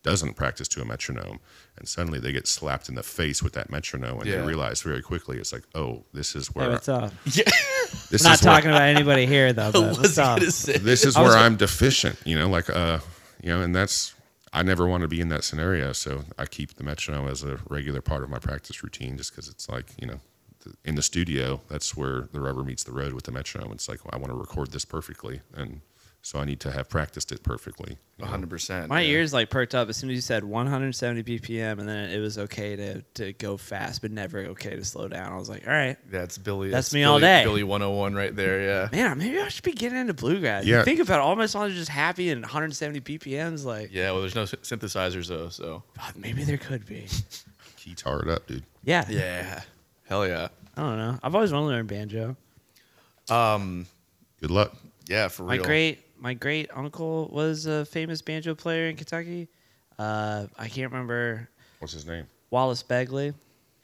doesn't 0.03 0.33
practice 0.35 0.67
to 0.69 0.81
a 0.81 0.85
metronome 0.85 1.39
and 1.77 1.88
suddenly 1.88 2.19
they 2.19 2.31
get 2.31 2.47
slapped 2.47 2.88
in 2.88 2.95
the 2.95 3.03
face 3.03 3.43
with 3.43 3.51
that 3.53 3.69
metronome 3.69 4.19
and 4.19 4.27
Yeah. 4.29 4.38
they 4.41 4.47
realize 4.47 4.81
very 4.81 5.01
quickly 5.01 5.38
it's 5.38 5.51
like, 5.51 5.63
oh, 5.75 6.05
this 6.13 6.35
is 6.35 6.47
where 6.55 6.65
Hey, 6.67 6.71
what's 6.71 6.88
up? 6.89 7.13
this 7.25 8.23
I'm 8.25 8.29
not 8.31 8.39
is 8.39 8.45
where- 8.45 8.53
talking 8.55 8.69
about 8.69 8.83
anybody 8.83 9.25
here 9.25 9.51
though. 9.53 9.71
But 9.73 9.97
what's 9.97 10.17
up? 10.17 10.39
this 10.39 10.67
is 11.05 11.17
where 11.17 11.35
I'm 11.38 11.55
deficient, 11.57 12.17
you 12.25 12.38
know, 12.39 12.49
like 12.49 12.69
uh 12.69 12.99
you 13.41 13.49
know, 13.49 13.62
and 13.62 13.75
that's 13.75 14.13
I 14.51 14.63
never 14.63 14.88
want 14.88 15.01
to 15.01 15.07
be 15.07 15.21
in 15.21 15.29
that 15.29 15.43
scenario, 15.43 15.93
so 15.93 16.23
I 16.38 16.45
keep 16.45 16.73
the 16.75 16.83
metronome 16.83 17.27
as 17.27 17.43
a 17.43 17.59
regular 17.69 18.01
part 18.01 18.23
of 18.23 18.29
my 18.29 18.39
practice 18.39 18.81
routine 18.83 19.15
just 19.17 19.35
cuz 19.35 19.47
it's 19.47 19.69
like, 19.69 19.85
you 19.99 20.07
know, 20.07 20.19
th- 20.63 20.75
in 20.85 20.95
the 20.95 21.03
studio, 21.03 21.62
that's 21.69 21.95
where 21.95 22.29
the 22.31 22.39
rubber 22.39 22.63
meets 22.63 22.83
the 22.83 22.91
road 22.93 23.13
with 23.13 23.25
the 23.25 23.31
metronome. 23.31 23.71
It's 23.73 23.88
like 23.89 24.03
well, 24.05 24.12
I 24.13 24.17
want 24.17 24.31
to 24.31 24.38
record 24.38 24.71
this 24.71 24.85
perfectly 24.85 25.41
and 25.53 25.81
so 26.21 26.38
I 26.38 26.45
need 26.45 26.60
to 26.62 26.71
have 26.71 26.89
practiced 26.89 27.32
it 27.32 27.43
perfectly. 27.43 27.97
you 28.17 28.25
know. 28.25 28.32
100%. 28.32 28.88
My 28.89 29.01
yeah. 29.01 29.12
ears 29.13 29.34
like 29.34 29.49
perked 29.49 29.73
up 29.73 29.88
as 29.89 29.95
soon 29.97 30.10
as 30.10 30.15
you 30.15 30.21
said 30.21 30.43
170 30.43 31.23
BPM, 31.23 31.79
and 31.79 31.88
then 31.88 32.10
it 32.10 32.19
was 32.19 32.38
okay 32.38 32.75
to, 32.75 33.01
to 33.15 33.34
go 33.34 33.55
fast, 33.58 34.01
but 34.01 34.12
never 34.12 34.39
okay 34.47 34.75
to 34.75 34.84
slow 34.84 35.08
down. 35.08 35.32
I 35.32 35.38
was 35.38 35.49
like, 35.49 35.65
all 35.65 35.73
right, 35.73 35.97
That's 36.12 36.38
Billy. 36.38 36.69
That's 36.69 36.88
that's 36.88 36.93
me 36.93 37.03
all 37.05 37.19
Billy- 37.19 37.21
day. 37.21 37.43
Billy 37.45 37.63
101 37.63 38.15
right 38.15 38.36
there. 38.36 38.62
Yeah. 38.62 38.89
man, 38.91 39.17
maybe 39.17 39.39
I 39.39 39.47
should 39.47 39.63
be 39.63 39.71
getting 39.71 39.97
into 39.97 40.13
bluegrass. 40.13 40.65
Yeah. 40.65 40.84
Think 40.84 40.99
about 40.99 41.19
it, 41.19 41.21
all 41.21 41.36
my 41.38 41.45
songs 41.45 41.71
are 41.73 41.75
just 41.77 41.89
happy 41.89 42.29
and 42.32 42.41
170 42.41 42.99
BPMs. 43.01 43.63
Like, 43.65 43.89
Yeah. 43.93 44.12
Well, 44.12 44.21
there's 44.21 44.36
no 44.36 44.45
sy- 44.45 44.58
synthesizers 44.58 45.27
though. 45.27 45.49
So. 45.49 45.84
God, 45.97 46.13
maybe 46.17 46.43
there 46.43 46.58
could 46.58 46.86
be. 46.86 47.08
Guitar 47.86 48.21
it 48.23 48.27
up, 48.29 48.45
dude. 48.45 48.63
Yeah, 48.84 49.05
Yeah. 49.10 49.62
Hell 50.08 50.27
yeah. 50.27 50.49
I 50.75 50.82
don't 50.82 50.97
know. 50.97 51.17
I've 51.23 51.34
always 51.34 51.51
wanted 51.53 51.67
to 51.67 51.71
learn 51.75 51.88
banjo. 51.88 52.36
Um. 53.29 53.86
Good 54.41 54.51
luck. 54.51 54.75
Yeah. 55.08 55.27
For 55.27 55.43
My 55.43 55.55
real. 55.55 55.63
great 55.63 55.99
my 56.19 56.34
great 56.34 56.69
uncle 56.73 57.29
was 57.32 57.65
a 57.65 57.86
famous 57.86 58.21
banjo 58.21 58.55
player 58.55 58.88
in 58.88 58.95
Kentucky. 58.95 59.47
Uh, 59.97 60.47
I 60.58 60.67
can't 60.67 60.91
remember 60.91 61.49
What's 61.79 61.93
his 61.93 62.05
name? 62.05 62.25
Wallace 62.51 62.84
Begley. 62.84 63.34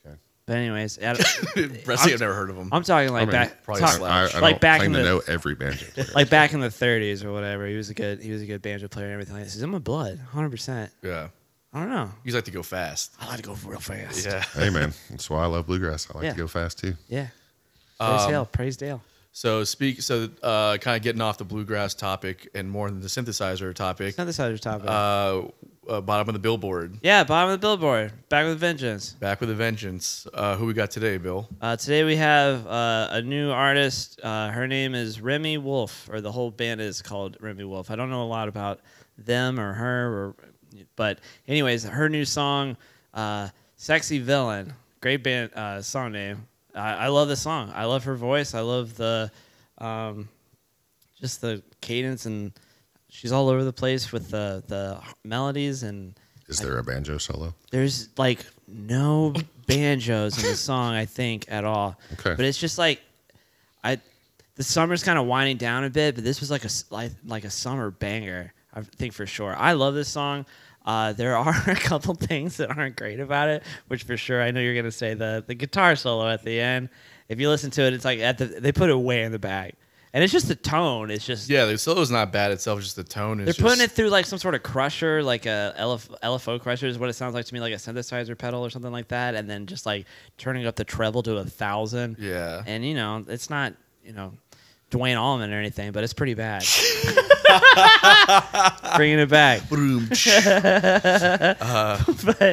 Okay. 0.05 0.15
But 0.45 0.57
anyways, 0.57 0.99
I 1.01 1.13
don't- 1.13 1.83
Presley, 1.85 2.13
I've 2.13 2.19
never 2.19 2.33
heard 2.33 2.49
of 2.49 2.57
him. 2.57 2.69
I'm 2.71 2.83
talking 2.83 3.11
like 3.11 3.23
I 3.23 3.25
mean, 3.25 3.31
back, 3.31 3.63
probably 3.63 3.81
talk- 3.81 3.93
Slash. 3.95 4.35
I, 4.35 4.37
I 4.37 4.41
like 4.41 4.53
don't 4.55 4.61
back 4.61 4.81
in 4.83 4.91
the 4.91 5.03
know 5.03 5.21
every 5.27 5.55
banjo 5.55 5.85
player. 5.93 6.07
like 6.13 6.29
back 6.29 6.53
in 6.53 6.59
the 6.59 6.67
30s 6.69 7.23
or 7.23 7.31
whatever. 7.31 7.65
He 7.67 7.75
was 7.75 7.89
a 7.89 7.93
good 7.93 8.21
he 8.21 8.31
was 8.31 8.41
a 8.41 8.45
good 8.45 8.61
banjo 8.61 8.87
player 8.87 9.05
and 9.05 9.13
everything. 9.13 9.35
Like 9.35 9.43
this 9.45 9.55
is 9.55 9.63
in 9.63 9.69
my 9.69 9.79
blood, 9.79 10.17
100. 10.17 10.49
percent 10.51 10.91
yeah. 11.01 11.29
I 11.73 11.79
don't 11.81 11.89
know. 11.89 12.09
You 12.23 12.33
like 12.33 12.45
to 12.45 12.51
go 12.51 12.63
fast. 12.63 13.13
I 13.19 13.27
like 13.27 13.37
to 13.37 13.43
go 13.43 13.57
real 13.65 13.79
fast. 13.81 14.25
Yeah. 14.25 14.41
hey 14.53 14.69
man, 14.69 14.93
that's 15.09 15.29
why 15.29 15.43
I 15.43 15.47
love 15.47 15.67
bluegrass. 15.67 16.07
I 16.13 16.17
like 16.17 16.23
Yeah. 16.25 16.31
to 16.31 16.37
go 16.37 16.47
fast 16.47 16.79
too. 16.79 16.93
yeah. 17.09 17.27
Praise 17.99 18.21
Um, 18.21 18.29
Dale, 18.31 18.45
praise 18.45 18.77
Dale. 18.77 19.01
So 19.35 19.65
speak. 19.65 20.01
So 20.01 20.29
uh, 20.41 20.77
kind 20.77 20.95
of 20.95 21.03
getting 21.03 21.19
off 21.19 21.37
the 21.37 21.43
bluegrass 21.43 21.93
topic 21.93 22.47
and 22.55 22.71
more 22.71 22.89
than 22.89 23.01
the 23.01 23.09
synthesizer 23.09 23.73
topic. 23.75 24.15
Synthesizer 24.15 24.57
topic. 24.57 24.89
Uh, 24.89 25.91
uh, 25.91 25.99
bottom 25.99 26.29
of 26.29 26.33
the 26.33 26.39
billboard. 26.39 26.97
yeah, 27.03 27.25
bottom 27.25 27.51
of 27.51 27.59
the 27.59 27.67
billboard. 27.67 28.13
Back 28.29 28.45
with 28.45 28.53
a 28.53 28.55
vengeance. 28.55 29.11
Back 29.11 29.41
with 29.41 29.49
a 29.49 29.53
vengeance. 29.53 30.25
Uh, 30.33 30.55
who 30.55 30.65
we 30.65 30.73
got 30.73 30.89
today, 30.89 31.17
Bill? 31.17 31.49
Uh, 31.59 31.75
today 31.75 32.05
we 32.05 32.15
have 32.15 32.65
uh, 32.65 33.09
a 33.11 33.21
new 33.21 33.51
artist. 33.51 34.21
Uh, 34.23 34.51
her 34.51 34.67
name 34.67 34.95
is 34.95 35.19
Remi 35.19 35.57
Wolf, 35.57 36.09
or 36.09 36.21
the 36.21 36.31
whole 36.31 36.49
band 36.49 36.79
is 36.79 37.01
called 37.01 37.35
Remi 37.41 37.65
Wolf. 37.65 37.91
I 37.91 37.97
don't 37.97 38.09
know 38.09 38.23
a 38.23 38.31
lot 38.31 38.47
about 38.47 38.79
them 39.17 39.59
or 39.59 39.73
her, 39.73 40.07
or, 40.07 40.35
but 40.95 41.19
anyways, 41.45 41.83
her 41.83 42.07
new 42.07 42.23
song, 42.23 42.77
uh, 43.13 43.49
"Sexy 43.75 44.19
Villain," 44.19 44.73
great 45.01 45.23
band 45.23 45.53
uh, 45.55 45.81
song 45.81 46.13
name. 46.13 46.47
I, 46.75 47.05
I 47.05 47.07
love 47.07 47.27
this 47.27 47.41
song. 47.41 47.71
I 47.73 47.85
love 47.85 48.03
her 48.03 48.15
voice. 48.15 48.53
I 48.53 48.61
love 48.61 48.95
the, 48.95 49.31
um, 49.77 50.29
just 51.19 51.41
the 51.41 51.63
cadence, 51.81 52.25
and 52.25 52.51
she's 53.09 53.31
all 53.31 53.49
over 53.49 53.63
the 53.63 53.73
place 53.73 54.11
with 54.11 54.29
the 54.29 54.63
the 54.67 54.99
melodies 55.23 55.83
and. 55.83 56.13
Is 56.47 56.59
there 56.59 56.77
a 56.77 56.83
banjo 56.83 57.17
solo? 57.17 57.55
There's 57.71 58.09
like 58.17 58.45
no 58.67 59.33
banjos 59.65 60.37
in 60.37 60.49
the 60.49 60.55
song, 60.55 60.93
I 60.93 61.05
think, 61.05 61.45
at 61.47 61.63
all. 61.63 61.99
Okay. 62.13 62.35
But 62.35 62.45
it's 62.45 62.59
just 62.59 62.77
like, 62.77 63.01
I, 63.83 63.99
the 64.55 64.63
summer's 64.63 65.03
kind 65.03 65.17
of 65.17 65.25
winding 65.25 65.57
down 65.57 65.85
a 65.85 65.89
bit, 65.89 66.13
but 66.13 66.23
this 66.23 66.39
was 66.39 66.51
like 66.51 66.63
a 66.65 66.69
like, 66.91 67.11
like 67.25 67.45
a 67.45 67.49
summer 67.49 67.89
banger. 67.89 68.53
I 68.73 68.81
think 68.81 69.13
for 69.13 69.25
sure. 69.25 69.55
I 69.55 69.73
love 69.73 69.95
this 69.95 70.09
song. 70.09 70.45
Uh, 70.85 71.13
there 71.13 71.35
are 71.37 71.63
a 71.67 71.75
couple 71.75 72.13
things 72.15 72.57
that 72.57 72.75
aren't 72.77 72.95
great 72.95 73.19
about 73.19 73.49
it, 73.49 73.63
which 73.87 74.03
for 74.03 74.15
sure 74.17 74.41
I 74.41 74.51
know 74.51 74.61
you're 74.61 74.75
gonna 74.75 74.91
say 74.91 75.13
the 75.13 75.43
the 75.45 75.55
guitar 75.55 75.95
solo 75.95 76.29
at 76.29 76.43
the 76.43 76.59
end. 76.59 76.89
If 77.27 77.39
you 77.39 77.49
listen 77.49 77.71
to 77.71 77.81
it, 77.81 77.93
it's 77.93 78.05
like 78.05 78.19
at 78.19 78.37
the 78.37 78.45
they 78.45 78.71
put 78.71 78.89
it 78.89 78.95
way 78.95 79.23
in 79.23 79.31
the 79.31 79.39
back, 79.39 79.75
and 80.13 80.23
it's 80.23 80.31
just 80.31 80.47
the 80.47 80.55
tone. 80.55 81.09
It's 81.09 81.25
just 81.25 81.49
Yeah, 81.49 81.65
the 81.65 81.77
solo's 81.77 82.11
not 82.11 82.31
bad 82.31 82.51
itself. 82.51 82.81
Just 82.81 82.95
the 82.95 83.03
tone 83.03 83.39
is. 83.39 83.45
they're 83.45 83.53
just, 83.53 83.61
putting 83.61 83.83
it 83.83 83.91
through 83.91 84.09
like 84.09 84.25
some 84.25 84.37
sort 84.37 84.53
of 84.53 84.61
crusher, 84.61 85.23
like 85.23 85.47
a 85.47 85.73
LF, 85.79 86.07
LFO 86.21 86.61
crusher 86.61 86.87
is 86.87 86.99
what 86.99 87.09
it 87.09 87.13
sounds 87.13 87.33
like 87.33 87.45
to 87.45 87.53
me, 87.53 87.59
like 87.59 87.73
a 87.73 87.77
synthesizer 87.77 88.37
pedal 88.37 88.63
or 88.63 88.69
something 88.69 88.91
like 88.91 89.07
that, 89.07 89.33
and 89.33 89.49
then 89.49 89.65
just 89.65 89.85
like 89.85 90.05
turning 90.37 90.67
up 90.67 90.75
the 90.75 90.85
treble 90.85 91.23
to 91.23 91.37
a 91.37 91.45
thousand. 91.45 92.17
Yeah. 92.19 92.63
And 92.65 92.85
you 92.85 92.93
know, 92.93 93.25
it's 93.27 93.49
not 93.49 93.73
you 94.03 94.13
know 94.13 94.33
Duane 94.95 95.17
Allman 95.17 95.51
or 95.51 95.59
anything, 95.59 95.91
but 95.91 96.05
it's 96.05 96.13
pretty 96.13 96.35
bad. 96.35 96.63
Bringing 98.95 99.19
it 99.19 99.27
back. 99.29 99.67
Boom. 99.69 100.07
but, 100.09 100.17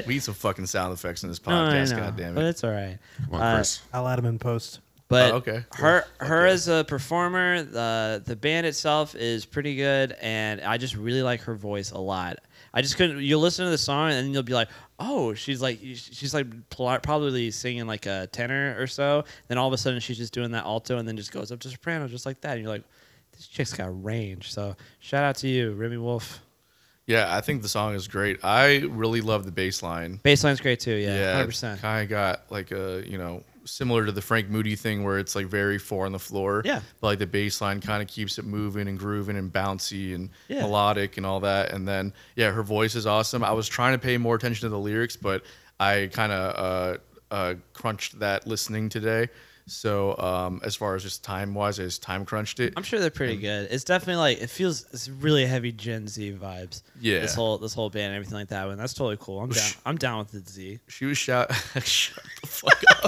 we 0.07 0.15
need 0.15 0.23
some 0.25 0.35
fucking 0.35 0.67
sound 0.67 0.93
effects 0.93 1.23
in 1.23 1.29
this 1.29 1.41
no, 1.47 1.53
I 1.53 1.57
podcast. 1.73 1.91
know, 1.93 1.99
God 1.99 2.17
damn 2.17 2.35
But 2.35 2.45
it. 2.45 2.49
it's 2.49 2.65
all 2.65 2.71
right. 2.73 2.99
Come 3.27 3.35
on, 3.35 3.41
Uh, 3.43 3.55
Chris. 3.57 3.81
I'll 3.93 4.09
add 4.09 4.19
him 4.19 4.25
in 4.27 4.39
post. 4.41 4.81
But 5.13 5.33
Oh, 5.33 5.37
okay. 5.37 5.65
her 5.75 6.05
her 6.19 6.47
Okay. 6.47 6.53
as 6.53 6.69
a 6.69 6.85
performer, 6.89 7.63
the 7.63 8.23
the 8.25 8.35
band 8.37 8.67
itself 8.67 9.15
is 9.15 9.45
pretty 9.45 9.77
good, 9.77 10.17
and 10.21 10.61
I 10.63 10.77
just 10.79 10.97
really 10.97 11.23
like 11.23 11.43
her 11.43 11.55
voice 11.55 11.91
a 11.93 11.99
lot. 11.99 12.39
I 12.75 12.81
just 12.83 12.97
couldn't. 12.97 13.21
You'll 13.23 13.41
listen 13.41 13.65
to 13.67 13.71
the 13.71 13.77
song 13.79 14.11
and 14.13 14.27
then 14.27 14.33
you'll 14.33 14.43
be 14.43 14.55
like, 14.55 14.69
oh, 14.99 15.35
she's 15.35 15.61
like 15.61 15.79
she's 15.83 16.33
like 16.33 16.47
pl- 16.71 16.99
probably 17.03 17.51
singing 17.51 17.87
like 17.87 18.07
a 18.07 18.27
tenor 18.33 18.75
or 18.79 18.87
so. 18.87 19.25
Then 19.49 19.59
all 19.59 19.67
of 19.69 19.75
a 19.75 19.79
sudden 19.79 20.01
she's 20.01 20.17
just 20.19 20.33
doing 20.33 20.51
that 20.53 20.65
alto 20.65 20.97
and 20.97 21.07
then 21.07 21.17
just 21.17 21.33
goes 21.33 21.53
up 21.53 21.61
to 21.61 21.69
soprano 21.69 22.09
just 22.09 22.25
like 22.25 22.41
that. 22.41 22.53
And 22.53 22.63
you're 22.63 22.73
like, 22.73 22.85
this 23.33 23.47
chick's 23.47 23.75
got 23.75 24.03
range. 24.03 24.51
So 24.53 24.75
shout 25.01 25.23
out 25.23 25.37
to 25.37 25.49
you, 25.49 25.73
Remi 25.73 25.99
Wolf. 25.99 26.41
Yeah, 27.05 27.37
I 27.37 27.41
think 27.43 27.61
the 27.63 27.69
song 27.69 27.95
is 27.95 28.09
great. 28.09 28.39
I 28.45 28.77
really 28.89 29.21
love 29.21 29.45
the 29.45 29.51
bass 29.53 29.83
line. 29.83 30.21
Bass 30.23 30.43
line's 30.45 30.61
great 30.61 30.81
too. 30.81 30.95
Yeah, 30.95 31.33
hundred 31.35 31.47
percent. 31.49 31.81
Kind 31.83 32.05
of 32.05 32.09
got 32.09 32.45
like 32.51 32.71
a 32.71 33.03
you 33.07 33.19
know 33.19 33.43
similar 33.65 34.07
to 34.07 34.13
the 34.13 34.23
Frank 34.23 34.49
Moody 34.49 34.77
thing 34.77 35.05
where 35.05 35.19
it's 35.19 35.35
like 35.35 35.47
very 35.47 35.79
four 35.79 36.07
on 36.07 36.13
the 36.13 36.19
floor. 36.19 36.63
Yeah. 36.65 36.81
But 37.01 37.07
like 37.07 37.19
the 37.19 37.27
bass 37.27 37.61
line 37.61 37.81
kind 37.81 38.03
of 38.03 38.09
keeps 38.09 38.39
it 38.39 38.45
moving 38.45 38.89
and 38.89 38.99
grooving 38.99 39.37
and 39.37 39.53
bouncy 39.53 40.15
and 40.15 40.31
Yeah. 40.49 40.63
melodic 40.63 41.17
and 41.17 41.25
all 41.27 41.41
that. 41.41 41.73
And 41.73 41.87
then 41.87 42.13
yeah, 42.37 42.51
her 42.51 42.63
voice 42.63 42.95
is 42.95 43.07
awesome. 43.07 43.45
I 43.45 43.53
was 43.53 43.69
trying 43.69 43.93
to 43.93 43.99
pay 43.99 44.19
more 44.19 44.35
attention 44.35 44.67
to 44.67 44.69
the 44.71 44.79
lyrics, 44.79 45.17
but 45.17 45.45
I 45.81 46.11
kind 46.13 46.33
of 46.33 46.57
uh, 47.31 47.35
uh, 47.35 47.55
crunched 47.73 48.19
that 48.21 48.47
listening 48.47 48.89
today. 48.89 49.29
So 49.69 50.19
um, 50.19 50.61
as 50.65 50.75
far 50.75 50.97
as 50.97 51.05
just 51.05 51.23
time 51.23 51.55
wise, 51.55 51.79
I 51.79 51.85
just 51.85 52.03
time 52.03 52.25
crunched 52.25 52.59
it. 52.59 52.75
I'm 52.77 52.83
sure 52.83 52.99
they're 52.99 53.11
pretty 53.11 53.37
good. 53.37 53.69
It's 53.71 53.85
definitely 53.85 54.17
like 54.17 54.43
it 54.43 54.51
feels 54.51 54.85
it's 54.93 55.09
really 55.09 55.47
heavy 55.47 55.71
Gen 55.71 56.09
Z 56.09 56.33
vibes. 56.33 56.83
Yeah. 57.01 57.21
This 57.21 57.35
whole 57.37 57.59
this 57.59 57.73
whole 57.73 57.89
band 57.89 58.07
and 58.07 58.17
everything 58.17 58.39
like 58.39 58.49
that. 58.49 58.67
And 58.69 58.79
that's 58.79 58.93
totally 58.93 59.19
cool. 59.21 59.41
I'm 59.41 59.51
down. 59.51 59.71
I'm 59.87 59.97
down 59.97 60.19
with 60.19 60.33
the 60.33 60.51
Z. 60.51 60.81
She 60.89 61.05
was 61.05 61.17
shout. 61.17 61.55
shut 61.85 62.25
the 62.41 62.47
fuck 62.49 62.83
up. 62.91 63.05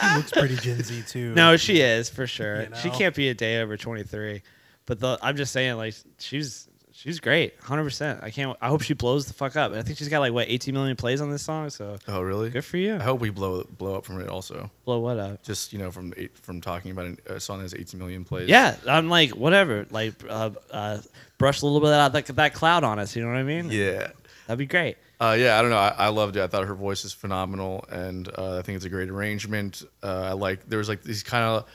He 0.00 0.16
looks 0.16 0.30
pretty 0.32 0.56
Gen 0.56 0.82
Z 0.82 1.02
too. 1.08 1.34
No, 1.34 1.56
she 1.56 1.80
is 1.80 2.08
for 2.10 2.26
sure. 2.26 2.62
You 2.62 2.68
She 2.82 2.90
can't 2.90 3.14
be 3.14 3.28
a 3.28 3.34
day 3.34 3.60
over 3.60 3.76
23. 3.76 4.42
But 4.86 5.00
the, 5.00 5.18
I'm 5.22 5.36
just 5.36 5.52
saying, 5.52 5.76
like 5.76 5.94
she's 6.18 6.66
she's 6.92 7.20
great, 7.20 7.54
100. 7.58 7.84
percent 7.84 8.20
I 8.22 8.30
can't. 8.30 8.56
I 8.60 8.68
hope 8.68 8.80
she 8.82 8.94
blows 8.94 9.26
the 9.26 9.34
fuck 9.34 9.54
up. 9.54 9.72
I 9.72 9.82
think 9.82 9.98
she's 9.98 10.08
got 10.08 10.20
like 10.20 10.32
what 10.32 10.48
18 10.48 10.72
million 10.74 10.96
plays 10.96 11.20
on 11.20 11.30
this 11.30 11.42
song. 11.42 11.68
So 11.70 11.98
Oh 12.08 12.22
really? 12.22 12.48
good 12.50 12.64
for 12.64 12.78
you. 12.78 12.96
I 12.96 13.02
hope 13.02 13.20
we 13.20 13.30
blow 13.30 13.64
blow 13.64 13.96
up 13.96 14.04
from 14.06 14.20
it 14.20 14.28
also. 14.28 14.70
Blow 14.86 14.98
what 15.00 15.18
up? 15.18 15.42
Just 15.42 15.72
you 15.74 15.78
know 15.78 15.90
from 15.90 16.14
eight, 16.16 16.36
from 16.38 16.60
talking 16.62 16.90
about 16.90 17.18
a 17.28 17.34
a 17.34 17.40
song 17.40 17.58
that 17.58 17.64
has 17.64 17.74
18 17.74 17.98
million 18.00 18.24
plays. 18.24 18.48
Yeah, 18.48 18.76
I'm 18.88 19.08
like 19.10 19.30
whatever. 19.32 19.86
Like 19.90 20.14
uh, 20.28 20.50
uh, 20.70 20.98
brush 21.36 21.60
a 21.60 21.66
little 21.66 21.80
bit 21.80 21.90
of 21.92 22.12
that, 22.14 22.26
that 22.36 22.54
cloud 22.54 22.82
on 22.84 22.98
us. 22.98 23.14
You 23.14 23.22
know 23.22 23.28
what 23.28 23.36
I 23.38 23.42
mean? 23.42 23.70
Yeah. 23.70 24.08
That'd 24.48 24.58
be 24.58 24.66
great. 24.66 24.96
Uh, 25.20 25.36
yeah, 25.38 25.58
I 25.58 25.62
don't 25.62 25.70
know. 25.70 25.76
I, 25.76 25.94
I 25.96 26.08
loved 26.08 26.36
it. 26.36 26.42
I 26.42 26.46
thought 26.46 26.66
her 26.66 26.74
voice 26.74 27.04
is 27.04 27.12
phenomenal, 27.12 27.84
and 27.90 28.28
uh, 28.36 28.58
I 28.58 28.62
think 28.62 28.76
it's 28.76 28.84
a 28.84 28.88
great 28.88 29.10
arrangement. 29.10 29.84
Uh, 30.02 30.22
I 30.22 30.32
like 30.32 30.68
there 30.68 30.78
was 30.78 30.88
like 30.88 31.02
these 31.02 31.22
kind 31.22 31.44
of 31.44 31.68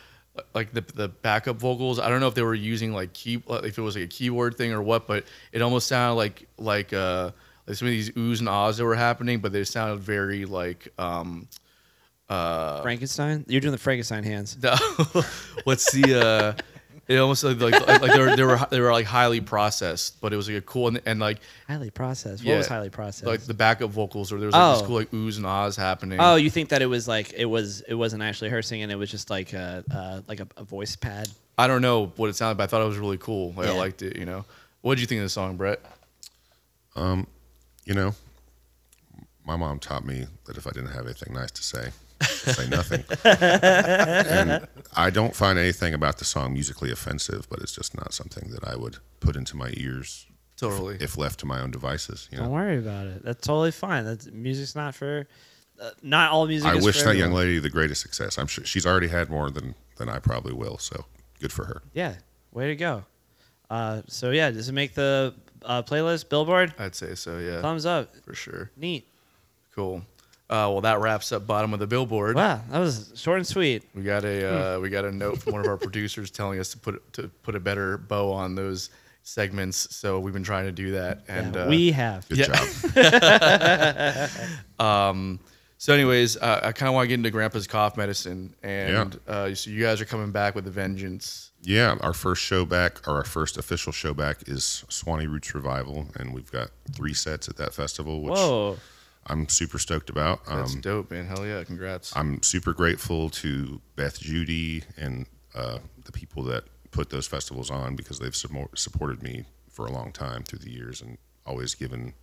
like 0.55 0.71
the 0.73 0.81
the 0.81 1.07
backup 1.07 1.57
vocals. 1.57 1.99
I 1.99 2.09
don't 2.09 2.19
know 2.19 2.27
if 2.27 2.35
they 2.35 2.41
were 2.41 2.55
using 2.55 2.93
like 2.93 3.13
key 3.13 3.41
if 3.47 3.77
it 3.77 3.81
was 3.81 3.95
like 3.95 4.05
a 4.05 4.07
keyboard 4.07 4.57
thing 4.57 4.73
or 4.73 4.81
what, 4.81 5.07
but 5.07 5.25
it 5.51 5.61
almost 5.61 5.87
sounded 5.87 6.15
like 6.15 6.47
like 6.57 6.93
uh 6.93 7.31
like 7.67 7.77
some 7.77 7.87
of 7.87 7.91
these 7.91 8.09
oohs 8.11 8.39
and 8.39 8.49
ahs 8.49 8.77
that 8.77 8.85
were 8.85 8.95
happening, 8.95 9.39
but 9.39 9.51
they 9.51 9.63
sounded 9.63 9.99
very 9.99 10.45
like 10.45 10.87
um 10.97 11.47
uh 12.29 12.81
Frankenstein. 12.81 13.45
You're 13.47 13.61
doing 13.61 13.73
the 13.73 13.77
Frankenstein 13.77 14.23
hands. 14.23 14.55
the, 14.55 14.75
what's 15.65 15.91
the 15.91 16.19
uh 16.19 16.53
it 17.07 17.17
almost 17.17 17.43
like 17.43 17.59
like, 17.59 17.87
like 17.87 18.11
they 18.13 18.19
were 18.19 18.35
they 18.35 18.43
were 18.43 18.59
they 18.69 18.79
were 18.79 18.91
like 18.91 19.05
highly 19.05 19.41
processed, 19.41 20.21
but 20.21 20.31
it 20.33 20.37
was 20.37 20.47
like 20.47 20.57
a 20.57 20.61
cool 20.61 20.87
and, 20.87 21.01
and 21.05 21.19
like 21.19 21.39
Highly 21.67 21.89
processed. 21.89 22.43
What 22.43 22.49
Yeah. 22.51 22.57
was 22.57 22.67
highly 22.67 22.89
processed? 22.89 23.25
like 23.25 23.41
the 23.41 23.53
backup 23.53 23.89
vocals 23.91 24.31
or 24.31 24.37
there 24.39 24.47
was 24.47 24.53
like 24.53 24.61
Oh. 24.63 24.77
this 24.77 24.87
cool 24.87 24.95
like 24.95 25.11
oohs 25.11 25.37
and 25.37 25.45
ahs 25.45 25.75
happening. 25.75 26.19
oh, 26.21 26.35
you 26.35 26.49
think 26.49 26.69
that 26.69 26.81
it 26.81 26.85
was 26.87 27.07
like 27.07 27.33
it 27.33 27.45
was 27.45 27.81
it 27.81 27.95
wasn't 27.95 28.23
actually 28.23 28.49
her 28.51 28.61
singing. 28.61 28.89
It 28.89 28.97
was 28.97 29.11
just 29.11 29.29
like 29.29 29.53
a 29.53 29.83
uh, 29.93 30.21
like 30.27 30.39
a, 30.39 30.47
a 30.57 30.63
voice 30.63 30.95
pad. 30.95 31.27
I 31.57 31.67
don't 31.67 31.81
know 31.81 32.07
what 32.15 32.29
it 32.29 32.35
sounded, 32.35 32.57
but 32.57 32.63
I 32.63 32.67
thought 32.67 32.81
it 32.81 32.87
was 32.87 32.97
really 32.97 33.17
cool. 33.19 33.53
Like, 33.55 33.67
I 33.67 33.73
liked 33.77 34.01
it. 34.01 34.15
You 34.17 34.25
know, 34.25 34.43
what 34.81 34.95
did 34.95 35.01
you 35.01 35.07
think 35.07 35.19
of 35.19 35.25
the 35.25 35.29
song, 35.29 35.55
Brett? 35.57 35.79
Um, 36.95 37.27
You 37.85 37.93
know, 37.93 38.15
my 39.45 39.55
mom 39.55 39.77
taught 39.79 40.05
me 40.05 40.25
that 40.45 40.57
if 40.57 40.65
I 40.65 40.71
didn't 40.71 40.91
have 40.93 41.05
anything 41.05 41.33
nice 41.33 41.51
to 41.51 41.63
say, 41.63 41.89
say 42.23 42.67
nothing. 42.69 43.03
and 43.23 44.67
I 44.95 45.09
don't 45.09 45.35
find 45.35 45.57
anything 45.59 45.93
about 45.93 46.17
the 46.17 46.25
song 46.25 46.53
musically 46.53 46.91
offensive, 46.91 47.47
but 47.49 47.59
it's 47.59 47.73
just 47.75 47.95
not 47.95 48.13
something 48.13 48.49
that 48.51 48.67
I 48.67 48.75
would 48.75 48.97
put 49.19 49.35
into 49.35 49.55
my 49.55 49.71
ears 49.77 50.27
Totally. 50.57 50.97
if 50.99 51.17
left 51.17 51.39
to 51.41 51.45
my 51.45 51.59
own 51.61 51.71
devices. 51.71 52.27
You 52.31 52.37
Don't 52.37 52.47
know, 52.47 52.53
worry 52.53 52.77
about 52.77 53.07
it. 53.07 53.23
That's 53.23 53.45
totally 53.45 53.71
fine. 53.71 54.05
That's 54.05 54.27
music's 54.31 54.75
not 54.75 54.95
for. 54.95 55.27
Uh, 55.81 55.89
not 56.03 56.31
all 56.31 56.45
music. 56.45 56.69
I 56.69 56.77
is 56.77 56.85
wish 56.85 56.99
for 56.99 57.09
that 57.09 57.17
young 57.17 57.33
lady 57.33 57.57
the 57.59 57.69
greatest 57.69 58.01
success. 58.01 58.37
I'm 58.37 58.47
sure 58.47 58.63
she's 58.63 58.85
already 58.85 59.07
had 59.07 59.29
more 59.29 59.49
than 59.49 59.73
than 59.97 60.07
I 60.07 60.19
probably 60.19 60.53
will. 60.53 60.77
So 60.77 61.05
good 61.39 61.51
for 61.51 61.65
her. 61.65 61.81
Yeah, 61.93 62.15
way 62.51 62.67
to 62.67 62.75
go. 62.75 63.05
Uh, 63.69 64.03
so 64.07 64.29
yeah, 64.29 64.51
does 64.51 64.69
it 64.69 64.73
make 64.73 64.93
the 64.93 65.33
uh, 65.65 65.81
playlist? 65.81 66.29
Billboard, 66.29 66.75
I'd 66.77 66.95
say 66.95 67.15
so. 67.15 67.39
Yeah, 67.39 67.61
thumbs 67.61 67.85
up. 67.87 68.15
for 68.23 68.35
sure. 68.35 68.69
Neat. 68.77 69.07
Cool. 69.73 70.03
Uh, 70.53 70.69
well, 70.69 70.81
that 70.81 70.99
wraps 70.99 71.31
up 71.31 71.47
bottom 71.47 71.73
of 71.73 71.79
the 71.79 71.87
billboard. 71.87 72.35
Wow, 72.35 72.61
that 72.69 72.77
was 72.77 73.11
short 73.15 73.37
and 73.37 73.47
sweet. 73.47 73.81
We 73.95 74.03
got 74.03 74.23
a 74.23 74.75
uh, 74.75 74.79
we 74.79 74.89
got 74.89 75.03
a 75.03 75.11
note 75.11 75.39
from 75.39 75.53
one 75.53 75.61
of 75.61 75.67
our 75.67 75.77
producers 75.87 76.29
telling 76.29 76.59
us 76.59 76.69
to 76.73 76.77
put 76.77 77.11
to 77.13 77.27
put 77.41 77.55
a 77.55 77.59
better 77.59 77.97
bow 77.97 78.31
on 78.31 78.53
those 78.53 78.91
segments. 79.23 79.95
So 79.95 80.19
we've 80.19 80.33
been 80.33 80.43
trying 80.43 80.65
to 80.65 80.71
do 80.71 80.91
that, 80.91 81.23
and 81.27 81.55
Yeah, 81.55 81.63
uh, 81.63 81.69
we 81.69 81.91
have. 81.91 82.29
Good 82.29 82.37
Yeah. 82.37 84.27
job. 84.79 85.29
So, 85.79 85.93
anyways, 85.93 86.37
uh, 86.37 86.61
I 86.63 86.71
kind 86.71 86.87
of 86.87 86.93
want 86.93 87.03
to 87.03 87.07
get 87.09 87.15
into 87.15 87.29
Grandpa's 87.29 87.67
cough 87.67 87.97
medicine, 87.97 88.55
and 88.63 89.19
uh, 89.27 89.53
so 89.53 89.69
you 89.69 89.81
guys 89.83 89.99
are 89.99 90.05
coming 90.05 90.31
back 90.31 90.55
with 90.55 90.65
a 90.65 90.71
vengeance. 90.71 91.51
Yeah, 91.61 91.97
our 91.99 92.13
first 92.13 92.41
show 92.41 92.63
back, 92.63 93.05
or 93.05 93.15
our 93.17 93.25
first 93.25 93.57
official 93.57 93.91
show 93.91 94.13
back, 94.13 94.47
is 94.47 94.85
Suwannee 94.87 95.27
Roots 95.27 95.53
Revival, 95.53 96.07
and 96.15 96.33
we've 96.33 96.49
got 96.49 96.69
three 96.93 97.13
sets 97.13 97.49
at 97.49 97.57
that 97.57 97.73
festival, 97.73 98.21
which 98.21 98.31
Whoa. 98.33 98.77
I'm 99.27 99.47
super 99.49 99.79
stoked 99.79 100.09
about. 100.09 100.45
That's 100.45 100.73
Um, 100.75 100.81
dope, 100.81 101.11
man. 101.11 101.25
Hell 101.27 101.45
yeah! 101.45 101.63
Congrats. 101.63 102.15
I'm 102.15 102.41
super 102.43 102.73
grateful 102.73 103.29
to 103.29 103.81
Beth 103.95 104.19
Judy 104.19 104.83
and 104.97 105.25
uh, 105.55 105.79
the 106.05 106.11
people 106.11 106.43
that 106.43 106.65
put 106.91 107.09
those 107.09 107.27
festivals 107.27 107.71
on 107.71 107.95
because 107.95 108.19
they've 108.19 108.33
suppo- 108.33 108.75
supported 108.77 109.23
me 109.23 109.45
for 109.69 109.85
a 109.85 109.91
long 109.91 110.11
time 110.11 110.43
through 110.43 110.59
the 110.59 110.69
years 110.71 111.01
and 111.01 111.17
always 111.45 111.73
given 111.73 112.13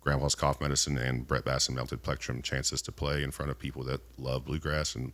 Grandpa's 0.00 0.34
Cough 0.34 0.60
Medicine 0.60 0.96
and 0.96 1.26
Brett 1.26 1.44
Bass 1.44 1.66
and 1.68 1.76
Melted 1.76 2.02
Plectrum 2.02 2.40
chances 2.42 2.80
to 2.82 2.92
play 2.92 3.22
in 3.22 3.30
front 3.30 3.50
of 3.50 3.58
people 3.58 3.82
that 3.84 4.00
love 4.18 4.44
bluegrass 4.44 4.94
and 4.94 5.12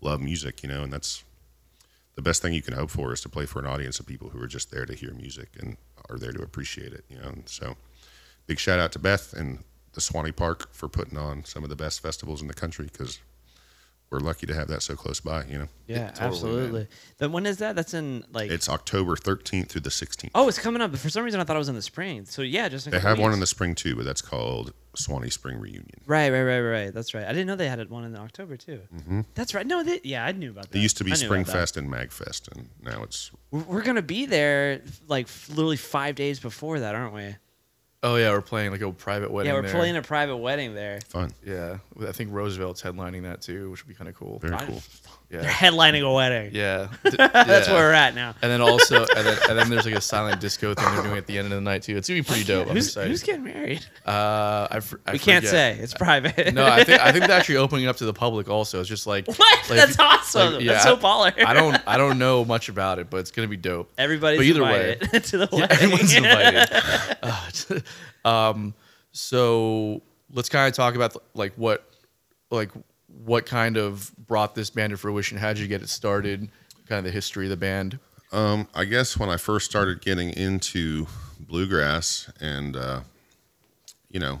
love 0.00 0.20
music, 0.20 0.62
you 0.62 0.68
know, 0.68 0.82
and 0.82 0.92
that's 0.92 1.22
the 2.14 2.22
best 2.22 2.42
thing 2.42 2.52
you 2.52 2.60
can 2.60 2.74
hope 2.74 2.90
for 2.90 3.12
is 3.12 3.20
to 3.22 3.28
play 3.28 3.46
for 3.46 3.60
an 3.60 3.66
audience 3.66 3.98
of 4.00 4.06
people 4.06 4.28
who 4.30 4.42
are 4.42 4.46
just 4.48 4.70
there 4.70 4.84
to 4.84 4.94
hear 4.94 5.14
music 5.14 5.48
and 5.58 5.76
are 6.10 6.18
there 6.18 6.32
to 6.32 6.42
appreciate 6.42 6.92
it, 6.92 7.04
you 7.08 7.16
know. 7.18 7.28
And 7.28 7.48
so 7.48 7.76
big 8.46 8.58
shout 8.58 8.78
out 8.80 8.92
to 8.92 8.98
Beth 8.98 9.32
and 9.32 9.60
the 9.94 10.00
Suwannee 10.00 10.32
Park 10.32 10.72
for 10.72 10.88
putting 10.88 11.18
on 11.18 11.44
some 11.44 11.62
of 11.64 11.70
the 11.70 11.76
best 11.76 12.00
festivals 12.00 12.40
in 12.42 12.48
the 12.48 12.54
country 12.54 12.88
because 12.90 13.18
we're 14.10 14.18
lucky 14.20 14.46
to 14.46 14.54
have 14.54 14.68
that 14.68 14.82
so 14.82 14.94
close 14.94 15.20
by, 15.20 15.42
you 15.46 15.56
know. 15.58 15.68
Yeah, 15.86 16.08
totally, 16.10 16.26
absolutely. 16.28 16.88
Then 17.16 17.32
when 17.32 17.46
is 17.46 17.56
that? 17.58 17.74
That's 17.76 17.94
in 17.94 18.24
like. 18.30 18.50
It's 18.50 18.68
October 18.68 19.16
13th 19.16 19.68
through 19.70 19.80
the 19.80 19.88
16th. 19.90 20.30
oh, 20.34 20.48
it's 20.48 20.58
coming 20.58 20.82
up. 20.82 20.90
But 20.90 21.00
for 21.00 21.08
some 21.08 21.24
reason, 21.24 21.40
I 21.40 21.44
thought 21.44 21.56
it 21.56 21.58
was 21.58 21.70
in 21.70 21.74
the 21.74 21.80
spring. 21.82 22.26
So 22.26 22.42
yeah, 22.42 22.68
just 22.68 22.86
in 22.86 22.90
they 22.90 22.98
couple 22.98 23.08
have 23.08 23.18
one 23.18 23.32
in 23.32 23.40
the 23.40 23.46
spring 23.46 23.74
too, 23.74 23.96
but 23.96 24.04
that's 24.04 24.20
called 24.20 24.74
Suwannee 24.96 25.30
Spring 25.30 25.58
Reunion. 25.58 26.02
Right, 26.06 26.28
right, 26.30 26.42
right, 26.42 26.60
right. 26.60 26.92
That's 26.92 27.14
right. 27.14 27.24
I 27.24 27.28
didn't 27.28 27.46
know 27.46 27.56
they 27.56 27.68
had 27.70 27.88
one 27.88 28.04
in 28.04 28.14
October 28.14 28.58
too. 28.58 28.80
That's 29.34 29.54
right. 29.54 29.66
No, 29.66 29.82
they, 29.82 30.00
yeah, 30.04 30.26
I 30.26 30.32
knew 30.32 30.50
about 30.50 30.64
that. 30.64 30.74
It 30.74 30.78
Mm-hmm. 30.78 30.82
used 30.82 30.98
to 30.98 31.04
be 31.04 31.12
I 31.12 31.14
knew 31.14 31.24
Spring. 31.24 31.44
Fest 31.46 31.78
and 31.78 31.88
Mag 31.90 32.12
Fest, 32.12 32.48
and 32.54 32.68
now 32.82 33.02
it's 33.04 33.30
We're, 33.50 33.60
we're 33.62 33.82
gonna 33.82 34.02
be 34.02 34.26
there 34.26 34.82
like 35.08 35.26
literally 35.48 35.78
five 35.78 36.16
days 36.16 36.38
before 36.38 36.80
that, 36.80 36.94
aren't 36.94 37.14
we? 37.14 37.34
Oh 38.02 38.16
yeah, 38.16 38.30
we're 38.30 38.40
playing 38.40 38.72
like 38.72 38.80
a 38.80 38.90
private 38.92 39.30
wedding. 39.30 39.50
yeah, 39.52 39.58
we're 39.58 39.62
there. 39.62 39.72
playing 39.72 39.96
a 39.96 40.02
private 40.02 40.36
wedding 40.36 40.74
there. 40.74 41.00
fun. 41.08 41.32
Yeah, 41.44 41.78
I 42.06 42.12
think 42.12 42.32
Roosevelt's 42.32 42.82
headlining 42.82 43.22
that 43.22 43.40
too, 43.42 43.70
which 43.70 43.84
would 43.84 43.88
be 43.88 43.94
kind 43.94 44.08
of 44.08 44.16
cool. 44.16 44.38
Very 44.38 44.54
I- 44.54 44.80
cool. 45.32 45.40
They're 45.42 45.50
headlining 45.50 46.02
a 46.08 46.12
wedding. 46.12 46.54
yeah. 46.54 46.88
That's 47.02 47.16
Yeah. 47.68 47.72
where 47.74 47.88
we're 47.88 47.92
at 47.92 48.14
now. 48.14 48.34
And 48.42 48.50
then 48.52 48.60
also, 48.60 49.00
and 49.16 49.26
then, 49.26 49.38
and 49.48 49.58
then 49.58 49.70
there's 49.70 49.84
like 49.86 49.94
a 49.94 50.00
silent 50.00 50.40
disco 50.40 50.74
thing 50.74 50.84
they're 50.94 51.02
doing 51.02 51.16
at 51.18 51.26
the 51.26 51.38
end 51.38 51.46
of 51.46 51.52
the 51.52 51.60
night 51.60 51.82
too. 51.82 51.96
It's 51.96 52.08
gonna 52.08 52.20
be 52.20 52.24
pretty 52.26 52.44
dope. 52.44 52.68
I'm 52.68 52.74
Who's, 52.74 52.88
excited. 52.88 53.10
who's 53.10 53.22
getting 53.22 53.44
married? 53.44 53.84
uh, 54.06 54.68
I, 54.70 54.80
fr- 54.80 54.96
I 55.06 55.12
we 55.12 55.18
can't 55.18 55.44
say. 55.46 55.76
It's 55.80 55.94
private. 55.94 56.52
No, 56.54 56.66
I 56.66 56.84
think 56.84 57.00
I 57.00 57.10
think 57.12 57.26
they're 57.26 57.36
actually 57.38 57.56
opening 57.64 57.84
it 57.84 57.88
up 57.88 57.96
to 57.96 58.04
the 58.04 58.12
public. 58.12 58.48
Also, 58.48 58.80
it's 58.80 58.88
just 58.88 59.06
like 59.06 59.26
what? 59.28 59.38
like- 59.38 59.78
That's 59.78 59.98
awesome. 59.98 60.54
like, 60.54 60.62
yeah, 60.62 60.72
That's 60.72 60.84
so 60.84 60.96
I- 60.96 61.30
baller. 61.30 61.44
I 61.44 61.54
don't 61.54 61.80
I 61.86 61.96
don't 61.96 62.18
know 62.18 62.44
much 62.44 62.68
about 62.68 62.98
it, 62.98 63.10
but 63.10 63.18
it's 63.18 63.30
gonna 63.30 63.48
be 63.48 63.56
dope. 63.56 63.90
Everybody's 63.98 64.38
But 64.38 64.46
either 64.46 64.62
way- 64.64 64.92
invited 65.00 65.24
to 65.24 65.38
the 65.38 65.48
Yeah, 65.52 65.58
wedding. 65.60 65.76
everyone's 65.76 66.14
invited. 66.14 67.82
Uh, 68.24 68.28
um, 68.28 68.74
so 69.12 70.02
let's 70.32 70.48
kind 70.48 70.68
of 70.68 70.74
talk 70.74 70.94
about 70.94 71.16
like 71.34 71.52
what, 71.56 71.84
like 72.50 72.70
what 73.24 73.46
kind 73.46 73.76
of 73.76 74.10
brought 74.26 74.54
this 74.54 74.70
band 74.70 74.90
to 74.90 74.96
fruition. 74.96 75.38
How'd 75.38 75.58
you 75.58 75.68
get 75.68 75.82
it 75.82 75.88
started? 75.88 76.48
Kind 76.86 76.98
of 76.98 77.04
the 77.04 77.10
history 77.10 77.46
of 77.46 77.50
the 77.50 77.56
band. 77.56 77.98
Um, 78.32 78.68
I 78.74 78.84
guess 78.84 79.18
when 79.18 79.28
I 79.28 79.36
first 79.36 79.68
started 79.68 80.00
getting 80.00 80.30
into 80.30 81.06
bluegrass, 81.38 82.30
and 82.40 82.76
uh, 82.76 83.00
you 84.10 84.20
know, 84.20 84.40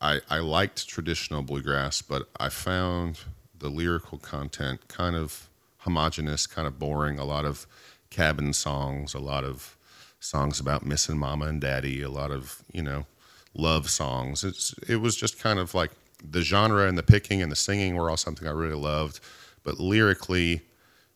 I 0.00 0.20
I 0.28 0.38
liked 0.38 0.88
traditional 0.88 1.42
bluegrass, 1.42 2.02
but 2.02 2.28
I 2.38 2.48
found 2.48 3.20
the 3.58 3.68
lyrical 3.68 4.18
content 4.18 4.88
kind 4.88 5.16
of 5.16 5.48
homogenous, 5.78 6.46
kind 6.46 6.66
of 6.66 6.78
boring. 6.78 7.18
A 7.18 7.24
lot 7.24 7.44
of 7.44 7.66
cabin 8.10 8.52
songs, 8.52 9.14
a 9.14 9.20
lot 9.20 9.44
of 9.44 9.76
songs 10.20 10.58
about 10.58 10.84
missing 10.84 11.18
mama 11.18 11.46
and 11.46 11.60
daddy, 11.60 12.02
a 12.02 12.10
lot 12.10 12.30
of 12.30 12.62
you 12.72 12.82
know 12.82 13.06
love 13.54 13.88
songs. 13.88 14.44
It's 14.44 14.74
it 14.88 14.96
was 14.96 15.16
just 15.16 15.38
kind 15.38 15.58
of 15.58 15.74
like 15.74 15.92
the 16.22 16.42
genre 16.42 16.86
and 16.88 16.96
the 16.98 17.02
picking 17.02 17.42
and 17.42 17.50
the 17.52 17.56
singing 17.56 17.94
were 17.96 18.10
all 18.10 18.16
something 18.16 18.46
I 18.46 18.50
really 18.52 18.74
loved, 18.74 19.20
but 19.64 19.78
lyrically 19.78 20.62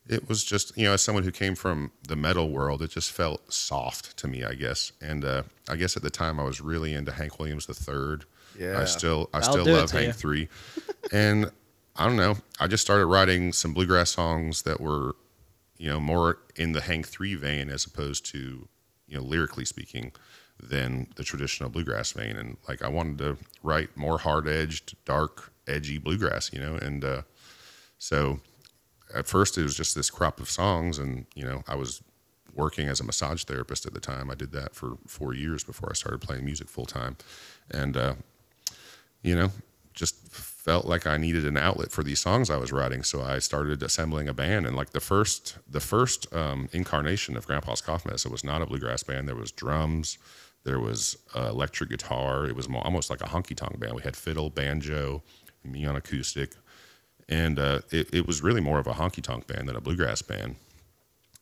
it 0.09 0.29
was 0.29 0.43
just 0.43 0.77
you 0.77 0.85
know 0.85 0.95
as 0.95 1.01
someone 1.01 1.23
who 1.23 1.31
came 1.31 1.55
from 1.55 1.93
the 2.09 2.17
metal 2.17 2.51
world 2.51 2.83
it 2.83 2.91
just 2.91 3.13
felt 3.13 3.41
soft 3.53 4.17
to 4.17 4.27
me 4.27 4.43
i 4.43 4.53
guess 4.53 4.91
and 5.01 5.25
uh, 5.25 5.45
i 5.69 5.77
guess 5.77 5.97
at 5.97 6.03
the 6.03 6.11
time 6.11 6.41
i 6.41 6.43
was 6.43 6.61
really 6.61 6.93
into 6.93 7.13
hank 7.13 7.39
williams 7.39 7.67
the 7.67 7.73
third 7.75 8.25
Yeah. 8.59 8.81
i 8.81 8.85
still 8.85 9.31
i 9.33 9.37
I'll 9.37 9.43
still 9.45 9.65
love 9.65 9.93
hank 9.93 10.09
you. 10.09 10.13
three 10.13 10.49
and 11.13 11.53
i 11.95 12.05
don't 12.05 12.17
know 12.17 12.35
i 12.59 12.67
just 12.67 12.83
started 12.83 13.07
writing 13.07 13.53
some 13.53 13.73
bluegrass 13.73 14.11
songs 14.11 14.63
that 14.63 14.81
were 14.81 15.15
you 15.79 15.89
know 15.89 16.01
more 16.01 16.39
in 16.57 16.73
the 16.73 16.81
hank 16.81 17.07
three 17.07 17.37
vein 17.37 17.71
as 17.71 17.87
opposed 17.87 18.27
to 18.33 18.67
you 19.07 19.17
know 19.17 19.23
lyrically 19.23 19.65
speaking 19.65 20.11
than 20.63 21.09
the 21.17 21.25
traditional 21.25 21.69
bluegrass 21.69 22.13
vein 22.13 22.37
and 22.37 22.57
like 22.69 22.83
i 22.83 22.89
wanted 22.89 23.19
to 23.19 23.37
write 23.63 23.97
more 23.97 24.19
hard 24.19 24.47
edged 24.47 24.95
dark 25.05 25.53
edgy 25.67 25.99
bluegrass 25.99 26.53
you 26.53 26.61
know 26.61 26.77
and 26.77 27.05
uh, 27.05 27.23
so 27.99 28.41
at 29.15 29.27
first 29.27 29.59
it 29.59 29.63
was 29.63 29.77
just 29.77 29.95
this 29.95 30.11
crop 30.11 30.41
of 30.41 30.51
songs, 30.51 30.99
and 30.99 31.27
you 31.35 31.45
know, 31.45 31.63
I 31.69 31.75
was 31.75 32.03
working 32.55 32.89
as 32.89 33.01
a 33.01 33.05
massage 33.05 33.45
therapist 33.45 33.87
at 33.87 33.95
the 33.95 34.01
time. 34.01 34.31
I 34.31 34.35
did 34.35 34.53
that 34.53 34.75
for 34.75 34.99
four 35.07 35.35
years 35.35 35.65
before 35.65 35.89
I 35.91 35.95
started 35.95 36.21
playing 36.21 36.45
music 36.45 36.69
full 36.69 36.87
time, 36.87 37.17
and 37.71 37.97
uh, 37.97 38.15
you 39.23 39.37
know, 39.37 39.51
just 39.95 40.17
felt 40.33 40.87
like 40.87 41.07
I 41.07 41.17
needed 41.17 41.45
an 41.45 41.57
outlet 41.57 41.91
for 41.91 42.03
these 42.03 42.21
songs 42.21 42.49
I 42.49 42.57
was 42.57 42.73
writing. 42.73 43.03
So 43.03 43.23
I 43.23 43.41
started 43.41 43.83
assembling 43.83 44.29
a 44.29 44.35
band. 44.35 44.65
And 44.65 44.77
like 44.77 44.91
the 44.91 45.01
first, 45.01 45.59
the 45.69 45.81
first 45.81 46.33
um, 46.33 46.69
incarnation 46.73 47.37
of 47.37 47.49
Grandpa's 47.49 47.81
Cough 47.81 48.07
it 48.07 48.31
was 48.31 48.45
not 48.45 48.63
a 48.63 48.67
bluegrass 48.67 49.03
band. 49.03 49.27
There 49.27 49.35
was 49.35 49.51
drums, 49.51 50.19
there 50.65 50.79
was 50.79 51.17
uh, 51.37 51.49
electric 51.51 51.91
guitar. 51.91 52.47
It 52.47 52.55
was 52.55 52.67
almost 52.67 53.11
like 53.11 53.21
a 53.21 53.27
honky 53.27 53.57
tonk 53.57 53.79
band. 53.79 53.95
We 53.95 54.03
had 54.03 54.17
fiddle, 54.17 54.51
banjo, 54.51 55.23
me 55.65 55.87
on 55.87 55.97
acoustic, 55.97 56.55
and 57.29 57.59
uh, 57.59 57.81
it, 57.91 58.13
it 58.13 58.27
was 58.27 58.43
really 58.43 58.61
more 58.61 58.79
of 58.79 58.87
a 58.87 58.93
honky 58.93 59.23
tonk 59.23 59.47
band 59.47 59.69
than 59.69 59.77
a 59.77 59.81
bluegrass 59.81 60.23
band. 60.23 60.57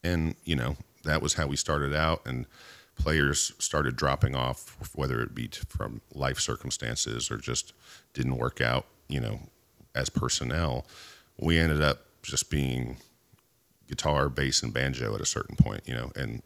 And 0.03 0.35
you 0.45 0.57
know 0.57 0.77
that 1.05 1.23
was 1.23 1.35
how 1.35 1.47
we 1.47 1.57
started 1.57 1.95
out, 1.95 2.23
and 2.27 2.47
players 2.97 3.53
started 3.59 3.97
dropping 3.97 4.35
off, 4.35 4.77
whether 4.95 5.21
it 5.23 5.35
be 5.35 5.49
from 5.69 6.01
life 6.15 6.39
circumstances 6.39 7.31
or 7.31 7.37
just 7.37 7.73
didn't 8.13 8.37
work 8.37 8.61
out, 8.61 8.87
you 9.09 9.21
know, 9.21 9.41
as 9.95 10.11
personnel. 10.11 10.87
We 11.39 11.59
ended 11.59 11.81
up 11.81 12.05
just 12.23 12.51
being 12.51 12.99
guitar, 13.89 14.29
bass, 14.29 14.63
and 14.63 14.73
banjo 14.73 15.15
at 15.15 15.21
a 15.21 15.27
certain 15.27 15.57
point, 15.57 15.83
you 15.87 15.95
know, 15.95 16.13
and 16.15 16.43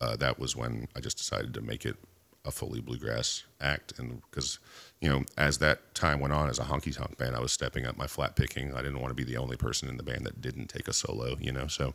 uh, 0.00 0.16
that 0.16 0.38
was 0.38 0.56
when 0.56 0.88
I 0.94 1.00
just 1.00 1.18
decided 1.18 1.54
to 1.54 1.60
make 1.60 1.84
it 1.84 1.96
a 2.44 2.50
fully 2.50 2.80
bluegrass 2.80 3.44
act. 3.60 3.98
And 3.98 4.22
because, 4.30 4.58
you 5.00 5.10
know, 5.10 5.24
as 5.36 5.58
that 5.58 5.94
time 5.94 6.20
went 6.20 6.32
on 6.32 6.48
as 6.48 6.58
a 6.58 6.64
honky 6.64 6.94
tonk 6.94 7.18
band, 7.18 7.34
I 7.34 7.40
was 7.40 7.52
stepping 7.52 7.86
up 7.86 7.96
my 7.96 8.06
flat 8.06 8.36
picking. 8.36 8.72
I 8.72 8.82
didn't 8.82 9.00
want 9.00 9.10
to 9.10 9.14
be 9.14 9.24
the 9.24 9.36
only 9.36 9.56
person 9.56 9.88
in 9.88 9.96
the 9.96 10.02
band 10.02 10.24
that 10.26 10.40
didn't 10.40 10.68
take 10.68 10.86
a 10.86 10.92
solo, 10.92 11.36
you 11.40 11.50
know, 11.52 11.66
so 11.66 11.94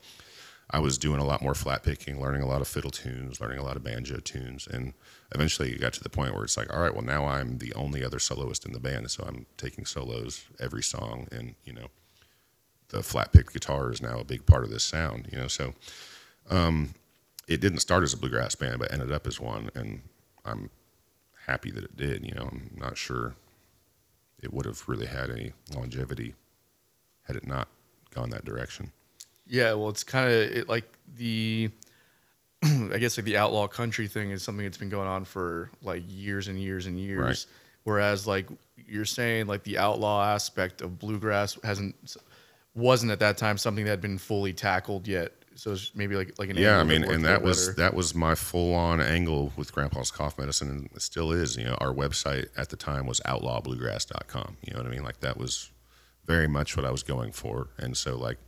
I 0.70 0.80
was 0.80 0.98
doing 0.98 1.20
a 1.20 1.26
lot 1.26 1.42
more 1.42 1.54
flat 1.54 1.84
picking, 1.84 2.22
learning 2.22 2.42
a 2.42 2.48
lot 2.48 2.62
of 2.62 2.68
fiddle 2.68 2.92
tunes, 2.92 3.42
learning 3.42 3.60
a 3.60 3.64
lot 3.64 3.76
of 3.76 3.84
banjo 3.84 4.18
tunes, 4.18 4.68
and 4.68 4.94
eventually 5.34 5.72
it 5.72 5.82
got 5.82 5.94
to 5.94 6.04
the 6.04 6.10
point 6.10 6.34
where 6.34 6.46
it's 6.46 6.56
like, 6.56 6.74
all 6.74 6.82
right, 6.82 6.94
well 6.94 7.04
now 7.04 7.26
I'm 7.26 7.58
the 7.58 7.74
only 7.74 8.04
other 8.04 8.20
soloist 8.20 8.66
in 8.66 8.72
the 8.72 8.80
band, 8.80 9.12
so 9.12 9.26
I'm 9.28 9.46
taking 9.58 9.86
solos 9.86 10.46
every 10.60 10.82
song, 10.82 11.28
and 11.32 11.56
you 11.66 11.74
know, 11.74 11.88
the 12.90 13.04
flat 13.04 13.34
picked 13.34 13.54
guitar 13.54 13.92
is 13.92 14.02
now 14.02 14.20
a 14.20 14.24
big 14.24 14.46
part 14.46 14.64
of 14.64 14.70
this 14.70 14.84
sound, 14.84 15.28
you 15.32 15.38
know. 15.38 15.48
So, 15.48 15.74
um, 16.50 16.94
it 17.52 17.62
didn't 17.62 17.80
start 17.80 18.04
as 18.04 18.14
a 18.14 18.18
bluegrass 18.18 18.56
band, 18.56 18.80
but 18.80 18.92
ended 18.94 19.12
up 19.12 19.28
as 19.28 19.40
one, 19.40 19.70
and 19.76 20.02
I'm 20.46 20.70
happy 21.48 21.72
that 21.72 21.84
it 21.84 21.98
did. 21.98 22.26
You 22.26 22.34
know, 22.34 22.48
I'm 22.52 22.72
not 22.78 22.98
sure 22.98 23.36
it 24.42 24.54
would 24.54 24.66
have 24.66 24.84
really 24.88 25.06
had 25.06 25.30
any 25.30 25.52
longevity 25.76 26.34
had 27.24 27.36
it 27.36 27.46
not 27.46 27.68
gone 28.14 28.30
that 28.30 28.46
direction. 28.46 28.92
Yeah, 29.46 29.74
well, 29.74 29.90
it's 29.90 30.04
kind 30.04 30.28
of 30.28 30.34
it, 30.34 30.70
like 30.70 30.86
the, 31.18 31.70
I 32.64 32.98
guess 32.98 33.18
like 33.18 33.26
the 33.26 33.38
outlaw 33.38 33.68
country 33.68 34.08
thing 34.08 34.32
is 34.32 34.44
something 34.44 34.66
that's 34.66 34.78
been 34.78 34.90
going 34.90 35.08
on 35.08 35.26
for 35.26 35.70
like 35.82 36.04
years 36.08 36.48
and 36.48 36.60
years 36.60 36.86
and 36.86 36.98
years. 36.98 37.20
Right. 37.20 37.46
Whereas 37.84 38.28
like 38.28 38.48
you're 38.88 39.06
saying, 39.06 39.48
like 39.48 39.64
the 39.64 39.78
outlaw 39.78 40.24
aspect 40.24 40.82
of 40.82 41.00
bluegrass 41.00 41.58
hasn't 41.64 42.16
wasn't 42.76 43.12
at 43.12 43.20
that 43.20 43.38
time 43.38 43.58
something 43.58 43.84
that 43.86 43.92
had 43.92 44.02
been 44.02 44.18
fully 44.18 44.54
tackled 44.54 45.08
yet. 45.08 45.34
So 45.62 45.74
it's 45.74 45.92
maybe 45.94 46.16
like 46.16 46.40
like 46.40 46.50
an 46.50 46.58
yeah, 46.58 46.80
I 46.80 46.84
mean, 46.84 47.04
and 47.04 47.24
that 47.24 47.44
was 47.44 47.68
better. 47.68 47.82
that 47.82 47.94
was 47.94 48.16
my 48.16 48.34
full 48.34 48.74
on 48.74 49.00
angle 49.00 49.54
with 49.56 49.72
Grandpa's 49.72 50.10
cough 50.10 50.40
medicine, 50.40 50.72
and 50.72 50.90
it 50.96 51.04
still 51.04 51.32
is. 51.32 51.56
You 51.56 51.66
know, 51.66 51.78
our 51.80 51.94
website 51.94 52.48
at 52.58 52.70
the 52.70 52.76
time 52.76 53.06
was 53.06 53.20
outlawbluegrass.com. 53.28 54.58
You 54.64 54.74
know 54.74 54.80
what 54.80 54.88
I 54.88 54.90
mean? 54.90 55.04
Like 55.04 55.20
that 55.20 55.38
was 55.38 55.70
very 56.26 56.48
much 56.48 56.76
what 56.76 56.84
I 56.84 56.90
was 56.90 57.04
going 57.04 57.32
for, 57.32 57.68
and 57.78 57.96
so 57.96 58.18
like 58.18 58.40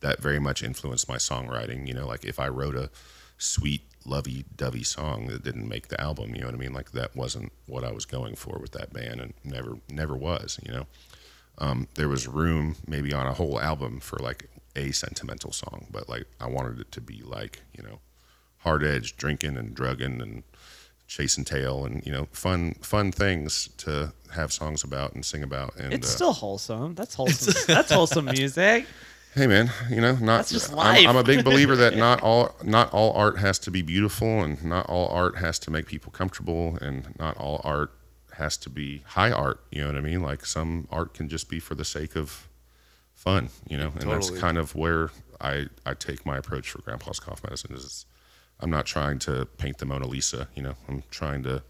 that 0.00 0.20
very 0.20 0.40
much 0.40 0.64
influenced 0.64 1.08
my 1.08 1.18
songwriting. 1.18 1.86
You 1.86 1.94
know, 1.94 2.08
like 2.08 2.24
if 2.24 2.40
I 2.40 2.48
wrote 2.48 2.74
a 2.74 2.90
sweet, 3.38 3.82
lovey 4.04 4.44
dovey 4.56 4.82
song 4.82 5.28
that 5.28 5.44
didn't 5.44 5.68
make 5.68 5.86
the 5.86 6.00
album, 6.00 6.34
you 6.34 6.40
know 6.40 6.48
what 6.48 6.56
I 6.56 6.58
mean? 6.58 6.72
Like 6.72 6.90
that 6.90 7.14
wasn't 7.14 7.52
what 7.66 7.84
I 7.84 7.92
was 7.92 8.06
going 8.06 8.34
for 8.34 8.58
with 8.58 8.72
that 8.72 8.92
band, 8.92 9.20
and 9.20 9.34
never 9.44 9.78
never 9.88 10.16
was. 10.16 10.58
You 10.66 10.72
know, 10.72 10.86
um, 11.58 11.86
there 11.94 12.08
was 12.08 12.26
room 12.26 12.74
maybe 12.88 13.12
on 13.12 13.28
a 13.28 13.34
whole 13.34 13.60
album 13.60 14.00
for 14.00 14.18
like 14.18 14.48
a 14.76 14.92
sentimental 14.92 15.50
song, 15.52 15.86
but 15.90 16.08
like 16.08 16.26
I 16.40 16.46
wanted 16.46 16.78
it 16.80 16.92
to 16.92 17.00
be 17.00 17.22
like 17.24 17.62
you 17.76 17.82
know 17.82 17.98
hard 18.58 18.84
edge 18.84 19.16
drinking 19.16 19.56
and 19.56 19.74
drugging 19.74 20.20
and 20.20 20.42
chasing 21.08 21.44
tail 21.44 21.84
and 21.84 22.04
you 22.06 22.12
know 22.12 22.26
fun 22.32 22.74
fun 22.82 23.12
things 23.12 23.68
to 23.78 24.12
have 24.34 24.52
songs 24.52 24.82
about 24.84 25.14
and 25.14 25.24
sing 25.24 25.42
about 25.42 25.74
and 25.76 25.92
It's 25.94 26.08
uh, 26.08 26.16
still 26.16 26.32
wholesome. 26.32 26.94
That's 26.94 27.14
wholesome. 27.20 27.54
That's 27.66 27.92
wholesome 27.92 28.24
music. 28.26 28.86
hey 29.34 29.46
man 29.46 29.70
you 29.90 30.00
know 30.00 30.14
not 30.16 30.38
That's 30.38 30.50
just 30.50 30.70
I'm, 30.70 30.76
life. 30.76 31.06
I'm 31.06 31.16
a 31.16 31.22
big 31.22 31.44
believer 31.50 31.76
that 31.76 31.96
not 31.96 32.22
all 32.22 32.56
not 32.64 32.92
all 32.92 33.12
art 33.12 33.38
has 33.38 33.58
to 33.60 33.70
be 33.70 33.82
beautiful 33.82 34.42
and 34.42 34.64
not 34.64 34.86
all 34.86 35.08
art 35.08 35.36
has 35.38 35.58
to 35.60 35.70
make 35.70 35.86
people 35.86 36.10
comfortable 36.10 36.76
and 36.80 37.14
not 37.18 37.36
all 37.36 37.60
art 37.62 37.92
has 38.32 38.56
to 38.58 38.70
be 38.70 39.02
high 39.06 39.30
art 39.30 39.60
you 39.70 39.80
know 39.82 39.88
what 39.88 39.96
i 39.96 40.00
mean 40.00 40.22
like 40.22 40.44
some 40.44 40.88
art 40.90 41.14
can 41.14 41.28
just 41.28 41.48
be 41.48 41.58
for 41.60 41.74
the 41.74 41.84
sake 41.84 42.16
of 42.16 42.48
fun 43.26 43.48
you 43.68 43.76
know 43.76 43.92
and 43.98 44.08
that's 44.08 44.30
kind 44.30 44.56
of 44.56 44.76
where 44.76 45.10
i 45.40 45.66
i 45.84 45.92
take 45.94 46.24
my 46.24 46.36
approach 46.38 46.70
for 46.70 46.80
grandpa's 46.82 47.18
cough 47.18 47.42
medicine 47.42 47.74
is 47.74 48.06
i'm 48.60 48.70
not 48.70 48.86
trying 48.86 49.18
to 49.18 49.44
paint 49.58 49.78
the 49.78 49.84
mona 49.84 50.06
lisa 50.06 50.46
you 50.54 50.62
know 50.62 50.74
i'm 50.88 51.02
trying 51.10 51.42
to 51.42 51.60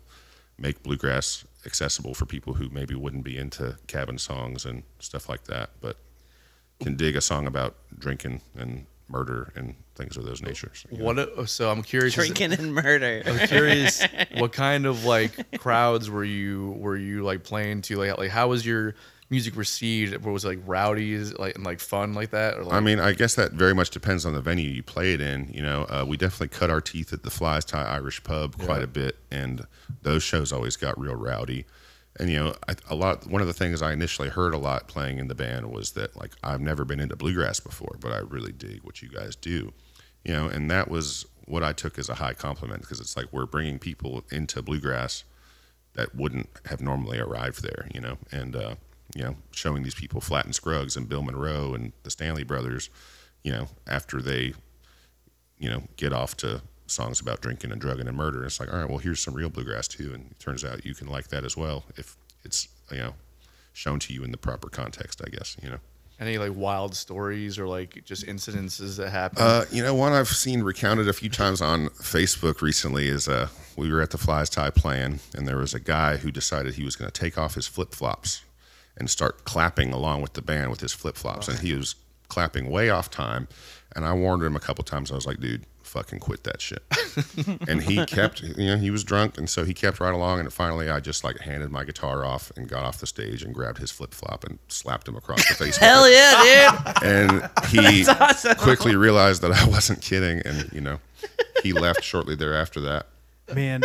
make 0.58 0.82
bluegrass 0.82 1.46
accessible 1.64 2.12
for 2.12 2.26
people 2.26 2.52
who 2.52 2.68
maybe 2.68 2.94
wouldn't 2.94 3.24
be 3.24 3.38
into 3.38 3.74
cabin 3.86 4.18
songs 4.18 4.66
and 4.66 4.82
stuff 4.98 5.30
like 5.30 5.44
that 5.44 5.70
but 5.80 5.96
can 6.82 6.94
dig 6.94 7.16
a 7.16 7.22
song 7.22 7.46
about 7.46 7.74
drinking 7.98 8.42
and 8.58 8.84
murder 9.08 9.50
and 9.56 9.74
things 9.94 10.18
of 10.18 10.24
those 10.26 10.42
natures 10.42 10.84
you 10.90 10.98
know? 10.98 11.04
what. 11.04 11.18
a- 11.18 11.46
So 11.46 11.70
I'm 11.70 11.82
curious. 11.82 12.18
is- 12.18 12.26
Drinking 12.26 12.52
and 12.52 12.74
murder. 12.74 13.22
I'm 13.26 13.46
curious 13.48 14.02
what 14.36 14.52
kind 14.52 14.84
of 14.84 15.04
like 15.04 15.58
crowds 15.58 16.10
were 16.10 16.24
you 16.24 16.74
were 16.76 16.96
you 16.96 17.22
like 17.22 17.44
playing 17.44 17.80
to 17.82 17.96
like 17.96 18.18
like 18.18 18.30
how 18.30 18.48
was 18.48 18.66
your 18.66 18.94
music 19.30 19.56
received? 19.56 20.12
What 20.24 20.32
was 20.32 20.44
like 20.44 20.58
rowdy 20.66 21.18
like 21.18 21.56
and 21.56 21.64
like 21.64 21.80
fun 21.80 22.14
like 22.14 22.30
that 22.30 22.56
or 22.58 22.64
like 22.64 22.74
I 22.74 22.80
mean, 22.80 23.00
I 23.00 23.12
guess 23.12 23.34
that 23.34 23.52
very 23.52 23.74
much 23.74 23.90
depends 23.90 24.24
on 24.26 24.32
the 24.34 24.40
venue 24.40 24.68
you 24.68 24.82
play 24.82 25.12
it 25.14 25.20
in. 25.20 25.48
You 25.52 25.62
know, 25.62 25.82
uh, 25.88 26.04
we 26.06 26.16
definitely 26.16 26.48
cut 26.56 26.70
our 26.70 26.80
teeth 26.80 27.12
at 27.12 27.22
the 27.22 27.30
Fly's 27.30 27.64
Tie 27.64 27.82
Irish 27.82 28.22
Pub 28.24 28.56
quite 28.58 28.78
Yeah. 28.78 28.84
a 28.84 28.88
bit, 28.88 29.16
and 29.30 29.66
those 30.02 30.22
shows 30.22 30.52
always 30.52 30.76
got 30.76 30.98
real 30.98 31.16
rowdy. 31.16 31.64
And 32.18 32.30
you 32.30 32.38
know, 32.38 32.54
I, 32.68 32.74
a 32.88 32.94
lot. 32.94 33.26
One 33.26 33.40
of 33.42 33.46
the 33.46 33.52
things 33.52 33.82
I 33.82 33.92
initially 33.92 34.28
heard 34.30 34.54
a 34.54 34.58
lot 34.58 34.88
playing 34.88 35.18
in 35.18 35.28
the 35.28 35.34
band 35.34 35.70
was 35.70 35.92
that 35.92 36.16
like 36.16 36.32
I've 36.42 36.60
never 36.62 36.84
been 36.84 37.00
into 37.00 37.16
bluegrass 37.16 37.60
before, 37.60 37.96
but 38.00 38.12
I 38.12 38.18
really 38.20 38.52
dig 38.52 38.80
what 38.84 39.02
you 39.02 39.08
guys 39.08 39.36
do. 39.36 39.72
You 40.24 40.32
know, 40.32 40.46
and 40.48 40.70
that 40.70 40.88
was 40.90 41.26
what 41.44 41.62
I 41.62 41.72
took 41.72 41.98
as 41.98 42.08
a 42.08 42.14
high 42.14 42.32
compliment 42.34 42.80
because 42.80 43.00
it's 43.00 43.16
like 43.16 43.26
we're 43.32 43.46
bringing 43.46 43.78
people 43.78 44.24
into 44.32 44.60
bluegrass 44.62 45.22
that 45.94 46.14
wouldn't 46.14 46.48
have 46.66 46.80
normally 46.80 47.18
arrived 47.18 47.62
there, 47.62 47.88
you 47.94 48.00
know, 48.00 48.18
and 48.32 48.56
uh, 48.56 48.74
you 49.16 49.24
know, 49.24 49.34
showing 49.50 49.82
these 49.82 49.94
people 49.94 50.20
Flatt 50.20 50.44
and 50.44 50.54
Scruggs 50.54 50.94
and 50.94 51.08
Bill 51.08 51.22
Monroe 51.22 51.72
and 51.74 51.92
the 52.02 52.10
Stanley 52.10 52.44
Brothers, 52.44 52.90
you 53.42 53.50
know, 53.50 53.68
after 53.86 54.20
they, 54.20 54.52
you 55.58 55.70
know, 55.70 55.84
get 55.96 56.12
off 56.12 56.36
to 56.38 56.60
songs 56.86 57.18
about 57.18 57.40
drinking 57.40 57.72
and 57.72 57.80
drugging 57.80 58.08
and 58.08 58.16
murder, 58.16 58.44
it's 58.44 58.60
like, 58.60 58.70
all 58.70 58.78
right, 58.78 58.88
well, 58.88 58.98
here's 58.98 59.20
some 59.20 59.32
real 59.32 59.48
bluegrass 59.48 59.88
too, 59.88 60.12
and 60.12 60.30
it 60.30 60.38
turns 60.38 60.64
out 60.66 60.84
you 60.84 60.94
can 60.94 61.08
like 61.08 61.28
that 61.28 61.44
as 61.44 61.56
well 61.56 61.84
if 61.96 62.14
it's 62.44 62.68
you 62.90 62.98
know 62.98 63.14
shown 63.72 63.98
to 64.00 64.12
you 64.12 64.22
in 64.22 64.32
the 64.32 64.36
proper 64.36 64.68
context, 64.68 65.22
I 65.26 65.30
guess, 65.30 65.56
you 65.62 65.70
know. 65.70 65.78
any 66.20 66.36
like 66.36 66.52
wild 66.54 66.94
stories 66.94 67.58
or 67.58 67.66
like 67.66 68.04
just 68.04 68.26
incidences 68.26 68.98
that 68.98 69.08
happened? 69.08 69.40
Uh, 69.40 69.64
you 69.72 69.82
know, 69.82 69.94
one 69.94 70.12
I've 70.12 70.28
seen 70.28 70.62
recounted 70.62 71.08
a 71.08 71.14
few 71.14 71.30
times 71.30 71.62
on 71.62 71.88
Facebook 71.88 72.60
recently 72.60 73.08
is 73.08 73.28
uh, 73.28 73.48
we 73.76 73.90
were 73.90 74.02
at 74.02 74.10
the 74.10 74.18
Fly's 74.18 74.50
Tie 74.50 74.70
playing, 74.70 75.20
and 75.34 75.48
there 75.48 75.56
was 75.56 75.72
a 75.72 75.80
guy 75.80 76.18
who 76.18 76.30
decided 76.30 76.74
he 76.74 76.84
was 76.84 76.96
going 76.96 77.10
to 77.10 77.18
take 77.18 77.38
off 77.38 77.54
his 77.54 77.66
flip 77.66 77.94
flops 77.94 78.42
and 78.96 79.10
start 79.10 79.44
clapping 79.44 79.92
along 79.92 80.22
with 80.22 80.32
the 80.34 80.42
band 80.42 80.70
with 80.70 80.80
his 80.80 80.92
flip 80.92 81.16
flops, 81.16 81.48
and 81.48 81.58
he 81.58 81.74
was 81.74 81.96
clapping 82.28 82.70
way 82.70 82.90
off 82.90 83.10
time. 83.10 83.48
And 83.94 84.04
I 84.04 84.12
warned 84.12 84.42
him 84.42 84.56
a 84.56 84.60
couple 84.60 84.84
times. 84.84 85.10
I 85.10 85.14
was 85.14 85.26
like, 85.26 85.40
"Dude, 85.40 85.64
fucking 85.82 86.18
quit 86.18 86.44
that 86.44 86.60
shit." 86.60 86.82
and 87.68 87.82
he 87.82 88.04
kept, 88.04 88.42
you 88.42 88.66
know, 88.66 88.76
he 88.76 88.90
was 88.90 89.04
drunk, 89.04 89.38
and 89.38 89.48
so 89.48 89.64
he 89.64 89.72
kept 89.72 90.00
right 90.00 90.12
along. 90.12 90.40
And 90.40 90.52
finally, 90.52 90.90
I 90.90 91.00
just 91.00 91.24
like 91.24 91.38
handed 91.38 91.70
my 91.70 91.84
guitar 91.84 92.24
off 92.24 92.52
and 92.56 92.68
got 92.68 92.84
off 92.84 92.98
the 92.98 93.06
stage 93.06 93.42
and 93.42 93.54
grabbed 93.54 93.78
his 93.78 93.90
flip 93.90 94.12
flop 94.12 94.44
and 94.44 94.58
slapped 94.68 95.08
him 95.08 95.16
across 95.16 95.46
the 95.48 95.54
face. 95.64 95.76
Hell 95.76 96.10
yeah, 96.10 96.92
dude. 97.00 97.08
and 97.08 97.50
he 97.68 98.06
awesome. 98.06 98.56
quickly 98.56 98.96
realized 98.96 99.40
that 99.42 99.52
I 99.52 99.66
wasn't 99.68 100.02
kidding, 100.02 100.40
and 100.44 100.70
you 100.72 100.80
know, 100.80 100.98
he 101.62 101.72
left 101.72 102.02
shortly 102.02 102.34
thereafter. 102.34 102.80
That 102.80 103.06
Man, 103.54 103.82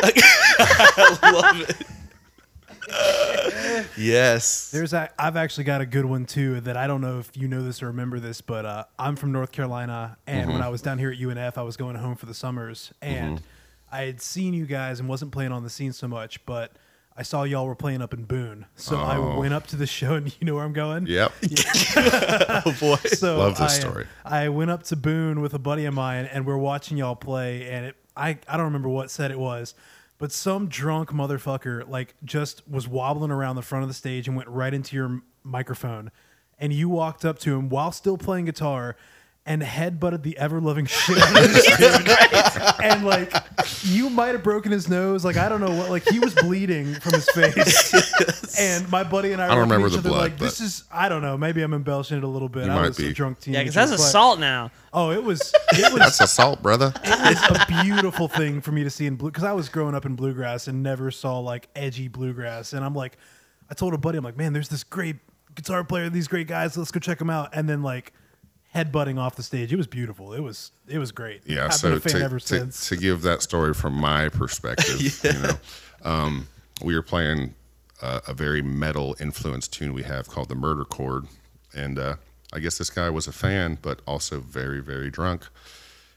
yes. 3.97 4.71
there's 4.71 4.93
a, 4.93 5.09
I've 5.19 5.35
actually 5.37 5.63
got 5.65 5.81
a 5.81 5.85
good 5.85 6.05
one 6.05 6.25
too 6.25 6.61
that 6.61 6.77
I 6.77 6.87
don't 6.87 7.01
know 7.01 7.19
if 7.19 7.31
you 7.35 7.47
know 7.47 7.63
this 7.63 7.81
or 7.83 7.87
remember 7.87 8.19
this, 8.19 8.41
but 8.41 8.65
uh, 8.65 8.83
I'm 8.99 9.15
from 9.15 9.31
North 9.31 9.51
Carolina, 9.51 10.17
and 10.27 10.51
when 10.51 10.61
I 10.61 10.69
was 10.69 10.81
down 10.81 10.97
here 10.99 11.11
at 11.11 11.17
UNF, 11.19 11.57
I 11.57 11.61
was 11.63 11.77
going 11.77 11.95
home 11.95 12.15
for 12.15 12.25
the 12.25 12.33
summers, 12.33 12.93
and 13.01 13.41
I 13.91 14.03
had 14.03 14.21
seen 14.21 14.53
you 14.53 14.65
guys 14.65 14.99
and 14.99 15.07
wasn't 15.09 15.31
playing 15.31 15.51
on 15.51 15.63
the 15.63 15.69
scene 15.69 15.91
so 15.93 16.07
much, 16.07 16.45
but 16.45 16.71
I 17.17 17.23
saw 17.23 17.43
y'all 17.43 17.65
were 17.67 17.75
playing 17.75 18.01
up 18.01 18.13
in 18.13 18.23
Boone, 18.23 18.65
so 18.75 18.97
I 18.97 19.17
Oh. 19.17 19.37
went 19.39 19.53
up 19.53 19.67
to 19.67 19.75
the 19.75 19.85
show, 19.97 20.13
and 20.15 20.27
you 20.39 20.45
know 20.47 20.55
where 20.55 20.63
I'm 20.63 20.73
going. 20.73 21.07
Yep. 21.07 21.31
Oh 22.63 22.75
boy. 22.79 22.95
So 23.07 23.37
Love 23.39 23.57
this 23.57 23.77
I, 23.77 23.79
story. 23.79 24.07
I 24.23 24.49
went 24.49 24.71
up 24.71 24.83
to 24.83 24.95
Boone 24.95 25.41
with 25.41 25.53
a 25.53 25.59
buddy 25.59 25.85
of 25.85 25.93
mine, 25.93 26.25
and 26.25 26.45
we're 26.45 26.57
watching 26.57 26.97
y'all 26.97 27.15
play. 27.15 27.69
And 27.69 27.87
it, 27.87 27.95
I 28.15 28.37
I 28.47 28.55
don't 28.57 28.65
remember 28.67 28.89
what 28.89 29.09
set 29.11 29.31
it 29.31 29.39
was, 29.39 29.73
but 30.21 30.31
some 30.31 30.67
drunk 30.67 31.09
motherfucker 31.09 31.89
like 31.89 32.13
just 32.23 32.61
was 32.69 32.87
wobbling 32.87 33.31
around 33.31 33.55
the 33.55 33.61
front 33.63 33.81
of 33.81 33.89
the 33.89 33.93
stage 33.95 34.27
and 34.27 34.37
went 34.37 34.47
right 34.47 34.71
into 34.71 34.95
your 34.95 35.23
microphone, 35.43 36.11
and 36.59 36.71
you 36.71 36.87
walked 36.89 37.25
up 37.25 37.39
to 37.39 37.55
him 37.55 37.69
while 37.69 37.91
still 37.91 38.19
playing 38.19 38.45
guitar. 38.45 38.95
And 39.43 39.63
headbutted 39.63 40.21
the 40.21 40.37
ever 40.37 40.61
loving 40.61 40.85
shit 40.85 41.17
out 41.17 41.43
of 41.43 41.51
this 41.51 41.65
dude. 41.75 42.07
and 42.83 43.03
like 43.03 43.33
you 43.83 44.07
might 44.11 44.33
have 44.35 44.43
broken 44.43 44.71
his 44.71 44.87
nose. 44.87 45.25
Like 45.25 45.35
I 45.35 45.49
don't 45.49 45.59
know 45.61 45.71
what. 45.75 45.89
Like 45.89 46.07
he 46.07 46.19
was 46.19 46.35
bleeding 46.35 46.93
from 46.95 47.13
his 47.13 47.27
face. 47.31 47.91
And 48.59 48.87
my 48.91 49.03
buddy 49.03 49.31
and 49.31 49.41
I, 49.41 49.45
I 49.45 49.55
don't 49.55 49.57
were 49.57 49.63
looking 49.63 49.71
at 49.71 49.75
remember 49.75 49.87
each 49.87 49.93
the 49.93 49.99
other 49.99 50.09
blood, 50.09 50.21
like, 50.31 50.37
"This 50.37 50.59
is 50.59 50.83
I 50.91 51.07
don't 51.09 51.21
know. 51.21 51.37
Maybe 51.37 51.61
I'm 51.63 51.73
embellishing 51.73 52.17
it 52.17 52.23
a 52.23 52.27
little 52.27 52.49
bit. 52.49 52.65
You 52.65 52.71
I 52.71 52.75
might 52.75 52.87
was 52.89 52.99
a 52.99 53.03
be. 53.03 53.13
drunk 53.13 53.39
teenager. 53.39 53.59
Yeah, 53.59 53.63
because 53.63 53.75
that's 53.75 53.91
but- 53.91 53.99
assault 54.07 54.39
now. 54.39 54.71
Oh, 54.93 55.11
it 55.11 55.23
was 55.23 55.39
it 55.71 55.91
was 55.91 56.01
That's 56.01 56.19
assault, 56.19 56.61
brother. 56.61 56.93
it's 57.03 57.41
a 57.49 57.65
beautiful 57.83 58.27
thing 58.27 58.59
for 58.61 58.71
me 58.73 58.83
to 58.83 58.89
see 58.89 59.07
in 59.07 59.15
blue 59.15 59.31
because 59.31 59.45
I 59.45 59.53
was 59.53 59.69
growing 59.69 59.95
up 59.95 60.05
in 60.05 60.15
bluegrass 60.15 60.67
and 60.67 60.83
never 60.83 61.09
saw 61.11 61.39
like 61.39 61.69
edgy 61.75 62.09
bluegrass. 62.09 62.73
And 62.73 62.83
I'm 62.85 62.93
like, 62.93 63.17
I 63.69 63.73
told 63.73 63.93
a 63.93 63.97
buddy, 63.97 64.17
I'm 64.17 64.23
like, 64.23 64.37
man, 64.37 64.51
there's 64.53 64.69
this 64.69 64.83
great 64.83 65.15
guitar 65.55 65.83
player, 65.85 66.09
these 66.09 66.27
great 66.27 66.47
guys. 66.47 66.77
Let's 66.77 66.91
go 66.91 66.99
check 66.99 67.17
them 67.19 67.29
out. 67.29 67.49
And 67.53 67.67
then 67.69 67.81
like 67.81 68.11
headbutting 68.75 69.19
off 69.19 69.35
the 69.35 69.43
stage, 69.43 69.71
it 69.73 69.77
was 69.77 69.87
beautiful. 69.87 70.33
It 70.33 70.41
was 70.41 70.71
it 70.87 70.97
was 70.97 71.11
great. 71.11 71.43
Yeah, 71.45 71.65
I've 71.65 71.73
so 71.73 71.89
been 71.89 71.97
a 71.97 72.01
fan 72.01 72.13
to, 72.13 72.23
ever 72.23 72.39
to, 72.39 72.45
since. 72.45 72.89
to 72.89 72.95
give 72.95 73.21
that 73.23 73.41
story 73.41 73.73
from 73.73 73.93
my 73.93 74.29
perspective, 74.29 75.23
you 75.23 75.41
know, 75.41 75.57
um, 76.03 76.47
we 76.83 76.95
were 76.95 77.01
playing 77.01 77.55
a, 78.01 78.21
a 78.29 78.33
very 78.33 78.61
metal 78.61 79.15
influenced 79.19 79.73
tune 79.73 79.93
we 79.93 80.03
have 80.03 80.27
called 80.27 80.49
the 80.49 80.55
Murder 80.55 80.85
Chord, 80.85 81.25
and 81.73 81.99
uh, 81.99 82.15
I 82.53 82.59
guess 82.59 82.77
this 82.77 82.89
guy 82.89 83.09
was 83.09 83.27
a 83.27 83.33
fan, 83.33 83.77
but 83.81 84.01
also 84.07 84.39
very 84.39 84.81
very 84.81 85.09
drunk, 85.09 85.47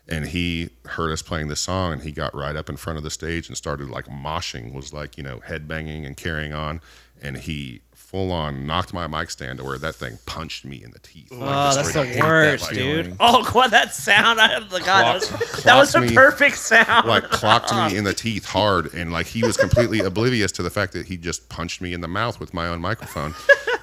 and 0.08 0.26
he 0.26 0.70
heard 0.86 1.12
us 1.12 1.22
playing 1.22 1.48
this 1.48 1.60
song, 1.60 1.92
and 1.92 2.02
he 2.02 2.12
got 2.12 2.34
right 2.34 2.56
up 2.56 2.68
in 2.68 2.76
front 2.76 2.96
of 2.96 3.02
the 3.02 3.10
stage 3.10 3.48
and 3.48 3.56
started 3.56 3.90
like 3.90 4.06
moshing, 4.06 4.72
was 4.72 4.92
like 4.92 5.16
you 5.16 5.24
know 5.24 5.40
head 5.40 5.66
banging 5.66 6.06
and 6.06 6.16
carrying 6.16 6.52
on, 6.52 6.80
and 7.20 7.38
he 7.38 7.80
full 8.14 8.30
on 8.30 8.64
knocked 8.64 8.94
my 8.94 9.08
mic 9.08 9.28
stand 9.28 9.58
to 9.58 9.64
where 9.64 9.76
that 9.76 9.96
thing 9.96 10.16
punched 10.24 10.64
me 10.64 10.84
in 10.84 10.92
the 10.92 11.00
teeth. 11.00 11.30
Oh, 11.32 11.74
just 11.74 11.92
that's 11.92 11.92
the 11.94 12.20
worst, 12.20 12.68
that 12.68 12.74
dude. 12.76 13.06
feeling. 13.06 13.16
Oh, 13.18 13.44
what 13.52 13.72
that 13.72 13.92
sound! 13.92 14.40
I 14.40 14.60
the 14.60 14.78
God, 14.78 14.86
that 14.86 15.14
was, 15.14 15.62
that 15.64 15.76
was 15.76 15.94
a 15.96 16.00
me. 16.00 16.14
perfect 16.14 16.56
sound. 16.56 17.08
like 17.08 17.24
clocked 17.24 17.74
me 17.74 17.98
in 17.98 18.04
the 18.04 18.14
teeth 18.14 18.44
hard 18.44 18.94
and 18.94 19.12
like 19.12 19.26
he 19.26 19.42
was 19.42 19.56
completely 19.56 19.98
oblivious 19.98 20.52
to 20.52 20.62
the 20.62 20.70
fact 20.70 20.92
that 20.92 21.08
he 21.08 21.16
just 21.16 21.48
punched 21.48 21.80
me 21.80 21.92
in 21.92 22.02
the 22.02 22.08
mouth 22.08 22.38
with 22.38 22.54
my 22.54 22.68
own 22.68 22.80
microphone 22.80 23.34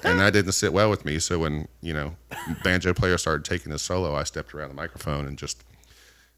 and 0.06 0.22
that 0.22 0.32
didn't 0.32 0.54
sit 0.54 0.72
well 0.72 0.90
with 0.90 1.04
me 1.04 1.20
so 1.20 1.40
when 1.40 1.68
you 1.82 1.94
know 1.94 2.16
banjo 2.64 2.94
player 2.94 3.18
started 3.18 3.44
taking 3.44 3.72
his 3.72 3.82
solo 3.82 4.16
i 4.16 4.24
stepped 4.24 4.54
around 4.56 4.70
the 4.70 4.76
microphone 4.76 5.28
and 5.28 5.38
just 5.38 5.64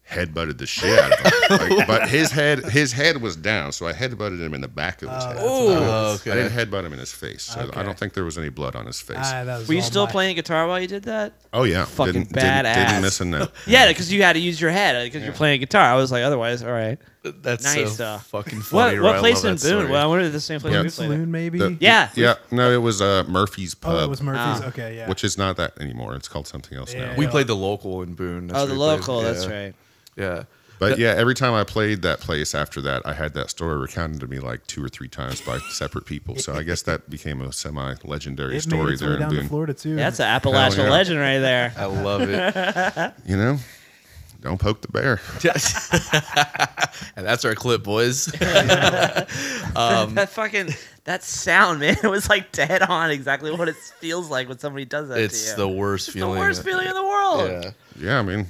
headbutted 0.08 0.58
the 0.58 0.66
shit 0.66 0.98
out 0.98 1.12
of 1.12 1.58
him 1.60 1.68
like, 1.78 1.86
but 1.86 2.08
his 2.08 2.30
head 2.30 2.58
his 2.66 2.92
head 2.92 3.22
was 3.22 3.36
down 3.36 3.72
so 3.72 3.86
i 3.86 3.92
headbutted 3.92 4.38
him 4.38 4.52
in 4.52 4.60
the 4.60 4.68
back 4.68 5.02
of 5.02 5.08
his 5.10 5.24
head 5.24 5.36
Oh, 5.38 6.12
i 6.12 6.28
didn't 6.34 6.52
headbutt 6.52 6.84
him 6.84 6.92
in 6.92 6.98
his 6.98 7.10
face 7.12 7.42
so 7.44 7.60
Okay. 7.62 7.80
i 7.80 7.82
don't 7.82 7.98
think 7.98 8.12
there 8.12 8.22
was 8.24 8.36
any 8.36 8.50
blood 8.50 8.76
on 8.76 8.84
his 8.84 9.00
face 9.00 9.16
Ah, 9.18 9.44
that 9.44 9.58
was 9.60 9.68
Were 9.68 9.74
you 9.74 9.80
all 9.80 9.86
still 9.86 10.04
my- 10.06 10.12
playing 10.12 10.36
guitar 10.36 10.66
while 10.68 10.78
you 10.78 10.86
did 10.88 11.04
that? 11.04 11.32
oh 11.54 11.62
yeah 11.64 11.86
Fucking 11.86 12.12
didn't, 12.12 12.32
didn't, 12.34 12.44
badass. 12.66 12.74
didn't 12.88 13.02
miss 13.02 13.20
a 13.22 13.24
note 13.24 13.50
Yeah, 13.66 13.88
because 13.88 14.12
you 14.12 14.22
had 14.22 14.34
to 14.34 14.40
use 14.40 14.60
your 14.60 14.70
head 14.70 15.04
because 15.10 15.22
you're 15.24 15.32
playing 15.32 15.60
guitar. 15.60 15.82
I 15.82 15.94
was 15.96 16.12
like, 16.12 16.22
otherwise, 16.22 16.62
all 16.62 16.70
right. 16.72 16.98
That's 17.22 17.64
Nice, 17.64 17.96
so 17.96 18.04
uh, 18.04 18.18
fucking 18.18 18.58
What 18.58 18.66
funny. 18.66 18.98
what 19.00 19.12
Roy. 19.12 19.16
I 19.16 19.18
place 19.20 19.36
love 19.36 19.44
in 19.52 19.56
that 19.56 19.62
Boone? 19.62 19.70
story. 19.80 19.90
Well, 19.92 20.02
I 20.02 20.06
wonder 20.06 20.24
if 20.26 20.32
the 20.32 20.40
same 20.40 20.60
place 20.60 20.72
Yeah. 20.74 20.80
we 20.82 20.90
played. 20.90 20.92
Saloon, 20.92 21.30
maybe. 21.30 21.58
The- 21.58 21.76
Yeah. 21.80 22.10
yeah 22.14 22.34
no 22.50 22.70
it 22.70 22.76
was 22.82 23.00
uh 23.00 23.24
murphy's 23.26 23.74
pub 23.74 23.94
oh, 23.94 24.04
it 24.04 24.10
was 24.10 24.20
Murphy's. 24.20 24.62
Ah. 24.62 24.68
okay, 24.68 24.96
yeah. 24.98 25.08
which 25.08 25.24
is 25.24 25.38
not 25.38 25.56
that 25.56 25.80
anymore 25.80 26.14
it's 26.14 26.28
called 26.28 26.46
something 26.46 26.76
else 26.76 26.92
now 26.92 27.14
We 27.16 27.26
played 27.26 27.46
the 27.46 27.56
local 27.56 28.02
in 28.02 28.12
Boone. 28.14 28.48
That's 28.48 28.58
Oh, 28.58 28.62
where 28.62 28.66
the 28.66 28.72
we 28.74 28.78
played. 28.78 29.00
local. 29.00 29.20
That's 29.22 29.46
Yeah. 29.46 29.52
right. 29.64 29.74
Yeah. 30.16 30.44
But 30.78 30.98
yeah, 30.98 31.14
every 31.16 31.34
time 31.34 31.54
I 31.54 31.64
played 31.64 32.02
that 32.02 32.20
place 32.20 32.54
after 32.54 32.80
that, 32.82 33.02
I 33.06 33.14
had 33.14 33.34
that 33.34 33.48
story 33.50 33.78
recounted 33.78 34.20
to 34.20 34.26
me 34.26 34.38
like 34.38 34.66
two 34.66 34.84
or 34.84 34.88
three 34.88 35.08
times 35.08 35.40
by 35.40 35.58
separate 35.70 36.04
people. 36.04 36.36
So 36.36 36.54
I 36.54 36.62
guess 36.62 36.82
that 36.82 37.08
became 37.08 37.40
a 37.40 37.52
semi-legendary 37.52 38.50
it 38.50 38.54
made 38.54 38.62
story 38.62 38.92
its 38.92 39.00
there 39.00 39.10
way 39.10 39.16
in 39.16 39.20
down 39.20 39.34
to 39.34 39.48
Florida 39.48 39.74
too. 39.74 39.96
That's 39.96 40.20
an 40.20 40.26
Appalachian 40.26 40.84
yeah. 40.84 40.90
legend 40.90 41.20
right 41.20 41.38
there. 41.38 41.72
I 41.76 41.86
love 41.86 42.22
it. 42.22 43.14
You 43.26 43.36
know, 43.36 43.58
don't 44.42 44.60
poke 44.60 44.82
the 44.82 44.88
bear. 44.88 45.20
and 47.16 47.26
that's 47.26 47.44
our 47.44 47.54
clip, 47.54 47.82
boys. 47.82 48.28
Um, 49.76 50.08
um, 50.08 50.14
that 50.14 50.28
fucking 50.30 50.68
that 51.04 51.22
sound, 51.22 51.80
man. 51.80 51.96
It 52.02 52.08
was 52.08 52.28
like 52.28 52.52
dead 52.52 52.82
on 52.82 53.10
exactly 53.10 53.50
what 53.50 53.68
it 53.68 53.76
feels 53.76 54.30
like 54.30 54.48
when 54.48 54.58
somebody 54.58 54.84
does 54.84 55.08
that 55.08 55.18
it's 55.18 55.44
to 55.44 55.50
you. 55.50 55.56
the 55.56 55.68
worst 55.68 56.08
It's 56.08 56.16
the 56.16 56.28
worst 56.28 56.62
feeling 56.62 56.86
in 56.86 56.94
the 56.94 57.02
world. 57.02 57.50
Yeah. 57.50 57.70
Yeah, 57.98 58.18
I 58.18 58.22
mean, 58.22 58.46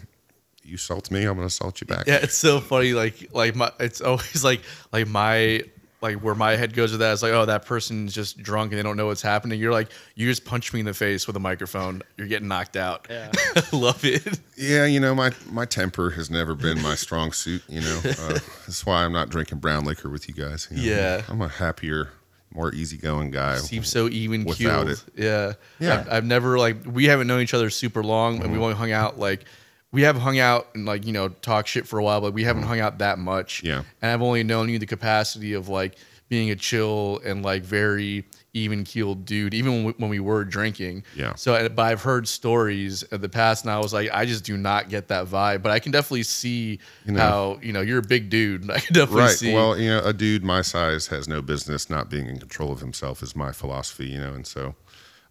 you 0.65 0.77
assault 0.77 1.11
me, 1.11 1.25
I'm 1.25 1.35
gonna 1.35 1.47
assault 1.47 1.81
you 1.81 1.87
back. 1.87 2.07
Yeah, 2.07 2.19
it's 2.23 2.35
so 2.37 2.61
funny. 2.61 2.93
Like, 2.93 3.31
like 3.33 3.55
my, 3.55 3.71
it's 3.81 4.01
always 4.01 4.45
like, 4.45 4.61
like 4.93 5.07
my, 5.09 5.62
like 6.01 6.17
where 6.17 6.35
my 6.35 6.55
head 6.55 6.75
goes 6.75 6.91
with 6.91 7.01
that. 7.01 7.15
It's 7.15 7.23
like, 7.23 7.33
oh, 7.33 7.47
that 7.47 7.65
person's 7.65 8.12
just 8.12 8.37
drunk 8.43 8.73
and 8.73 8.79
they 8.79 8.83
don't 8.83 8.99
know 8.99 9.07
what's 9.07 9.23
happening. 9.23 9.59
You're 9.59 9.73
like, 9.73 9.89
you 10.15 10.29
just 10.29 10.45
punch 10.45 10.71
me 10.75 10.81
in 10.81 10.87
the 10.87 10.93
face 10.93 11.27
with 11.27 11.35
a 11.35 11.41
microphone. 11.41 12.03
You're 12.19 12.27
getting 12.27 12.47
knocked 12.47 12.77
out. 12.77 13.07
Yeah. 13.09 13.31
love 13.73 14.05
it. 14.05 14.39
Yeah, 14.55 14.85
you 14.85 15.01
know, 15.01 15.15
my 15.15 15.31
my 15.51 15.65
temper 15.65 16.11
has 16.11 16.31
never 16.31 16.55
been 16.55 16.81
my 16.83 16.95
strong 16.95 17.33
suit. 17.33 17.62
You 17.69 17.81
know, 17.81 18.01
uh, 18.05 18.39
that's 18.67 18.85
why 18.85 19.05
I'm 19.05 19.12
not 19.12 19.31
drinking 19.31 19.59
brown 19.59 19.87
liquor 19.87 20.11
with 20.11 20.29
you 20.29 20.35
guys. 20.35 20.69
you 20.71 20.91
know. 20.91 20.97
Yeah. 20.97 21.23
I'm 21.27 21.41
a 21.41 21.49
happier, 21.49 22.11
more 22.53 22.71
easygoing 22.75 23.31
guy. 23.31 23.57
Seems 23.57 23.89
so 23.89 24.07
even 24.11 24.45
Without 24.45 24.87
keeled. 24.87 24.91
it. 24.91 25.05
Yeah. 25.17 25.53
Yeah. 25.81 26.01
I've, 26.01 26.12
I've 26.12 26.25
never 26.27 26.59
like 26.59 26.77
we 26.85 27.07
haven't 27.07 27.29
known 27.29 27.41
each 27.41 27.55
other 27.55 27.71
super 27.71 28.05
long, 28.05 28.43
and 28.43 28.53
we've 28.53 28.61
only 28.61 28.75
hung 28.75 28.93
out 28.93 29.19
like 29.19 29.47
we 29.95 30.03
have 30.03 30.16
hung 30.16 30.40
out 30.40 30.66
and 30.74 30.84
like 30.84 31.07
you 31.07 31.12
know 31.12 31.28
talk 31.28 31.68
shit 31.68 31.86
for 31.86 32.01
a 32.01 32.05
while, 32.05 32.20
but 32.20 32.34
we 32.34 32.42
haven't 32.42 32.62
mm-hmm. 32.62 32.70
hung 32.70 32.80
out 32.80 32.99
that 32.99 33.18
much. 33.18 33.62
Yeah. 33.62 33.84
And 34.03 34.11
I've 34.11 34.22
only 34.22 34.42
known 34.42 34.68
you 34.68 34.78
the 34.78 34.86
capacity 34.86 35.53
of 35.55 35.68
like 35.68 35.95
being 36.28 36.51
a 36.51 36.57
chill 36.57 37.20
and 37.24 37.45
like 37.45 37.62
very 37.62 38.24
even 38.55 38.84
keeled 38.84 39.24
dude, 39.24 39.53
even 39.53 39.72
when 39.72 39.84
we, 39.84 39.92
when 39.99 40.11
we 40.11 40.20
were 40.20 40.45
drinking. 40.45 41.05
Yeah. 41.14 41.34
So, 41.34 41.68
but 41.68 41.82
I've 41.82 42.03
heard 42.03 42.26
stories 42.26 43.03
of 43.05 43.20
the 43.20 43.28
past, 43.28 43.64
and 43.64 43.70
I 43.70 43.78
was 43.78 43.92
like, 43.92 44.11
I 44.12 44.24
just 44.26 44.45
do 44.45 44.57
not 44.57 44.88
get 44.88 45.09
that 45.09 45.26
vibe. 45.26 45.62
But 45.62 45.70
I 45.70 45.78
can 45.78 45.92
definitely 45.92 46.22
see 46.24 46.80
You 47.05 47.12
know. 47.12 47.20
how 47.20 47.59
you 47.62 47.72
know 47.72 47.80
you're 47.80 47.99
a 47.99 48.03
big 48.03 48.30
dude. 48.30 48.68
I 48.70 48.80
can 48.80 48.95
definitely 48.95 49.22
Right. 49.22 49.30
see. 49.30 49.55
Well, 49.55 49.78
you 49.78 49.90
know, 49.90 50.01
a 50.05 50.12
dude 50.12 50.42
my 50.42 50.62
size 50.62 51.07
has 51.09 51.28
no 51.28 51.40
business 51.40 51.88
not 51.88 52.11
being 52.11 52.26
in 52.26 52.38
control 52.40 52.72
of 52.72 52.80
himself 52.80 53.22
is 53.22 53.36
my 53.36 53.53
philosophy, 53.53 54.07
you 54.07 54.18
know, 54.18 54.34
and 54.34 54.47
so 54.47 54.74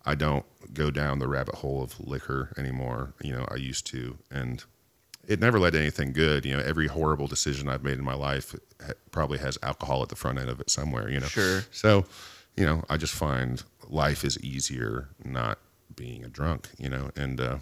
I 0.06 0.16
don't 0.16 0.46
go 0.74 0.92
down 0.92 1.20
the 1.20 1.28
rabbit 1.28 1.56
hole 1.56 1.82
of 1.84 2.00
liquor 2.00 2.54
anymore. 2.58 3.14
You 3.22 3.34
know, 3.34 3.46
I 3.50 3.56
used 3.56 3.86
to, 3.88 4.18
and 4.30 4.64
it 5.28 5.40
never 5.40 5.60
led 5.60 5.74
to 5.74 5.80
anything 5.80 6.14
good. 6.14 6.46
You 6.46 6.58
know, 6.58 6.64
every 6.64 6.88
horrible 6.88 7.28
decision 7.28 7.70
I've 7.70 7.84
made 7.84 7.98
in 8.00 8.04
my 8.04 8.16
life 8.16 8.56
probably 9.12 9.38
has 9.40 9.58
alcohol 9.64 10.02
at 10.04 10.10
the 10.10 10.16
front 10.16 10.40
end 10.40 10.50
of 10.50 10.60
it 10.60 10.70
somewhere. 10.70 11.10
You 11.10 11.20
know, 11.20 11.28
Sure. 11.28 11.64
So, 11.72 12.06
you 12.56 12.66
know, 12.66 12.84
I 12.90 12.98
just 12.98 13.14
find 13.14 13.64
life 13.88 14.24
is 14.24 14.42
easier 14.44 15.10
not 15.24 15.60
being 15.96 16.24
a 16.26 16.30
drunk. 16.30 16.70
You 16.78 16.90
know, 16.90 17.12
and 17.16 17.40
uh, 17.40 17.58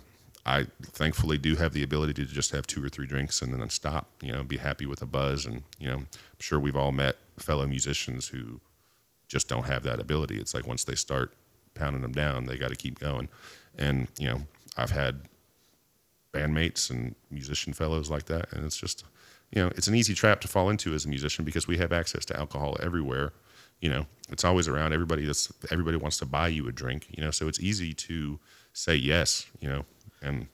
I 0.45 0.65
thankfully 0.81 1.37
do 1.37 1.55
have 1.57 1.73
the 1.73 1.83
ability 1.83 2.13
to 2.13 2.25
just 2.25 2.51
have 2.51 2.65
two 2.65 2.83
or 2.83 2.89
three 2.89 3.05
drinks 3.05 3.41
and 3.41 3.53
then 3.53 3.69
stop. 3.69 4.07
You 4.21 4.31
know, 4.31 4.43
be 4.43 4.57
happy 4.57 4.87
with 4.87 5.01
a 5.01 5.05
buzz, 5.07 5.45
and 5.45 5.63
you 5.79 5.87
know, 5.87 5.97
I'm 5.97 6.07
sure 6.39 6.59
we've 6.59 6.75
all 6.75 6.91
met 6.91 7.17
fellow 7.37 7.67
musicians 7.67 8.29
who 8.29 8.59
just 9.27 9.47
don't 9.47 9.65
have 9.65 9.83
that 9.83 9.99
ability. 9.99 10.39
It's 10.39 10.53
like 10.53 10.67
once 10.67 10.83
they 10.83 10.95
start 10.95 11.33
pounding 11.73 12.01
them 12.01 12.11
down, 12.11 12.45
they 12.45 12.57
got 12.57 12.69
to 12.69 12.75
keep 12.75 12.99
going. 12.99 13.29
And 13.77 14.07
you 14.19 14.27
know, 14.27 14.41
I've 14.77 14.91
had 14.91 15.21
bandmates 16.33 16.89
and 16.89 17.15
musician 17.29 17.73
fellows 17.73 18.09
like 18.09 18.25
that, 18.25 18.51
and 18.53 18.65
it's 18.65 18.77
just, 18.77 19.03
you 19.51 19.61
know, 19.61 19.71
it's 19.75 19.87
an 19.87 19.95
easy 19.95 20.13
trap 20.13 20.41
to 20.41 20.47
fall 20.47 20.69
into 20.69 20.93
as 20.93 21.05
a 21.05 21.09
musician 21.09 21.45
because 21.45 21.67
we 21.67 21.77
have 21.77 21.91
access 21.91 22.25
to 22.25 22.37
alcohol 22.37 22.77
everywhere. 22.81 23.33
You 23.79 23.89
know, 23.89 24.05
it's 24.29 24.45
always 24.45 24.67
around. 24.67 24.93
Everybody 24.93 25.25
that's 25.25 25.51
everybody 25.71 25.97
wants 25.97 26.17
to 26.19 26.25
buy 26.25 26.49
you 26.49 26.67
a 26.67 26.71
drink. 26.71 27.07
You 27.09 27.23
know, 27.23 27.31
so 27.31 27.47
it's 27.47 27.59
easy 27.59 27.93
to 27.93 28.39
say 28.73 28.95
yes. 28.95 29.47
You 29.59 29.69
know, 29.69 29.85
and 30.21 30.47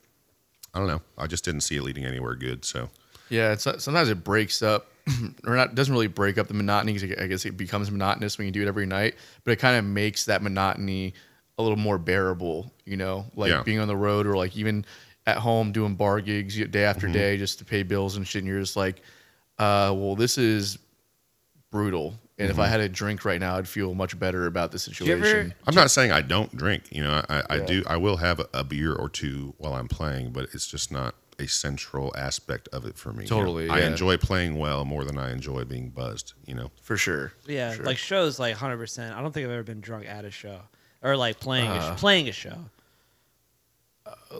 I 0.73 0.79
don't 0.79 0.87
know. 0.87 1.01
I 1.17 1.27
just 1.27 1.43
didn't 1.43 1.61
see 1.61 1.75
it 1.75 1.83
leading 1.83 2.05
anywhere 2.05 2.35
good. 2.35 2.63
So 2.63 2.89
Yeah, 3.29 3.51
it's 3.53 3.63
sometimes 3.83 4.09
it 4.09 4.23
breaks 4.23 4.61
up, 4.61 4.87
or 5.45 5.55
not 5.55 5.75
doesn't 5.75 5.93
really 5.93 6.07
break 6.07 6.37
up 6.37 6.47
the 6.47 6.53
monotony. 6.53 6.93
'cause 6.93 7.03
I 7.03 7.27
guess 7.27 7.45
it 7.45 7.57
becomes 7.57 7.89
monotonous 7.91 8.37
when 8.37 8.45
you 8.45 8.51
do 8.51 8.61
it 8.61 8.67
every 8.67 8.85
night, 8.85 9.15
but 9.43 9.51
it 9.51 9.55
kind 9.57 9.77
of 9.77 9.85
makes 9.85 10.25
that 10.25 10.41
monotony 10.41 11.13
a 11.57 11.63
little 11.63 11.77
more 11.77 11.97
bearable. 11.97 12.71
You 12.85 12.97
know, 12.97 13.25
like 13.35 13.49
Yeah. 13.49 13.63
being 13.63 13.79
on 13.79 13.87
the 13.87 13.95
road 13.97 14.27
or 14.27 14.35
like 14.37 14.55
even 14.55 14.85
at 15.25 15.37
home 15.37 15.71
doing 15.71 15.95
bar 15.95 16.21
gigs 16.21 16.55
day 16.67 16.83
after 16.85 17.07
day 17.07 17.37
just 17.37 17.59
to 17.59 17.65
pay 17.65 17.83
bills 17.83 18.15
and 18.15 18.25
shit. 18.27 18.43
And 18.43 18.47
you're 18.47 18.61
just 18.61 18.77
like, 18.77 19.01
uh, 19.59 19.91
well, 19.95 20.15
this 20.15 20.37
is 20.37 20.77
brutal. 21.71 22.17
And 22.39 22.49
if 22.51 22.59
I 22.59 22.67
had 22.67 22.79
a 22.79 22.87
drink 22.87 23.25
right 23.25 23.39
now, 23.39 23.57
I'd 23.57 23.67
feel 23.67 23.93
much 23.95 24.17
better 24.19 24.45
about 24.45 24.71
the 24.71 24.77
situation. 24.77 25.11
ever- 25.11 25.53
I'm 25.65 25.73
not 25.75 25.89
saying 25.89 26.11
I 26.11 26.21
don't 26.21 26.55
drink. 26.55 26.83
You 26.91 27.03
know, 27.03 27.23
I, 27.27 27.43
I 27.49 27.55
Yeah. 27.57 27.65
do. 27.65 27.83
I 27.87 27.97
will 27.97 28.17
have 28.17 28.39
a, 28.39 28.47
a 28.53 28.63
beer 28.63 28.93
or 28.93 29.09
two 29.09 29.55
while 29.57 29.73
I'm 29.73 29.87
playing, 29.87 30.31
but 30.31 30.47
it's 30.53 30.67
just 30.67 30.91
not 30.91 31.15
a 31.39 31.47
central 31.47 32.11
aspect 32.17 32.67
of 32.69 32.85
it 32.85 32.97
for 32.97 33.13
me. 33.13 33.25
Totally, 33.27 33.69
I 33.69 33.79
yeah. 33.79 33.87
enjoy 33.87 34.17
playing 34.17 34.57
well 34.57 34.85
more 34.85 35.03
than 35.03 35.17
I 35.17 35.31
enjoy 35.31 35.63
being 35.65 35.89
buzzed. 35.89 36.33
You 36.45 36.55
know, 36.55 36.71
for 36.81 36.97
sure. 36.97 37.33
Yeah, 37.45 37.73
Sure. 37.75 37.85
like 37.85 37.97
shows 37.97 38.39
like 38.39 38.55
100%. 38.55 39.13
I 39.15 39.21
don't 39.21 39.31
think 39.31 39.45
I've 39.45 39.51
ever 39.53 39.63
been 39.63 39.81
drunk 39.81 40.07
at 40.07 40.25
a 40.25 40.31
show 40.31 40.59
or 41.03 41.15
like 41.15 41.39
playing 41.39 41.67
a 41.67 41.75
Uh. 41.75 41.95
sh- 41.95 41.99
playing 41.99 42.27
a 42.27 42.31
show. 42.31 42.57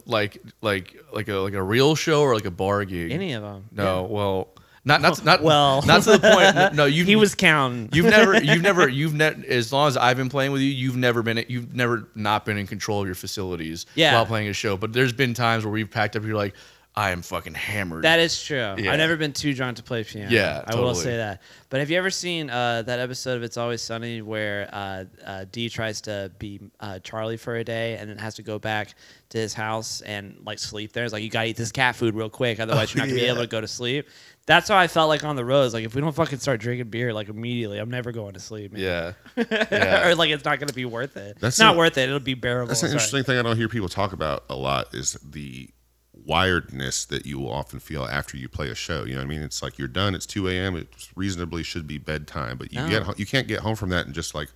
like 0.05 0.41
like 0.61 0.95
like 1.13 1.27
a 1.27 1.35
like 1.35 1.53
a 1.53 1.61
real 1.63 1.95
show 1.95 2.21
or 2.21 2.33
like 2.35 2.45
a 2.45 2.51
bar 2.51 2.85
gig. 2.85 3.11
Any 3.11 3.33
of 3.33 3.41
them. 3.43 3.65
no, 3.71 4.03
well, 4.03 4.47
not 4.85 5.01
not 5.01 5.23
not 5.25 5.43
Well. 5.43 5.81
not 5.85 6.03
to 6.03 6.17
the 6.17 6.19
point. 6.19 6.73
No, 6.75 6.85
you 6.85 7.03
he 7.11 7.15
was 7.15 7.35
counting. 7.35 7.89
You've 7.93 8.05
never, 8.05 8.41
you've 8.41 8.61
never, 8.61 8.87
you've 8.99 9.13
never. 9.13 9.43
As 9.47 9.73
long 9.73 9.87
as 9.89 9.97
I've 9.97 10.15
been 10.17 10.29
playing 10.29 10.51
with 10.53 10.61
you, 10.61 10.69
you've 10.69 10.95
never 10.95 11.21
been, 11.21 11.43
you've 11.49 11.75
never 11.75 12.07
not 12.15 12.45
been 12.45 12.57
in 12.57 12.65
control 12.67 13.01
of 13.01 13.07
your 13.07 13.15
facilities 13.15 13.85
Yeah. 13.95 14.13
while 14.15 14.25
playing 14.25 14.47
a 14.47 14.53
show. 14.53 14.77
But 14.77 14.93
there's 14.93 15.13
been 15.13 15.33
times 15.33 15.65
where 15.65 15.71
we've 15.73 15.91
packed 15.91 16.15
up. 16.15 16.23
You're 16.23 16.35
like, 16.37 16.55
I 16.97 17.11
am 17.11 17.21
fucking 17.21 17.53
hammered. 17.53 18.03
That 18.05 18.19
is 18.19 18.43
true. 18.43 18.57
Yeah. 18.57 18.91
I've 18.91 18.97
never 18.97 19.15
been 19.17 19.31
too 19.31 19.53
drunk 19.53 19.77
to 19.77 19.83
play 19.83 20.03
piano. 20.03 20.31
Yeah, 20.31 20.63
I 20.65 20.73
will 20.73 20.95
say 20.95 21.17
that. 21.17 21.43
But 21.69 21.79
have 21.79 21.91
you 21.91 21.97
ever 21.99 22.09
seen 22.09 22.49
uh, 22.49 22.81
that 22.81 22.97
episode 22.99 23.37
of 23.37 23.43
It's 23.43 23.55
Always 23.55 23.83
Sunny 23.83 24.23
where 24.23 24.67
uh, 24.73 25.03
uh, 25.23 25.45
Dee 25.51 25.69
tries 25.69 26.01
to 26.01 26.31
be 26.39 26.59
uh, 26.79 26.97
Charlie 26.99 27.37
for 27.37 27.55
a 27.55 27.63
day 27.63 27.97
and 27.97 28.09
then 28.09 28.17
has 28.17 28.33
to 28.35 28.41
go 28.41 28.57
back 28.57 28.95
to 29.29 29.37
his 29.37 29.53
house 29.53 30.01
and 30.01 30.39
like 30.43 30.57
sleep 30.57 30.91
there? 30.91 31.03
It's 31.03 31.13
like 31.13 31.21
you 31.21 31.29
gotta 31.29 31.49
eat 31.49 31.55
this 31.57 31.71
cat 31.71 31.95
food 31.95 32.15
real 32.15 32.31
quick, 32.31 32.59
otherwise 32.59 32.95
you're 32.95 33.03
not 33.05 33.09
gonna 33.09 33.21
be 33.21 33.25
able 33.27 33.41
to 33.41 33.47
go 33.47 33.61
to 33.61 33.67
sleep. 33.67 34.07
That's 34.47 34.67
how 34.67 34.77
I 34.77 34.87
felt 34.87 35.09
like 35.09 35.23
on 35.23 35.35
the 35.35 35.45
road. 35.45 35.73
Like 35.73 35.85
if 35.85 35.93
we 35.93 36.01
don't 36.01 36.15
fucking 36.15 36.39
start 36.39 36.59
drinking 36.61 36.89
beer 36.89 37.13
like 37.13 37.29
immediately, 37.29 37.77
I'm 37.77 37.91
never 37.91 38.11
going 38.11 38.33
to 38.33 38.39
sleep. 38.39 38.71
man. 38.73 38.81
yeah, 38.81 39.13
yeah. 39.71 40.07
or 40.07 40.15
like 40.15 40.31
it's 40.31 40.45
not 40.45 40.59
gonna 40.59 40.73
be 40.73 40.85
worth 40.85 41.15
it. 41.15 41.37
That's 41.39 41.57
it's 41.57 41.59
not 41.59 41.75
a- 41.75 41.77
worth 41.77 41.95
it. 41.99 42.09
It'll 42.09 42.19
be 42.19 42.33
bearable. 42.33 42.69
that's 42.69 42.81
an 42.81 42.87
Sorry. 42.89 42.95
interesting 42.95 43.23
thing 43.23 43.37
I 43.37 43.43
don't 43.43 43.55
hear 43.55 43.69
people 43.69 43.87
talk 43.87 44.13
about 44.13 44.45
a 44.49 44.55
lot 44.55 44.95
is 44.95 45.13
the 45.23 45.69
wiredness 46.28 47.05
that 47.05 47.25
you 47.25 47.39
will 47.39 47.51
often 47.51 47.80
feel 47.80 48.03
after 48.05 48.36
you 48.38 48.49
play 48.49 48.69
a 48.69 48.75
show. 48.75 49.05
You 49.05 49.13
know 49.13 49.19
what 49.21 49.25
I 49.25 49.30
mean? 49.30 49.41
It's 49.41 49.63
like 49.63 49.80
you're 49.80 49.88
done. 49.88 50.13
It's 50.13 50.25
2 50.25 50.49
a.m. 50.49 50.75
It 50.75 50.88
reasonably 51.15 51.63
should 51.63 51.88
be 51.88 51.97
bedtime, 51.97 52.57
but 52.57 52.71
you 52.73 52.80
No. 52.82 52.89
get 52.89 53.17
you 53.19 53.25
can't 53.25 53.47
get 53.47 53.61
home 53.61 53.75
from 53.75 53.89
that 53.89 54.05
and 54.05 54.13
just 54.13 54.36
like 54.36 54.49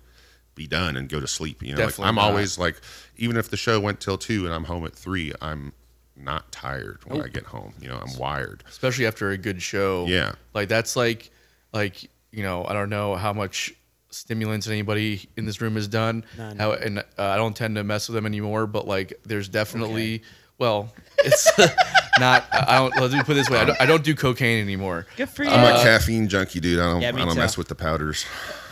be 0.54 0.66
done 0.66 0.96
and 0.96 1.08
go 1.08 1.18
to 1.18 1.26
sleep. 1.26 1.62
You 1.62 1.74
know, 1.74 1.86
like, 1.86 1.98
I'm 1.98 2.16
not. 2.16 2.24
always 2.24 2.58
like, 2.58 2.76
even 3.16 3.36
if 3.38 3.48
the 3.50 3.56
show 3.56 3.80
went 3.80 4.00
till 4.00 4.18
two 4.18 4.44
and 4.44 4.54
I'm 4.54 4.64
home 4.64 4.84
at 4.84 4.94
three, 4.94 5.32
I'm 5.40 5.72
not 6.14 6.52
tired 6.52 6.98
when 7.06 7.22
I 7.22 7.28
get 7.28 7.44
home. 7.44 7.72
You 7.80 7.88
know, 7.88 7.96
I'm 8.06 8.18
wired. 8.18 8.62
Especially 8.68 9.06
after 9.06 9.30
a 9.30 9.38
good 9.38 9.62
show. 9.62 10.04
Yeah. 10.06 10.32
like 10.54 10.68
that's 10.68 10.94
like, 10.94 11.30
like 11.72 12.04
you 12.30 12.42
know, 12.42 12.66
I 12.66 12.74
don't 12.74 12.90
know 12.90 13.14
how 13.16 13.32
much 13.32 13.72
stimulants 14.10 14.68
anybody 14.68 15.26
in 15.38 15.46
this 15.46 15.62
room 15.62 15.74
has 15.76 15.88
done. 15.88 16.22
None. 16.36 16.58
How 16.58 16.72
and 16.72 16.98
uh, 16.98 17.02
I 17.18 17.36
don't 17.36 17.56
tend 17.56 17.76
to 17.76 17.84
mess 17.84 18.08
with 18.08 18.14
them 18.14 18.26
anymore. 18.26 18.66
But 18.66 18.86
like, 18.86 19.14
there's 19.24 19.48
definitely. 19.48 20.22
Well, 20.62 20.92
it's 21.18 21.50
not. 22.20 22.44
I 22.52 22.78
don't. 22.78 22.96
Let 22.96 23.10
me 23.10 23.18
put 23.24 23.32
it 23.32 23.34
this 23.34 23.50
way. 23.50 23.58
I 23.58 23.64
don't, 23.64 23.80
I 23.80 23.84
don't 23.86 24.04
do 24.04 24.14
cocaine 24.14 24.62
anymore. 24.62 25.06
Good 25.16 25.28
for 25.28 25.42
you. 25.42 25.50
I'm 25.50 25.58
Uh, 25.74 25.80
a 25.80 25.82
caffeine 25.82 26.28
junkie, 26.28 26.60
dude. 26.60 26.78
I 26.78 26.84
don't, 26.84 27.00
Yeah, 27.02 27.08
I 27.08 27.12
me 27.12 27.18
don't 27.22 27.34
too. 27.34 27.40
mess 27.40 27.56
with 27.58 27.66
the 27.66 27.74
powders. 27.74 28.24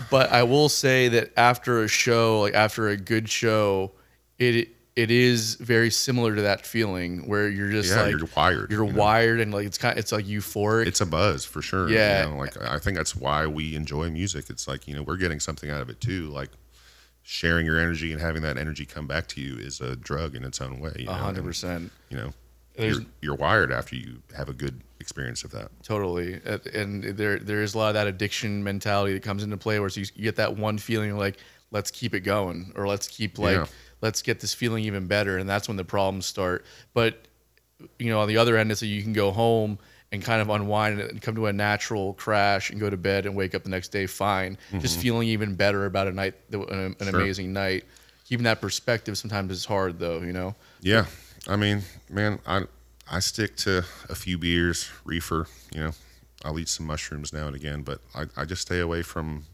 But 0.08 0.30
I 0.30 0.44
will 0.44 0.68
say 0.68 1.08
that 1.08 1.32
after 1.36 1.82
a 1.82 1.88
show, 1.88 2.42
like 2.42 2.54
after 2.54 2.88
a 2.88 2.96
good 2.96 3.28
show, 3.28 3.90
it 4.38 4.68
it 4.94 5.10
is 5.10 5.56
very 5.56 5.90
similar 5.90 6.36
to 6.36 6.42
that 6.42 6.64
feeling 6.64 7.26
where 7.28 7.48
you're 7.48 7.70
just 7.72 7.90
Yeah, 7.90 8.02
like 8.02 8.10
you're 8.18 8.28
wired, 8.36 8.70
You're 8.70 8.84
you 8.86 8.92
know? 8.92 8.98
wired 9.00 9.40
and 9.40 9.52
like 9.52 9.66
it's 9.66 9.78
kind 9.78 9.98
it's 9.98 10.12
like 10.12 10.26
euphoric. 10.26 10.86
It's 10.86 11.00
a 11.00 11.06
buzz 11.06 11.44
for 11.44 11.60
sure. 11.62 11.88
you 11.88 11.96
Yeah. 11.96 12.26
know, 12.26 12.36
like 12.36 12.56
I 12.62 12.78
think 12.78 12.96
that's 12.96 13.16
why 13.16 13.46
we 13.46 13.74
enjoy 13.74 14.10
music. 14.10 14.46
It's 14.48 14.68
like 14.68 14.86
you 14.86 14.94
know 14.94 15.02
we're 15.02 15.16
getting 15.16 15.40
something 15.40 15.70
out 15.70 15.80
of 15.80 15.90
it 15.90 16.00
too. 16.00 16.28
Like 16.28 16.50
sharing 17.22 17.66
your 17.66 17.78
energy 17.78 18.12
and 18.12 18.20
having 18.20 18.42
that 18.42 18.56
energy 18.58 18.84
come 18.84 19.06
back 19.06 19.26
to 19.28 19.40
you 19.40 19.56
is 19.58 19.80
a 19.80 19.96
drug 19.96 20.34
in 20.34 20.44
its 20.44 20.60
own 20.60 20.80
way. 20.80 21.04
A 21.08 21.12
hundred 21.12 21.44
percent. 21.44 21.90
You 22.08 22.16
know, 22.16 22.32
There's- 22.76 22.96
you're, 22.96 23.06
you're 23.20 23.34
wired 23.36 23.72
after 23.72 23.96
you 23.96 24.22
have 24.36 24.48
a 24.48 24.52
good 24.52 24.80
experience 25.00 25.44
of 25.44 25.50
that. 25.52 25.70
Totally, 25.82 26.40
and 26.74 27.04
there 27.04 27.38
there 27.38 27.62
is 27.62 27.74
a 27.74 27.78
lot 27.78 27.88
of 27.88 27.94
that 27.94 28.06
addiction 28.06 28.62
mentality 28.64 29.12
that 29.14 29.22
comes 29.22 29.42
into 29.42 29.56
play, 29.56 29.78
where 29.80 29.88
you, 29.90 30.04
you 30.14 30.22
get 30.24 30.36
that 30.36 30.56
one 30.56 30.78
feeling 30.78 31.16
like 31.16 31.36
let's 31.70 31.90
keep 31.90 32.14
it 32.14 32.20
going, 32.20 32.72
or 32.74 32.86
let's 32.88 33.06
keep 33.06 33.38
like 33.38 33.56
Yeah. 33.56 33.66
let's 34.00 34.22
get 34.22 34.40
this 34.40 34.52
feeling 34.54 34.84
even 34.84 35.06
better, 35.06 35.38
and 35.38 35.48
that's 35.48 35.68
when 35.68 35.76
the 35.76 35.84
problems 35.84 36.26
start. 36.26 36.64
But 36.94 37.26
you 37.98 38.10
know, 38.10 38.20
on 38.20 38.28
the 38.28 38.36
other 38.36 38.56
end, 38.56 38.70
is 38.72 38.80
that 38.80 38.88
you 38.88 39.02
can 39.02 39.12
go 39.12 39.30
home 39.30 39.78
and 40.12 40.22
kind 40.24 40.42
of 40.42 40.50
unwind 40.50 41.00
and 41.00 41.22
come 41.22 41.34
to 41.36 41.46
a 41.46 41.52
natural 41.52 42.14
crash 42.14 42.70
and 42.70 42.80
go 42.80 42.90
to 42.90 42.96
bed 42.96 43.26
and 43.26 43.36
wake 43.36 43.54
up 43.54 43.62
the 43.62 43.68
next 43.70 43.88
day 43.88 44.06
fine, 44.06 44.58
just 44.80 44.98
feeling 44.98 45.28
even 45.28 45.54
better 45.54 45.86
about 45.86 46.08
a 46.08 46.12
night, 46.12 46.34
an, 46.52 46.62
an 46.62 46.66
Mm-hmm. 46.94 47.08
Sure. 47.10 47.20
amazing 47.20 47.52
night. 47.52 47.84
Keeping 48.24 48.44
that 48.44 48.60
perspective 48.60 49.16
sometimes 49.18 49.52
is 49.52 49.64
hard, 49.64 49.98
though. 49.98 50.20
You 50.20 50.32
know. 50.32 50.54
Yeah, 50.80 51.06
I 51.48 51.56
mean, 51.56 51.82
man, 52.08 52.38
I 52.46 52.62
I 53.10 53.18
stick 53.20 53.56
to 53.58 53.84
a 54.08 54.14
few 54.14 54.38
beers, 54.38 54.88
reefer. 55.04 55.46
You 55.74 55.80
know, 55.80 55.90
I'll 56.44 56.58
eat 56.58 56.68
some 56.68 56.86
mushrooms 56.86 57.32
now 57.32 57.46
and 57.48 57.56
again, 57.56 57.82
but 57.82 58.00
I, 58.14 58.26
I 58.36 58.44
just 58.44 58.62
stay 58.62 58.80
away 58.80 59.02
from. 59.02 59.44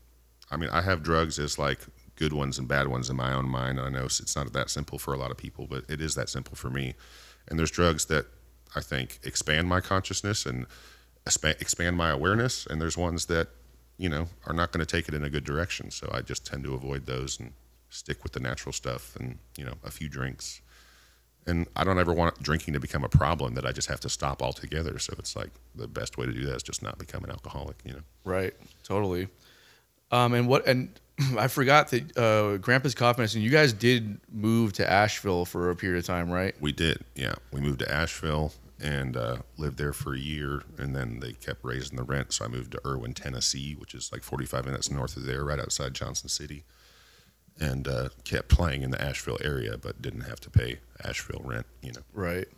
I 0.50 0.56
mean, 0.56 0.70
I 0.70 0.82
have 0.82 1.02
drugs 1.02 1.38
as 1.38 1.58
like 1.58 1.80
good 2.16 2.32
ones 2.32 2.58
and 2.58 2.66
bad 2.68 2.88
ones 2.88 3.10
in 3.10 3.16
my 3.16 3.32
own 3.32 3.46
mind. 3.46 3.80
I 3.80 3.88
know 3.88 4.04
it's 4.04 4.36
not 4.36 4.52
that 4.52 4.70
simple 4.70 4.98
for 4.98 5.12
a 5.12 5.18
lot 5.18 5.30
of 5.30 5.36
people, 5.36 5.66
but 5.66 5.84
it 5.88 6.00
is 6.00 6.14
that 6.14 6.28
simple 6.28 6.54
for 6.54 6.70
me. 6.70 6.94
And 7.48 7.58
there's 7.58 7.70
drugs 7.70 8.06
that 8.06 8.26
I 8.76 8.80
think 8.80 9.18
expand 9.24 9.68
my 9.68 9.80
consciousness 9.80 10.46
and 10.46 10.66
expa- 11.26 11.60
expand 11.60 11.96
my 11.96 12.10
awareness, 12.10 12.66
and 12.66 12.80
there's 12.80 12.96
ones 12.96 13.26
that 13.26 13.48
you 13.98 14.08
know 14.08 14.28
are 14.46 14.54
not 14.54 14.70
going 14.70 14.84
to 14.84 14.86
take 14.86 15.08
it 15.08 15.14
in 15.14 15.24
a 15.24 15.30
good 15.30 15.44
direction. 15.44 15.90
So 15.90 16.08
I 16.12 16.20
just 16.20 16.46
tend 16.46 16.62
to 16.64 16.74
avoid 16.74 17.06
those 17.06 17.40
and 17.40 17.52
stick 17.90 18.22
with 18.22 18.32
the 18.32 18.40
natural 18.40 18.72
stuff 18.72 19.16
and 19.16 19.38
you 19.56 19.64
know 19.64 19.74
a 19.82 19.90
few 19.90 20.08
drinks 20.08 20.60
and 21.46 21.66
I 21.76 21.84
don't 21.84 21.98
ever 21.98 22.12
want 22.12 22.42
drinking 22.42 22.74
to 22.74 22.80
become 22.80 23.04
a 23.04 23.08
problem 23.08 23.54
that 23.54 23.64
I 23.64 23.72
just 23.72 23.88
have 23.88 24.00
to 24.00 24.08
stop 24.08 24.42
altogether. 24.42 24.98
So 24.98 25.14
it's 25.18 25.36
like 25.36 25.50
the 25.74 25.86
best 25.86 26.18
way 26.18 26.26
to 26.26 26.32
do 26.32 26.44
that 26.46 26.56
is 26.56 26.62
just 26.62 26.82
not 26.82 26.98
become 26.98 27.24
an 27.24 27.30
alcoholic, 27.30 27.76
you 27.84 27.92
know. 27.92 28.00
Right. 28.24 28.54
Totally. 28.82 29.28
Um, 30.10 30.34
and 30.34 30.48
what 30.48 30.66
and 30.66 30.90
I 31.38 31.48
forgot 31.48 31.88
that 31.88 32.16
uh, 32.16 32.58
Grandpa's 32.58 32.94
Cough 32.94 33.18
Medicine. 33.18 33.42
You 33.42 33.50
guys 33.50 33.72
did 33.72 34.20
move 34.32 34.72
to 34.74 34.90
Asheville 34.90 35.44
for 35.44 35.70
a 35.70 35.76
period 35.76 35.98
of 35.98 36.06
time, 36.06 36.30
right? 36.30 36.54
We 36.60 36.72
did, 36.72 36.98
yeah. 37.14 37.34
We 37.52 37.60
moved 37.60 37.78
to 37.80 37.92
Asheville 37.92 38.52
and 38.80 39.16
uh, 39.16 39.38
lived 39.56 39.78
there 39.78 39.92
for 39.92 40.14
a 40.14 40.18
year, 40.18 40.62
and 40.78 40.94
then 40.94 41.20
they 41.20 41.32
kept 41.32 41.64
raising 41.64 41.96
the 41.96 42.02
rent, 42.02 42.32
so 42.32 42.44
I 42.44 42.48
moved 42.48 42.72
to 42.72 42.80
Erwin, 42.86 43.14
Tennessee, 43.14 43.74
which 43.74 43.94
is 43.94 44.12
like 44.12 44.22
45 44.22 44.66
minutes 44.66 44.90
north 44.90 45.16
of 45.16 45.24
there, 45.24 45.44
right 45.44 45.58
outside 45.58 45.94
Johnson 45.94 46.28
City, 46.28 46.64
and 47.58 47.88
uh, 47.88 48.10
kept 48.24 48.48
playing 48.48 48.82
in 48.82 48.90
the 48.90 49.00
Asheville 49.00 49.38
area, 49.42 49.78
but 49.78 50.02
didn't 50.02 50.22
have 50.22 50.40
to 50.40 50.50
pay 50.50 50.80
Asheville 51.02 51.42
rent, 51.44 51.66
you 51.82 51.92
know. 51.92 52.02
Right. 52.12 52.48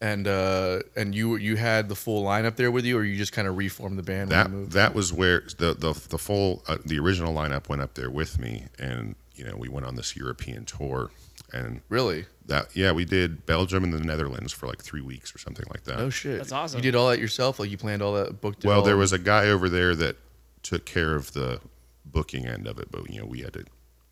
And 0.00 0.28
uh, 0.28 0.80
and 0.96 1.14
you 1.14 1.36
you 1.36 1.56
had 1.56 1.88
the 1.88 1.94
full 1.94 2.24
lineup 2.24 2.56
there 2.56 2.70
with 2.70 2.84
you, 2.84 2.98
or 2.98 3.04
you 3.04 3.16
just 3.16 3.32
kind 3.32 3.48
of 3.48 3.56
reformed 3.56 3.98
the 3.98 4.02
band 4.02 4.30
that 4.30 4.46
when 4.46 4.52
you 4.52 4.60
moved? 4.60 4.72
that 4.72 4.94
was 4.94 5.12
where 5.12 5.44
the 5.58 5.72
the 5.72 5.92
the 6.10 6.18
full 6.18 6.62
uh, 6.68 6.76
the 6.84 6.98
original 6.98 7.32
lineup 7.32 7.68
went 7.68 7.80
up 7.80 7.94
there 7.94 8.10
with 8.10 8.38
me, 8.38 8.64
and 8.78 9.14
you 9.34 9.44
know 9.44 9.56
we 9.56 9.68
went 9.68 9.86
on 9.86 9.94
this 9.94 10.14
European 10.14 10.66
tour, 10.66 11.10
and 11.54 11.80
really? 11.88 12.26
that 12.46 12.76
yeah 12.76 12.92
we 12.92 13.06
did 13.06 13.46
Belgium 13.46 13.84
and 13.84 13.92
the 13.94 14.00
Netherlands 14.00 14.52
for 14.52 14.66
like 14.66 14.82
three 14.82 15.00
weeks 15.00 15.34
or 15.34 15.38
something 15.38 15.64
like 15.70 15.84
that. 15.84 15.98
Oh 15.98 16.10
shit! 16.10 16.36
That's 16.38 16.52
awesome. 16.52 16.78
You 16.78 16.82
did 16.82 16.94
all 16.94 17.08
that 17.08 17.18
yourself? 17.18 17.58
Like 17.58 17.70
you 17.70 17.78
planned 17.78 18.02
all 18.02 18.12
that, 18.14 18.40
booked 18.42 18.64
it 18.64 18.68
well, 18.68 18.80
all? 18.80 18.84
there 18.84 18.96
was 18.98 19.12
a 19.12 19.18
guy 19.18 19.48
over 19.48 19.68
there 19.70 19.94
that 19.96 20.16
took 20.62 20.84
care 20.84 21.14
of 21.14 21.32
the 21.32 21.60
booking 22.04 22.46
end 22.46 22.66
of 22.66 22.78
it, 22.78 22.90
but 22.90 23.08
you 23.10 23.20
know 23.20 23.26
we 23.26 23.40
had 23.40 23.54
to 23.54 23.64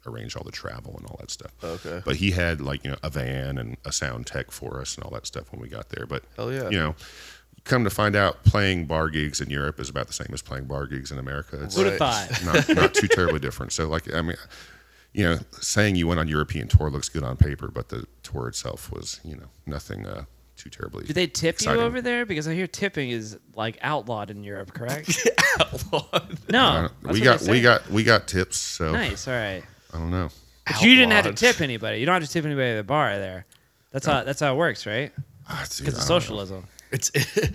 arrange 0.07 0.35
all 0.35 0.43
the 0.45 0.51
travel 0.51 0.95
and 0.97 1.07
all 1.07 1.17
that 1.21 1.31
stuff. 1.31 1.53
Okay. 1.63 2.01
But 2.05 2.17
he 2.17 2.31
had 2.31 2.61
like 2.63 2.85
you 2.85 2.91
know 2.91 2.97
a 3.03 3.11
van 3.11 3.59
and 3.59 3.77
a 3.85 3.93
sound 3.93 4.27
tech 4.27 4.51
for 4.51 4.81
us 4.81 4.95
and 4.97 5.05
all 5.05 5.11
that 5.11 5.27
stuff 5.27 5.53
when 5.53 5.61
we 5.61 5.69
got 5.69 5.91
there. 5.91 6.07
But 6.07 6.25
Hell 6.37 6.53
yeah. 6.53 6.71
you 6.71 6.79
know. 6.79 6.95
Come 7.65 7.85
to 7.85 7.91
find 7.91 8.17
out, 8.17 8.43
playing 8.43 8.87
bar 8.87 9.09
gigs 9.09 9.41
in 9.41 9.49
Europe 9.49 9.79
is 9.79 9.89
about 9.89 10.09
the 10.09 10.13
same 10.13 10.27
as 10.33 10.43
playing 10.43 10.65
bar 10.65 10.89
gigs 10.89 11.13
in 11.13 11.19
America. 11.21 11.63
It's, 11.63 11.77
Who'd 11.77 11.87
Right. 11.87 11.97
thought? 11.97 12.45
not 12.45 12.69
not 12.75 12.95
too 12.95 13.07
terribly 13.07 13.39
different. 13.39 13.71
So 13.73 13.87
like 13.89 14.13
I 14.13 14.21
mean, 14.21 14.37
you 15.15 15.25
know, 15.25 15.39
saying 15.61 15.97
you 15.97 16.07
went 16.09 16.21
on 16.21 16.29
European 16.29 16.69
tour 16.69 16.91
looks 16.91 17.09
good 17.09 17.23
on 17.23 17.37
paper, 17.37 17.69
but 17.69 17.89
the 17.91 18.07
tour 18.23 18.49
itself 18.49 18.91
was 18.93 19.21
you 19.25 19.37
know 19.37 19.47
nothing 19.67 20.07
uh, 20.07 20.25
too 20.57 20.71
terribly. 20.71 21.05
Do 21.05 21.13
they 21.13 21.27
tip 21.27 21.57
exciting. 21.57 21.81
you 21.81 21.87
over 21.87 22.01
there? 22.01 22.25
Because 22.27 22.49
I 22.49 22.55
hear 22.55 22.67
tipping 22.67 23.11
is 23.11 23.39
like 23.55 23.79
outlawed 23.83 24.31
in 24.31 24.43
Europe, 24.43 24.73
correct? 24.75 25.29
outlawed. 25.61 26.39
No, 26.51 26.89
Uh, 27.07 27.13
we 27.13 27.21
got 27.21 27.43
we 27.43 27.61
got 27.61 27.89
we 27.91 28.05
got 28.05 28.27
tips, 28.27 28.57
so 28.57 28.93
nice. 28.93 29.29
All 29.29 29.35
right, 29.35 29.63
I 29.93 29.99
don't 29.99 30.11
know. 30.11 30.29
but 30.67 30.81
you 30.83 30.95
didn't 30.95 31.13
have 31.13 31.25
to 31.25 31.33
tip 31.35 31.61
anybody. 31.61 31.99
You 32.01 32.07
don't 32.07 32.15
have 32.21 32.25
to 32.25 32.31
tip 32.33 32.45
anybody 32.45 32.71
at 32.71 32.77
the 32.77 32.85
bar 32.85 33.19
there. 33.19 33.47
That's 33.91 34.07
how 34.07 34.25
that's 34.25 34.41
how 34.41 34.55
it 34.55 34.57
works, 34.57 34.87
right? 34.87 35.13
Ah, 35.49 35.67
dude, 35.69 35.85
Because 35.87 35.99
I 35.99 36.03
of 36.03 36.09
don't 36.09 36.15
know. 36.17 36.21
socialism. 36.21 36.67
It's 36.93 37.11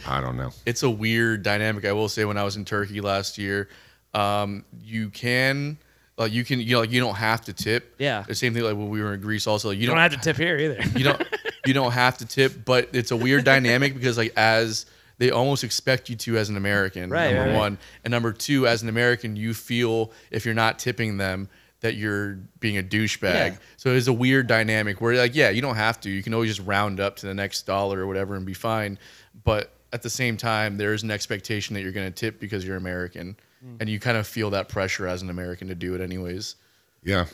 I 0.08 0.20
don't 0.22 0.36
know. 0.38 0.52
it's 0.66 0.84
a 0.84 0.90
weird 0.90 1.42
dynamic. 1.44 1.86
I 1.86 1.94
will 1.94 2.10
say 2.10 2.26
when 2.26 2.38
I 2.38 2.44
was 2.44 2.56
in 2.58 2.66
Turkey 2.66 3.02
last 3.02 3.38
year, 3.38 3.70
um, 4.14 4.66
you 4.84 5.10
can 5.10 5.78
like 6.18 6.32
you 6.32 6.44
can 6.44 6.60
you 6.60 6.74
know 6.74 6.80
like 6.82 6.92
you 6.92 7.00
don't 7.00 7.16
have 7.16 7.42
to 7.46 7.54
tip. 7.54 7.96
Yeah. 8.00 8.24
The 8.28 8.36
same 8.36 8.54
thing 8.54 8.64
like 8.64 8.76
when 8.76 8.90
we 8.90 9.02
were 9.02 9.14
in 9.14 9.22
Greece 9.22 9.48
also. 9.48 9.70
You, 9.72 9.82
You 9.82 9.88
don't 9.88 9.98
have 9.98 10.12
to 10.14 10.18
tip 10.18 10.38
here 10.38 10.58
either. 10.58 10.82
you 10.98 11.04
don't 11.04 11.22
you 11.66 11.74
don't 11.74 11.92
have 11.92 12.18
to 12.20 12.26
tip, 12.26 12.66
but 12.66 12.90
it's 12.94 13.12
a 13.12 13.16
weird 13.16 13.44
dynamic 13.44 13.94
because 13.94 14.18
like 14.18 14.34
as 14.36 14.86
they 15.20 15.32
almost 15.32 15.64
expect 15.64 16.10
you 16.10 16.16
to 16.16 16.38
as 16.38 16.50
an 16.50 16.58
American. 16.58 17.10
Right, 17.10 17.28
Number 17.34 17.42
right, 17.42 17.48
right. 17.50 17.58
one, 17.58 17.78
and 18.04 18.12
number 18.12 18.32
two, 18.32 18.68
as 18.68 18.84
an 18.84 18.90
American, 18.90 19.36
you 19.36 19.54
feel 19.54 20.12
if 20.32 20.46
you're 20.46 20.54
not 20.54 20.78
tipping 20.80 21.18
them 21.18 21.50
that 21.82 21.96
you're 21.96 22.40
being 22.60 22.78
a 22.78 22.84
douchebag. 22.84 23.24
Yeah. 23.52 23.56
So 23.78 23.92
it's 23.94 24.08
a 24.08 24.14
weird 24.14 24.48
dynamic 24.48 25.00
where 25.02 25.16
like 25.16 25.36
yeah, 25.36 25.50
you 25.50 25.62
don't 25.62 25.76
have 25.76 26.00
to. 26.02 26.10
You 26.10 26.24
can 26.24 26.34
always 26.34 26.56
just 26.56 26.68
round 26.68 27.00
up 27.00 27.16
to 27.18 27.26
the 27.28 27.34
next 27.34 27.64
dollar 27.68 28.00
or 28.00 28.08
whatever 28.08 28.36
and 28.36 28.46
be 28.46 28.54
fine. 28.56 28.98
but 29.44 29.72
at 29.94 30.02
the 30.02 30.10
same 30.10 30.36
time, 30.36 30.78
there 30.78 30.94
is 30.94 31.04
an 31.04 31.12
expectation 31.12 31.74
that 31.74 31.82
you're 31.82 31.94
going 31.94 32.12
to 32.12 32.14
tip 32.14 32.42
because 32.42 32.66
you're 32.66 32.76
American, 32.76 33.38
Mm. 33.66 33.78
and 33.80 33.90
you 33.90 34.00
kind 34.00 34.18
of 34.18 34.28
feel 34.28 34.50
that 34.52 34.70
pressure 34.70 35.08
as 35.08 35.22
an 35.22 35.30
American 35.30 35.68
to 35.70 35.76
do 35.76 35.96
it 35.96 36.02
anyways. 36.02 36.56
Yeah, 37.04 37.26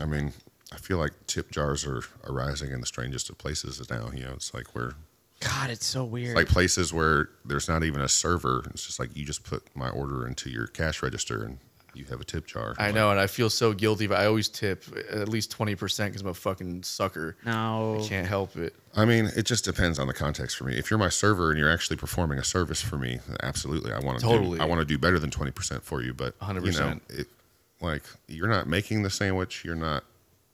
I 0.00 0.04
mean, 0.04 0.32
I 0.72 0.76
feel 0.76 0.98
like 0.98 1.12
tip 1.26 1.50
jars 1.50 1.86
are 1.86 2.02
arising 2.24 2.72
in 2.72 2.80
the 2.80 2.86
strangest 2.86 3.30
of 3.30 3.38
places 3.38 3.80
now. 3.90 4.10
You 4.14 4.24
know, 4.24 4.32
it's 4.32 4.52
like 4.54 4.74
we're 4.74 4.94
God, 5.40 5.70
it's 5.70 5.86
so 5.86 6.04
weird. 6.04 6.36
like 6.36 6.48
places 6.48 6.92
where 6.92 7.28
there's 7.44 7.68
not 7.68 7.82
even 7.84 8.00
a 8.00 8.08
server. 8.08 8.64
It's 8.70 8.86
just 8.86 8.98
like 8.98 9.16
you 9.16 9.24
just 9.24 9.44
put 9.44 9.64
my 9.74 9.90
order 9.90 10.26
into 10.26 10.50
your 10.50 10.66
cash 10.66 11.02
register 11.02 11.42
and 11.42 11.58
you 11.94 12.04
have 12.06 12.20
a 12.20 12.24
tip 12.24 12.46
jar. 12.46 12.74
I 12.78 12.86
Like, 12.86 12.94
know, 12.94 13.10
and 13.10 13.20
I 13.20 13.26
feel 13.26 13.50
so 13.50 13.72
guilty, 13.72 14.06
but 14.06 14.18
I 14.18 14.26
always 14.26 14.48
tip 14.48 14.84
at 15.10 15.28
least 15.28 15.50
twenty 15.50 15.74
percent 15.74 16.12
because 16.12 16.22
I'm 16.22 16.28
a 16.28 16.34
fucking 16.34 16.82
sucker. 16.82 17.36
no, 17.44 18.00
I 18.00 18.08
can't 18.08 18.26
help 18.26 18.56
it. 18.56 18.74
I 18.94 19.04
mean, 19.04 19.30
it 19.36 19.44
just 19.44 19.64
depends 19.64 19.98
on 19.98 20.06
the 20.06 20.14
context 20.14 20.56
for 20.56 20.64
me. 20.64 20.76
If 20.76 20.90
you're 20.90 20.98
my 20.98 21.08
server 21.08 21.50
and 21.50 21.58
you're 21.58 21.70
actually 21.70 21.96
performing 21.96 22.38
a 22.38 22.44
service 22.44 22.80
for 22.80 22.96
me, 22.96 23.20
absolutely, 23.42 23.92
I 23.92 24.00
want 24.00 24.20
to 24.20 24.24
Totally. 24.24 24.58
Do, 24.58 24.64
I 24.64 24.66
want 24.66 24.80
to 24.80 24.84
do 24.84 24.98
better 24.98 25.18
than 25.18 25.30
twenty 25.30 25.50
percent 25.52 25.82
for 25.82 26.02
you. 26.02 26.14
But 26.14 26.34
you 26.48 26.54
know, 26.54 26.60
100%. 26.60 27.00
it, 27.08 27.26
like 27.80 28.04
you're 28.28 28.48
not 28.48 28.66
making 28.66 29.02
the 29.02 29.10
sandwich, 29.10 29.64
you're 29.64 29.74
not 29.74 30.04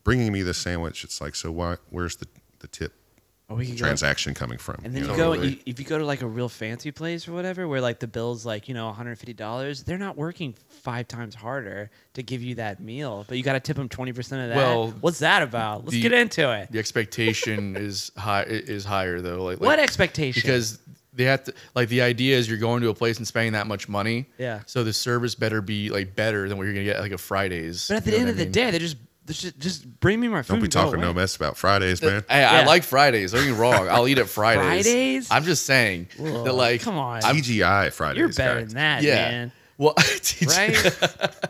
bringing 0.04 0.32
me 0.32 0.42
the 0.42 0.54
sandwich. 0.54 1.04
It's 1.04 1.20
like, 1.20 1.34
so 1.34 1.50
why? 1.50 1.76
Where's 1.90 2.16
the 2.16 2.26
the 2.60 2.68
tip 2.68 2.92
Or 3.50 3.56
we 3.56 3.64
could 3.66 3.78
go- 3.78 3.86
transaction 3.86 4.34
coming 4.34 4.58
from? 4.58 4.82
And 4.84 4.94
then 4.94 5.04
you 5.04 5.10
you 5.10 5.16
know? 5.16 5.16
go, 5.16 5.34
Totally. 5.34 5.48
you, 5.54 5.56
if 5.64 5.78
you 5.78 5.86
go 5.86 5.96
to 5.98 6.04
like 6.04 6.20
a 6.20 6.26
real 6.26 6.48
fancy 6.50 6.90
place 6.90 7.26
or 7.26 7.32
whatever, 7.32 7.66
where 7.66 7.80
like 7.80 7.98
the 7.98 8.06
bill's 8.06 8.44
like 8.44 8.68
you 8.68 8.74
know 8.74 8.86
150 8.86 9.32
dollars, 9.32 9.84
they're 9.84 9.96
not 9.98 10.16
working 10.16 10.54
five 10.68 11.08
times 11.08 11.34
harder 11.34 11.90
to 12.14 12.22
give 12.22 12.42
you 12.42 12.56
that 12.56 12.80
meal, 12.80 13.24
but 13.26 13.38
you 13.38 13.42
got 13.42 13.54
to 13.54 13.60
tip 13.60 13.76
them 13.76 13.88
20 13.88 14.12
percent 14.12 14.42
of 14.42 14.48
that. 14.50 14.56
Well, 14.56 14.88
what's 15.00 15.20
that 15.20 15.42
about? 15.42 15.84
Let's 15.84 15.92
the- 15.92 16.02
get 16.02 16.12
into 16.12 16.52
it. 16.52 16.70
The 16.70 16.78
expectation 16.78 17.74
is 17.78 18.12
high 18.18 18.42
is 18.42 18.84
higher 18.84 19.20
though. 19.20 19.44
Like, 19.44 19.60
what 19.60 19.78
expectation? 19.78 20.42
because 20.42 20.78
they 21.14 21.24
have 21.24 21.42
to 21.44 21.54
like 21.74 21.88
the 21.88 22.02
idea 22.02 22.36
is 22.36 22.48
you're 22.50 22.58
going 22.58 22.82
to 22.82 22.90
a 22.90 22.94
place 22.94 23.16
and 23.16 23.26
spending 23.26 23.54
that 23.54 23.66
much 23.66 23.88
money. 23.88 24.26
Yeah. 24.36 24.60
So 24.66 24.84
the 24.84 24.92
service 24.92 25.34
better 25.34 25.62
be 25.62 25.88
like 25.88 26.14
better 26.14 26.48
than 26.50 26.58
what 26.58 26.64
you're 26.64 26.74
gonna 26.74 26.84
get 26.84 26.96
at, 26.96 27.02
like 27.02 27.12
a 27.12 27.18
Fridays. 27.18 27.88
but 27.88 27.96
at 27.96 28.04
the 28.04 28.14
end 28.16 28.28
of 28.28 28.36
I 28.36 28.44
the 28.44 28.50
day, 28.50 28.70
they're 28.70 28.78
just 28.78 28.98
they 28.98 29.07
just 29.28 29.58
just 29.58 30.00
bring 30.00 30.20
me 30.20 30.28
my 30.28 30.42
food. 30.42 30.54
Don't 30.54 30.60
be 30.60 30.64
and 30.64 30.72
go 30.72 30.80
talking 30.84 31.00
no 31.00 31.12
mess 31.12 31.36
about 31.36 31.56
Fridays, 31.56 32.00
man. 32.02 32.24
Hey, 32.28 32.44
I 32.44 32.60
Yeah. 32.60 32.66
like 32.66 32.82
Fridays. 32.82 33.32
Don't 33.32 33.42
get 33.44 33.52
me 33.52 33.56
wrong. 33.58 33.88
I'll 33.88 34.08
eat 34.08 34.18
at 34.18 34.28
Fridays. 34.28 34.84
Fridays? 34.86 35.28
I'm 35.30 35.44
just 35.44 35.66
saying 35.66 36.08
Whoa, 36.16 36.44
that 36.44 36.52
like 36.54 36.80
come 36.82 36.96
on. 36.98 37.22
I'm, 37.24 37.36
TGI 37.36 37.92
Fridays. 37.92 38.18
You're 38.18 38.28
better 38.32 38.60
guys. 38.60 38.68
than 38.68 38.74
that, 38.76 39.02
yeah. 39.02 39.14
man. 39.30 39.52
Well, 39.76 39.94
Right? 40.46 40.98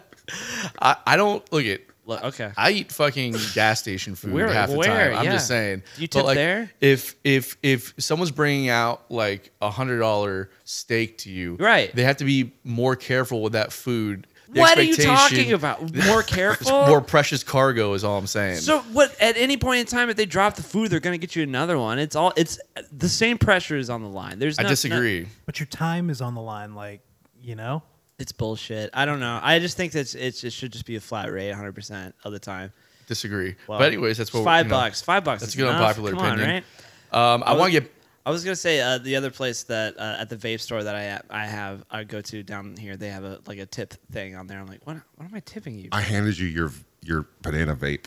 I, 0.81 0.97
I 1.07 1.17
don't 1.17 1.51
look 1.53 1.65
at. 1.65 1.81
Look, 2.07 2.25
okay. 2.25 2.53
I 2.57 2.71
eat 2.71 2.91
fucking 2.91 3.37
gas 3.53 3.81
station 3.81 4.15
food 4.15 4.33
Where- 4.33 4.49
half 4.51 4.71
the 4.71 4.79
where? 4.79 5.11
time. 5.11 5.19
I'm 5.19 5.25
Yeah. 5.27 5.33
just 5.33 5.47
saying. 5.47 5.83
You 5.99 6.09
But, 6.09 6.13
tip 6.13 6.25
like, 6.25 6.35
there? 6.37 6.71
If 6.81 7.15
if 7.23 7.59
if 7.63 7.93
someone's 7.99 8.31
bringing 8.31 8.71
out 8.71 9.03
like 9.11 9.51
a 9.61 9.69
hundred 9.71 9.99
dollar 9.99 10.49
steak 10.65 11.19
to 11.19 11.31
you, 11.31 11.57
Right. 11.61 11.95
They 11.95 12.05
have 12.05 12.17
to 12.19 12.25
be 12.25 12.53
more 12.65 12.97
careful 12.97 13.43
with 13.43 13.53
that 13.53 13.75
food. 13.75 14.27
The 14.51 14.61
what 14.61 14.79
are 14.79 14.83
you 14.83 14.97
talking 14.97 15.53
about? 15.53 15.95
More 16.07 16.23
careful. 16.23 16.87
More 16.87 17.01
precious 17.03 17.43
cargo 17.45 17.93
is 17.93 18.03
all 18.03 18.17
I'm 18.19 18.27
saying. 18.27 18.57
So 18.61 18.81
what? 18.93 19.15
At 19.21 19.37
any 19.37 19.57
point 19.59 19.81
in 19.81 19.87
time, 19.87 20.09
if 20.09 20.17
they 20.17 20.25
drop 20.27 20.55
the 20.57 20.63
food, 20.63 20.91
they're 20.91 21.01
gonna 21.01 21.19
get 21.19 21.37
you 21.37 21.43
another 21.43 21.79
one. 21.79 21.99
It's 21.99 22.17
all. 22.17 22.33
It's 22.37 22.59
the 22.91 23.09
same 23.11 23.37
pressure 23.37 23.77
is 23.77 23.91
on 23.91 24.03
the 24.03 24.09
line. 24.09 24.39
There's. 24.39 24.59
I 24.59 24.63
no- 24.63 24.69
disagree. 24.71 25.27
But 25.45 25.61
your 25.61 25.67
time 25.67 26.09
is 26.09 26.21
on 26.23 26.35
the 26.35 26.41
line, 26.41 26.75
like 26.75 27.01
you 27.43 27.57
know. 27.57 27.83
it's 28.19 28.33
bullshit. 28.33 28.91
I 28.95 29.05
don't 29.05 29.21
know. 29.21 29.39
I 29.43 29.59
just 29.59 29.77
think 29.77 29.93
that 29.93 30.15
it's, 30.15 30.43
it 30.45 30.53
should 30.53 30.73
just 30.73 30.87
be 30.87 30.97
a 30.97 31.01
flat 31.01 31.31
rate, 31.31 31.51
100 31.51 31.75
percent 31.75 32.15
of 32.25 32.33
the 32.33 32.39
time. 32.39 32.73
disagree. 33.07 33.55
Well, 33.67 33.79
but 33.79 33.89
anyways, 33.89 34.17
that's 34.17 34.33
what 34.33 34.41
it's 34.41 34.45
five 34.47 34.67
you 34.67 34.71
know. 34.71 34.77
bucks. 34.79 35.03
Five 35.03 35.25
bucks. 35.25 35.41
That's 35.43 35.53
is 35.53 35.57
a 35.57 35.63
good 35.63 35.69
enough. 35.69 35.81
unpopular 35.83 36.11
Come 36.13 36.21
on, 36.21 36.41
opinion. 36.41 36.65
right? 37.13 37.35
Um, 37.35 37.43
I 37.45 37.53
was- 37.53 37.61
want 37.61 37.73
to 37.75 37.81
get 37.81 37.93
I 38.29 38.31
was 38.31 38.45
gonna 38.45 38.57
say 38.57 38.79
uh, 38.83 38.99
the 38.99 39.17
other 39.17 39.31
place 39.31 39.63
that 39.65 39.99
uh, 39.99 40.17
at 40.21 40.29
the 40.29 40.37
vape 40.37 40.61
store 40.61 40.85
that 40.85 40.95
I 40.95 41.19
I 41.43 41.47
have 41.47 41.83
I 41.91 42.05
go 42.05 42.21
to 42.21 42.43
down 42.43 42.77
here. 42.77 42.95
They 42.99 43.09
have 43.09 43.25
a 43.25 43.41
like 43.47 43.59
a 43.59 43.65
tip 43.65 43.95
thing 44.13 44.37
on 44.37 44.47
there. 44.47 44.59
I'm 44.61 44.67
like, 44.67 44.87
what? 44.87 44.99
What 45.17 45.25
am 45.25 45.35
I 45.35 45.41
tipping 45.41 45.79
you? 45.79 45.89
I 45.93 46.03
handed 46.03 46.39
you 46.39 46.47
your 46.47 46.71
your 47.03 47.27
banana 47.41 47.75
vape, 47.75 48.05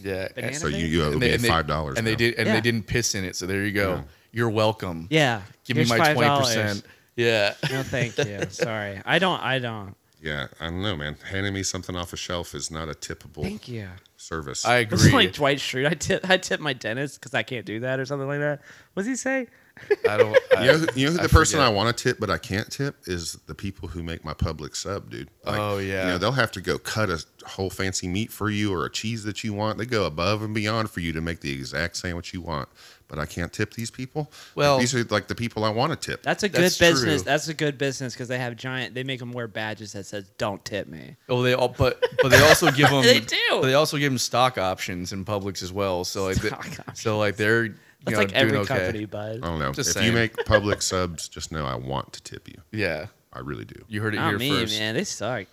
yeah. 0.00 0.28
Banana 0.32 0.54
so 0.54 0.68
you 0.68 0.86
vape? 0.86 0.90
you 0.90 1.02
owe 1.04 1.10
and 1.10 1.18
me 1.20 1.32
and 1.32 1.42
they- 1.42 1.48
five 1.48 1.66
dollars. 1.66 1.98
and 1.98 2.06
they 2.06 2.14
did 2.14 2.34
and 2.36 2.46
Yeah. 2.46 2.54
they 2.54 2.60
didn't 2.60 2.84
piss 2.84 3.16
in 3.16 3.24
it. 3.24 3.34
So 3.34 3.46
there 3.46 3.64
you 3.64 3.72
go. 3.72 3.94
Yeah. 3.94 4.02
You're 4.30 4.50
welcome. 4.50 5.08
yeah. 5.10 5.42
Give 5.64 5.76
here's 5.76 5.90
me 5.90 5.98
my 5.98 6.08
$5. 6.10 6.14
twenty 6.14 6.38
percent. 6.38 6.82
Yeah. 7.16 7.54
No, 7.68 7.82
thank 7.82 8.16
you. 8.18 8.42
Sorry, 8.50 9.00
I 9.04 9.18
don't. 9.18 9.40
I 9.40 9.58
don't. 9.58 9.96
Yeah, 10.22 10.46
I 10.60 10.66
don't 10.66 10.82
know, 10.82 10.94
man. 10.96 11.16
Handing 11.28 11.52
me 11.52 11.62
something 11.64 11.94
off 11.96 12.12
a 12.12 12.16
shelf 12.16 12.54
is 12.54 12.70
not 12.70 12.88
a 12.88 12.92
tippable 12.92 13.42
Thank 13.42 13.68
you. 13.68 13.88
service. 14.16 14.64
I 14.64 14.76
agree. 14.76 14.94
It's 14.94 15.04
agree. 15.06 15.18
like 15.26 15.32
Dwight 15.34 15.58
Schrute. 15.58 15.86
I 15.86 15.94
tip. 15.94 16.30
I 16.30 16.36
tip 16.38 16.60
my 16.60 16.72
dentist 16.74 17.20
because 17.20 17.34
I 17.34 17.42
can't 17.42 17.66
do 17.66 17.80
that 17.80 17.98
or 18.00 18.06
something 18.06 18.28
like 18.28 18.38
that. 18.38 18.60
What 18.94 19.02
does 19.02 19.08
he 19.08 19.16
say? 19.16 19.48
I 20.08 20.16
don't. 20.16 20.38
I, 20.56 20.64
you 20.64 20.72
know, 20.72 20.78
who- 20.78 20.86
you 21.00 21.06
know 21.06 21.12
who 21.14 21.18
I 21.18 21.22
the 21.24 21.28
person 21.28 21.58
forget. 21.58 21.66
I 21.72 21.74
want 21.74 21.96
to 21.96 22.02
tip 22.02 22.20
but 22.20 22.30
I 22.30 22.38
can't 22.38 22.70
tip 22.70 22.96
is 23.06 23.34
the 23.46 23.54
people 23.54 23.88
who 23.88 24.02
make 24.02 24.24
my 24.24 24.32
Publix 24.34 24.76
sub, 24.76 25.10
dude. 25.10 25.28
Oh, 25.44 25.78
yeah. 25.78 26.06
You 26.06 26.12
know, 26.12 26.18
they'll 26.18 26.32
have 26.32 26.52
to 26.52 26.60
go 26.60 26.78
cut 26.78 27.10
a 27.10 27.22
whole 27.46 27.70
fancy 27.70 28.06
meat 28.08 28.30
for 28.30 28.48
you 28.50 28.72
or 28.72 28.86
a 28.86 28.90
cheese 28.90 29.24
that 29.24 29.42
you 29.42 29.52
want. 29.52 29.78
They 29.78 29.86
go 29.86 30.04
above 30.06 30.42
and 30.42 30.54
beyond 30.54 30.90
for 30.90 31.00
you 31.00 31.12
to 31.12 31.20
make 31.20 31.40
the 31.40 31.52
exact 31.52 31.96
sandwich 31.96 32.32
you 32.32 32.40
want. 32.40 32.68
But 33.08 33.18
I 33.18 33.26
can't 33.26 33.52
tip 33.52 33.74
these 33.74 33.90
people. 33.90 34.30
Well- 34.54 34.78
these 34.78 34.94
are 34.94 35.04
like 35.04 35.26
the 35.28 35.34
people 35.34 35.64
I 35.64 35.70
want 35.70 35.92
to 35.92 35.96
tip. 36.10 36.22
That's 36.22 36.42
a 36.44 36.48
good 36.48 36.62
That's 36.62 36.78
business. 36.78 37.22
true. 37.22 37.30
That's 37.30 37.48
a 37.48 37.54
good 37.54 37.76
business 37.76 38.14
because 38.14 38.28
they 38.28 38.38
have 38.38 38.56
giant. 38.56 38.94
They 38.94 39.02
make 39.04 39.18
them 39.20 39.32
wear 39.32 39.46
badges 39.48 39.92
that 39.92 40.06
says 40.06 40.30
"Don't 40.38 40.64
tip 40.64 40.86
me." 40.88 41.16
Oh, 41.28 41.42
they 41.42 41.52
all, 41.52 41.68
but 41.68 42.02
but 42.22 42.30
they 42.30 42.40
also 42.48 42.70
give 42.70 42.88
them. 42.90 43.02
They 43.02 43.20
do. 43.20 43.36
but 43.50 43.62
They 43.62 43.74
also 43.74 43.98
give 43.98 44.10
them 44.10 44.18
stock 44.18 44.56
options 44.56 45.12
in 45.12 45.24
Publix 45.24 45.62
as 45.62 45.70
well. 45.72 46.04
So 46.04 46.24
like, 46.24 46.36
they- 46.38 46.48
Stock 46.48 46.66
options. 46.80 47.00
so 47.00 47.18
like 47.18 47.36
they're 47.36 47.64
you 47.66 47.74
That's 48.04 48.12
know, 48.12 48.18
like 48.18 48.32
every 48.34 48.56
okay. 48.58 48.66
company, 48.68 49.04
bud. 49.06 49.36
I 49.42 49.46
don't 49.46 49.58
know. 49.58 49.72
Just 49.72 49.90
if 49.90 49.94
saying. 49.94 50.06
you 50.06 50.12
make 50.12 50.34
Publix 50.36 50.82
subs, 50.82 51.28
just 51.28 51.52
know 51.52 51.64
I 51.64 51.74
want 51.74 52.12
to 52.12 52.22
tip 52.22 52.48
you. 52.48 52.56
Yeah, 52.70 53.06
I 53.32 53.40
really 53.40 53.64
do. 53.64 53.76
you 53.88 54.00
heard 54.02 54.14
it 54.14 54.18
Not 54.18 54.28
here 54.30 54.38
me, 54.38 54.50
first. 54.50 54.78
man. 54.78 54.94
They 54.94 55.04
suck. 55.04 55.46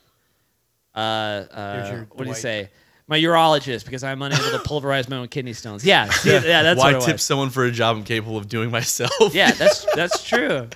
Uh, 0.93 0.99
uh, 0.99 2.03
what 2.11 2.23
do 2.25 2.29
you 2.29 2.35
say? 2.35 2.69
My 3.07 3.17
urologist 3.19 3.85
because 3.85 4.03
I'm 4.03 4.21
unable 4.21 4.51
to 4.51 4.59
pulverize 4.65 5.09
my 5.09 5.17
own 5.17 5.27
kidney 5.27 5.53
stones. 5.53 5.83
Yeah, 5.85 6.09
see, 6.09 6.31
yeah, 6.31 6.63
that's 6.63 6.79
Why 6.79 6.93
what 6.93 7.03
it 7.03 7.05
tip 7.05 7.15
was. 7.15 7.23
someone 7.23 7.49
for 7.49 7.65
a 7.65 7.71
job 7.71 7.97
I'm 7.97 8.03
capable 8.03 8.37
of 8.37 8.47
doing 8.47 8.71
myself? 8.71 9.33
Yeah, 9.33 9.51
that's 9.51 9.85
that's 9.95 10.23
true. 10.23 10.67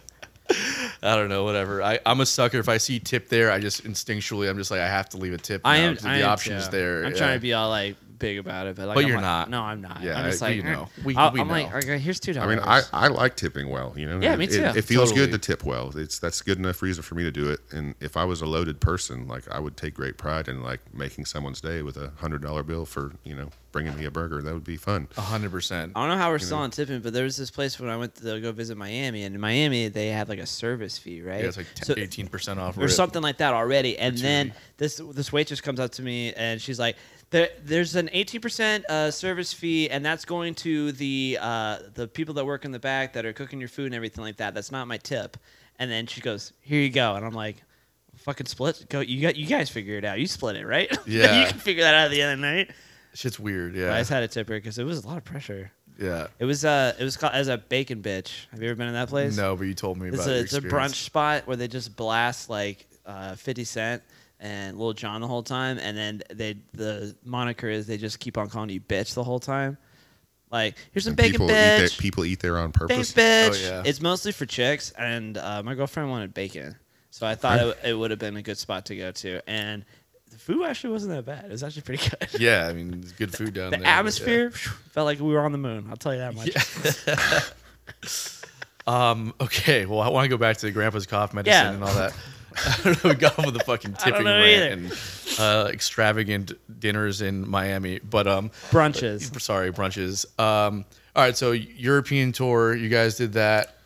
I 1.02 1.16
don't 1.16 1.30
know. 1.30 1.44
Whatever. 1.44 1.82
I, 1.82 2.00
I'm 2.06 2.20
a 2.22 2.26
sucker. 2.26 2.60
If 2.60 2.70
I 2.70 2.78
see 2.78 3.00
tip 3.00 3.30
there, 3.30 3.52
I 3.52 3.60
just 3.60 3.84
instinctually, 3.84 4.50
I'm 4.50 4.58
just 4.58 4.70
like, 4.72 4.82
I 4.82 4.88
have 4.88 5.10
to 5.10 5.18
leave 5.18 5.34
a 5.34 5.38
tip. 5.38 5.62
I 5.66 5.80
now, 5.80 5.84
am. 5.88 5.96
'cause 5.96 6.06
I 6.06 6.18
the 6.18 6.24
am 6.24 6.30
options 6.30 6.66
too. 6.66 6.72
there. 6.72 7.06
I'm 7.06 7.12
yeah. 7.12 7.18
trying 7.18 7.34
to 7.38 7.42
be 7.42 7.54
all 7.54 7.70
like 7.70 7.96
big 8.18 8.38
about 8.38 8.68
it, 8.68 8.76
but 8.76 8.88
like, 8.88 8.96
But 8.96 9.04
I'm 9.04 9.08
you're 9.10 9.18
like- 9.18 9.24
not. 9.24 9.50
No, 9.50 9.62
I'm 9.62 9.82
not. 9.82 10.02
Yeah, 10.02 10.20
I'm 10.20 10.30
just 10.32 10.42
I- 10.42 10.48
like, 10.48 10.58
we 10.58 10.64
know. 10.64 10.84
eh. 10.84 11.02
We- 11.04 11.16
I'll- 11.16 11.32
we 11.32 11.42
I'm 11.42 11.48
like, 11.50 11.74
okay, 11.74 11.98
here's 12.00 12.20
two 12.20 12.34
dollars. 12.34 12.52
I 12.52 12.56
mean, 12.56 12.64
I, 12.66 12.82
I 12.94 13.08
like 13.08 13.36
tipping 13.36 13.70
well. 13.70 13.94
You 13.96 14.06
know, 14.08 14.20
Yeah, 14.22 14.36
me 14.36 14.46
It- 14.46 14.52
too. 14.52 14.64
It, 14.64 14.84
feels 14.84 15.10
Totally. 15.12 15.28
good 15.28 15.42
to 15.42 15.46
tip 15.48 15.64
well. 15.64 15.92
It's 15.98 16.20
that's 16.20 16.42
good 16.42 16.58
enough 16.58 16.82
reason 16.82 17.04
for 17.04 17.16
me 17.16 17.24
to 17.24 17.32
do 17.32 17.50
it. 17.50 17.60
And 17.72 17.96
if 18.00 18.18
I 18.18 18.24
was 18.26 18.42
a 18.42 18.46
loaded 18.46 18.80
person, 18.80 19.28
like 19.28 19.50
I 19.52 19.60
would 19.60 19.78
take 19.78 19.94
great 19.94 20.18
pride 20.18 20.48
in 20.48 20.62
like 20.64 20.80
making 20.94 21.26
someone's 21.26 21.62
day 21.62 21.82
with 21.82 21.98
a 21.98 22.12
hundred 22.18 22.42
dollar 22.42 22.64
bill 22.64 22.86
for 22.86 23.14
you 23.24 23.36
know 23.36 23.50
bringing 23.72 23.96
me 23.98 24.06
a 24.06 24.12
burger. 24.12 24.42
That 24.42 24.54
would 24.54 24.64
be 24.64 24.78
fun. 24.78 25.08
A 25.18 25.22
hundred 25.22 25.52
percent. 25.52 25.92
I 25.96 26.00
don't 26.02 26.10
know 26.10 26.18
how 26.22 26.30
we're 26.32 26.40
still 26.40 26.58
on 26.60 26.72
tipping, 26.72 27.02
but 27.02 27.12
there 27.14 27.26
was 27.26 27.36
this 27.36 27.52
place 27.52 27.78
when 27.80 27.90
I 27.90 27.98
went 27.98 28.16
to 28.16 28.40
go 28.40 28.52
visit 28.54 28.78
Miami, 28.78 29.24
and 29.24 29.36
in 29.36 29.42
Miami 29.42 29.90
they 29.90 30.08
have 30.08 30.30
like 30.30 30.40
a 30.40 30.46
service 30.46 30.98
fee, 30.98 31.22
right? 31.22 31.42
Yeah, 31.42 31.48
it's 31.48 31.58
like 31.58 31.68
So- 31.84 31.94
18 31.98 32.28
percent 32.28 32.60
off. 32.60 32.78
or 32.78 32.82
rip. 32.82 32.92
something 32.92 33.22
like 33.22 33.38
that 33.38 33.54
already. 33.54 33.98
And 33.98 34.18
then 34.18 34.54
this 34.78 35.02
this 35.14 35.32
waitress 35.34 35.60
comes 35.62 35.80
up 35.80 35.92
to 35.94 36.02
me 36.02 36.34
and 36.34 36.62
she's 36.62 36.80
like, 36.80 36.96
there, 37.36 37.50
"There's 37.64 37.96
an 37.96 38.10
18% 38.14 38.86
uh, 38.86 39.12
service 39.12 39.52
fee, 39.52 39.90
and 39.90 40.06
that's 40.06 40.24
going 40.24 40.56
to 40.56 40.94
the 40.94 41.38
uh, 41.42 41.80
the 41.94 42.08
people 42.08 42.34
that 42.36 42.46
work 42.46 42.64
in 42.64 42.72
the 42.72 42.80
back 42.80 43.14
that 43.14 43.26
are 43.26 43.34
cooking 43.34 43.60
your 43.60 43.68
food 43.68 43.88
and 43.88 43.96
everything 43.96 44.24
like 44.24 44.38
that. 44.38 44.54
That's 44.54 44.72
not 44.72 44.88
my 44.88 44.98
tip." 44.98 45.38
And 45.78 45.92
then 45.92 46.08
she 46.08 46.22
goes, 46.22 46.54
"Here 46.62 46.80
you 46.82 46.90
go." 46.90 47.16
And 47.16 47.26
I'm 47.26 47.34
like. 47.34 47.58
Fucking 48.20 48.46
split. 48.48 48.86
Go. 48.88 49.02
You 49.02 49.22
got. 49.22 49.36
You 49.36 49.46
guys 49.46 49.70
figure 49.70 49.98
it 49.98 50.06
out. 50.06 50.20
You 50.20 50.26
split 50.26 50.56
it, 50.56 50.66
right? 50.66 50.90
Yeah. 51.06 51.42
you 51.42 51.48
can 51.48 51.60
figure 51.60 51.84
that 51.84 51.94
out 51.94 52.06
at 52.06 52.12
the 52.12 52.22
end 52.22 52.32
of 52.32 52.40
the 52.40 52.56
night. 52.56 52.72
Shit's 53.14 53.38
weird. 53.38 53.74
But 53.76 53.92
I 53.92 54.00
just 54.00 54.10
had 54.10 54.24
a 54.24 54.28
tipper 54.30 54.54
because 54.56 54.80
it 54.80 54.86
was 54.86 55.04
a 55.04 55.08
lot 55.08 55.18
of 55.18 55.26
pressure. 55.26 55.70
Yeah. 56.00 56.28
It 56.40 56.46
was 56.46 56.64
uh, 56.64 56.94
it 56.98 57.04
was 57.04 57.18
called 57.18 57.34
as 57.34 57.50
a 57.50 57.58
bacon 57.58 58.02
bitch. 58.02 58.48
Have 58.52 58.64
you 58.64 58.70
ever 58.70 58.76
been 58.76 58.88
in 58.88 58.94
that 58.94 59.10
place? 59.10 59.36
No, 59.38 59.56
but 59.58 59.66
you 59.66 59.74
told 59.74 59.98
me 59.98 60.08
about 60.08 60.20
It's 60.20 60.28
a 60.28 60.32
your 60.32 60.44
it's 60.44 60.54
a 60.54 60.62
brunch 60.62 60.96
spot 60.96 61.46
where 61.46 61.58
they 61.58 61.68
just 61.68 61.96
blast 61.96 62.50
like 62.50 62.88
uh, 63.06 63.36
Fifty 63.36 63.66
Cent 63.66 64.02
and 64.46 64.78
Lil 64.78 64.94
Jon 64.94 65.22
the 65.22 65.28
whole 65.28 65.42
time, 65.44 65.78
and 65.80 65.98
then 65.98 66.22
they 66.34 66.56
the 66.74 67.16
moniker 67.24 67.68
is 67.68 67.88
they 67.88 67.98
just 67.98 68.20
keep 68.20 68.38
on 68.38 68.50
calling 68.50 68.70
you 68.70 68.80
bitch 68.82 69.14
the 69.16 69.24
whole 69.24 69.40
time. 69.40 69.78
Like 70.52 70.76
here's 70.92 71.04
some 71.06 71.12
And 71.12 71.18
bacon 71.18 71.32
people 71.34 71.48
eat 71.48 71.54
there, 71.54 71.80
bitch, 71.88 71.98
people 72.00 72.26
eat 72.26 72.40
there 72.40 72.58
on 72.60 72.70
bacon 72.70 72.88
purpose. 72.88 73.14
bitch. 73.14 73.50
Oh, 73.70 73.70
yeah. 73.78 73.84
It's 73.86 74.00
mostly 74.02 74.32
for 74.32 74.46
chicks, 74.46 74.92
and 74.92 75.38
uh, 75.38 75.64
my 75.64 75.74
girlfriend 75.74 76.10
wanted 76.12 76.34
bacon, 76.34 76.76
so 77.10 77.26
I 77.26 77.34
thought 77.36 77.60
it, 77.60 77.78
it 77.84 77.94
would 77.94 78.12
have 78.12 78.20
been 78.20 78.38
a 78.38 78.42
good 78.44 78.58
spot 78.58 78.86
to 78.86 78.96
go 78.96 79.12
to, 79.12 79.42
and 79.50 79.84
the 80.32 80.38
food 80.38 80.64
actually 80.66 80.92
wasn't 80.94 81.14
that 81.16 81.26
bad. 81.26 81.46
It 81.46 81.52
was 81.52 81.64
actually 81.64 81.82
pretty 81.82 82.08
good. 82.10 82.30
Yeah, 82.42 82.68
I 82.68 82.74
mean, 82.74 83.00
it's 83.02 83.12
good 83.14 83.34
food 83.34 83.54
down 83.54 83.72
The 83.72 83.78
there. 83.78 83.80
but 83.80 83.86
yeah. 83.88 83.98
atmosphere 84.00 84.52
phew, 84.52 84.72
felt 84.92 85.06
like 85.06 85.20
we 85.20 85.34
were 85.34 85.42
on 85.44 85.52
the 85.52 85.58
moon. 85.58 85.88
I'll 85.90 85.98
tell 85.98 86.14
you 86.14 86.20
that 86.20 86.36
much. 86.36 87.52
Um. 88.88 89.34
Okay. 89.42 89.88
Well, 89.88 90.00
I 90.02 90.10
want 90.10 90.26
to 90.26 90.30
go 90.30 90.38
back 90.38 90.58
to 90.58 90.68
the 90.68 90.72
grandpa's 90.72 91.08
cough 91.08 91.34
medicine 91.34 91.54
Yeah. 91.66 91.74
and 91.74 91.84
all 91.84 91.94
that. 91.96 92.14
I 92.66 92.82
don't 92.84 93.04
know. 93.04 93.10
We 93.12 93.16
got 93.16 93.38
off 93.38 93.46
with 93.46 93.56
the 93.56 93.64
fucking 93.64 93.94
tipping 93.94 94.24
know 94.24 94.38
rant 94.40 94.82
either. 94.82 94.96
and 94.96 95.40
uh, 95.40 95.70
extravagant 95.72 96.54
dinners 96.80 97.22
in 97.22 97.48
Miami, 97.48 98.00
but 98.00 98.28
um, 98.28 98.50
Brunches. 98.72 99.40
sorry, 99.42 99.72
brunches. 99.72 100.26
Um. 100.40 100.86
All 101.16 101.24
right. 101.24 101.36
So 101.38 101.52
European 101.52 102.32
tour, 102.32 102.76
you 102.76 102.90
guys 102.90 103.16
did 103.18 103.34
that. 103.34 103.78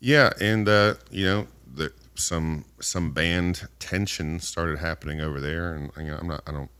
Yeah, 0.00 0.32
and 0.40 0.68
uh, 0.68 0.94
you 1.10 1.24
know, 1.24 1.46
the, 1.74 1.92
some 2.14 2.64
some 2.80 3.12
band 3.12 3.66
tension 3.78 4.40
started 4.40 4.78
happening 4.78 5.20
over 5.20 5.40
there, 5.40 5.74
and 5.74 5.90
you 5.98 6.04
know, 6.04 6.18
I'm 6.20 6.28
not, 6.28 6.42
I 6.46 6.52
don't, 6.52 6.70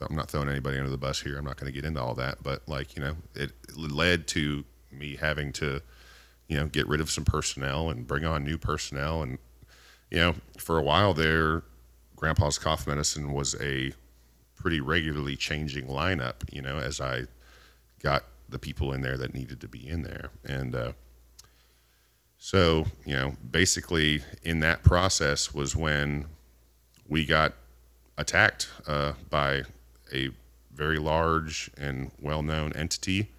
I'm 0.00 0.14
not 0.16 0.30
throwing 0.30 0.48
anybody 0.48 0.78
under 0.78 0.90
the 0.90 0.98
bus 0.98 1.20
here. 1.20 1.36
I'm 1.36 1.44
not 1.44 1.56
going 1.56 1.72
to 1.72 1.74
get 1.74 1.84
into 1.86 2.00
all 2.00 2.14
that, 2.14 2.42
but 2.42 2.62
like 2.68 2.96
you 2.96 3.02
know, 3.02 3.16
it 3.34 3.52
led 3.76 4.26
to 4.28 4.64
me 4.92 5.16
having 5.16 5.52
to, 5.54 5.80
you 6.48 6.56
know, 6.56 6.66
get 6.66 6.86
rid 6.86 7.00
of 7.00 7.10
some 7.10 7.24
personnel 7.24 7.90
and 7.90 8.06
bring 8.06 8.24
on 8.24 8.44
new 8.44 8.58
personnel, 8.58 9.22
and 9.22 9.38
you 10.14 10.20
know, 10.20 10.34
for 10.58 10.78
a 10.78 10.82
while 10.82 11.12
there, 11.12 11.64
Grandpa's 12.14 12.56
Cough 12.56 12.86
Medicine 12.86 13.32
was 13.32 13.60
a 13.60 13.92
pretty 14.54 14.80
regularly 14.80 15.34
changing 15.34 15.88
lineup. 15.88 16.34
You 16.52 16.62
know, 16.62 16.78
as 16.78 17.00
I 17.00 17.24
got 18.00 18.22
the 18.48 18.60
people 18.60 18.92
in 18.92 19.00
there 19.00 19.18
that 19.18 19.34
needed 19.34 19.60
to 19.62 19.66
be 19.66 19.88
in 19.88 20.02
there, 20.02 20.30
and 20.44 20.72
uh, 20.72 20.92
so, 22.38 22.86
you 23.04 23.16
know, 23.16 23.34
basically 23.50 24.22
in 24.44 24.60
that 24.60 24.84
process 24.84 25.52
was 25.52 25.74
when 25.74 26.26
we 27.08 27.26
got 27.26 27.54
attacked 28.16 28.68
uh, 28.86 29.14
by 29.30 29.62
a 30.12 30.30
very 30.72 30.98
large 30.98 31.72
and 31.76 32.12
well 32.20 32.42
known 32.42 32.72
entity. 32.74 33.30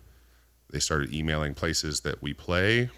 They 0.71 0.79
started 0.79 1.13
emailing 1.13 1.53
places 1.53 2.01
that 2.01 2.21
we 2.21 2.33
play, 2.33 2.89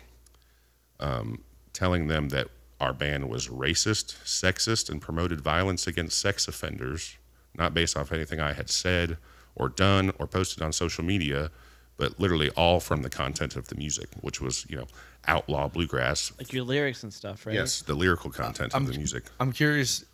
um, 0.99 1.43
telling 1.73 2.07
them 2.07 2.30
that 2.30 2.47
our 2.80 2.93
band 2.93 3.30
was 3.30 3.47
racist, 3.47 4.15
sexist, 4.23 4.89
and 4.89 5.01
promoted 5.01 5.41
violence 5.41 5.88
against 5.88 6.19
sex 6.19 6.47
offenders, 6.47 7.17
not 7.55 7.73
based 7.73 7.97
off 7.97 8.11
anything 8.11 8.39
I 8.39 8.53
had 8.53 8.69
said 8.69 9.17
or 9.55 9.69
done 9.69 10.11
or 10.19 10.28
posted 10.28 10.61
on 10.61 10.71
social 10.71 11.03
media, 11.03 11.49
but 11.97 12.19
literally 12.19 12.49
all 12.51 12.80
from 12.80 13.01
the 13.01 13.09
content 13.09 13.55
of 13.55 13.67
the 13.69 13.75
music, 13.75 14.09
which 14.21 14.39
was, 14.39 14.65
you 14.69 14.78
know, 14.78 14.86
outlaw 15.28 15.67
bluegrass. 15.67 16.32
Like 16.38 16.53
your 16.53 16.63
lyrics 16.63 17.03
and 17.03 17.11
stuff, 17.11 17.45
right? 17.45 17.55
Yes, 17.55 17.82
the 17.82 17.95
lyrical 17.95 18.30
content 18.30 18.75
of 18.75 18.86
the 18.86 18.97
music. 18.97 19.25
I'm 19.39 19.51
curious, 19.51 20.05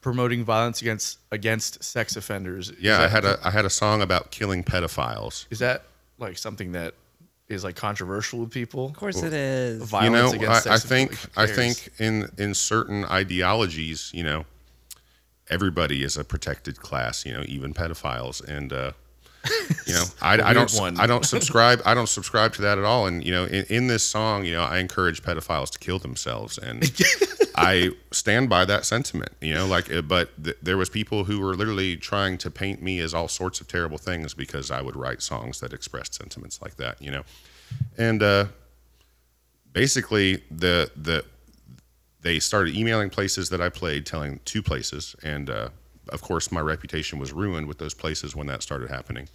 promoting 0.00 0.44
violence 0.44 0.80
against 0.80 1.18
against 1.30 1.84
sex 1.84 2.16
offenders. 2.16 2.70
is 2.70 2.80
Yeah, 2.80 3.02
I 3.02 3.08
had 3.08 3.24
a 3.24 3.38
I 3.44 3.50
had 3.50 3.64
a 3.64 3.70
song 3.70 4.00
about 4.00 4.30
killing 4.30 4.64
pedophiles. 4.64 5.46
Is 5.50 5.58
that 5.58 5.84
like 6.18 6.38
something 6.38 6.72
that 6.72 6.94
is 7.48 7.64
like 7.64 7.76
controversial 7.76 8.40
with 8.40 8.50
people? 8.50 8.86
Of 8.86 8.94
course 8.94 9.22
it 9.22 9.32
is. 9.32 9.82
Violence 9.82 10.32
you 10.32 10.38
know, 10.38 10.44
against 10.44 10.66
I, 10.66 10.74
I 10.74 10.76
sex 10.76 10.84
think. 10.88 11.30
I 11.36 11.46
think 11.46 11.92
in 11.98 12.30
in 12.38 12.54
certain 12.54 13.04
ideologies, 13.04 14.10
you 14.12 14.24
know, 14.24 14.44
everybody 15.48 16.02
is 16.02 16.16
a 16.16 16.24
protected 16.24 16.80
class. 16.80 17.24
You 17.24 17.34
know, 17.34 17.44
even 17.46 17.74
pedophiles, 17.74 18.42
and 18.46 18.72
uh, 18.72 18.92
you 19.86 19.92
know, 19.92 20.04
I, 20.22 20.34
I 20.40 20.52
don't 20.52 20.72
one. 20.72 20.98
I 20.98 21.06
don't 21.06 21.24
subscribe 21.24 21.80
I 21.84 21.94
don't 21.94 22.08
subscribe 22.08 22.52
to 22.54 22.62
that 22.62 22.78
at 22.78 22.84
all. 22.84 23.06
And 23.06 23.24
you 23.24 23.32
know, 23.32 23.44
in, 23.44 23.64
in 23.66 23.86
this 23.86 24.02
song, 24.02 24.44
you 24.44 24.52
know, 24.52 24.62
I 24.62 24.78
encourage 24.78 25.22
pedophiles 25.22 25.70
to 25.70 25.78
kill 25.78 25.98
themselves, 25.98 26.58
and 26.58 26.90
I 27.56 27.90
stand 28.12 28.48
by 28.48 28.64
that 28.64 28.84
sentiment. 28.84 29.32
You 29.40 29.54
know, 29.54 29.66
like, 29.66 29.92
uh, 29.92 30.02
but 30.02 30.30
th- 30.42 30.56
there 30.62 30.76
was 30.76 30.88
people 30.88 31.24
who 31.24 31.40
were 31.40 31.54
literally 31.54 31.96
trying 31.96 32.38
to 32.38 32.50
paint 32.50 32.82
me 32.82 33.00
as 33.00 33.14
all 33.14 33.28
sorts 33.28 33.60
of 33.60 33.68
terrible 33.68 33.98
things 33.98 34.34
because 34.34 34.70
I 34.70 34.82
would 34.82 34.96
write 34.96 35.22
songs 35.22 35.60
that 35.60 35.72
expressed 35.72 36.14
sentiments 36.14 36.60
like 36.62 36.76
that. 36.76 37.00
You 37.00 37.10
know, 37.10 37.22
and 37.96 38.22
uh, 38.22 38.46
basically 39.72 40.42
the 40.50 40.90
the 40.96 41.24
they 42.22 42.40
started 42.40 42.74
emailing 42.74 43.08
places 43.08 43.50
that 43.50 43.60
I 43.60 43.68
played, 43.68 44.04
telling 44.04 44.40
two 44.44 44.60
places, 44.60 45.14
and 45.22 45.48
uh, 45.48 45.68
of 46.08 46.22
course 46.22 46.52
my 46.52 46.60
reputation 46.60 47.18
was 47.18 47.32
ruined 47.32 47.66
with 47.66 47.78
those 47.78 47.94
places 47.94 48.34
when 48.34 48.46
that 48.46 48.62
started 48.62 48.90
happening. 48.90 49.28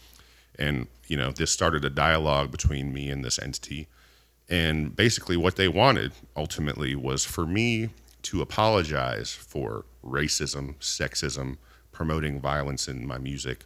And 0.57 0.87
you 1.07 1.17
know, 1.17 1.31
this 1.31 1.51
started 1.51 1.85
a 1.85 1.89
dialogue 1.89 2.51
between 2.51 2.93
me 2.93 3.09
and 3.09 3.23
this 3.23 3.39
entity, 3.39 3.87
and 4.49 4.95
basically 4.95 5.37
what 5.37 5.55
they 5.55 5.67
wanted 5.67 6.11
ultimately 6.35 6.95
was 6.95 7.23
for 7.23 7.45
me 7.45 7.89
to 8.23 8.41
apologize 8.41 9.33
for 9.33 9.85
racism, 10.05 10.75
sexism, 10.75 11.57
promoting 11.91 12.39
violence 12.39 12.87
in 12.87 13.07
my 13.07 13.17
music, 13.17 13.65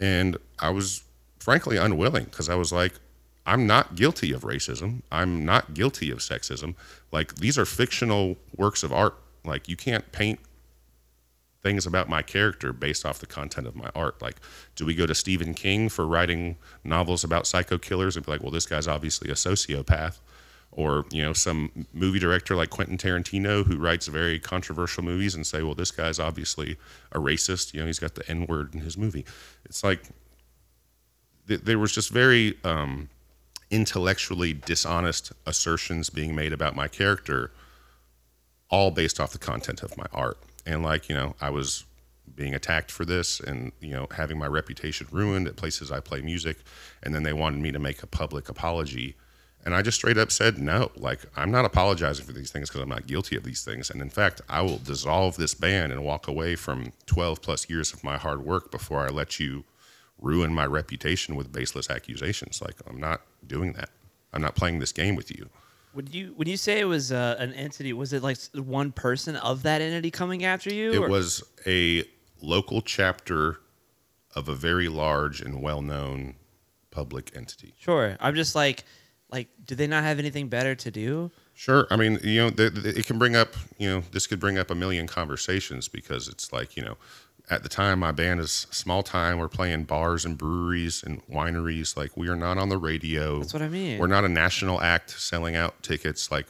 and 0.00 0.36
I 0.58 0.70
was 0.70 1.02
frankly 1.38 1.76
unwilling 1.76 2.24
because 2.24 2.48
I 2.48 2.56
was 2.56 2.72
like, 2.72 2.94
I'm 3.46 3.66
not 3.66 3.94
guilty 3.94 4.32
of 4.32 4.42
racism. 4.42 5.02
I'm 5.12 5.44
not 5.44 5.74
guilty 5.74 6.10
of 6.10 6.18
sexism. 6.18 6.74
Like 7.12 7.36
these 7.36 7.56
are 7.56 7.64
fictional 7.64 8.36
works 8.56 8.82
of 8.82 8.92
art. 8.92 9.14
Like 9.44 9.68
you 9.68 9.76
can't 9.76 10.10
paint 10.10 10.40
things 11.62 11.86
about 11.86 12.08
my 12.08 12.22
character 12.22 12.72
based 12.72 13.04
off 13.04 13.18
the 13.18 13.26
content 13.26 13.66
of 13.66 13.74
my 13.74 13.90
art. 13.94 14.22
Like, 14.22 14.36
do 14.76 14.86
we 14.86 14.94
go 14.94 15.06
to 15.06 15.14
Stephen 15.14 15.54
King 15.54 15.88
for 15.88 16.06
writing 16.06 16.56
novels 16.84 17.24
about 17.24 17.46
psycho 17.46 17.78
killers 17.78 18.16
and 18.16 18.24
be 18.24 18.32
like, 18.32 18.42
well, 18.42 18.52
this 18.52 18.66
guy's 18.66 18.86
obviously 18.86 19.30
a 19.30 19.34
sociopath? 19.34 20.18
Or, 20.72 21.06
you 21.10 21.22
know, 21.22 21.32
some 21.32 21.86
movie 21.94 22.18
director 22.18 22.54
like 22.54 22.68
Quentin 22.68 22.98
Tarantino 22.98 23.64
who 23.64 23.78
writes 23.78 24.08
very 24.08 24.38
controversial 24.38 25.02
movies 25.02 25.34
and 25.34 25.46
say, 25.46 25.62
well, 25.62 25.74
this 25.74 25.90
guy's 25.90 26.18
obviously 26.18 26.76
a 27.12 27.18
racist. 27.18 27.72
You 27.72 27.80
know, 27.80 27.86
he's 27.86 27.98
got 27.98 28.14
the 28.14 28.28
N 28.28 28.46
word 28.46 28.74
in 28.74 28.80
his 28.80 28.98
movie. 28.98 29.24
It's 29.64 29.82
like, 29.82 30.02
th- 31.48 31.62
there 31.62 31.78
was 31.78 31.92
just 31.92 32.10
very 32.10 32.58
um, 32.62 33.08
intellectually 33.70 34.52
dishonest 34.52 35.32
assertions 35.46 36.10
being 36.10 36.34
made 36.34 36.52
about 36.52 36.76
my 36.76 36.88
character, 36.88 37.52
all 38.68 38.90
based 38.90 39.18
off 39.18 39.32
the 39.32 39.38
content 39.38 39.82
of 39.82 39.96
my 39.96 40.06
art. 40.12 40.38
And 40.66 40.82
like, 40.82 41.08
you 41.08 41.14
know, 41.14 41.36
I 41.40 41.50
was 41.50 41.84
being 42.34 42.54
attacked 42.54 42.90
for 42.90 43.04
this 43.04 43.40
and, 43.40 43.72
you 43.80 43.92
know, 43.92 44.06
having 44.14 44.38
my 44.38 44.46
reputation 44.46 45.06
ruined 45.10 45.46
at 45.46 45.56
places 45.56 45.90
I 45.90 46.00
play 46.00 46.20
music. 46.20 46.58
And 47.02 47.14
then 47.14 47.22
they 47.22 47.32
wanted 47.32 47.60
me 47.60 47.72
to 47.72 47.78
make 47.78 48.02
a 48.02 48.06
public 48.06 48.48
apology. 48.48 49.16
And 49.64 49.74
I 49.74 49.82
just 49.82 49.96
straight 49.96 50.18
up 50.18 50.30
said, 50.30 50.58
no, 50.58 50.90
like, 50.96 51.20
I'm 51.36 51.50
not 51.50 51.64
apologizing 51.64 52.26
for 52.26 52.32
these 52.32 52.50
things 52.50 52.68
because 52.68 52.82
I'm 52.82 52.88
not 52.88 53.06
guilty 53.06 53.36
of 53.36 53.44
these 53.44 53.64
things. 53.64 53.90
And 53.90 54.02
in 54.02 54.10
fact, 54.10 54.40
I 54.48 54.60
will 54.62 54.78
dissolve 54.78 55.36
this 55.36 55.54
band 55.54 55.92
and 55.92 56.04
walk 56.04 56.28
away 56.28 56.56
from 56.56 56.92
12 57.06 57.42
plus 57.42 57.68
years 57.70 57.92
of 57.92 58.04
my 58.04 58.16
hard 58.16 58.44
work 58.44 58.70
before 58.70 59.00
I 59.00 59.08
let 59.08 59.40
you 59.40 59.64
ruin 60.20 60.52
my 60.52 60.66
reputation 60.66 61.36
with 61.36 61.52
baseless 61.52 61.90
accusations. 61.90 62.60
Like, 62.60 62.76
I'm 62.88 63.00
not 63.00 63.22
doing 63.46 63.72
that. 63.74 63.90
I'm 64.32 64.42
not 64.42 64.54
playing 64.56 64.78
this 64.78 64.92
game 64.92 65.16
with 65.16 65.36
you. 65.36 65.48
Would 65.96 66.14
you 66.14 66.34
when 66.36 66.46
you 66.46 66.58
say 66.58 66.78
it 66.78 66.84
was 66.84 67.10
uh, 67.10 67.36
an 67.38 67.54
entity? 67.54 67.94
Was 67.94 68.12
it 68.12 68.22
like 68.22 68.36
one 68.54 68.92
person 68.92 69.34
of 69.36 69.62
that 69.62 69.80
entity 69.80 70.10
coming 70.10 70.44
after 70.44 70.72
you? 70.72 70.92
It 70.92 70.98
or- 70.98 71.08
was 71.08 71.42
a 71.66 72.04
local 72.42 72.82
chapter 72.82 73.60
of 74.34 74.48
a 74.50 74.54
very 74.54 74.88
large 74.88 75.40
and 75.40 75.62
well 75.62 75.80
known 75.80 76.34
public 76.90 77.32
entity. 77.34 77.74
Sure. 77.78 78.16
I'm 78.20 78.34
just 78.34 78.54
like, 78.54 78.84
like, 79.30 79.48
do 79.64 79.74
they 79.74 79.86
not 79.86 80.04
have 80.04 80.18
anything 80.18 80.48
better 80.48 80.74
to 80.74 80.90
do? 80.90 81.30
Sure. 81.54 81.86
I 81.90 81.96
mean, 81.96 82.18
you 82.22 82.42
know, 82.42 82.50
th- 82.50 82.74
th- 82.74 82.96
it 82.96 83.06
can 83.06 83.18
bring 83.18 83.34
up, 83.34 83.54
you 83.78 83.88
know, 83.88 84.02
this 84.12 84.26
could 84.26 84.38
bring 84.38 84.58
up 84.58 84.70
a 84.70 84.74
million 84.74 85.06
conversations 85.06 85.88
because 85.88 86.28
it's 86.28 86.52
like, 86.52 86.76
you 86.76 86.84
know, 86.84 86.98
at 87.48 87.62
the 87.62 87.68
time 87.68 88.00
my 88.00 88.12
band 88.12 88.40
is 88.40 88.66
small 88.70 89.02
time. 89.02 89.38
We're 89.38 89.48
playing 89.48 89.84
bars 89.84 90.24
and 90.24 90.36
breweries 90.36 91.02
and 91.02 91.24
wineries. 91.26 91.96
Like 91.96 92.16
we 92.16 92.28
are 92.28 92.36
not 92.36 92.58
on 92.58 92.68
the 92.68 92.78
radio. 92.78 93.40
That's 93.40 93.52
what 93.52 93.62
I 93.62 93.68
mean. 93.68 93.98
We're 93.98 94.06
not 94.06 94.24
a 94.24 94.28
national 94.28 94.80
act 94.80 95.10
selling 95.10 95.54
out 95.54 95.82
tickets. 95.82 96.30
Like 96.30 96.46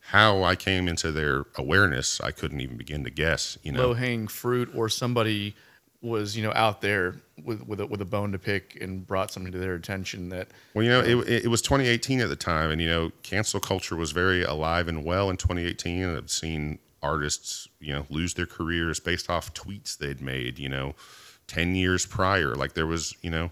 how 0.00 0.42
I 0.42 0.56
came 0.56 0.88
into 0.88 1.12
their 1.12 1.44
awareness, 1.56 2.20
I 2.20 2.30
couldn't 2.30 2.60
even 2.60 2.76
begin 2.76 3.04
to 3.04 3.10
guess. 3.10 3.58
You 3.62 3.72
know, 3.72 3.88
low 3.88 3.94
hanging 3.94 4.28
fruit 4.28 4.70
or 4.74 4.88
somebody 4.88 5.54
was 6.00 6.36
you 6.36 6.42
know 6.42 6.52
out 6.54 6.80
there 6.80 7.14
with 7.44 7.66
with 7.66 7.80
a, 7.80 7.86
with 7.86 8.00
a 8.00 8.04
bone 8.04 8.32
to 8.32 8.38
pick 8.38 8.76
and 8.80 9.06
brought 9.06 9.30
something 9.30 9.52
to 9.52 9.58
their 9.58 9.74
attention 9.74 10.30
that 10.30 10.48
Well, 10.74 10.84
you 10.84 10.90
know, 10.90 11.00
it, 11.00 11.28
it, 11.28 11.44
it 11.44 11.48
was 11.48 11.62
2018 11.62 12.20
at 12.20 12.28
the 12.28 12.36
time, 12.36 12.70
and 12.70 12.80
you 12.80 12.88
know, 12.88 13.12
cancel 13.22 13.60
culture 13.60 13.96
was 13.96 14.12
very 14.12 14.42
alive 14.42 14.88
and 14.88 15.04
well 15.04 15.30
in 15.30 15.36
2018. 15.36 16.02
And 16.02 16.16
I've 16.16 16.30
seen 16.30 16.78
artists, 17.02 17.68
you 17.80 17.92
know, 17.92 18.06
lose 18.10 18.34
their 18.34 18.46
careers 18.46 19.00
based 19.00 19.28
off 19.30 19.52
tweets 19.54 19.96
they'd 19.96 20.20
made, 20.20 20.58
you 20.58 20.68
know, 20.68 20.94
10 21.48 21.74
years 21.74 22.06
prior. 22.06 22.54
Like 22.54 22.74
there 22.74 22.86
was, 22.86 23.14
you 23.22 23.30
know, 23.30 23.50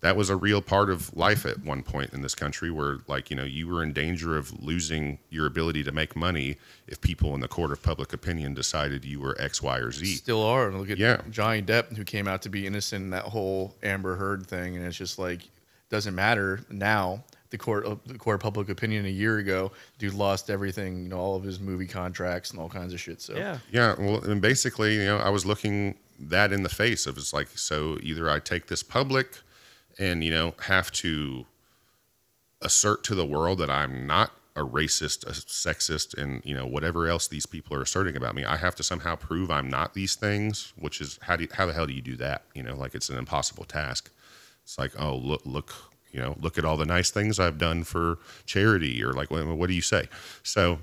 that 0.00 0.16
was 0.16 0.30
a 0.30 0.36
real 0.36 0.60
part 0.60 0.90
of 0.90 1.16
life 1.16 1.46
at 1.46 1.62
one 1.64 1.84
point 1.84 2.12
in 2.12 2.22
this 2.22 2.34
country 2.34 2.72
where, 2.72 2.98
like, 3.06 3.30
you 3.30 3.36
know, 3.36 3.44
you 3.44 3.68
were 3.68 3.84
in 3.84 3.92
danger 3.92 4.36
of 4.36 4.60
losing 4.60 5.18
your 5.30 5.46
ability 5.46 5.84
to 5.84 5.92
make 5.92 6.16
money 6.16 6.56
if 6.88 7.00
people 7.00 7.34
in 7.36 7.40
the 7.40 7.46
court 7.46 7.70
of 7.70 7.80
public 7.84 8.12
opinion 8.12 8.52
decided 8.52 9.04
you 9.04 9.20
were 9.20 9.40
X, 9.40 9.62
Y, 9.62 9.78
or 9.78 9.92
Z. 9.92 10.04
still 10.16 10.42
are. 10.42 10.68
And 10.68 10.78
look 10.80 10.90
at 10.90 10.98
Yeah. 10.98 11.20
Johnny 11.30 11.62
Depp, 11.62 11.96
who 11.96 12.02
came 12.02 12.26
out 12.26 12.42
to 12.42 12.48
be 12.48 12.66
innocent 12.66 13.04
in 13.04 13.10
that 13.10 13.24
whole 13.26 13.76
Amber 13.84 14.16
Heard 14.16 14.44
thing, 14.46 14.76
and 14.76 14.84
it's 14.84 14.96
just 14.96 15.20
like 15.20 15.42
doesn't 15.88 16.14
matter 16.16 16.60
now. 16.68 17.22
The 17.52 17.58
court, 17.58 17.84
of 17.84 18.00
the 18.06 18.16
court 18.16 18.36
of 18.36 18.40
public 18.40 18.70
opinion 18.70 19.04
a 19.04 19.10
year 19.10 19.36
ago, 19.36 19.72
dude 19.98 20.14
lost 20.14 20.48
everything, 20.48 21.02
you 21.02 21.10
know, 21.10 21.18
all 21.18 21.36
of 21.36 21.44
his 21.44 21.60
movie 21.60 21.86
contracts 21.86 22.50
and 22.50 22.58
all 22.58 22.70
kinds 22.70 22.94
of 22.94 23.00
shit. 23.00 23.20
So 23.20 23.36
Yeah. 23.36 23.58
Yeah, 23.70 23.94
well, 23.98 24.24
and 24.24 24.40
basically, 24.40 24.94
you 24.94 25.04
know, 25.04 25.18
I 25.18 25.28
was 25.28 25.44
looking 25.44 25.96
that 26.18 26.50
in 26.50 26.62
the 26.62 26.70
face 26.70 27.06
of 27.06 27.18
it's 27.18 27.34
like, 27.34 27.48
so 27.54 27.98
either 28.02 28.30
I 28.30 28.38
take 28.38 28.68
this 28.68 28.82
public 28.82 29.38
and, 29.98 30.24
you 30.24 30.30
know, 30.30 30.54
have 30.62 30.90
to 30.92 31.44
assert 32.62 33.04
to 33.04 33.14
the 33.14 33.26
world 33.26 33.58
that 33.58 33.68
I'm 33.68 34.06
not 34.06 34.32
a 34.56 34.60
racist, 34.60 35.26
a 35.26 35.32
sexist, 35.32 36.16
and, 36.16 36.42
you 36.46 36.54
know, 36.54 36.66
whatever 36.66 37.06
else 37.06 37.28
these 37.28 37.44
people 37.44 37.76
are 37.76 37.82
asserting 37.82 38.16
about 38.16 38.34
me. 38.34 38.46
I 38.46 38.56
have 38.56 38.74
to 38.76 38.82
somehow 38.82 39.16
prove 39.16 39.50
I'm 39.50 39.68
not 39.68 39.92
these 39.92 40.14
things, 40.14 40.72
which 40.78 41.02
is 41.02 41.18
how 41.20 41.36
do 41.36 41.44
you, 41.44 41.50
how 41.52 41.66
the 41.66 41.74
hell 41.74 41.86
do 41.86 41.92
you 41.92 42.00
do 42.00 42.16
that? 42.16 42.44
You 42.54 42.62
know, 42.62 42.76
like 42.76 42.94
it's 42.94 43.10
an 43.10 43.18
impossible 43.18 43.64
task. 43.64 44.10
It's 44.64 44.78
like, 44.78 44.92
oh, 44.98 45.16
look, 45.16 45.42
look, 45.44 45.91
you 46.12 46.20
know, 46.20 46.36
look 46.40 46.58
at 46.58 46.64
all 46.64 46.76
the 46.76 46.86
nice 46.86 47.10
things 47.10 47.40
I've 47.40 47.58
done 47.58 47.84
for 47.84 48.18
charity, 48.46 49.02
or 49.02 49.12
like, 49.12 49.30
what, 49.30 49.66
do 49.66 49.74
you 49.74 49.82
say? 49.82 50.08
So 50.42 50.78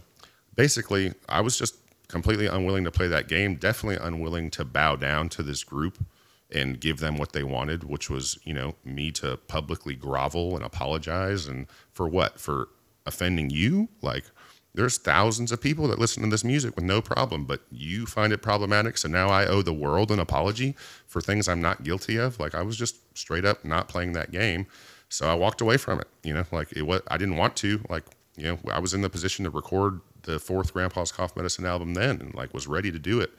basically, 0.56 1.14
I 1.28 1.42
was 1.42 1.58
just 1.58 1.76
completely 2.08 2.48
unwilling 2.48 2.84
to 2.84 2.92
play 2.92 3.08
that 3.08 3.28
game. 3.28 3.56
Definitely 3.56 4.04
unwilling 4.06 4.50
to 4.52 4.66
bow 4.66 4.96
down 4.96 5.30
to 5.30 5.44
this 5.44 5.64
group 5.64 6.04
and 6.52 6.80
give 6.80 7.00
them 7.00 7.18
what 7.18 7.32
they 7.32 7.44
wanted, 7.44 7.84
which 7.84 8.10
was, 8.10 8.40
you 8.44 8.54
know, 8.56 8.74
me 8.84 9.12
to 9.12 9.38
publicly 9.48 9.94
grovel 9.94 10.56
and 10.56 10.66
apologize. 10.66 11.46
And 11.46 11.68
for 11.92 12.08
what? 12.08 12.40
For 12.40 12.70
offending 13.06 13.52
you? 13.52 13.90
Like, 14.02 14.26
there's 14.74 14.98
thousands 14.98 15.52
of 15.52 15.62
people 15.62 15.88
that 15.88 16.00
listen 16.00 16.24
to 16.24 16.30
this 16.30 16.44
music 16.44 16.76
with 16.76 16.86
no 16.86 17.02
problem, 17.02 17.46
but 17.46 17.62
you 17.72 18.06
find 18.06 18.34
it 18.34 18.42
problematic. 18.42 18.98
So 18.98 19.08
now 19.08 19.30
I 19.30 19.46
owe 19.46 19.62
the 19.62 19.74
world 19.74 20.10
an 20.10 20.20
apology 20.20 20.76
for 21.06 21.22
things 21.22 21.48
I'm 21.48 21.62
not 21.62 21.84
guilty 21.84 22.18
of. 22.18 22.40
Like, 22.40 22.56
I 22.56 22.64
was 22.64 22.78
just 22.78 22.96
straight 23.18 23.46
up 23.46 23.64
not 23.64 23.88
playing 23.88 24.14
that 24.14 24.32
game. 24.32 24.66
So 25.10 25.28
I 25.28 25.34
walked 25.34 25.62
away 25.62 25.78
from 25.78 26.00
it. 26.00 26.08
You 26.24 26.34
know, 26.34 26.46
like 26.52 26.72
it 26.72 26.84
was, 26.84 27.02
I 27.08 27.18
didn't 27.18 27.38
want 27.38 27.56
to. 27.58 27.82
Like, 27.90 28.04
you 28.38 28.44
know, 28.44 28.60
I 28.72 28.80
was 28.80 28.94
in 28.94 29.02
the 29.02 29.10
position 29.10 29.44
to 29.46 29.52
record 29.52 30.02
the 30.24 30.40
fourth 30.40 30.74
Grandpa's 30.74 31.12
Cough 31.12 31.36
Medicine 31.36 31.66
album 31.66 31.94
then 31.94 32.22
and 32.22 32.34
like 32.36 32.54
was 32.54 32.68
ready 32.68 32.92
to 32.92 33.00
do 33.00 33.20
it. 33.20 33.32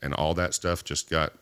And 0.00 0.14
all 0.14 0.32
that 0.34 0.54
stuff 0.54 0.84
just 0.84 1.10
got 1.10 1.32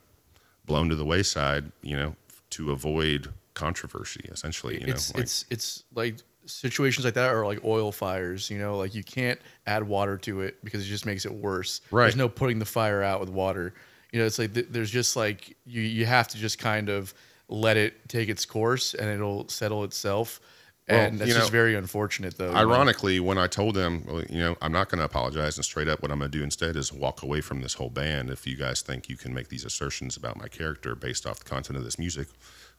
blown 0.65 0.89
to 0.89 0.97
the 0.97 1.05
wayside, 1.05 1.71
you 1.83 1.95
know, 1.97 2.17
to 2.51 2.73
avoid 2.73 3.29
controversy, 3.55 4.29
essentially. 4.31 4.81
You 4.81 4.87
it's 4.89 5.13
know, 5.13 5.19
like, 5.19 5.25
it's 5.25 5.45
it's 5.51 5.85
like 5.95 6.17
situations 6.47 7.05
like 7.05 7.15
that 7.15 7.35
are 7.35 7.45
like 7.45 7.65
oil 7.65 7.93
fires. 7.93 8.49
You 8.51 8.59
know, 8.59 8.79
like 8.79 8.95
you 8.95 9.05
can't 9.05 9.41
add 9.67 9.83
water 9.83 10.17
to 10.19 10.41
it 10.41 10.65
because 10.65 10.85
it 10.85 10.89
just 10.89 11.05
makes 11.05 11.27
it 11.27 11.35
worse. 11.35 11.83
Right. 11.91 12.05
There's 12.05 12.17
no 12.17 12.29
putting 12.29 12.59
the 12.59 12.65
fire 12.65 13.03
out 13.03 13.21
with 13.21 13.29
water. 13.29 13.75
You 14.13 14.21
know, 14.21 14.27
it's 14.27 14.39
like 14.39 14.55
th- 14.55 14.69
there's 14.71 14.91
just 14.91 15.17
like 15.17 15.57
you 15.67 15.83
you 15.83 16.07
have 16.07 16.29
to 16.29 16.39
just 16.39 16.59
kind 16.59 16.89
of 16.89 17.13
let 17.49 17.77
it 17.77 18.09
take 18.09 18.29
its 18.29 18.45
course 18.45 18.95
and 18.95 19.09
it'll 19.09 19.49
settle 19.49 19.85
itself. 19.85 20.41
Well, 20.89 21.01
And 21.01 21.19
that's 21.19 21.29
you 21.29 21.35
just 21.35 21.51
very 21.51 21.75
unfortunate, 21.75 22.39
though. 22.39 22.47
you 22.49 22.53
know? 22.53 22.59
Ironically, 22.59 23.19
when 23.19 23.39
I 23.39 23.49
told 23.49 23.75
them, 23.75 24.05
well, 24.07 24.23
you 24.31 24.39
know, 24.39 24.57
I'm 24.63 24.71
not 24.73 24.89
going 24.89 25.01
to 25.01 25.05
apologize 25.05 25.57
and 25.57 25.65
straight 25.65 25.89
up, 25.89 26.01
what 26.01 26.13
I'm 26.13 26.19
going 26.21 26.31
to 26.31 26.39
do 26.39 26.45
instead 26.45 26.77
is 26.77 26.93
walk 26.93 27.23
away 27.25 27.41
from 27.41 27.61
this 27.61 27.75
whole 27.75 27.91
band. 27.91 28.31
If 28.31 28.47
you 28.47 28.57
guys 28.57 28.83
think 28.83 29.09
you 29.09 29.17
can 29.17 29.35
make 29.35 29.49
these 29.49 29.65
assertions 29.65 30.17
about 30.17 30.37
my 30.37 30.47
character 30.47 30.95
based 30.95 31.27
off 31.27 31.41
the 31.41 31.45
content 31.45 31.77
of 31.77 31.83
this 31.85 31.99
music, 31.99 32.29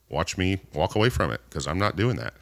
watch 0.09 0.37
me 0.37 0.61
walk 0.73 0.95
away 0.95 1.09
from 1.09 1.31
it 1.31 1.41
because 1.49 1.67
I'm 1.67 1.77
not 1.79 1.97
doing 1.97 2.15
that. 2.15 2.33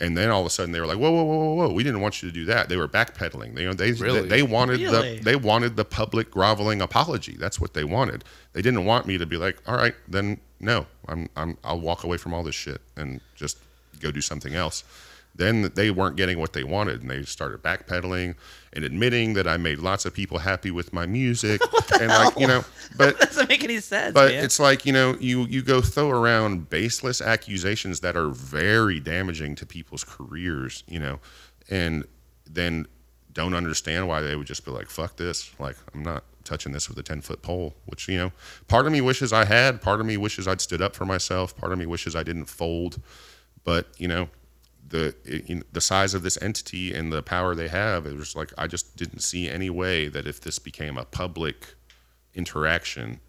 And 0.00 0.16
then 0.16 0.30
all 0.30 0.40
of 0.40 0.46
a 0.46 0.50
sudden 0.50 0.72
they 0.72 0.80
were 0.80 0.86
like, 0.86 0.98
whoa, 0.98 1.10
whoa, 1.12 1.22
whoa, 1.22 1.36
whoa, 1.36 1.54
whoa! 1.68 1.72
We 1.72 1.84
didn't 1.84 2.00
want 2.00 2.22
you 2.22 2.28
to 2.28 2.32
do 2.34 2.46
that. 2.46 2.68
They 2.70 2.76
were 2.78 2.88
backpedaling. 2.88 3.54
They, 3.54 3.62
you 3.62 3.68
know, 3.68 3.74
they 3.74 3.92
Really? 3.92 4.22
they, 4.22 4.28
they 4.28 4.42
wanted 4.42 4.80
Really? 4.80 5.18
the 5.18 5.22
they 5.24 5.36
wanted 5.36 5.76
the 5.76 5.84
public 5.84 6.30
groveling 6.30 6.80
apology. 6.80 7.36
That's 7.38 7.60
what 7.60 7.74
they 7.74 7.84
wanted. 7.84 8.24
They 8.54 8.62
didn't 8.62 8.86
want 8.86 9.06
me 9.06 9.18
to 9.18 9.26
be 9.26 9.36
like, 9.36 9.58
all 9.66 9.76
right, 9.76 9.94
then 10.08 10.40
no, 10.60 10.86
I'm 11.08 11.28
I'm 11.36 11.56
I'll 11.64 11.80
walk 11.80 12.04
away 12.04 12.16
from 12.16 12.34
all 12.34 12.42
this 12.42 12.54
shit 12.54 12.80
and 12.96 13.20
just 13.34 13.58
go 14.00 14.10
do 14.10 14.20
something 14.20 14.54
else. 14.54 14.84
Then 15.34 15.72
they 15.74 15.90
weren't 15.90 16.16
getting 16.16 16.38
what 16.38 16.52
they 16.52 16.62
wanted, 16.62 17.00
and 17.00 17.10
they 17.10 17.22
started 17.22 17.62
backpedaling 17.62 18.34
and 18.74 18.84
admitting 18.84 19.32
that 19.32 19.48
I 19.48 19.56
made 19.56 19.78
lots 19.78 20.04
of 20.04 20.12
people 20.12 20.38
happy 20.38 20.70
with 20.70 20.92
my 20.92 21.06
music, 21.06 21.62
and 22.00 22.08
like 22.08 22.38
you 22.38 22.46
know, 22.46 22.64
but 22.98 23.18
doesn't 23.20 23.48
make 23.48 23.64
any 23.64 23.80
sense, 23.80 24.12
but 24.12 24.30
man. 24.30 24.44
it's 24.44 24.60
like 24.60 24.84
you 24.84 24.92
know 24.92 25.16
you 25.20 25.44
you 25.46 25.62
go 25.62 25.80
throw 25.80 26.10
around 26.10 26.68
baseless 26.68 27.22
accusations 27.22 28.00
that 28.00 28.14
are 28.14 28.28
very 28.28 29.00
damaging 29.00 29.54
to 29.56 29.66
people's 29.66 30.04
careers 30.04 30.84
you 30.86 30.98
know 30.98 31.18
and 31.70 32.04
then 32.48 32.86
don't 33.32 33.54
understand 33.54 34.06
why 34.08 34.20
they 34.20 34.36
would 34.36 34.46
just 34.46 34.64
be 34.64 34.70
like 34.70 34.88
fuck 34.88 35.16
this 35.16 35.50
like 35.58 35.76
i'm 35.94 36.02
not 36.02 36.24
touching 36.42 36.72
this 36.72 36.88
with 36.88 36.98
a 36.98 37.02
10 37.02 37.20
foot 37.20 37.42
pole 37.42 37.74
which 37.86 38.08
you 38.08 38.16
know 38.18 38.32
part 38.68 38.86
of 38.86 38.92
me 38.92 39.00
wishes 39.00 39.32
i 39.32 39.44
had 39.44 39.80
part 39.80 40.00
of 40.00 40.06
me 40.06 40.16
wishes 40.16 40.46
i'd 40.46 40.60
stood 40.60 40.82
up 40.82 40.94
for 40.94 41.04
myself 41.04 41.56
part 41.56 41.72
of 41.72 41.78
me 41.78 41.86
wishes 41.86 42.14
i 42.14 42.22
didn't 42.22 42.46
fold 42.46 43.00
but 43.64 43.86
you 43.98 44.08
know 44.08 44.28
the 44.88 45.14
the 45.72 45.80
size 45.80 46.12
of 46.12 46.22
this 46.22 46.40
entity 46.42 46.92
and 46.92 47.12
the 47.12 47.22
power 47.22 47.54
they 47.54 47.68
have 47.68 48.06
it 48.06 48.14
was 48.14 48.36
like 48.36 48.52
i 48.58 48.66
just 48.66 48.96
didn't 48.96 49.20
see 49.20 49.48
any 49.48 49.70
way 49.70 50.08
that 50.08 50.26
if 50.26 50.40
this 50.40 50.58
became 50.58 50.98
a 50.98 51.04
public 51.04 51.74
interaction 52.34 53.20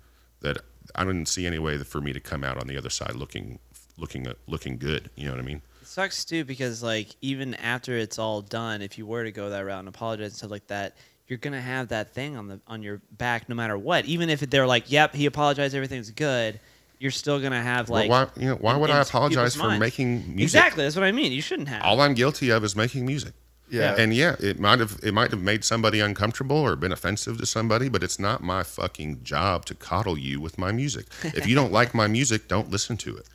that 0.41 0.57
I 0.95 1.03
didn't 1.05 1.27
see 1.27 1.45
any 1.45 1.59
way 1.59 1.77
for 1.79 2.01
me 2.01 2.13
to 2.13 2.19
come 2.19 2.43
out 2.43 2.57
on 2.57 2.67
the 2.67 2.77
other 2.77 2.89
side 2.89 3.15
looking 3.15 3.59
looking 3.97 4.27
uh, 4.27 4.33
looking 4.47 4.77
good. 4.77 5.09
You 5.15 5.25
know 5.25 5.31
what 5.31 5.39
I 5.39 5.45
mean? 5.45 5.61
It 5.81 5.87
sucks 5.87 6.25
too 6.25 6.45
because 6.45 6.83
like 6.83 7.15
even 7.21 7.55
after 7.55 7.97
it's 7.97 8.19
all 8.19 8.41
done, 8.41 8.81
if 8.81 8.97
you 8.97 9.05
were 9.05 9.23
to 9.23 9.31
go 9.31 9.49
that 9.49 9.61
route 9.61 9.79
and 9.79 9.87
apologize 9.87 10.27
and 10.27 10.35
stuff 10.35 10.51
like 10.51 10.67
that, 10.67 10.97
you're 11.27 11.37
gonna 11.39 11.61
have 11.61 11.89
that 11.89 12.13
thing 12.13 12.35
on 12.37 12.47
the 12.47 12.59
on 12.67 12.83
your 12.83 13.01
back 13.11 13.47
no 13.49 13.55
matter 13.55 13.77
what. 13.77 14.05
Even 14.05 14.29
if 14.29 14.39
they're 14.41 14.67
like, 14.67 14.91
"Yep, 14.91 15.15
he 15.15 15.25
apologized, 15.25 15.73
everything's 15.75 16.11
good," 16.11 16.59
you're 16.99 17.11
still 17.11 17.39
gonna 17.39 17.61
have 17.61 17.89
Well, 17.89 18.07
like. 18.07 18.09
why 18.09 18.41
you 18.41 18.49
know 18.49 18.55
why 18.55 18.75
would 18.75 18.89
I 18.89 19.01
apologize 19.01 19.55
for 19.55 19.63
minds. 19.67 19.79
making 19.79 20.19
music? 20.35 20.43
Exactly, 20.59 20.83
that's 20.83 20.95
what 20.95 21.03
I 21.05 21.11
mean. 21.11 21.31
You 21.31 21.41
shouldn't 21.41 21.69
have. 21.69 21.83
All 21.83 22.01
I'm 22.01 22.13
guilty 22.13 22.49
of 22.49 22.63
is 22.63 22.75
making 22.75 23.05
music. 23.05 23.33
Yeah. 23.69 23.95
And 23.97 24.13
yeah, 24.13 24.35
it 24.39 24.59
might 24.59 24.79
have 24.79 24.99
it 25.01 25.13
might 25.13 25.31
have 25.31 25.41
made 25.41 25.63
somebody 25.63 25.99
uncomfortable 25.99 26.57
or 26.57 26.75
been 26.75 26.91
offensive 26.91 27.37
to 27.39 27.45
somebody, 27.45 27.89
but 27.89 28.03
it's 28.03 28.19
not 28.19 28.43
my 28.43 28.61
fucking 28.61 29.23
job 29.23 29.65
to 29.65 29.73
coddle 29.73 30.17
you 30.17 30.39
with 30.39 30.57
my 30.59 30.71
music. 30.71 31.07
If 31.23 31.47
you 31.47 31.55
don't 31.55 31.71
like 31.79 31.95
my 31.95 32.05
music, 32.07 32.47
don't 32.47 32.69
listen 32.69 32.97
to 32.97 33.17
it. 33.17 33.27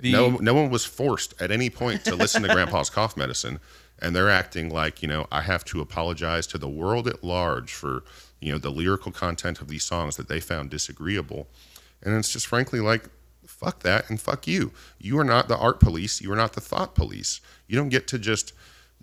no 0.00 0.30
no 0.38 0.52
one 0.54 0.70
was 0.70 0.84
forced 0.84 1.40
at 1.40 1.52
any 1.52 1.70
point 1.70 2.04
to 2.06 2.16
listen 2.16 2.42
to 2.42 2.48
Grandpa's 2.54 2.90
cough 2.90 3.16
medicine, 3.16 3.60
and 4.00 4.14
they're 4.14 4.30
acting 4.30 4.70
like 4.70 5.02
you 5.02 5.08
know 5.08 5.26
I 5.30 5.42
have 5.42 5.64
to 5.66 5.80
apologize 5.80 6.46
to 6.48 6.58
the 6.58 6.68
world 6.68 7.08
at 7.08 7.24
large 7.24 7.72
for 7.72 8.04
you 8.40 8.52
know 8.52 8.58
the 8.58 8.70
lyrical 8.70 9.12
content 9.12 9.60
of 9.60 9.68
these 9.68 9.84
songs 9.84 10.16
that 10.16 10.28
they 10.28 10.40
found 10.40 10.70
disagreeable, 10.70 11.48
and 12.02 12.14
it's 12.14 12.32
just 12.32 12.46
frankly 12.46 12.80
like 12.80 13.08
fuck 13.46 13.82
that 13.82 14.08
and 14.10 14.20
fuck 14.20 14.46
you. 14.46 14.72
You 14.98 15.18
are 15.18 15.24
not 15.24 15.48
the 15.48 15.56
art 15.56 15.80
police. 15.80 16.20
You 16.20 16.32
are 16.32 16.36
not 16.36 16.54
the 16.54 16.60
thought 16.60 16.94
police. 16.94 17.40
You 17.66 17.76
don't 17.76 17.88
get 17.88 18.06
to 18.08 18.18
just 18.18 18.52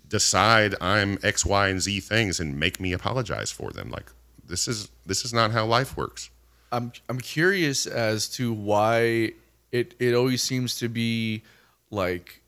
decide 0.06 0.74
I'm 0.80 1.18
X, 1.22 1.46
Y, 1.46 1.68
and 1.68 1.80
Z 1.80 2.00
things 2.00 2.38
and 2.38 2.58
make 2.58 2.78
me 2.78 2.92
apologize 2.92 3.50
for 3.50 3.70
them. 3.70 3.90
Like 3.90 4.12
this 4.46 4.68
is 4.68 4.90
this 5.06 5.24
is 5.24 5.32
not 5.32 5.52
how 5.52 5.64
life 5.64 5.96
works. 5.96 6.30
I'm 6.70 6.92
I'm 7.08 7.18
curious 7.18 7.86
as 7.86 8.28
to 8.30 8.52
why 8.52 9.32
it 9.72 9.94
it 9.98 10.14
always 10.14 10.42
seems 10.42 10.76
to 10.78 10.88
be 10.88 11.42
like 11.90 12.41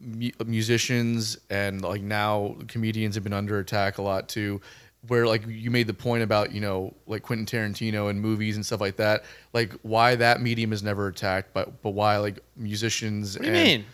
mu- 0.00 0.30
musicians 0.46 1.38
and 1.50 1.82
like 1.82 2.02
now 2.02 2.56
comedians 2.68 3.14
have 3.14 3.24
been 3.24 3.32
under 3.32 3.58
attack 3.58 3.98
a 3.98 4.02
lot 4.02 4.28
too 4.28 4.60
where 5.08 5.26
like 5.26 5.42
you 5.46 5.70
made 5.70 5.86
the 5.86 5.94
point 5.94 6.22
about 6.22 6.52
you 6.52 6.60
know 6.60 6.92
like 7.06 7.22
Quentin 7.22 7.46
Tarantino 7.46 8.10
and 8.10 8.20
movies 8.20 8.56
and 8.56 8.64
stuff 8.64 8.80
like 8.80 8.96
that 8.96 9.24
like 9.52 9.72
why 9.82 10.14
that 10.16 10.40
medium 10.42 10.72
is 10.72 10.82
never 10.82 11.06
attacked 11.08 11.52
but 11.54 11.80
but 11.82 11.90
why 11.90 12.18
like 12.18 12.38
musicians 12.56 13.36
what 13.38 13.44
do 13.44 13.50
you 13.50 13.56
and- 13.56 13.66
mean? 13.68 13.84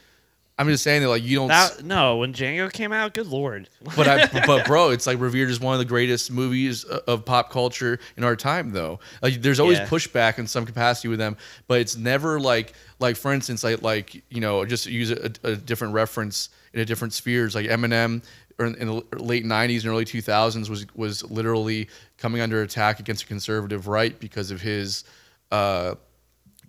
I'm 0.58 0.68
just 0.68 0.82
saying 0.82 1.02
that 1.02 1.08
like 1.10 1.22
you 1.22 1.36
don't 1.36 1.48
That, 1.48 1.84
no, 1.84 2.16
when 2.16 2.32
Django 2.32 2.72
came 2.72 2.90
out, 2.90 3.12
good 3.12 3.26
lord. 3.26 3.68
but 3.94 4.08
I, 4.08 4.26
but 4.46 4.66
bro, 4.66 4.88
it's 4.90 5.06
like 5.06 5.20
revered 5.20 5.50
as 5.50 5.60
one 5.60 5.74
of 5.74 5.78
the 5.78 5.84
greatest 5.84 6.30
movies 6.30 6.84
of 6.84 7.26
pop 7.26 7.50
culture 7.50 7.98
in 8.16 8.24
our 8.24 8.36
time, 8.36 8.70
though. 8.70 8.98
Like, 9.20 9.42
there's 9.42 9.60
always 9.60 9.78
Yeah. 9.78 9.86
pushback 9.86 10.38
in 10.38 10.46
some 10.46 10.64
capacity 10.64 11.08
with 11.08 11.18
them, 11.18 11.36
but 11.68 11.80
it's 11.80 11.96
never 11.96 12.40
like 12.40 12.72
like 13.00 13.16
for 13.16 13.32
instance, 13.34 13.62
like 13.62 13.82
like 13.82 14.22
you 14.30 14.40
know, 14.40 14.64
just 14.64 14.86
use 14.86 15.10
a, 15.10 15.30
a 15.42 15.56
different 15.56 15.92
reference 15.92 16.48
in 16.72 16.80
a 16.80 16.84
different 16.86 17.12
spheres, 17.12 17.54
like 17.54 17.66
Eminem. 17.66 18.22
In 18.58 18.74
in 18.76 18.86
the 18.88 19.02
late 19.18 19.44
'90s 19.44 19.80
and 19.82 19.88
early 19.88 20.06
2000s, 20.06 20.70
was 20.70 20.86
was 20.94 21.22
literally 21.30 21.90
coming 22.16 22.40
under 22.40 22.62
attack 22.62 22.98
against 23.00 23.24
the 23.24 23.28
conservative 23.28 23.86
right 23.86 24.18
because 24.18 24.50
of 24.50 24.62
his 24.62 25.04
uh, 25.52 25.94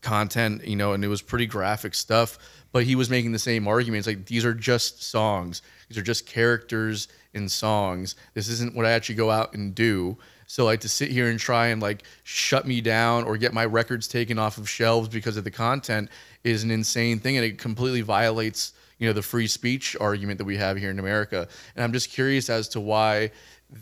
content, 0.02 0.66
you 0.68 0.76
know, 0.76 0.94
and 0.94 1.04
it 1.04 1.08
was 1.08 1.22
pretty 1.22 1.46
graphic 1.46 1.94
stuff. 1.96 2.38
But 2.72 2.84
he 2.84 2.96
was 2.96 3.10
making 3.10 3.32
the 3.32 3.40
same 3.40 3.68
arguments 3.68 4.08
like 4.08 4.26
these 4.26 4.46
are 4.46 4.54
just 4.54 5.04
songs. 5.04 5.62
These 5.90 5.98
are 5.98 6.04
just 6.04 6.26
characters 6.26 7.08
in 7.34 7.48
songs. 7.50 8.16
This 8.34 8.50
isn't 8.50 8.76
what 8.76 8.86
I 8.86 8.92
actually 8.92 9.16
go 9.16 9.32
out 9.32 9.54
and 9.54 9.74
do. 9.74 10.18
So 10.48 10.66
like 10.66 10.80
to 10.82 10.90
sit 10.90 11.10
here 11.12 11.30
and 11.30 11.40
try 11.40 11.68
and 11.68 11.82
like 11.82 12.04
shut 12.24 12.66
me 12.66 12.82
down 12.82 13.26
or 13.26 13.38
get 13.38 13.54
my 13.54 13.66
records 13.66 14.08
taken 14.08 14.40
off 14.40 14.58
of 14.58 14.70
shelves 14.70 15.10
because 15.10 15.38
of 15.38 15.44
the 15.44 15.52
content 15.52 16.10
is 16.44 16.64
an 16.64 16.72
insane 16.72 17.20
thing 17.20 17.36
and 17.36 17.46
it 17.46 17.58
completely 17.58 18.02
violates, 18.02 18.74
you 18.98 19.08
know, 19.08 19.14
the 19.14 19.22
free 19.22 19.48
speech 19.48 19.96
argument 20.00 20.38
that 20.38 20.46
we 20.46 20.58
have 20.58 20.78
here 20.78 20.90
in 20.90 21.00
America. 21.00 21.48
And 21.76 21.84
I'm 21.84 21.94
just 21.94 22.10
curious 22.10 22.50
as 22.50 22.70
to 22.70 22.80
why 22.80 23.32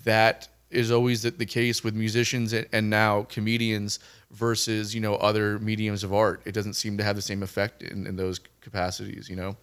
that 0.04 0.48
is 0.72 0.92
always 0.92 1.22
the, 1.22 1.46
case 1.46 1.84
with 1.84 1.94
musicians 1.94 2.54
and, 2.54 2.68
and 2.72 2.90
now 2.90 3.24
comedians 3.24 4.00
versus 4.32 4.94
you 4.94 5.00
know 5.00 5.16
other 5.16 5.60
mediums 5.60 6.04
of 6.04 6.14
art 6.14 6.42
it 6.46 6.52
doesn't 6.52 6.74
seem 6.74 6.98
to 6.98 7.04
have 7.04 7.16
the 7.16 7.22
same 7.22 7.44
effect 7.44 7.84
in, 7.84 8.06
in 8.06 8.16
those 8.16 8.40
capacities 8.66 9.30
you 9.30 9.36
know 9.36 9.56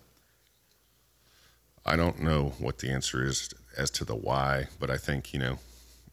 I 1.84 1.96
don't 1.96 2.20
know 2.20 2.52
what 2.58 2.78
the 2.78 2.90
answer 2.90 3.24
is 3.24 3.50
as 3.76 3.90
to 3.92 4.04
the 4.04 4.14
why, 4.14 4.66
but 4.78 4.90
I 4.90 4.96
think, 4.96 5.32
you 5.34 5.40
know, 5.40 5.58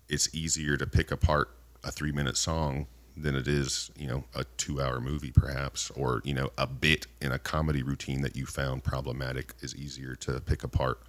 it's 0.07 0.33
easier 0.33 0.77
to 0.77 0.87
pick 0.87 1.11
apart 1.11 1.49
a 1.83 1.91
three 1.91 2.11
minute 2.11 2.37
song 2.37 2.87
than 3.15 3.35
it 3.35 3.47
is, 3.47 3.91
you 3.95 4.07
know, 4.07 4.23
a 4.33 4.45
two 4.57 4.81
hour 4.81 4.99
movie 4.99 5.31
perhaps, 5.31 5.91
or, 5.91 6.21
you 6.23 6.33
know, 6.33 6.49
a 6.57 6.65
bit 6.65 7.05
in 7.21 7.31
a 7.31 7.39
comedy 7.39 7.83
routine 7.83 8.21
that 8.21 8.35
you 8.35 8.45
found 8.45 8.83
problematic 8.83 9.53
is 9.61 9.75
easier 9.75 10.15
to 10.15 10.39
pick 10.39 10.63
apart 10.63 11.01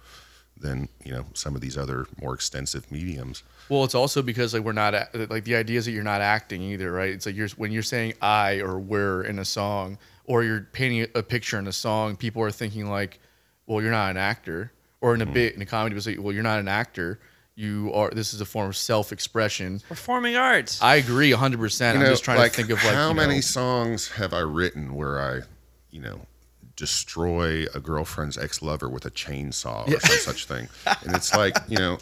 than, 0.55 0.89
you 1.03 1.11
know, 1.11 1.25
some 1.33 1.55
of 1.55 1.61
these 1.61 1.77
other 1.77 2.05
more 2.21 2.35
extensive 2.35 2.91
mediums. 2.91 3.41
well 3.69 3.83
it's 3.83 3.95
also 3.95 4.21
because 4.21 4.53
like 4.53 4.61
we're 4.61 4.73
not 4.73 4.93
like 5.31 5.43
the 5.43 5.55
idea 5.55 5.79
is 5.79 5.85
that 5.85 5.91
you're 5.91 6.03
not 6.03 6.21
acting 6.21 6.61
either 6.61 6.91
right 6.91 7.09
it's 7.09 7.25
like 7.25 7.35
you're 7.35 7.49
when 7.57 7.71
you're 7.71 7.81
saying 7.81 8.13
i 8.21 8.59
or 8.59 8.77
we're 8.77 9.23
in 9.23 9.39
a 9.39 9.45
song 9.45 9.97
or 10.25 10.43
you're 10.43 10.61
painting 10.61 11.07
a 11.15 11.23
picture 11.23 11.57
in 11.59 11.67
a 11.67 11.71
song 11.71 12.15
people 12.15 12.41
are 12.41 12.51
thinking 12.51 12.89
like 12.89 13.19
well, 13.71 13.81
you're 13.81 13.91
not 13.91 14.11
an 14.11 14.17
actor, 14.17 14.71
or 14.99 15.15
in 15.15 15.21
a 15.21 15.25
hmm. 15.25 15.33
bit 15.33 15.55
in 15.55 15.61
a 15.61 15.65
comedy, 15.65 15.93
people 15.93 16.01
say, 16.01 16.17
well, 16.17 16.33
you're 16.33 16.43
not 16.43 16.59
an 16.59 16.67
actor. 16.67 17.19
You 17.55 17.91
are. 17.93 18.09
This 18.11 18.33
is 18.33 18.41
a 18.41 18.45
form 18.45 18.69
of 18.69 18.75
self-expression. 18.75 19.81
Performing 19.87 20.35
arts. 20.35 20.81
I 20.81 20.95
agree 20.95 21.31
100. 21.31 21.59
percent 21.59 21.97
I'm 21.97 22.03
know, 22.03 22.09
just 22.09 22.23
trying 22.23 22.37
like, 22.37 22.51
to 22.51 22.57
think 22.57 22.69
of 22.71 22.83
like 22.83 22.95
how 22.95 23.13
many 23.13 23.35
know- 23.35 23.41
songs 23.41 24.09
have 24.11 24.33
I 24.33 24.39
written 24.39 24.95
where 24.95 25.21
I, 25.21 25.41
you 25.89 26.01
know, 26.01 26.21
destroy 26.75 27.65
a 27.75 27.79
girlfriend's 27.79 28.37
ex-lover 28.37 28.89
with 28.89 29.05
a 29.05 29.11
chainsaw 29.11 29.87
or 29.87 29.99
some 29.99 30.17
such 30.17 30.45
thing, 30.45 30.67
and 30.85 31.15
it's 31.15 31.35
like 31.35 31.55
you 31.67 31.77
know, 31.77 31.97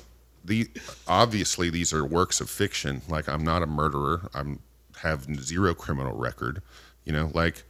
the 0.45 0.69
obviously 1.07 1.69
these 1.69 1.93
are 1.93 2.05
works 2.05 2.41
of 2.41 2.49
fiction. 2.49 3.01
Like 3.09 3.27
I'm 3.27 3.43
not 3.43 3.61
a 3.61 3.67
murderer. 3.67 4.29
I'm 4.33 4.59
have 5.01 5.25
zero 5.39 5.73
criminal 5.73 6.15
record. 6.15 6.61
You 7.05 7.13
know, 7.13 7.31
like 7.33 7.63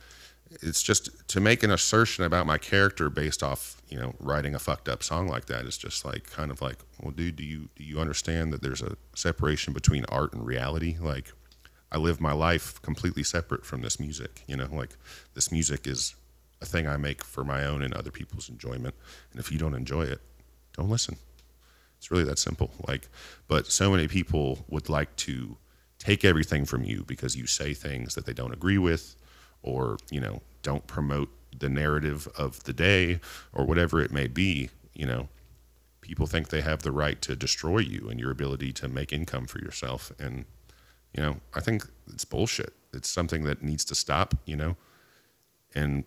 it's 0.61 0.81
just 0.81 1.27
to 1.27 1.39
make 1.39 1.63
an 1.63 1.71
assertion 1.71 2.23
about 2.23 2.45
my 2.45 2.57
character 2.57 3.09
based 3.09 3.43
off 3.43 3.81
you 3.89 3.99
know 3.99 4.13
writing 4.19 4.55
a 4.55 4.59
fucked 4.59 4.89
up 4.89 5.03
song 5.03 5.27
like 5.27 5.45
that 5.45 5.65
is 5.65 5.77
just 5.77 6.05
like 6.05 6.29
kind 6.29 6.51
of 6.51 6.61
like 6.61 6.77
well 7.01 7.11
dude 7.11 7.35
do 7.35 7.43
you 7.43 7.69
do 7.75 7.83
you 7.83 7.99
understand 7.99 8.51
that 8.51 8.61
there's 8.61 8.81
a 8.81 8.95
separation 9.15 9.73
between 9.73 10.05
art 10.05 10.33
and 10.33 10.45
reality? 10.45 10.97
Like 10.99 11.33
i 11.91 11.97
live 11.97 12.19
my 12.21 12.33
life 12.33 12.81
completely 12.81 13.23
separate 13.23 13.65
from 13.65 13.81
this 13.81 13.99
music 13.99 14.43
you 14.47 14.55
know? 14.55 14.67
Like 14.71 14.95
this 15.33 15.51
music 15.51 15.87
is 15.87 16.15
a 16.61 16.65
thing 16.65 16.87
i 16.87 16.97
make 16.97 17.23
for 17.23 17.43
my 17.43 17.65
own 17.65 17.81
and 17.81 17.93
other 17.93 18.11
people's 18.11 18.49
enjoyment. 18.49 18.95
And 19.31 19.39
if 19.39 19.51
you 19.51 19.57
don't 19.57 19.75
enjoy 19.75 20.03
it 20.03 20.21
don't 20.73 20.89
listen. 20.89 21.17
It's 21.97 22.11
really 22.11 22.23
that 22.23 22.39
simple. 22.39 22.71
Like 22.87 23.07
but 23.47 23.67
so 23.67 23.91
many 23.91 24.07
people 24.07 24.65
would 24.67 24.89
like 24.89 25.15
to 25.17 25.57
take 25.99 26.23
everything 26.23 26.65
from 26.65 26.83
you 26.83 27.03
because 27.05 27.35
you 27.35 27.45
say 27.45 27.73
things 27.73 28.15
that 28.15 28.25
they 28.25 28.33
don't 28.33 28.53
agree 28.53 28.77
with 28.77 29.15
or 29.61 29.97
you 30.09 30.19
know 30.19 30.41
don't 30.61 30.85
promote 30.87 31.29
the 31.57 31.69
narrative 31.69 32.27
of 32.37 32.63
the 32.63 32.73
day 32.73 33.19
or 33.53 33.65
whatever 33.65 34.01
it 34.01 34.11
may 34.11 34.27
be 34.27 34.69
you 34.93 35.05
know 35.05 35.27
people 36.09 36.25
think 36.25 36.49
they 36.49 36.61
have 36.61 36.81
the 36.81 36.91
right 36.91 37.21
to 37.21 37.35
destroy 37.35 37.77
you 37.77 38.09
and 38.09 38.19
your 38.19 38.31
ability 38.31 38.73
to 38.73 38.87
make 38.87 39.13
income 39.13 39.45
for 39.45 39.59
yourself. 39.59 40.11
And 40.19 40.45
you 41.15 41.21
know 41.23 41.37
i 41.53 41.59
think 41.59 41.87
it's 42.11 42.25
bullshit. 42.25 42.73
It's 42.93 43.09
something 43.09 43.43
that 43.43 43.61
needs 43.61 43.85
to 43.85 43.95
stop 43.95 44.33
you 44.45 44.55
know? 44.55 44.75
And 45.75 46.03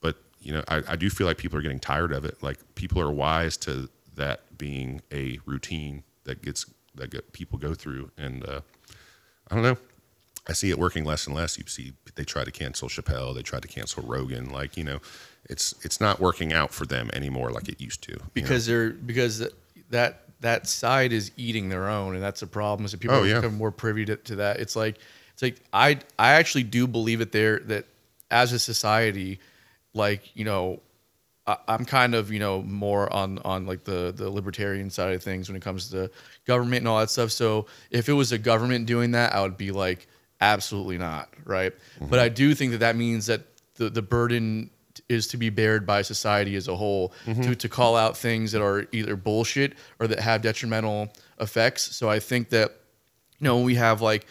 but 0.00 0.16
you 0.40 0.52
know 0.52 0.62
I, 0.68 0.82
I 0.88 0.96
do 0.96 1.10
feel 1.10 1.26
like 1.26 1.38
people 1.38 1.58
are 1.58 1.62
getting 1.62 1.80
tired 1.80 2.12
of 2.12 2.24
it. 2.24 2.42
Like 2.42 2.58
people 2.74 3.00
are 3.00 3.10
wise 3.10 3.56
to 3.58 3.88
that 4.14 4.56
being 4.56 5.02
a 5.12 5.38
routine 5.46 6.04
that 6.24 6.40
gets 6.42 6.66
that 6.94 7.10
get 7.10 7.32
people 7.32 7.58
go 7.58 7.74
through. 7.74 8.10
And 8.16 8.48
uh, 8.48 8.60
i 9.50 9.54
don't 9.54 9.64
know 9.64 9.76
I 10.46 10.52
see 10.52 10.70
it 10.70 10.78
working 10.78 11.04
less 11.04 11.26
and 11.26 11.34
less. 11.34 11.56
You 11.58 11.64
see, 11.66 11.92
they 12.16 12.24
try 12.24 12.44
to 12.44 12.50
cancel 12.50 12.88
Chappelle, 12.88 13.34
they 13.34 13.42
try 13.42 13.60
to 13.60 13.68
cancel 13.68 14.02
Rogan. 14.02 14.50
Like 14.50 14.76
you 14.76 14.84
know, 14.84 15.00
it's 15.44 15.74
it's 15.82 16.00
not 16.00 16.20
working 16.20 16.52
out 16.52 16.72
for 16.72 16.84
them 16.86 17.10
anymore 17.12 17.50
like 17.50 17.68
it 17.68 17.80
used 17.80 18.02
to. 18.02 18.12
you 18.12 18.18
know? 18.18 18.24
because 18.34 18.66
they're 18.66 18.90
because 18.90 19.48
that 19.90 20.20
that 20.40 20.66
side 20.66 21.12
is 21.12 21.30
eating 21.36 21.68
their 21.70 21.88
own, 21.88 22.14
and 22.14 22.22
that's 22.22 22.42
a 22.42 22.46
problem. 22.46 22.86
So 22.88 22.98
people 22.98 23.16
Oh, 23.16 23.22
yeah. 23.22 23.36
becoming 23.36 23.56
more 23.58 23.70
privy 23.70 24.04
to, 24.04 24.16
to 24.16 24.36
that. 24.36 24.60
It's 24.60 24.76
like 24.76 24.98
it's 25.32 25.42
like 25.42 25.56
I 25.72 25.98
I 26.18 26.32
actually 26.32 26.64
do 26.64 26.86
believe 26.86 27.20
it 27.22 27.32
there 27.32 27.60
that 27.60 27.86
as 28.30 28.52
a 28.52 28.58
society, 28.58 29.38
like 29.94 30.36
you 30.36 30.44
know, 30.44 30.80
I, 31.46 31.56
I'm 31.68 31.86
kind 31.86 32.14
of 32.14 32.30
you 32.30 32.38
know 32.38 32.60
more 32.62 33.10
on 33.10 33.38
on 33.38 33.66
like 33.66 33.84
the 33.84 34.12
the 34.14 34.28
libertarian 34.28 34.90
side 34.90 35.14
of 35.14 35.22
things 35.22 35.48
when 35.48 35.56
it 35.56 35.62
comes 35.62 35.88
to 35.90 36.10
government 36.46 36.80
and 36.80 36.88
all 36.88 36.98
that 36.98 37.08
stuff. 37.10 37.30
So 37.30 37.64
if 37.90 38.10
it 38.10 38.12
was 38.12 38.32
a 38.32 38.38
government 38.38 38.84
doing 38.86 39.12
that, 39.12 39.34
I 39.34 39.40
would 39.40 39.56
be 39.56 39.70
like 39.70 40.06
absolutely 40.40 40.98
not, 40.98 41.28
right? 41.44 41.72
Mm-hmm. 41.72 42.06
But 42.06 42.18
I 42.18 42.28
do 42.28 42.54
think 42.54 42.72
that 42.72 42.78
that 42.78 42.96
means 42.96 43.26
that 43.26 43.42
the 43.74 43.90
the 43.90 44.02
burden 44.02 44.70
is 45.08 45.26
to 45.26 45.36
be 45.36 45.50
bared 45.50 45.84
by 45.86 46.02
society 46.02 46.54
as 46.54 46.68
a 46.68 46.76
whole 46.76 47.12
mm-hmm. 47.26 47.42
to 47.42 47.54
to 47.54 47.68
call 47.68 47.96
out 47.96 48.16
things 48.16 48.52
that 48.52 48.62
are 48.62 48.86
either 48.92 49.16
bullshit 49.16 49.74
or 49.98 50.06
that 50.06 50.20
have 50.20 50.42
detrimental 50.42 51.12
effects. 51.40 51.96
So 51.96 52.08
I 52.08 52.20
think 52.20 52.50
that 52.50 52.72
you 53.38 53.44
know 53.44 53.60
we 53.60 53.74
have 53.74 54.00
like 54.00 54.26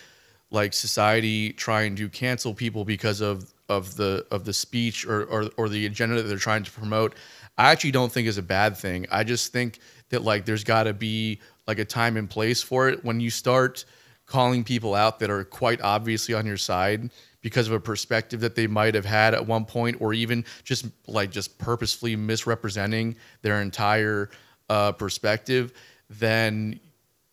like 0.51 0.73
society 0.73 1.51
trying 1.51 1.95
to 1.95 2.07
cancel 2.09 2.53
people 2.53 2.85
because 2.85 3.21
of 3.21 3.53
of 3.69 3.95
the 3.95 4.25
of 4.31 4.45
the 4.45 4.53
speech 4.53 5.05
or, 5.05 5.23
or 5.25 5.49
or 5.57 5.69
the 5.69 5.85
agenda 5.85 6.15
that 6.15 6.23
they're 6.23 6.37
trying 6.37 6.63
to 6.63 6.71
promote 6.71 7.15
i 7.57 7.71
actually 7.71 7.91
don't 7.91 8.11
think 8.11 8.27
is 8.27 8.37
a 8.37 8.43
bad 8.43 8.75
thing 8.77 9.05
i 9.11 9.23
just 9.23 9.51
think 9.51 9.79
that 10.09 10.21
like 10.21 10.45
there's 10.45 10.63
got 10.63 10.83
to 10.83 10.93
be 10.93 11.39
like 11.67 11.79
a 11.79 11.85
time 11.85 12.17
and 12.17 12.29
place 12.29 12.61
for 12.61 12.89
it 12.89 13.03
when 13.03 13.19
you 13.19 13.29
start 13.29 13.85
calling 14.25 14.63
people 14.63 14.95
out 14.95 15.19
that 15.19 15.29
are 15.29 15.43
quite 15.43 15.81
obviously 15.81 16.33
on 16.33 16.45
your 16.45 16.57
side 16.57 17.09
because 17.41 17.67
of 17.67 17.73
a 17.73 17.79
perspective 17.79 18.39
that 18.39 18.55
they 18.55 18.67
might 18.67 18.95
have 18.95 19.05
had 19.05 19.33
at 19.33 19.45
one 19.45 19.65
point 19.65 19.99
or 19.99 20.13
even 20.13 20.45
just 20.63 20.85
like 21.07 21.29
just 21.29 21.57
purposefully 21.57 22.15
misrepresenting 22.15 23.15
their 23.41 23.61
entire 23.61 24.29
uh, 24.69 24.91
perspective 24.93 25.73
then 26.09 26.79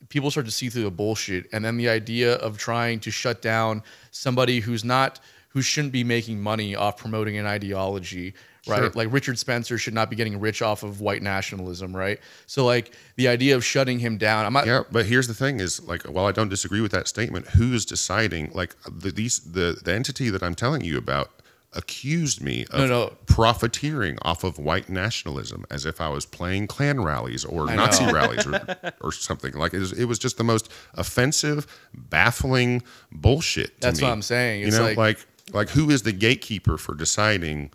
people 0.09 0.31
start 0.31 0.47
to 0.47 0.53
see 0.53 0.69
through 0.69 0.83
the 0.83 0.91
bullshit. 0.91 1.47
And 1.53 1.65
then 1.65 1.77
the 1.77 1.89
idea 1.89 2.35
of 2.35 2.59
trying 2.59 3.01
to 3.01 3.11
shut 3.11 3.41
down 3.43 3.83
somebody 4.11 4.61
who's 4.61 4.85
not 4.85 5.21
who 5.49 5.63
shouldn't 5.63 5.93
be 5.93 6.05
making 6.05 6.41
money 6.41 6.77
off 6.77 6.97
promoting 6.97 7.37
an 7.37 7.47
ideology 7.47 8.35
right 8.67 8.79
Sure. 8.79 8.91
like 8.95 9.13
richard 9.13 9.39
spencer 9.39 9.79
should 9.79 9.95
not 9.95 10.11
be 10.11 10.17
getting 10.17 10.39
rich 10.39 10.61
off 10.63 10.83
of 10.83 11.01
white 11.01 11.23
nationalism 11.23 11.97
right 11.97 12.21
so 12.47 12.65
like 12.67 12.93
the 13.17 13.27
idea 13.29 13.57
of 13.57 13.65
shutting 13.65 13.99
him 13.99 14.19
down 14.19 14.45
i'm 14.45 14.53
not 14.53 14.67
Yeah, 14.67 14.83
but 14.91 15.07
here's 15.07 15.29
the 15.29 15.35
thing: 15.35 15.61
is 15.61 15.83
like, 15.87 16.03
while 16.03 16.27
I 16.27 16.33
don't 16.33 16.49
disagree 16.51 16.81
with 16.81 16.93
that 16.93 17.09
statement, 17.09 17.47
who's 17.49 17.85
deciding? 17.87 18.51
Like, 18.53 18.75
the 18.85 19.11
these 19.11 19.39
the 19.41 19.81
the 19.83 19.93
entity 19.95 20.29
that 20.31 20.43
I'm 20.43 20.55
telling 20.55 20.83
you 20.85 20.99
about 20.99 21.31
accused 21.73 22.43
me 22.43 22.67
of 22.71 22.81
No, 22.81 22.87
no. 22.87 23.17
profiteering 23.27 24.19
off 24.23 24.43
of 24.45 24.59
white 24.59 24.89
nationalism, 24.89 25.65
as 25.71 25.87
if 25.87 26.01
I 26.01 26.09
was 26.09 26.27
playing 26.27 26.67
Klan 26.67 27.01
rallies 27.01 27.45
or 27.45 27.69
I 27.71 27.77
Nazi 27.77 28.05
know. 28.07 28.13
rallies 28.13 28.47
or 28.47 28.61
or 29.01 29.13
something. 29.13 29.53
Like, 29.55 29.73
it 29.73 29.79
was, 29.79 29.93
it 29.93 30.05
was 30.07 30.19
just 30.19 30.37
the 30.37 30.45
most 30.45 30.71
offensive, 30.95 31.67
baffling 31.95 32.83
bullshit. 33.13 33.81
To 33.81 33.87
That's 33.87 34.01
me. 34.01 34.07
what 34.07 34.13
I'm 34.13 34.23
saying. 34.23 34.63
You 34.63 34.71
know, 34.73 34.83
like- 34.83 34.97
like 34.97 35.27
like 35.53 35.69
who 35.71 35.91
is 35.91 36.03
the 36.03 36.13
gatekeeper 36.13 36.77
for 36.77 36.95
deciding? 36.95 37.71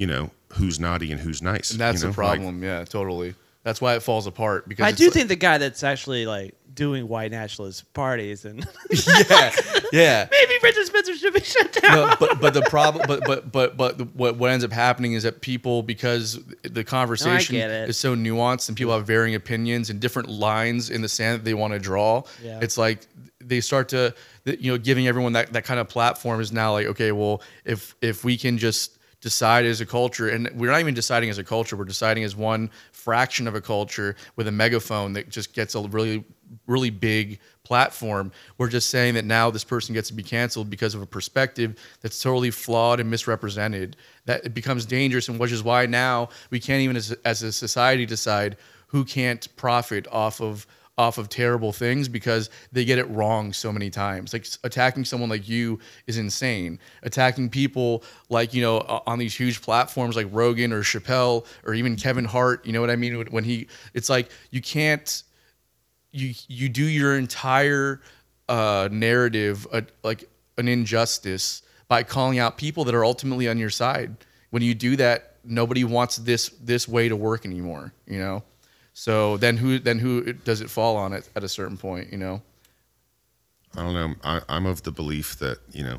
You 0.00 0.06
know, 0.06 0.30
who's 0.54 0.80
naughty 0.80 1.12
and 1.12 1.20
who's 1.20 1.42
nice. 1.42 1.70
and 1.72 1.78
that's 1.80 2.00
you 2.02 2.08
know? 2.08 2.12
the 2.14 2.20
Like, 2.20 2.38
problem 2.40 2.62
yeah 2.64 2.84
totally 2.84 3.34
that's 3.62 3.80
why 3.82 3.94
it 3.94 4.02
falls 4.02 4.26
apart 4.26 4.66
because 4.68 4.86
I 4.86 4.92
do 4.92 5.04
like- 5.04 5.12
think 5.12 5.28
the 5.28 5.36
guy 5.36 5.58
that's 5.58 5.82
actually 5.84 6.24
like 6.26 6.54
doing 6.72 7.06
white 7.08 7.30
nationalist 7.30 7.92
parties 7.92 8.44
and 8.46 8.60
yeah 9.30 9.52
yeah 9.92 10.28
maybe 10.30 10.54
Richard 10.62 10.86
Spencer 10.86 11.14
should 11.16 11.34
be 11.34 11.40
shut 11.40 11.70
down. 11.82 11.92
no, 12.08 12.16
but 12.18 12.40
but 12.40 12.54
the 12.54 12.62
problem, 12.62 13.04
but 13.06 13.22
but 13.26 13.52
but 13.52 13.76
but 13.76 13.98
the, 13.98 14.04
what 14.04 14.36
what 14.36 14.50
ends 14.50 14.64
up 14.64 14.72
happening 14.72 15.12
is 15.12 15.24
that 15.24 15.40
people, 15.42 15.82
because 15.82 16.38
the 16.62 16.84
conversation 16.84 17.56
get 17.56 17.70
it. 17.70 17.88
is 17.90 17.96
so 17.98 18.14
nuanced 18.16 18.68
and 18.68 18.76
people 18.78 18.92
have 18.94 19.06
varying 19.06 19.34
opinions 19.34 19.90
and 19.90 20.00
different 20.00 20.28
lines 20.30 20.88
in 20.90 21.02
the 21.02 21.08
sand 21.08 21.40
that 21.40 21.44
they 21.44 21.54
want 21.54 21.72
to 21.74 21.78
draw. 21.78 22.22
Yeah. 22.42 22.60
It's 22.62 22.78
like 22.78 23.00
they 23.40 23.60
start 23.60 23.88
to, 23.90 24.14
you 24.46 24.70
know, 24.72 24.78
giving 24.78 25.06
everyone 25.08 25.32
that 25.34 25.52
that 25.52 25.64
kind 25.64 25.80
of 25.80 25.88
platform 25.88 26.40
is 26.40 26.52
now 26.52 26.72
like, 26.72 26.86
okay, 26.86 27.10
well, 27.12 27.42
if 27.64 27.94
if 28.00 28.24
we 28.24 28.36
can 28.38 28.56
just 28.58 28.96
decide 29.20 29.64
as 29.66 29.80
a 29.80 29.86
culture 29.86 30.28
and 30.28 30.50
we're 30.54 30.70
not 30.70 30.80
even 30.80 30.94
deciding 30.94 31.28
as 31.28 31.36
a 31.36 31.44
culture 31.44 31.76
we're 31.76 31.84
deciding 31.84 32.24
as 32.24 32.34
one 32.34 32.70
fraction 32.92 33.46
of 33.46 33.54
a 33.54 33.60
culture 33.60 34.16
with 34.36 34.48
a 34.48 34.52
megaphone 34.52 35.12
that 35.12 35.28
just 35.28 35.52
gets 35.52 35.74
a 35.74 35.80
really 35.82 36.24
really 36.66 36.90
big 36.90 37.38
platform. 37.70 38.32
We're 38.58 38.68
just 38.68 38.90
saying 38.90 39.14
that 39.14 39.24
now 39.24 39.50
this 39.50 39.64
person 39.64 39.94
gets 39.94 40.08
to 40.08 40.14
be 40.14 40.22
canceled 40.22 40.70
because 40.70 40.94
of 40.94 41.02
a 41.02 41.06
perspective 41.06 41.76
that's 42.00 42.20
totally 42.20 42.50
flawed 42.50 43.00
and 43.00 43.08
misrepresented 43.08 43.96
that 44.24 44.44
it 44.44 44.54
becomes 44.54 44.84
dangerous 44.84 45.28
and 45.28 45.38
which 45.38 45.52
is 45.52 45.62
why 45.62 45.86
now 45.86 46.30
we 46.50 46.58
can't 46.58 46.82
even 46.82 46.96
as, 46.96 47.12
as 47.24 47.42
a 47.42 47.52
society 47.52 48.06
decide 48.06 48.56
who 48.88 49.04
can't 49.04 49.54
profit 49.56 50.08
off 50.10 50.40
of 50.40 50.66
off 50.98 51.16
of 51.16 51.28
terrible 51.28 51.72
things 51.72 52.08
because 52.08 52.50
they 52.72 52.84
get 52.84 52.98
it 52.98 53.08
wrong 53.08 53.52
so 53.52 53.72
many 53.72 53.88
times. 53.88 54.32
Like 54.32 54.46
attacking 54.64 55.06
someone 55.06 55.30
like 55.30 55.48
you 55.48 55.78
is 56.06 56.18
insane. 56.18 56.78
Attacking 57.02 57.48
people 57.48 58.04
like, 58.28 58.52
you 58.52 58.60
know, 58.60 58.80
on 59.06 59.18
these 59.18 59.34
huge 59.34 59.62
platforms 59.62 60.14
like 60.14 60.26
Rogan 60.30 60.72
or 60.72 60.82
Chappelle 60.82 61.46
or 61.64 61.72
even 61.72 61.96
Kevin 61.96 62.26
Hart, 62.26 62.66
you 62.66 62.72
know 62.72 62.80
what 62.82 62.90
I 62.90 62.96
mean? 62.96 63.24
When- 63.30 63.44
he, 63.44 63.68
it's 63.94 64.10
like 64.10 64.30
you 64.50 64.60
can't, 64.60 65.22
you 66.12 66.34
you 66.48 66.68
do 66.68 66.84
your 66.84 67.16
entire 67.16 68.00
uh, 68.48 68.88
narrative 68.92 69.66
uh, 69.72 69.82
like 70.02 70.28
an 70.58 70.68
injustice 70.68 71.62
by 71.88 72.02
calling 72.02 72.38
out 72.38 72.58
people 72.58 72.84
that 72.84 72.94
are 72.94 73.04
ultimately 73.04 73.48
on 73.48 73.56
your 73.58 73.70
side. 73.70 74.16
When 74.50 74.62
you 74.62 74.74
do 74.74 74.96
that, 74.96 75.36
nobody 75.44 75.84
wants 75.84 76.16
this 76.16 76.50
this 76.60 76.86
way 76.86 77.08
to 77.08 77.16
work 77.16 77.46
anymore. 77.46 77.94
You 78.06 78.18
know. 78.18 78.42
So 78.92 79.36
then 79.36 79.56
who 79.56 79.78
then 79.78 79.98
who 79.98 80.32
does 80.32 80.60
it 80.60 80.70
fall 80.70 80.96
on 80.96 81.12
at, 81.12 81.28
at 81.36 81.44
a 81.44 81.48
certain 81.48 81.76
point? 81.76 82.12
You 82.12 82.18
know. 82.18 82.42
I 83.76 83.82
don't 83.82 83.94
know. 83.94 84.14
I, 84.24 84.40
I'm 84.48 84.66
of 84.66 84.82
the 84.82 84.90
belief 84.90 85.38
that 85.38 85.58
you 85.72 85.84
know, 85.84 85.98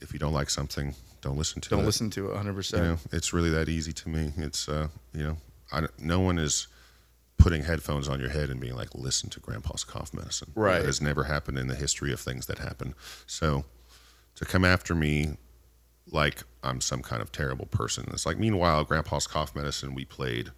if 0.00 0.12
you 0.12 0.18
don't 0.18 0.32
like 0.32 0.50
something, 0.50 0.94
don't 1.20 1.38
listen 1.38 1.60
to 1.62 1.68
it. 1.68 1.76
Don't 1.76 1.86
listen 1.86 2.10
to 2.10 2.26
it 2.26 2.34
100. 2.34 2.50
You 2.50 2.54
percent 2.56 2.84
know, 2.84 2.98
it's 3.12 3.32
really 3.32 3.50
that 3.50 3.68
easy 3.68 3.92
to 3.92 4.08
me. 4.08 4.32
It's 4.36 4.68
uh, 4.68 4.88
you 5.12 5.22
know, 5.22 5.36
I 5.72 5.86
no 5.98 6.20
one 6.20 6.38
is 6.38 6.66
putting 7.36 7.64
headphones 7.64 8.08
on 8.08 8.20
your 8.20 8.30
head 8.30 8.48
and 8.50 8.60
being 8.60 8.76
like, 8.76 8.94
listen 8.94 9.28
to 9.28 9.40
Grandpa's 9.40 9.84
cough 9.84 10.14
medicine. 10.14 10.50
Right. 10.54 10.78
That 10.78 10.86
has 10.86 11.00
never 11.00 11.24
happened 11.24 11.58
in 11.58 11.66
the 11.66 11.74
history 11.74 12.12
of 12.12 12.20
things 12.20 12.46
that 12.46 12.58
happen. 12.58 12.94
So 13.26 13.64
to 14.36 14.44
come 14.44 14.64
after 14.64 14.94
me 14.94 15.36
like 16.10 16.42
I'm 16.62 16.80
some 16.80 17.02
kind 17.02 17.22
of 17.22 17.32
terrible 17.32 17.66
person. 17.66 18.06
It's 18.12 18.26
like 18.26 18.38
meanwhile, 18.38 18.84
Grandpa's 18.84 19.26
Cough 19.26 19.54
Medicine, 19.54 19.94
we 19.94 20.04
played 20.04 20.50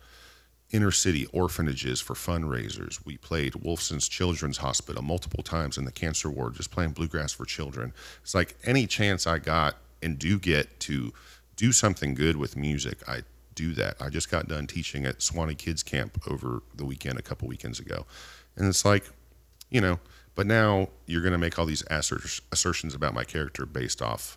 inner 0.73 0.91
city 0.91 1.27
orphanages 1.33 2.01
for 2.01 2.15
fundraisers. 2.15 3.05
We 3.05 3.17
played 3.17 3.55
Wolfson's 3.55 4.09
Children's 4.09 4.59
Hospital 4.59 5.03
multiple 5.03 5.43
times 5.43 5.79
in 5.79 5.85
the 5.85 5.93
cancer 5.93 6.29
ward, 6.29 6.55
just 6.55 6.71
playing 6.71 6.93
bluegrass 6.93 7.33
for 7.33 7.45
children. 7.45 7.93
It's 8.23 8.35
like 8.35 8.57
any 8.65 8.87
chance 8.87 9.27
I 9.27 9.39
got 9.39 9.77
and 10.03 10.19
do 10.19 10.39
get 10.39 10.81
to 10.81 11.13
do 11.57 11.73
something 11.73 12.15
good 12.15 12.37
with 12.37 12.57
music, 12.57 12.99
I 13.09 13.23
do 13.55 13.73
that. 13.75 13.97
I 14.01 14.11
just 14.11 14.31
got 14.31 14.49
done 14.49 14.67
teaching 14.67 15.07
at 15.07 15.23
Suwannee 15.23 15.55
Kids 15.55 15.83
Camp 15.83 16.21
over 16.31 16.63
the 16.75 16.85
weekend, 16.85 17.19
a 17.19 17.23
couple 17.23 17.49
weekends 17.49 17.81
ago. 17.81 18.05
And 18.57 18.69
it's 18.69 18.85
like, 18.85 19.05
you 19.71 19.81
know, 19.81 19.99
but 20.35 20.47
now 20.47 20.91
you're 21.07 21.23
going 21.23 21.33
to 21.33 21.39
make 21.39 21.59
all 21.59 21.65
these 21.65 21.83
assertions 21.91 22.95
about 22.95 23.15
my 23.15 23.25
character 23.25 23.65
based 23.65 24.03
off 24.03 24.37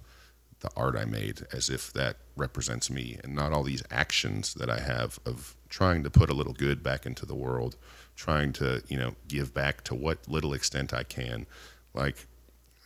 the 0.61 0.69
art 0.75 0.95
I 0.95 1.05
made 1.05 1.45
as 1.51 1.69
if 1.69 1.91
that 1.93 2.17
represents 2.35 2.89
me 2.89 3.17
and 3.23 3.35
not 3.35 3.51
all 3.51 3.63
these 3.63 3.83
actions 3.91 4.53
that 4.55 4.69
I 4.69 4.79
have 4.79 5.19
of 5.25 5.55
trying 5.69 6.03
to 6.03 6.09
put 6.09 6.29
a 6.29 6.33
little 6.33 6.53
good 6.53 6.83
back 6.83 7.05
into 7.05 7.25
the 7.25 7.35
world, 7.35 7.77
trying 8.15 8.51
to, 8.53 8.81
you 8.87 8.97
know, 8.97 9.15
give 9.27 9.53
back 9.53 9.83
to 9.85 9.95
what 9.95 10.27
little 10.27 10.53
extent 10.53 10.93
I 10.93 11.03
can. 11.03 11.45
Like 11.93 12.27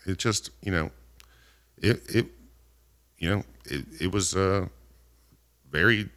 it 0.05 0.18
just, 0.18 0.51
you 0.61 0.72
know, 0.72 0.91
it 1.77 2.01
it 2.10 2.27
you 3.18 3.30
know, 3.30 3.43
it 3.65 3.85
it 3.99 4.11
was 4.11 4.35
uh 4.35 4.68
very 5.69 6.10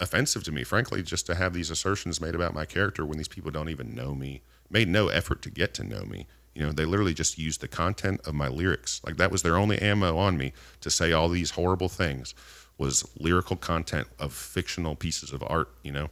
offensive 0.00 0.42
to 0.44 0.52
me, 0.52 0.64
frankly, 0.64 1.02
just 1.02 1.26
to 1.26 1.34
have 1.34 1.52
these 1.52 1.70
assertions 1.70 2.20
made 2.20 2.34
about 2.34 2.54
my 2.54 2.64
character 2.64 3.06
when 3.06 3.18
these 3.18 3.28
people 3.28 3.50
don't 3.50 3.68
even 3.68 3.94
know 3.94 4.14
me, 4.14 4.42
made 4.70 4.88
no 4.88 5.08
effort 5.08 5.40
to 5.42 5.50
get 5.50 5.72
to 5.74 5.84
know 5.84 6.04
me. 6.04 6.26
You 6.54 6.64
know, 6.64 6.72
they 6.72 6.84
literally 6.84 7.14
just 7.14 7.38
used 7.38 7.60
the 7.60 7.68
content 7.68 8.20
of 8.26 8.34
my 8.34 8.48
lyrics. 8.48 9.00
Like 9.04 9.16
that 9.16 9.30
was 9.30 9.42
their 9.42 9.56
only 9.56 9.78
ammo 9.80 10.16
on 10.16 10.36
me 10.36 10.52
to 10.80 10.90
say 10.90 11.12
all 11.12 11.28
these 11.28 11.50
horrible 11.50 11.88
things 11.88 12.34
was 12.78 13.08
lyrical 13.18 13.56
content 13.56 14.08
of 14.18 14.32
fictional 14.32 14.96
pieces 14.96 15.32
of 15.32 15.42
art, 15.46 15.68
you 15.82 15.92
know? 15.92 16.08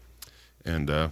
And 0.65 0.89
uh 0.91 1.09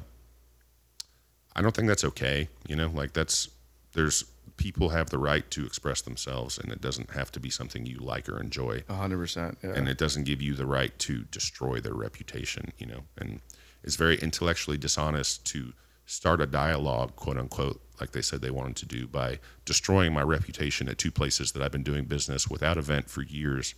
I 1.57 1.63
don't 1.63 1.75
think 1.75 1.89
that's 1.89 2.05
okay, 2.05 2.49
you 2.69 2.77
know? 2.77 2.89
Like 2.89 3.13
that's 3.13 3.49
there's 3.93 4.25
people 4.57 4.91
have 4.91 5.09
the 5.11 5.19
right 5.19 5.51
to 5.51 5.65
express 5.65 6.03
themselves 6.03 6.59
and 6.59 6.71
it 6.71 6.81
doesn't 6.81 7.11
have 7.13 7.33
to 7.33 7.41
be 7.41 7.49
something 7.51 7.87
you 7.87 7.99
like 7.99 8.29
or 8.29 8.39
enjoy 8.41 8.85
A 8.89 8.95
hundred 8.95 9.19
percent. 9.19 9.59
Yeah. 9.65 9.73
and 9.75 9.89
it 9.89 9.99
doesn't 9.99 10.25
give 10.25 10.43
you 10.43 10.55
the 10.55 10.67
right 10.67 10.97
to 11.01 11.25
destroy 11.25 11.81
their 11.81 11.95
reputation, 11.95 12.73
you 12.79 12.87
know. 12.87 13.01
And 13.17 13.41
it's 13.83 13.97
very 13.97 14.17
intellectually 14.19 14.77
dishonest 14.77 15.47
to 15.47 15.73
start 16.05 16.41
a 16.41 16.47
dialogue, 16.47 17.17
quote 17.17 17.39
unquote, 17.39 17.81
like 18.01 18.13
they 18.13 18.21
said 18.21 18.43
they 18.43 18.51
wanted 18.51 18.77
to 18.77 18.87
do 18.87 19.07
by 19.07 19.39
destroying 19.65 20.13
my 20.13 20.23
reputation 20.23 20.89
at 20.89 20.99
two 20.99 21.11
places 21.11 21.53
that 21.53 21.63
I've 21.63 21.73
been 21.73 21.83
doing 21.83 22.05
business 22.05 22.49
without 22.49 22.77
event 22.77 23.09
for 23.09 23.23
years, 23.23 23.75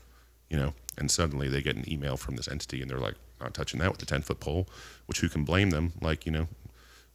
you 0.53 0.59
know. 0.59 0.74
And 0.99 1.11
suddenly 1.11 1.49
they 1.49 1.62
get 1.62 1.77
an 1.77 1.91
email 1.91 2.19
from 2.19 2.37
this 2.37 2.47
entity 2.47 2.83
and 2.83 2.91
they're 2.91 2.99
like, 2.99 3.15
not 3.41 3.55
touching 3.55 3.81
that 3.81 3.91
with 3.91 4.03
a 4.03 4.07
10 4.07 4.23
foot 4.23 4.39
pole, 4.39 4.69
which 5.07 5.20
who 5.20 5.29
can 5.29 5.43
blame 5.43 5.70
them? 5.70 5.95
Like, 6.01 6.27
you 6.27 6.31
know, 6.31 6.47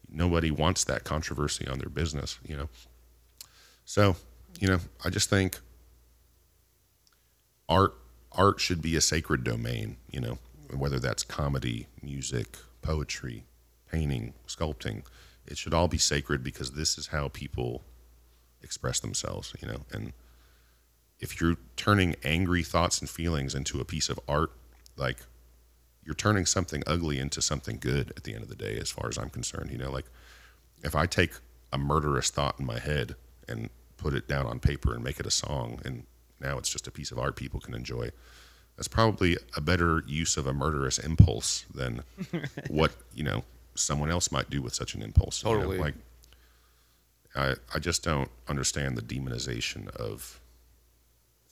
nobody 0.09 0.51
wants 0.51 0.83
that 0.85 1.03
controversy 1.03 1.67
on 1.67 1.77
their 1.77 1.89
business, 1.89 2.39
you 2.45 2.57
know. 2.57 2.67
So, 3.85 4.17
you 4.59 4.67
know, 4.67 4.79
I 5.05 5.09
just 5.09 5.29
think 5.29 5.59
art 7.69 7.93
art 8.33 8.59
should 8.59 8.81
be 8.81 8.95
a 8.95 9.01
sacred 9.01 9.43
domain, 9.43 9.97
you 10.11 10.19
know, 10.19 10.39
whether 10.75 10.99
that's 10.99 11.23
comedy, 11.23 11.87
music, 12.01 12.57
poetry, 12.81 13.45
painting, 13.89 14.33
sculpting. 14.47 15.03
It 15.45 15.57
should 15.57 15.73
all 15.73 15.87
be 15.87 15.97
sacred 15.97 16.43
because 16.43 16.71
this 16.71 16.97
is 16.97 17.07
how 17.07 17.29
people 17.29 17.83
express 18.61 18.99
themselves, 18.99 19.55
you 19.61 19.67
know. 19.67 19.85
And 19.91 20.13
if 21.19 21.41
you're 21.41 21.57
turning 21.75 22.15
angry 22.23 22.63
thoughts 22.63 22.99
and 22.99 23.09
feelings 23.09 23.55
into 23.55 23.79
a 23.79 23.85
piece 23.85 24.09
of 24.09 24.19
art, 24.27 24.51
like 24.95 25.17
you're 26.03 26.15
turning 26.15 26.45
something 26.45 26.83
ugly 26.87 27.19
into 27.19 27.41
something 27.41 27.77
good 27.79 28.13
at 28.15 28.23
the 28.23 28.33
end 28.33 28.43
of 28.43 28.49
the 28.49 28.55
day, 28.55 28.77
as 28.77 28.91
far 28.91 29.09
as 29.09 29.17
I'm 29.17 29.29
concerned. 29.29 29.71
You 29.71 29.77
know, 29.77 29.91
like 29.91 30.05
if 30.83 30.95
I 30.95 31.05
take 31.05 31.31
a 31.73 31.77
murderous 31.77 32.29
thought 32.29 32.59
in 32.59 32.65
my 32.65 32.79
head 32.79 33.15
and 33.47 33.69
put 33.97 34.13
it 34.13 34.27
down 34.27 34.45
on 34.45 34.59
paper 34.59 34.93
and 34.93 35.03
make 35.03 35.19
it 35.19 35.25
a 35.25 35.31
song, 35.31 35.79
and 35.83 36.03
now 36.39 36.57
it's 36.57 36.69
just 36.69 36.87
a 36.87 36.91
piece 36.91 37.11
of 37.11 37.17
art 37.17 37.35
people 37.35 37.59
can 37.59 37.73
enjoy, 37.73 38.11
that's 38.75 38.87
probably 38.87 39.37
a 39.55 39.61
better 39.61 40.03
use 40.05 40.37
of 40.37 40.45
a 40.45 40.53
murderous 40.53 40.99
impulse 40.99 41.65
than 41.73 42.03
what 42.69 42.91
you 43.13 43.23
know 43.23 43.43
someone 43.73 44.09
else 44.09 44.31
might 44.31 44.49
do 44.49 44.61
with 44.61 44.73
such 44.73 44.93
an 44.95 45.01
impulse. 45.01 45.43
you 45.43 45.49
know? 45.49 45.55
Totally. 45.55 45.77
Like 45.79 45.95
I, 47.35 47.55
I 47.73 47.79
just 47.79 48.03
don't 48.03 48.29
understand 48.47 48.97
the 48.97 49.01
demonization 49.01 49.89
of 49.95 50.39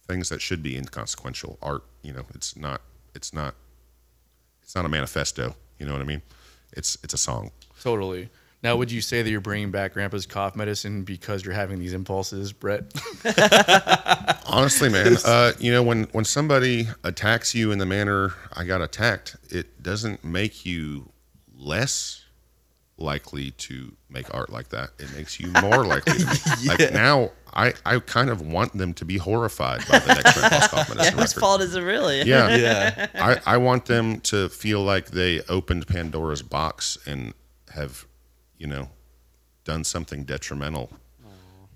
things 0.08 0.30
that 0.30 0.42
should 0.42 0.62
be 0.64 0.78
inconsequential 0.78 1.58
art. 1.62 1.84
You 2.02 2.14
know, 2.14 2.26
it's 2.34 2.56
not. 2.56 2.82
It's 3.14 3.34
not. 3.34 3.56
It's 4.62 4.76
not 4.76 4.86
a 4.86 4.90
manifesto. 4.90 5.56
You 5.80 5.86
know 5.86 5.94
what 5.94 6.02
I 6.02 6.06
mean? 6.06 6.22
It's 6.74 6.98
it's 7.04 7.14
a 7.14 7.18
song. 7.18 7.52
totally. 7.82 8.30
Now, 8.64 8.76
would 8.78 8.92
you 8.92 9.02
say 9.02 9.22
that 9.22 9.30
you're 9.30 9.42
bringing 9.42 9.70
back 9.70 9.94
Grandpa's 9.94 10.26
cough 10.26 10.56
medicine 10.56 11.04
because 11.04 11.46
you're 11.46 11.54
having 11.54 11.78
these 11.78 11.94
impulses, 11.94 12.52
Brett? 12.52 12.84
Honestly, 14.48 14.90
man, 14.90 15.18
uh, 15.24 15.52
you 15.60 15.72
know 15.72 15.84
when 15.84 16.06
when 16.14 16.26
somebody 16.26 16.88
attacks 17.04 17.54
you 17.54 17.72
in 17.72 17.78
the 17.78 17.86
manner 17.86 18.34
I 18.56 18.64
got 18.64 18.82
attacked, 18.82 19.36
it 19.50 19.84
doesn't 19.84 20.24
make 20.24 20.66
you 20.66 21.12
less 21.56 22.25
likely 22.98 23.52
to 23.52 23.96
make 24.10 24.34
art 24.34 24.50
like 24.50 24.70
that. 24.70 24.90
It 25.00 25.14
makes 25.16 25.40
you 25.40 25.50
more 25.62 25.86
likely. 25.86 26.20
To 26.20 26.26
make 26.26 26.66
Like 26.80 26.94
now, 26.94 27.32
I 27.54 27.74
I 27.86 28.00
kind 28.00 28.30
of 28.30 28.42
want 28.42 28.74
them 28.74 28.94
to 28.96 29.06
be 29.06 29.18
horrified 29.18 29.88
by 29.88 30.00
the 30.00 30.14
next 30.14 30.38
Grandpa's 30.38 30.68
Cough 30.68 30.96
Yeah, 30.96 31.12
whose 31.12 31.34
fault 31.34 31.62
is 31.62 31.76
it 31.76 31.82
really? 31.82 32.24
Yeah, 32.24 32.56
yeah. 32.56 33.08
I, 33.16 33.56
I 33.56 33.58
want 33.58 33.86
them 33.86 34.20
to 34.22 34.50
feel 34.50 34.82
like 34.82 35.08
they 35.12 35.42
opened 35.50 35.88
Pandora's 35.88 36.42
box 36.42 36.98
and 37.06 37.34
have, 37.74 38.06
you 38.58 38.68
know, 38.68 38.90
done 39.64 39.84
something 39.84 40.24
detrimental. 40.24 40.90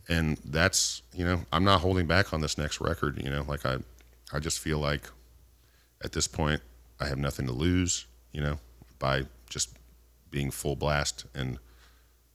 And 0.08 0.38
that's, 0.44 1.04
you 1.14 1.24
know, 1.24 1.42
I'm 1.54 1.64
not 1.64 1.82
holding 1.82 2.08
back 2.08 2.34
on 2.34 2.42
this 2.42 2.58
next 2.58 2.82
record. 2.82 3.22
You 3.24 3.30
know, 3.30 3.44
like 3.48 3.64
I, 3.64 3.78
I 4.34 4.40
just 4.40 4.60
feel 4.60 4.80
like 4.80 5.04
at 6.04 6.14
this 6.14 6.28
point 6.28 6.62
I 7.00 7.06
have 7.06 7.20
nothing 7.20 7.46
to 7.46 7.52
lose. 7.52 8.08
You 8.32 8.42
know, 8.42 8.60
by 8.98 9.24
just 9.50 9.79
being 10.32 10.52
full 10.52 10.76
blast 10.76 11.26
and 11.34 11.60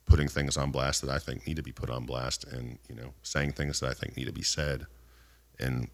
putting 0.07 0.29
things 0.29 0.57
on 0.57 0.71
blast 0.71 1.01
that 1.03 1.11
I 1.11 1.19
think 1.19 1.47
need 1.47 1.57
to 1.57 1.63
be 1.63 1.73
put 1.73 1.91
on 1.91 2.05
blast, 2.05 2.45
and 2.45 2.79
you 2.89 2.95
know, 2.95 3.15
saying 3.23 3.53
things 3.53 3.81
that 3.81 3.91
I 3.91 3.95
think 3.95 4.17
need 4.17 4.27
to 4.27 4.33
be 4.33 4.43
said, 4.43 4.87
and 5.59 5.89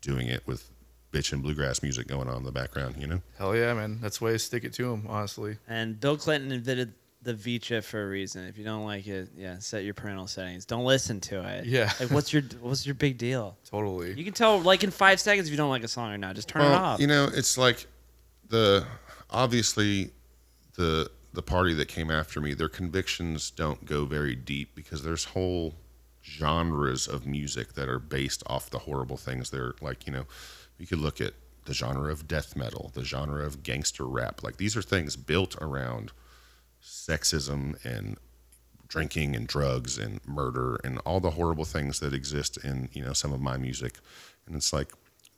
doing 0.00 0.28
it 0.28 0.46
with 0.46 0.70
bitch 1.12 1.32
and 1.32 1.42
bluegrass 1.42 1.82
music 1.82 2.08
going 2.08 2.28
on 2.28 2.36
in 2.38 2.44
the 2.44 2.52
background. 2.52 2.96
You 2.98 3.06
know, 3.06 3.22
Hell 3.38 3.54
yeah, 3.56 3.74
man. 3.74 3.98
That's 4.00 4.18
the 4.18 4.24
way 4.26 4.32
to 4.32 4.38
stick 4.38 4.64
it 4.64 4.72
to 4.74 4.92
him, 4.92 5.06
honestly. 5.08 5.58
And 5.68 6.00
Bill 6.00 6.16
Clinton 6.16 6.50
invented 6.52 6.94
the 7.20 7.34
V 7.34 7.58
chip 7.58 7.84
for 7.84 8.02
a 8.02 8.08
reason. 8.08 8.46
If 8.46 8.58
you 8.58 8.64
don't 8.64 8.84
like 8.84 9.06
it, 9.06 9.28
yeah, 9.36 9.58
set 9.58 9.84
your 9.84 9.94
parental 9.94 10.26
settings. 10.26 10.64
Don't 10.64 10.84
listen 10.84 11.20
to 11.20 11.46
it. 11.46 11.66
Yeah. 11.66 11.92
Like, 12.00 12.10
what's 12.10 12.32
your 12.32 12.42
what's 12.60 12.84
your 12.86 12.94
big 12.94 13.18
deal? 13.18 13.56
Totally. 13.70 14.12
You 14.14 14.24
can 14.24 14.32
tell 14.32 14.58
like 14.60 14.82
in 14.82 14.90
five 14.90 15.20
seconds 15.20 15.46
if 15.46 15.50
you 15.52 15.56
don't 15.58 15.70
like 15.70 15.84
a 15.84 15.88
song 15.88 16.12
or 16.12 16.18
not. 16.18 16.34
Just 16.34 16.48
turn 16.48 16.62
it 16.62 16.72
off. 16.74 16.98
you 17.00 17.06
know, 17.06 17.28
it's 17.32 17.56
like 17.58 17.86
the 18.48 18.86
obviously 19.30 20.10
the 20.76 21.10
the 21.32 21.42
party 21.42 21.74
that 21.74 21.88
came 21.88 22.10
after 22.10 22.40
me. 22.40 22.54
Their 22.54 22.68
convictions 22.68 23.50
don't 23.50 23.84
go 23.84 24.04
very 24.04 24.34
deep 24.34 24.74
because 24.74 25.02
there's 25.02 25.24
whole 25.26 25.74
genres 26.24 27.08
of 27.08 27.26
music 27.26 27.72
that 27.74 27.88
are 27.88 27.98
based 27.98 28.42
off 28.46 28.70
the 28.70 28.80
horrible 28.80 29.16
things. 29.16 29.50
They're 29.50 29.74
like, 29.80 30.06
you 30.06 30.12
know, 30.12 30.26
you 30.78 30.86
could 30.86 31.00
look 31.00 31.20
at 31.20 31.34
the 31.64 31.74
genre 31.74 32.10
of 32.10 32.28
death 32.28 32.56
metal, 32.56 32.90
the 32.94 33.04
genre 33.04 33.44
of 33.44 33.62
gangster 33.62 34.04
rap. 34.04 34.42
Like 34.42 34.56
these 34.56 34.76
are 34.76 34.82
things 34.82 35.16
built 35.16 35.56
around 35.60 36.12
sexism 36.82 37.82
and 37.84 38.16
drinking 38.88 39.34
and 39.34 39.46
drugs 39.46 39.96
and 39.96 40.20
murder 40.26 40.78
and 40.84 40.98
all 41.06 41.20
the 41.20 41.30
horrible 41.30 41.64
things 41.64 42.00
that 42.00 42.12
exist 42.12 42.58
in 42.62 42.90
you 42.92 43.02
know 43.02 43.14
some 43.14 43.32
of 43.32 43.40
my 43.40 43.56
music 43.56 43.94
and 44.46 44.54
it's 44.54 44.70
like 44.70 44.92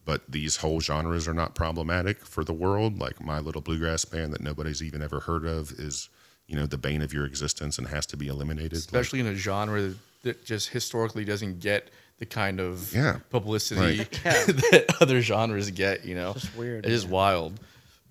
but 0.04 0.22
these 0.30 0.56
whole 0.56 0.80
genres 0.80 1.26
are 1.26 1.34
not 1.34 1.54
problematic 1.54 2.24
for 2.24 2.44
the 2.44 2.52
world 2.52 2.98
like 2.98 3.22
my 3.24 3.38
little 3.38 3.60
bluegrass 3.62 4.04
band 4.04 4.32
that 4.32 4.40
nobody's 4.40 4.82
even 4.82 5.02
ever 5.02 5.20
heard 5.20 5.44
of 5.44 5.72
is 5.72 6.08
you 6.46 6.56
know 6.56 6.66
the 6.66 6.78
bane 6.78 7.00
of 7.02 7.12
your 7.12 7.24
existence 7.24 7.78
and 7.78 7.88
has 7.88 8.04
to 8.06 8.16
be 8.16 8.28
eliminated 8.28 8.72
Like, 8.72 8.78
Especially 8.78 9.20
in 9.20 9.26
a 9.26 9.34
genre 9.34 9.94
that 10.22 10.44
just 10.44 10.68
historically 10.70 11.24
doesn't 11.24 11.60
get 11.60 11.90
the 12.18 12.26
kind 12.26 12.60
of 12.60 12.92
Yeah. 12.94 13.18
publicity 13.30 13.98
Like- 13.98 14.10
that 14.22 14.96
other 15.00 15.20
genres 15.20 15.70
get. 15.70 16.04
You 16.04 16.14
know, 16.14 16.32
just 16.34 16.54
weird, 16.56 16.84
It 16.86 16.92
is 16.92 17.04
yeah. 17.04 17.10
wild. 17.10 17.58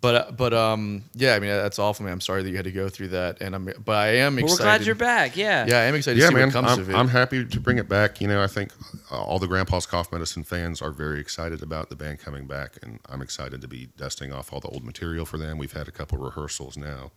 But 0.04 0.16
uh, 0.16 0.32
but 0.34 0.54
um 0.54 1.06
yeah, 1.14 1.34
I 1.34 1.40
mean 1.40 1.50
that's 1.50 1.80
awful, 1.80 2.04
man. 2.04 2.12
I'm 2.12 2.20
sorry 2.20 2.44
that 2.44 2.50
you 2.50 2.58
had 2.58 2.66
to 2.66 2.74
go 2.74 2.90
through 2.90 3.08
that, 3.10 3.42
and 3.42 3.56
I'm 3.56 3.64
but 3.86 3.96
I 3.96 4.08
am 4.18 4.36
But 4.36 4.44
excited. 4.44 4.60
we're 4.60 4.66
glad 4.66 4.86
you're 4.86 4.96
back. 4.96 5.38
Yeah. 5.38 5.66
Yeah, 5.66 5.78
I 5.78 5.84
am 5.84 5.96
excited 5.96 6.20
yeah, 6.20 6.26
to 6.26 6.32
see 6.32 6.36
man, 6.36 6.48
what 6.48 6.54
comes 6.54 6.72
I'm, 6.74 6.80
of 6.82 6.90
it. 6.90 6.94
I'm 6.94 7.08
happy 7.08 7.46
to 7.46 7.60
bring 7.62 7.78
it 7.78 7.88
back. 7.88 8.20
You 8.20 8.28
know, 8.28 8.44
I 8.44 8.48
think 8.48 8.74
uh, 9.10 9.24
all 9.24 9.40
the 9.40 9.48
Grandpa's 9.48 9.86
Cough 9.86 10.12
Medicine 10.12 10.44
fans 10.44 10.82
are 10.82 10.92
very 10.92 11.22
excited 11.22 11.64
about 11.64 11.90
the 11.90 11.96
band 11.96 12.20
coming 12.20 12.48
back, 12.48 12.74
and 12.84 13.00
I'm 13.08 13.22
excited 13.22 13.62
to 13.62 13.68
be 13.70 13.92
dusting 13.96 14.34
off 14.34 14.52
all 14.52 14.60
the 14.60 14.68
old 14.68 14.84
material 14.84 15.26
for 15.26 15.38
them. 15.38 15.58
We've 15.58 15.72
had 15.72 15.88
a 15.88 15.92
couple 15.92 16.18
rehearsals 16.18 16.76
now 16.76 17.12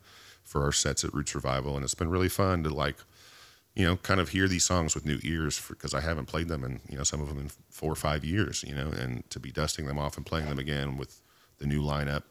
for 0.44 0.62
our 0.62 0.70
sets 0.70 1.02
at 1.02 1.12
Roots 1.12 1.34
Revival, 1.34 1.74
and 1.74 1.82
it's 1.82 1.96
been 1.96 2.08
really 2.08 2.28
fun 2.28 2.62
to 2.62 2.70
like, 2.70 2.98
you 3.74 3.84
know, 3.84 3.96
kind 3.96 4.20
of 4.20 4.28
hear 4.28 4.46
these 4.46 4.64
songs 4.64 4.94
with 4.94 5.04
new 5.04 5.18
ears 5.24 5.60
because 5.68 5.92
I 5.92 6.02
haven't 6.02 6.26
played 6.26 6.46
them 6.46 6.62
in, 6.62 6.78
you 6.88 6.96
know, 6.96 7.02
some 7.02 7.20
of 7.20 7.26
them 7.26 7.38
in 7.38 7.50
four 7.68 7.90
or 7.90 7.96
five 7.96 8.24
years, 8.24 8.64
you 8.64 8.76
know, 8.76 8.90
and 8.96 9.28
to 9.30 9.40
be 9.40 9.50
dusting 9.50 9.86
them 9.88 9.98
off 9.98 10.16
and 10.16 10.24
playing 10.24 10.46
them 10.46 10.60
again 10.60 10.96
with 10.96 11.20
the 11.58 11.66
new 11.66 11.82
lineup. 11.82 12.22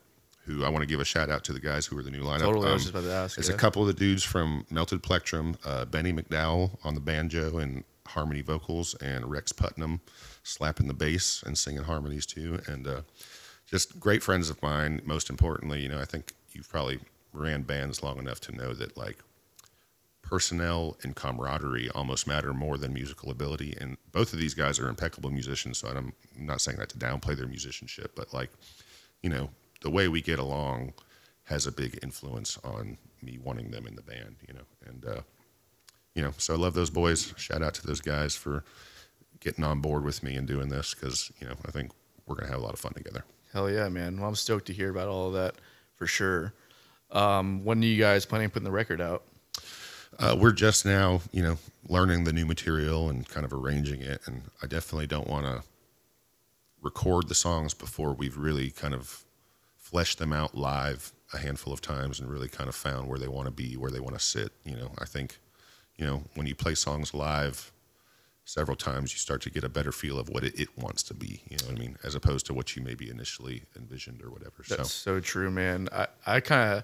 Who 0.46 0.64
I 0.64 0.70
want 0.70 0.84
to 0.84 0.88
give 0.88 1.00
a 1.00 1.06
shout 1.06 1.30
out 1.30 1.44
to 1.46 1.54
the 1.54 1.60
guys 1.60 1.86
who 1.86 1.98
are 1.98 2.04
the 2.04 2.12
new 2.12 2.22
lineup. 2.22 2.40
Totally, 2.42 2.70
I 2.70 2.74
was 2.74 2.84
just 2.84 2.94
about 2.94 3.06
to 3.06 3.14
ask, 3.14 3.36
There's 3.36 3.50
yeah. 3.50 3.56
a 3.56 3.58
couple 3.58 3.82
of 3.82 3.88
the 3.88 3.94
dudes 3.94 4.24
from 4.24 4.66
Melted 4.70 5.02
Plectrum, 5.02 5.58
uh, 5.66 5.86
Benny 5.86 6.14
McDowell 6.14 6.78
on 6.84 6.94
the 6.94 7.02
banjo 7.02 7.58
and 7.58 7.84
harmony 8.08 8.42
vocals, 8.42 8.94
and 8.96 9.30
Rex 9.30 9.52
Putnam 9.52 10.02
slapping 10.44 10.88
the 10.88 10.94
bass 10.94 11.42
and 11.44 11.58
singing 11.58 11.84
harmonies 11.84 12.26
too. 12.28 12.60
And 12.68 12.88
uh, 12.88 13.02
just 13.66 14.00
great 14.00 14.22
friends 14.22 14.50
of 14.50 14.62
mine. 14.62 15.02
Most 15.04 15.30
importantly, 15.30 15.82
you 15.82 15.90
know, 15.90 16.00
I 16.00 16.06
think 16.06 16.34
you've 16.52 16.70
probably 16.70 17.00
ran 17.34 17.64
bands 17.64 18.04
long 18.04 18.20
enough 18.20 18.40
to 18.42 18.52
know 18.52 18.74
that 18.74 18.96
like 18.96 19.18
personnel 20.22 20.98
and 21.04 21.16
camaraderie 21.16 21.90
almost 21.92 22.28
matter 22.28 22.54
more 22.54 22.78
than 22.78 22.94
musical 22.94 23.30
ability. 23.30 23.76
And 23.80 23.98
both 24.12 24.34
of 24.34 24.40
these 24.40 24.54
guys 24.54 24.80
are 24.80 24.90
impeccable 24.90 25.30
musicians. 25.30 25.78
So 25.80 25.88
I'm 25.88 26.14
not 26.38 26.62
saying 26.62 26.78
that 26.78 26.90
to 26.90 26.98
downplay 26.98 27.36
their 27.36 27.48
musicianship, 27.48 28.14
but 28.16 28.34
like, 28.34 28.50
you 29.22 29.30
know, 29.30 29.50
the 29.86 29.92
way 29.92 30.08
we 30.08 30.20
get 30.20 30.40
along 30.40 30.92
has 31.44 31.68
a 31.68 31.72
big 31.72 32.00
influence 32.02 32.58
on 32.64 32.98
me 33.22 33.38
wanting 33.38 33.70
them 33.70 33.86
in 33.86 33.96
the 33.96 34.02
band, 34.02 34.36
you 34.48 34.54
know, 34.56 34.66
and, 34.88 35.06
uh, 35.06 35.22
you 36.16 36.24
know, 36.24 36.34
so 36.40 36.56
I 36.56 36.58
love 36.58 36.74
those 36.74 36.90
boys. 36.90 37.36
Shout 37.38 37.62
out 37.62 37.76
to 37.76 37.86
those 37.86 38.02
guys 38.02 38.36
for 38.36 38.64
getting 39.42 39.64
on 39.64 39.82
board 39.82 40.04
with 40.04 40.24
me 40.24 40.38
and 40.38 40.48
doing 40.48 40.70
this 40.70 40.96
because, 40.96 41.32
you 41.40 41.48
know, 41.48 41.54
I 41.68 41.70
think 41.70 41.92
we're 42.26 42.34
going 42.34 42.48
to 42.48 42.52
have 42.52 42.62
a 42.62 42.66
lot 42.66 42.74
of 42.74 42.80
fun 42.80 42.94
together. 42.94 43.26
Hell 43.54 43.70
yeah, 43.70 43.88
man. 43.90 44.20
Well, 44.20 44.28
I'm 44.28 44.36
stoked 44.36 44.66
to 44.68 44.74
hear 44.74 44.90
about 44.90 45.08
all 45.08 45.28
of 45.28 45.34
that 45.36 45.54
for 45.94 46.08
sure. 46.08 46.56
Um, 47.12 47.64
when 47.64 47.84
are 47.84 47.86
you 47.86 48.02
guys 48.02 48.26
planning 48.26 48.46
on 48.46 48.52
putting 48.52 48.66
the 48.66 48.72
record 48.72 49.02
out? 49.02 49.22
Uh, 50.18 50.36
we're 50.40 50.52
just 50.52 50.84
now, 50.84 51.22
you 51.32 51.44
know, 51.44 51.60
learning 51.88 52.24
the 52.24 52.34
new 52.34 52.48
material 52.48 53.08
and 53.08 53.30
kind 53.30 53.46
of 53.46 53.54
arranging 53.54 54.02
it. 54.02 54.22
And 54.26 54.42
I 54.64 54.66
definitely 54.66 55.06
don't 55.06 55.28
want 55.28 55.46
to 55.46 55.62
record 56.82 57.28
the 57.28 57.36
songs 57.36 57.76
before 57.76 58.14
we've 58.14 58.36
really 58.36 58.72
kind 58.72 58.96
of 58.96 59.25
fleshed 59.96 60.20
them 60.20 60.34
out 60.34 60.54
live 60.54 61.14
a 61.32 61.38
handful 61.38 61.72
of 61.72 61.80
times 61.80 62.20
and 62.20 62.30
really 62.30 62.50
kind 62.50 62.68
of 62.68 62.76
found 62.76 63.08
where 63.08 63.18
they 63.18 63.30
want 63.30 63.46
to 63.46 63.52
be, 63.52 63.78
where 63.78 63.90
they 63.90 64.02
want 64.02 64.14
to 64.14 64.20
sit. 64.20 64.52
You 64.66 64.76
know, 64.76 64.92
I 65.00 65.06
think, 65.06 65.40
you 65.96 66.06
know, 66.06 66.22
when 66.34 66.48
you 66.48 66.54
play 66.54 66.76
songs 66.76 67.14
live 67.14 67.72
several 68.44 68.76
times, 68.76 69.14
you 69.14 69.20
start 69.20 69.42
to 69.44 69.50
get 69.50 69.64
a 69.64 69.70
better 69.70 69.94
feel 69.94 70.20
of 70.20 70.28
what 70.28 70.44
it, 70.44 70.60
it 70.60 70.68
wants 70.78 71.02
to 71.04 71.14
be. 71.14 71.44
You 71.50 71.56
know 71.60 71.68
what 71.68 71.78
I 71.78 71.80
mean? 71.80 71.98
As 72.04 72.14
opposed 72.14 72.46
to 72.48 72.54
what 72.54 72.76
you 72.76 72.84
maybe 72.84 73.10
initially 73.10 73.64
envisioned 73.78 74.22
or 74.22 74.30
whatever. 74.32 74.66
That's 74.68 74.92
so 74.92 75.14
so 75.14 75.20
true, 75.22 75.50
man. 75.50 75.88
I, 75.94 76.08
I 76.28 76.40
kind 76.42 76.74
of, 76.74 76.84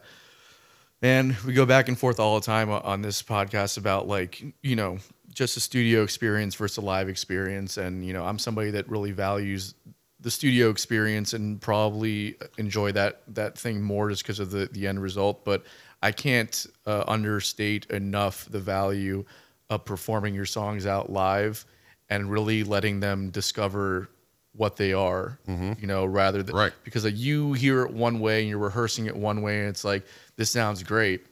man, 1.02 1.36
we 1.46 1.52
go 1.52 1.66
back 1.66 1.90
and 1.90 2.00
forth 2.00 2.18
all 2.18 2.40
the 2.40 2.46
time 2.46 2.70
on 2.70 3.02
this 3.02 3.22
podcast 3.22 3.78
about 3.78 4.08
like, 4.08 4.42
you 4.64 4.78
know, 4.78 5.00
just 5.34 5.58
a 5.58 5.60
studio 5.60 6.04
experience 6.04 6.56
versus 6.56 6.78
a 6.78 6.82
live 6.82 7.10
experience. 7.10 7.76
And, 7.76 8.06
you 8.06 8.14
know, 8.14 8.24
I'm 8.24 8.40
somebody 8.40 8.72
that 8.72 8.88
really 8.88 9.12
values 9.12 9.74
the 10.22 10.32
studio 10.32 10.70
experience 10.70 11.34
and 11.34 11.60
probably 11.60 12.36
enjoy 12.58 12.92
that, 12.92 13.22
that 13.28 13.58
thing 13.58 13.82
more 13.82 14.10
just 14.10 14.24
because 14.24 14.40
of 14.40 14.52
the, 14.52 14.68
the 14.72 14.88
end 14.88 15.02
result. 15.02 15.44
But 15.44 15.64
I 16.04 16.12
can't 16.12 16.66
uh, 16.86 17.04
understate 17.08 17.86
enough 17.88 18.46
the 18.50 18.60
value 18.60 19.26
of 19.70 19.84
performing 19.86 20.34
your 20.36 20.46
songs 20.46 20.86
out 20.86 21.12
live 21.12 21.66
and 22.10 22.30
really 22.30 22.64
letting 22.64 23.00
them 23.00 23.30
discover 23.32 24.10
what 24.54 24.76
they 24.76 24.92
are, 24.92 25.40
you 25.48 25.88
know, 25.88 26.04
rather 26.06 26.44
than 26.44 26.54
Right. 26.56 26.74
because 26.84 27.06
like, 27.06 27.18
you 27.18 27.54
hear 27.54 27.84
it 27.84 27.92
one 27.94 28.20
way 28.20 28.42
and 28.42 28.50
you're 28.50 28.58
rehearsing 28.60 29.06
it 29.06 29.16
one 29.16 29.42
way 29.42 29.60
and 29.62 29.70
it's 29.70 29.86
like 29.86 30.06
this 30.36 30.52
sounds 30.52 30.84
great 30.84 31.26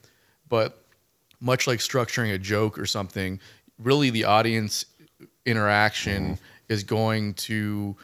but 0.48 0.82
much 1.42 1.68
like 1.68 1.80
structuring 1.80 2.34
a 2.34 2.38
joke 2.38 2.80
or 2.80 2.86
something 2.86 3.40
really 3.78 4.10
the 4.10 4.24
audience 4.24 4.86
interaction 5.46 6.38
is 6.70 6.84
going 6.84 7.34
to 7.34 7.96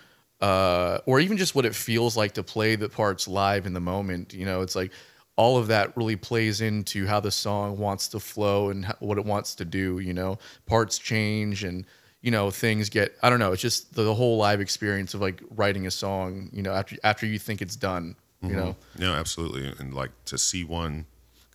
uh, 0.42 1.00
or 1.06 1.20
even 1.20 1.38
just 1.38 1.56
what 1.56 1.66
it 1.66 1.74
feels 1.76 2.18
like 2.18 2.34
to 2.34 2.44
play 2.44 2.76
the 2.76 2.90
parts 2.90 3.28
live 3.28 3.66
in 3.66 3.74
the 3.74 3.80
moment 3.80 4.34
you 4.34 4.46
know 4.46 4.62
it's 4.62 4.76
like 4.76 4.92
all 5.38 5.58
of 5.58 5.68
that 5.68 5.96
really 5.98 6.16
plays 6.16 6.62
into 6.62 7.06
how 7.06 7.20
the 7.20 7.32
song 7.32 7.78
wants 7.78 8.08
to 8.08 8.20
flow 8.20 8.70
and 8.70 8.86
what 9.00 9.18
it 9.18 9.26
wants 9.26 9.56
to 9.56 9.66
do 9.66 10.00
you 10.00 10.14
know 10.14 10.38
parts 10.66 10.98
change 10.98 11.64
and 11.64 11.86
you 12.22 12.32
know 12.32 12.52
things 12.52 12.90
get 12.90 13.16
i 13.24 13.30
don't 13.30 13.40
know 13.40 13.52
it's 13.52 13.62
just 13.62 13.94
the, 13.96 14.04
the 14.04 14.14
whole 14.14 14.38
live 14.38 14.60
experience 14.62 15.14
of 15.14 15.22
like 15.22 15.42
writing 15.52 15.88
a 15.88 15.92
song 15.92 16.50
you 16.52 16.62
know 16.62 16.74
after 16.74 16.96
after 17.04 17.26
you 17.26 17.40
think 17.40 17.62
it's 17.62 17.76
done 17.76 18.16
you 18.42 18.56
know 18.56 18.76
No, 19.00 19.14
absolutely. 19.14 19.74
And 19.80 19.94
like 19.94 20.12
to 20.26 20.38
see 20.38 20.64
one 20.64 21.06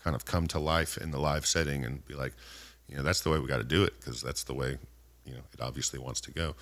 kind 0.03 0.17
of 0.17 0.25
come 0.25 0.49
to 0.49 0.59
life 0.59 0.97
in 0.97 1.13
the 1.13 1.21
live 1.21 1.47
setting 1.47 1.85
and 1.85 2.05
be 2.05 2.15
like, 2.15 2.33
you 2.89 2.97
know, 2.97 3.03
that's 3.05 3.21
the 3.21 3.31
way 3.31 3.39
we 3.39 3.47
got 3.47 3.59
to 3.59 3.65
do 3.65 3.85
it 3.85 3.93
because 4.01 4.21
that's 4.21 4.43
the 4.45 4.55
way, 4.55 4.79
you 5.25 5.33
know, 5.35 5.43
it 5.53 5.61
obviously 5.61 6.01
wants 6.01 6.21
to 6.23 6.33
go. 6.33 6.57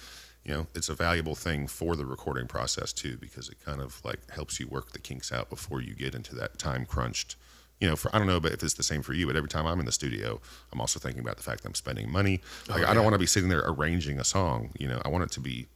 You 0.49 0.55
know, 0.55 0.67
it's 0.75 0.89
a 0.89 0.95
valuable 0.95 1.35
thing 1.35 1.67
for 1.67 1.95
the 1.95 2.07
recording 2.07 2.47
process 2.47 2.95
too 2.95 3.19
because 3.19 3.51
it 3.51 3.63
kind 3.63 3.83
of 3.83 4.03
like 4.03 4.31
helps 4.31 4.59
you 4.59 4.67
work 4.67 4.93
the 4.93 4.99
kinks 4.99 5.31
out 5.31 5.51
before 5.51 5.83
you 5.83 5.95
get 5.95 6.15
into 6.15 6.35
that 6.37 6.59
time 6.59 6.87
crunched. 6.87 7.37
You 7.81 7.89
know, 7.89 7.97
for 7.97 8.11
I 8.17 8.19
don't 8.19 8.27
know, 8.27 8.41
but 8.41 8.53
if 8.53 8.63
it's 8.63 8.73
the 8.73 8.83
same 8.83 9.03
for 9.03 9.13
you, 9.13 9.27
but 9.27 9.37
every 9.37 9.51
time 9.51 9.67
I'm 9.67 9.79
in 9.79 9.85
the 9.85 9.93
studio, 9.93 10.41
I'm 10.73 10.81
also 10.81 10.99
thinking 10.99 11.21
about 11.21 11.37
the 11.37 11.43
fact 11.43 11.63
that 11.63 11.69
I'm 11.69 11.75
spending 11.75 12.11
money. 12.11 12.41
Oh, 12.71 12.73
like 12.73 12.87
I 12.87 12.95
don't 12.95 13.05
want 13.05 13.13
to 13.13 13.19
be 13.19 13.27
sitting 13.27 13.51
there 13.51 13.63
arranging 13.67 14.19
a 14.19 14.25
song. 14.25 14.71
You 14.79 14.89
know, 14.89 15.03
I 15.05 15.09
want 15.09 15.25
it 15.25 15.31
to 15.33 15.41
be 15.41 15.67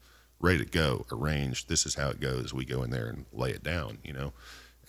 ready 0.40 0.60
to 0.60 0.64
go, 0.64 1.04
arranged. 1.12 1.68
This 1.68 1.84
is 1.84 1.96
how 1.96 2.08
it 2.08 2.18
goes. 2.18 2.54
We 2.54 2.64
go 2.64 2.82
in 2.82 2.88
there 2.88 3.08
and 3.08 3.26
lay 3.30 3.50
it 3.50 3.62
down, 3.62 3.98
you 4.02 4.14
know, 4.14 4.32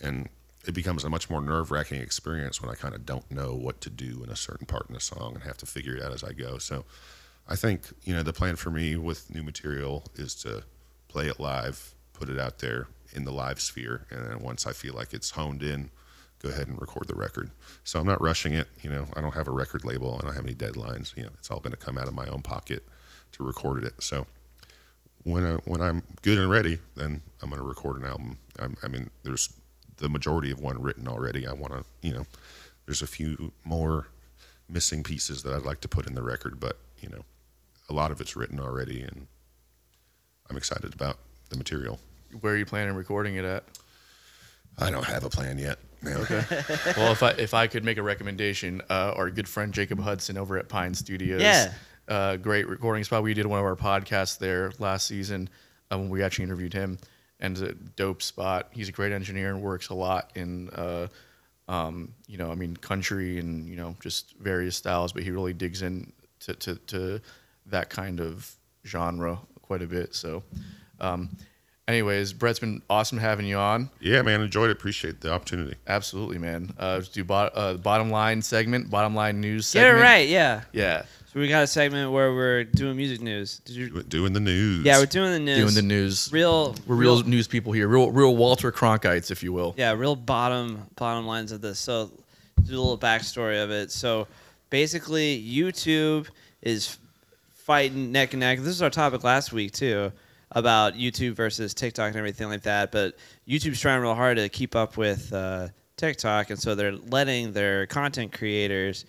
and 0.00 0.30
it 0.66 0.72
becomes 0.72 1.04
a 1.04 1.10
much 1.10 1.28
more 1.28 1.42
nerve 1.42 1.70
wracking 1.70 2.00
experience 2.00 2.62
when 2.62 2.70
I 2.70 2.74
kind 2.74 2.94
of 2.94 3.04
don't 3.04 3.30
know 3.30 3.54
what 3.54 3.82
to 3.82 3.90
do 3.90 4.22
in 4.24 4.30
a 4.30 4.36
certain 4.36 4.66
part 4.66 4.88
in 4.88 4.96
a 4.96 5.00
song 5.00 5.34
and 5.34 5.42
have 5.42 5.58
to 5.58 5.66
figure 5.66 5.94
it 5.94 6.02
out 6.02 6.12
as 6.12 6.24
I 6.24 6.32
go. 6.32 6.56
So 6.56 6.86
I 7.46 7.56
think, 7.56 7.92
you 8.02 8.14
know, 8.14 8.22
the 8.22 8.32
plan 8.32 8.56
for 8.56 8.70
me 8.70 8.96
with 8.96 9.32
new 9.34 9.42
material 9.42 10.04
is 10.14 10.34
to 10.36 10.64
play 11.08 11.26
it 11.26 11.38
live, 11.38 11.94
put 12.12 12.28
it 12.28 12.38
out 12.38 12.58
there 12.58 12.88
in 13.12 13.24
the 13.24 13.32
live 13.32 13.60
sphere. 13.60 14.06
And 14.10 14.26
then 14.26 14.38
once 14.40 14.66
I 14.66 14.72
feel 14.72 14.94
like 14.94 15.12
it's 15.12 15.30
honed 15.30 15.62
in, 15.62 15.90
go 16.42 16.48
ahead 16.48 16.68
and 16.68 16.80
record 16.80 17.06
the 17.06 17.14
record. 17.14 17.50
So 17.84 18.00
I'm 18.00 18.06
not 18.06 18.20
rushing 18.20 18.54
it. 18.54 18.68
You 18.82 18.90
know, 18.90 19.06
I 19.14 19.20
don't 19.20 19.34
have 19.34 19.48
a 19.48 19.52
record 19.52 19.84
label. 19.84 20.18
I 20.18 20.26
don't 20.26 20.34
have 20.34 20.44
any 20.44 20.54
deadlines. 20.54 21.16
You 21.16 21.24
know, 21.24 21.30
it's 21.38 21.50
all 21.50 21.60
going 21.60 21.72
to 21.72 21.76
come 21.76 21.98
out 21.98 22.08
of 22.08 22.14
my 22.14 22.26
own 22.26 22.42
pocket 22.42 22.82
to 23.32 23.44
record 23.44 23.84
it. 23.84 23.94
So 24.02 24.26
when 25.24 25.44
I, 25.44 25.54
when 25.64 25.80
I'm 25.80 26.02
good 26.22 26.38
and 26.38 26.50
ready, 26.50 26.78
then 26.96 27.20
I'm 27.42 27.50
going 27.50 27.60
to 27.60 27.66
record 27.66 28.00
an 28.00 28.06
album. 28.06 28.38
I'm, 28.58 28.76
I 28.82 28.88
mean, 28.88 29.10
there's 29.22 29.52
the 29.96 30.08
majority 30.08 30.50
of 30.50 30.60
one 30.60 30.80
written 30.80 31.08
already. 31.08 31.46
I 31.46 31.52
want 31.52 31.72
to, 31.72 31.84
you 32.02 32.14
know, 32.14 32.24
there's 32.86 33.02
a 33.02 33.06
few 33.06 33.52
more 33.64 34.08
missing 34.68 35.02
pieces 35.02 35.42
that 35.42 35.54
I'd 35.54 35.62
like 35.62 35.80
to 35.82 35.88
put 35.88 36.06
in 36.06 36.14
the 36.14 36.22
record, 36.22 36.58
but 36.58 36.78
you 37.00 37.08
know, 37.08 37.22
a 37.88 37.92
lot 37.92 38.10
of 38.10 38.20
it's 38.20 38.36
written 38.36 38.60
already, 38.60 39.02
and 39.02 39.26
I'm 40.50 40.56
excited 40.56 40.94
about 40.94 41.18
the 41.50 41.56
material. 41.56 41.98
where 42.40 42.54
are 42.54 42.56
you 42.56 42.66
planning 42.66 42.90
on 42.90 42.96
recording 42.96 43.36
it 43.36 43.44
at 43.44 43.64
I 44.76 44.90
don't 44.90 45.04
have 45.04 45.22
a 45.22 45.30
plan 45.30 45.58
yet. 45.58 45.78
Man. 46.02 46.16
Okay. 46.16 46.42
well, 46.96 47.12
if 47.12 47.22
I 47.22 47.30
if 47.30 47.54
I 47.54 47.68
could 47.68 47.84
make 47.84 47.96
a 47.96 48.02
recommendation, 48.02 48.82
uh, 48.90 49.12
our 49.16 49.30
good 49.30 49.48
friend 49.48 49.72
Jacob 49.72 50.00
Hudson 50.00 50.36
over 50.36 50.58
at 50.58 50.68
Pine 50.68 50.92
Studios, 50.94 51.40
Yeah. 51.40 51.72
uh, 52.08 52.36
great 52.36 52.66
recording 52.68 53.04
spot. 53.04 53.22
We 53.22 53.34
did 53.34 53.46
one 53.46 53.60
of 53.60 53.64
our 53.64 53.76
podcasts 53.76 54.36
there 54.36 54.72
last 54.80 55.06
season 55.06 55.48
uh, 55.92 55.98
when 55.98 56.08
we 56.10 56.24
actually 56.24 56.44
interviewed 56.46 56.72
him, 56.74 56.98
and 57.38 57.56
it's 57.56 57.62
a 57.62 57.74
dope 57.74 58.20
spot. 58.20 58.68
He's 58.72 58.88
a 58.88 58.92
great 58.92 59.12
engineer 59.12 59.50
and 59.50 59.62
works 59.62 59.90
a 59.90 59.94
lot 59.94 60.32
in, 60.34 60.70
uh, 60.70 61.06
um, 61.68 62.12
you 62.26 62.36
know, 62.36 62.50
I 62.50 62.56
mean, 62.56 62.76
country 62.76 63.38
and 63.38 63.68
you 63.68 63.76
know 63.76 63.94
just 64.00 64.34
various 64.40 64.74
styles, 64.76 65.12
but 65.12 65.22
he 65.22 65.30
really 65.30 65.52
digs 65.54 65.82
in 65.82 66.12
to 66.40 66.54
to, 66.54 66.74
to 66.74 67.20
that 67.66 67.90
kind 67.90 68.20
of 68.20 68.50
genre 68.86 69.38
quite 69.62 69.82
a 69.82 69.86
bit. 69.86 70.14
So. 70.14 70.42
Um, 71.00 71.30
Anyways, 71.86 72.32
Brett's 72.32 72.58
been 72.58 72.80
awesome 72.88 73.18
having 73.18 73.44
you 73.44 73.58
on. 73.58 73.90
Yeah, 74.00 74.22
man, 74.22 74.40
enjoyed 74.40 74.70
it. 74.70 74.72
Appreciate 74.72 75.20
the 75.20 75.30
opportunity. 75.30 75.76
Absolutely, 75.86 76.38
man. 76.38 76.72
Uh, 76.78 76.94
let's 76.94 77.08
do 77.08 77.22
bot, 77.24 77.52
uh, 77.54 77.74
bottom 77.74 78.08
line 78.08 78.40
segment, 78.40 78.88
bottom 78.88 79.14
line 79.14 79.38
news 79.38 79.70
Get 79.70 79.80
it 79.80 79.84
segment. 79.88 80.02
right, 80.02 80.26
yeah. 80.26 80.62
Yeah, 80.72 81.02
So 81.30 81.40
we 81.40 81.46
got 81.46 81.62
a 81.62 81.66
segment 81.66 82.10
where 82.10 82.32
we're 82.34 82.64
doing 82.64 82.96
music 82.96 83.20
news. 83.20 83.58
Did 83.66 83.76
you? 83.76 84.02
Doing 84.04 84.32
the 84.32 84.40
news. 84.40 84.86
Yeah, 84.86 84.98
we're 84.98 85.04
doing 85.04 85.32
the 85.32 85.38
news. 85.38 85.58
doing 85.58 85.74
the 85.74 85.82
news. 85.82 86.30
Real, 86.32 86.74
We're 86.86 86.94
real, 86.96 87.22
news 87.22 87.46
people 87.48 87.74
here. 87.74 87.86
Real, 87.86 88.10
real 88.10 88.34
Walter 88.34 88.72
Cronkites, 88.72 89.30
if 89.30 89.42
you 89.42 89.52
will. 89.52 89.74
yeah, 89.76 89.92
real 89.92 90.16
bottom 90.16 90.86
bottom 90.96 91.26
lines 91.26 91.52
of 91.52 91.60
this. 91.60 91.78
So, 91.78 92.10
do 92.64 92.78
a 92.78 92.80
little 92.80 92.96
backstory 92.96 93.62
of 93.62 93.70
it. 93.70 93.90
So, 93.90 94.26
basically, 94.70 95.38
YouTube 95.46 96.28
is 96.62 96.96
fighting 97.64 98.12
neck 98.12 98.34
and 98.34 98.40
neck. 98.40 98.58
This 98.58 98.68
is 98.68 98.82
our 98.82 98.90
topic 98.90 99.24
last 99.24 99.50
week 99.50 99.72
too 99.72 100.12
about 100.52 100.94
YouTube 100.94 101.32
versus 101.32 101.72
TikTok 101.72 102.08
and 102.08 102.16
everything 102.16 102.48
like 102.48 102.62
that. 102.62 102.92
But 102.92 103.16
YouTube's 103.48 103.80
trying 103.80 104.02
real 104.02 104.14
hard 104.14 104.36
to 104.36 104.50
keep 104.50 104.76
up 104.76 104.98
with 104.98 105.32
uh, 105.32 105.68
TikTok, 105.96 106.50
and 106.50 106.58
so 106.58 106.74
they're 106.74 106.92
letting 106.92 107.52
their 107.52 107.86
content 107.86 108.32
creators 108.32 109.06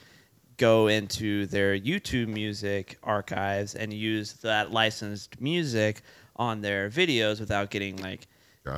go 0.58 0.88
into 0.88 1.48
their 1.48 1.78
YouTube 1.78 2.28
music 2.28 2.98
archives 3.04 3.76
and 3.76 3.92
use 3.92 4.34
that 4.36 4.72
licensed 4.72 5.42
music 5.42 6.02
on 6.38 6.62
their 6.62 6.90
videos 6.90 7.42
without 7.42 7.70
getting 7.70 7.98
like 7.98 8.26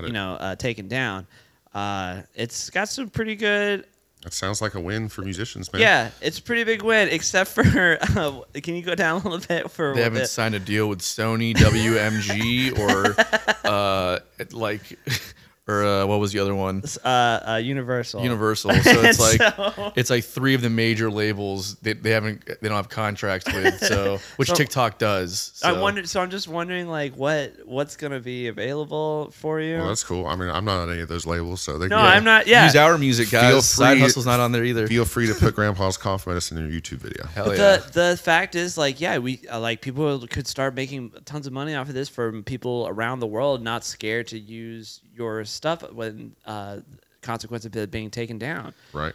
you 0.07 0.11
know 0.11 0.33
uh, 0.39 0.55
taken 0.55 0.87
down. 0.87 1.27
Uh, 1.75 2.23
it's 2.33 2.71
got 2.71 2.89
some 2.89 3.11
pretty 3.11 3.35
good 3.35 3.85
That 4.27 4.33
sounds 4.33 4.61
like 4.61 4.73
a 4.73 4.79
win 4.81 5.07
for 5.07 5.21
musicians, 5.21 5.71
man. 5.71 5.81
Yeah, 5.81 6.09
it's 6.19 6.37
a 6.37 6.41
pretty 6.41 6.65
big 6.65 6.81
win, 6.81 7.07
except 7.07 7.49
for. 7.51 7.63
Uh, 8.17 8.41
can 8.61 8.75
you 8.75 8.81
go 8.81 8.93
down 8.93 9.21
a 9.21 9.23
little 9.29 9.39
bit 9.47 9.71
for 9.71 9.93
They 9.93 10.01
what 10.01 10.03
haven't 10.03 10.19
the- 10.23 10.27
signed 10.27 10.53
a 10.53 10.59
deal 10.59 10.89
with 10.89 10.99
Sony, 10.99 11.53
WMG, 11.55 12.77
or 12.77 13.15
uh, 13.69 14.19
like, 14.51 14.81
or 15.68 15.84
uh, 15.85 16.06
what 16.06 16.19
was 16.19 16.31
the 16.31 16.39
other 16.39 16.56
one? 16.56 16.81
uh, 17.03 17.07
uh, 17.07 17.56
Universal? 17.64 18.23
Universal. 18.23 18.72
So 18.88 19.02
it's 19.02 19.19
like 19.19 19.41
So- 19.56 19.91
it's 19.95 20.10
like 20.10 20.23
three 20.23 20.53
of 20.56 20.61
the 20.61 20.69
major 20.69 21.11
labels 21.11 21.76
they, 21.76 21.94
they 21.94 22.11
haven't 22.11 22.45
they 22.45 22.68
don't 22.69 22.77
have 22.77 22.89
contracts 22.89 23.52
with. 23.53 23.80
So 23.80 24.19
which 24.38 24.49
So- 24.49 24.56
TikTok 24.56 24.98
does. 24.98 25.52
So. 25.56 25.68
I 25.69 25.80
wonder. 25.80 26.06
So 26.07 26.22
I'm 26.22 26.30
just 26.30 26.48
wondering, 26.48 26.88
like, 26.88 27.15
what 27.15 27.53
what's 27.65 27.98
gonna 27.98 28.19
be 28.19 28.48
available 28.48 29.31
for 29.31 29.60
you? 29.60 29.77
Well, 29.77 29.88
that's 29.89 30.03
cool. 30.03 30.26
I 30.27 30.35
mean, 30.35 30.49
I'm 30.49 30.65
not 30.65 30.77
on 30.80 30.91
any 30.91 31.02
of 31.02 31.10
those 31.10 31.26
labels, 31.26 31.61
so 31.61 31.77
they 31.77 31.88
no, 31.88 31.98
can 31.98 32.06
I'm 32.06 32.23
not. 32.23 32.48
Yeah, 32.48 32.65
Use 32.65 32.76
our 32.76 32.98
music, 32.98 33.27
Feel 33.30 33.41
guys. 33.41 33.68
Side 33.68 33.94
free- 33.94 34.02
Hustle's 34.02 34.26
not 34.26 34.39
on 34.39 34.52
there 34.52 34.64
either. 34.64 34.88
feel 34.88 35.06
free 35.06 35.27
to 35.27 35.34
put 35.35 35.56
Grandpa's 35.57 35.98
cough 35.98 36.27
medicine 36.27 36.57
in 36.57 36.69
your 36.72 36.80
YouTube 36.81 36.98
video. 36.99 37.26
Hell 37.27 37.45
But 37.45 37.57
yeah. 37.57 37.77
the 37.77 38.07
the 38.11 38.18
fact 38.18 38.56
is, 38.56 38.77
like, 38.77 39.02
yeah, 39.02 39.18
we 39.18 39.41
uh, 39.52 39.60
like 39.60 39.81
people 39.81 40.26
could 40.27 40.48
start 40.48 40.76
making 40.76 41.11
tons 41.26 41.48
of 41.48 41.53
money 41.53 41.76
off 41.76 41.88
of 41.89 41.94
this 41.94 42.10
from 42.10 42.44
people 42.44 42.85
around 42.89 43.19
the 43.19 43.27
world, 43.27 43.61
not 43.61 43.84
scared 43.84 44.27
to 44.27 44.39
use 44.39 45.02
your 45.15 45.44
stuff 45.57 45.84
when 45.91 46.35
uh, 46.45 46.77
consequence 47.21 47.65
of 47.65 47.75
it 47.75 47.91
being 47.91 48.09
taken 48.09 48.38
down. 48.38 48.73
Right. 48.93 49.13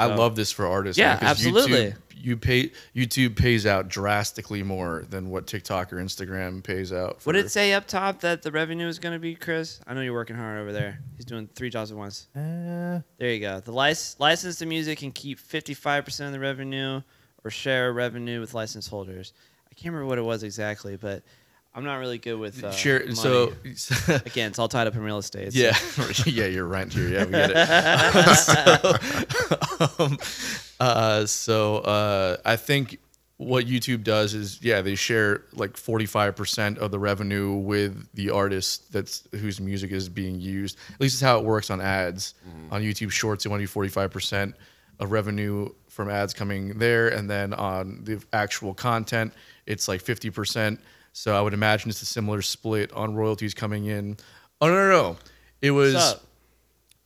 I 0.00 0.06
love 0.06 0.36
this 0.36 0.52
for 0.52 0.64
artists. 0.64 0.96
Yeah, 0.96 1.08
man, 1.08 1.18
'cause 1.18 1.28
absolutely. 1.30 1.86
YouTube, 1.90 1.94
you 2.14 2.36
pay 2.36 2.70
YouTube 2.94 3.34
pays 3.34 3.66
out 3.66 3.88
drastically 3.88 4.62
more 4.62 5.04
than 5.10 5.28
what 5.28 5.48
TikTok 5.48 5.92
or 5.92 5.96
Instagram 5.96 6.62
pays 6.62 6.92
out. 6.92 7.20
For, 7.20 7.30
What 7.30 7.32
did 7.32 7.46
it 7.46 7.48
say 7.48 7.72
up 7.72 7.88
top 7.88 8.20
that 8.20 8.42
the 8.42 8.52
revenue 8.52 8.86
is 8.86 9.00
going 9.00 9.14
to 9.14 9.18
be, 9.18 9.34
Chris? 9.34 9.80
I 9.88 9.94
know 9.94 10.00
you're 10.00 10.12
working 10.12 10.36
hard 10.36 10.60
over 10.60 10.72
there. 10.72 11.00
He's 11.16 11.24
doing 11.24 11.48
three 11.52 11.68
jobs 11.68 11.90
at 11.90 11.96
once. 11.96 12.28
Uh, 12.36 13.00
There 13.18 13.32
you 13.32 13.40
go. 13.40 13.58
The 13.58 13.72
lic- 13.72 13.98
license 14.20 14.56
to 14.58 14.66
music 14.66 14.98
can 15.00 15.10
keep 15.10 15.40
55% 15.40 16.26
of 16.26 16.32
the 16.32 16.38
revenue 16.38 17.02
or 17.42 17.50
share 17.50 17.92
revenue 17.92 18.38
with 18.38 18.54
license 18.54 18.86
holders. 18.86 19.32
I 19.68 19.74
can't 19.74 19.92
remember 19.92 20.06
what 20.06 20.18
it 20.18 20.22
was 20.22 20.44
exactly, 20.44 20.96
but 20.96 21.24
I'm 21.78 21.84
not 21.84 21.98
really 21.98 22.18
good 22.18 22.34
with 22.40 22.64
uh, 22.64 22.72
Share. 22.72 22.98
money. 22.98 23.14
So 23.14 23.52
again, 24.26 24.48
it's 24.50 24.58
all 24.58 24.66
tied 24.66 24.88
up 24.88 24.96
in 24.96 25.00
real 25.00 25.18
estate. 25.18 25.52
so- 25.52 25.58
yeah, 25.60 25.76
yeah, 26.26 26.46
you're 26.46 26.66
rent 26.66 26.92
here. 26.92 27.08
Yeah, 27.08 27.24
we 27.24 27.30
get 27.30 27.52
it. 27.54 28.36
so, 28.36 30.04
um, 30.04 30.18
uh, 30.80 31.24
so 31.26 31.76
uh, 31.78 32.36
I 32.44 32.56
think 32.56 32.98
what 33.36 33.66
YouTube 33.66 34.02
does 34.02 34.34
is, 34.34 34.60
yeah, 34.60 34.82
they 34.82 34.96
share 34.96 35.44
like 35.52 35.74
45% 35.74 36.78
of 36.78 36.90
the 36.90 36.98
revenue 36.98 37.54
with 37.54 38.08
the 38.12 38.30
artist 38.30 38.92
that's 38.92 39.28
whose 39.30 39.60
music 39.60 39.92
is 39.92 40.08
being 40.08 40.40
used. 40.40 40.76
At 40.92 41.00
least 41.00 41.14
it's 41.14 41.22
how 41.22 41.38
it 41.38 41.44
works 41.44 41.70
on 41.70 41.80
ads. 41.80 42.34
On 42.72 42.82
YouTube 42.82 43.12
Shorts, 43.12 43.44
they 43.44 43.50
want 43.50 43.60
to 43.64 43.66
do 43.68 43.72
45% 43.72 44.52
of 44.98 45.12
revenue 45.12 45.68
from 45.88 46.10
ads 46.10 46.34
coming 46.34 46.76
there, 46.76 47.10
and 47.10 47.30
then 47.30 47.54
on 47.54 48.00
the 48.02 48.20
actual 48.32 48.74
content, 48.74 49.32
it's 49.66 49.86
like 49.86 50.02
50%. 50.02 50.78
So 51.18 51.34
I 51.36 51.40
would 51.40 51.52
imagine 51.52 51.90
it's 51.90 52.00
a 52.00 52.06
similar 52.06 52.42
split 52.42 52.92
on 52.92 53.16
royalties 53.16 53.52
coming 53.52 53.86
in. 53.86 54.16
Oh 54.60 54.68
no, 54.68 54.74
no, 54.74 54.88
no. 54.90 55.16
It 55.60 55.72
was 55.72 55.94
What's 55.94 56.12
up? 56.14 56.22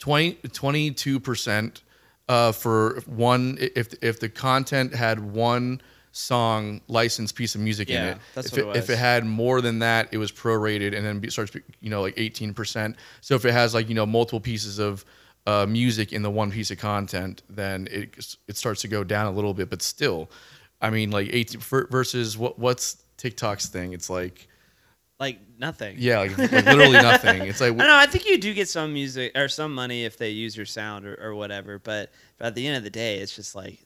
22 0.01 1.18
percent 1.18 1.82
uh, 2.28 2.52
for 2.52 3.01
one 3.06 3.56
if 3.59 3.94
if 4.02 4.20
the 4.20 4.28
content 4.28 4.94
had 4.94 5.18
one 5.18 5.80
song 6.14 6.82
licensed 6.89 7.34
piece 7.36 7.55
of 7.55 7.62
music 7.62 7.89
in 7.89 7.94
Yeah, 7.94 8.10
it. 8.10 8.18
that's 8.34 8.48
if 8.48 8.52
what 8.52 8.76
it 8.76 8.78
If 8.80 8.89
was. 8.89 8.90
it 8.90 8.98
had 8.98 9.24
more 9.24 9.62
than 9.62 9.78
that, 9.78 10.09
it 10.12 10.18
was 10.18 10.30
prorated 10.30 10.94
and 10.94 11.06
then 11.06 11.30
starts 11.30 11.55
you 11.80 11.89
know 11.89 12.02
like 12.02 12.14
18 12.18 12.52
percent. 12.52 12.97
So 13.22 13.34
if 13.34 13.47
it 13.47 13.52
has 13.52 13.72
like 13.72 13.89
you 13.89 13.94
know 13.94 14.05
multiple 14.05 14.40
pieces 14.40 14.78
of 14.78 15.06
uh, 15.47 15.64
music 15.66 16.12
in 16.12 16.20
the 16.20 16.30
one 16.30 16.51
piece 16.51 16.70
of 16.70 16.76
content, 16.76 17.43
then 17.48 17.89
it 17.90 18.36
it 18.47 18.56
starts 18.59 18.82
to 18.82 18.89
go 18.89 19.05
down 19.05 19.24
a 19.26 19.30
little 19.32 19.55
bit. 19.55 19.70
But 19.70 19.80
still, 19.80 20.30
I 20.82 20.90
mean 20.90 21.10
like 21.10 21.30
18 21.32 21.60
ver- 21.62 21.86
versus 21.90 22.36
what 22.36 22.59
what's 22.59 22.98
TikTok's 23.23 23.66
thing? 23.69 23.93
It's 23.93 24.11
like 24.11 24.49
Like 25.20 25.39
nothing. 25.59 25.97
yeah, 25.99 26.19
like, 26.19 26.36
like 26.36 26.51
literally 26.51 26.93
nothing. 27.11 27.43
It's 27.43 27.61
like 27.61 27.73
I 27.73 27.86
know. 27.86 27.97
I 27.97 28.07
think 28.07 28.27
you 28.27 28.39
do 28.39 28.53
get 28.53 28.69
some 28.69 28.93
music 28.93 29.32
or 29.36 29.49
some 29.49 29.73
money 29.74 30.05
if 30.05 30.16
they 30.19 30.31
use 30.31 30.57
your 30.57 30.66
sound 30.66 31.07
or, 31.07 31.16
or 31.23 31.35
whatever. 31.35 31.78
But, 31.78 32.11
but 32.39 32.49
at 32.49 32.55
the 32.57 32.66
end 32.66 32.77
of 32.77 32.82
the 32.82 32.90
day, 32.90 33.19
it's 33.19 33.35
just 33.36 33.55
like 33.55 33.78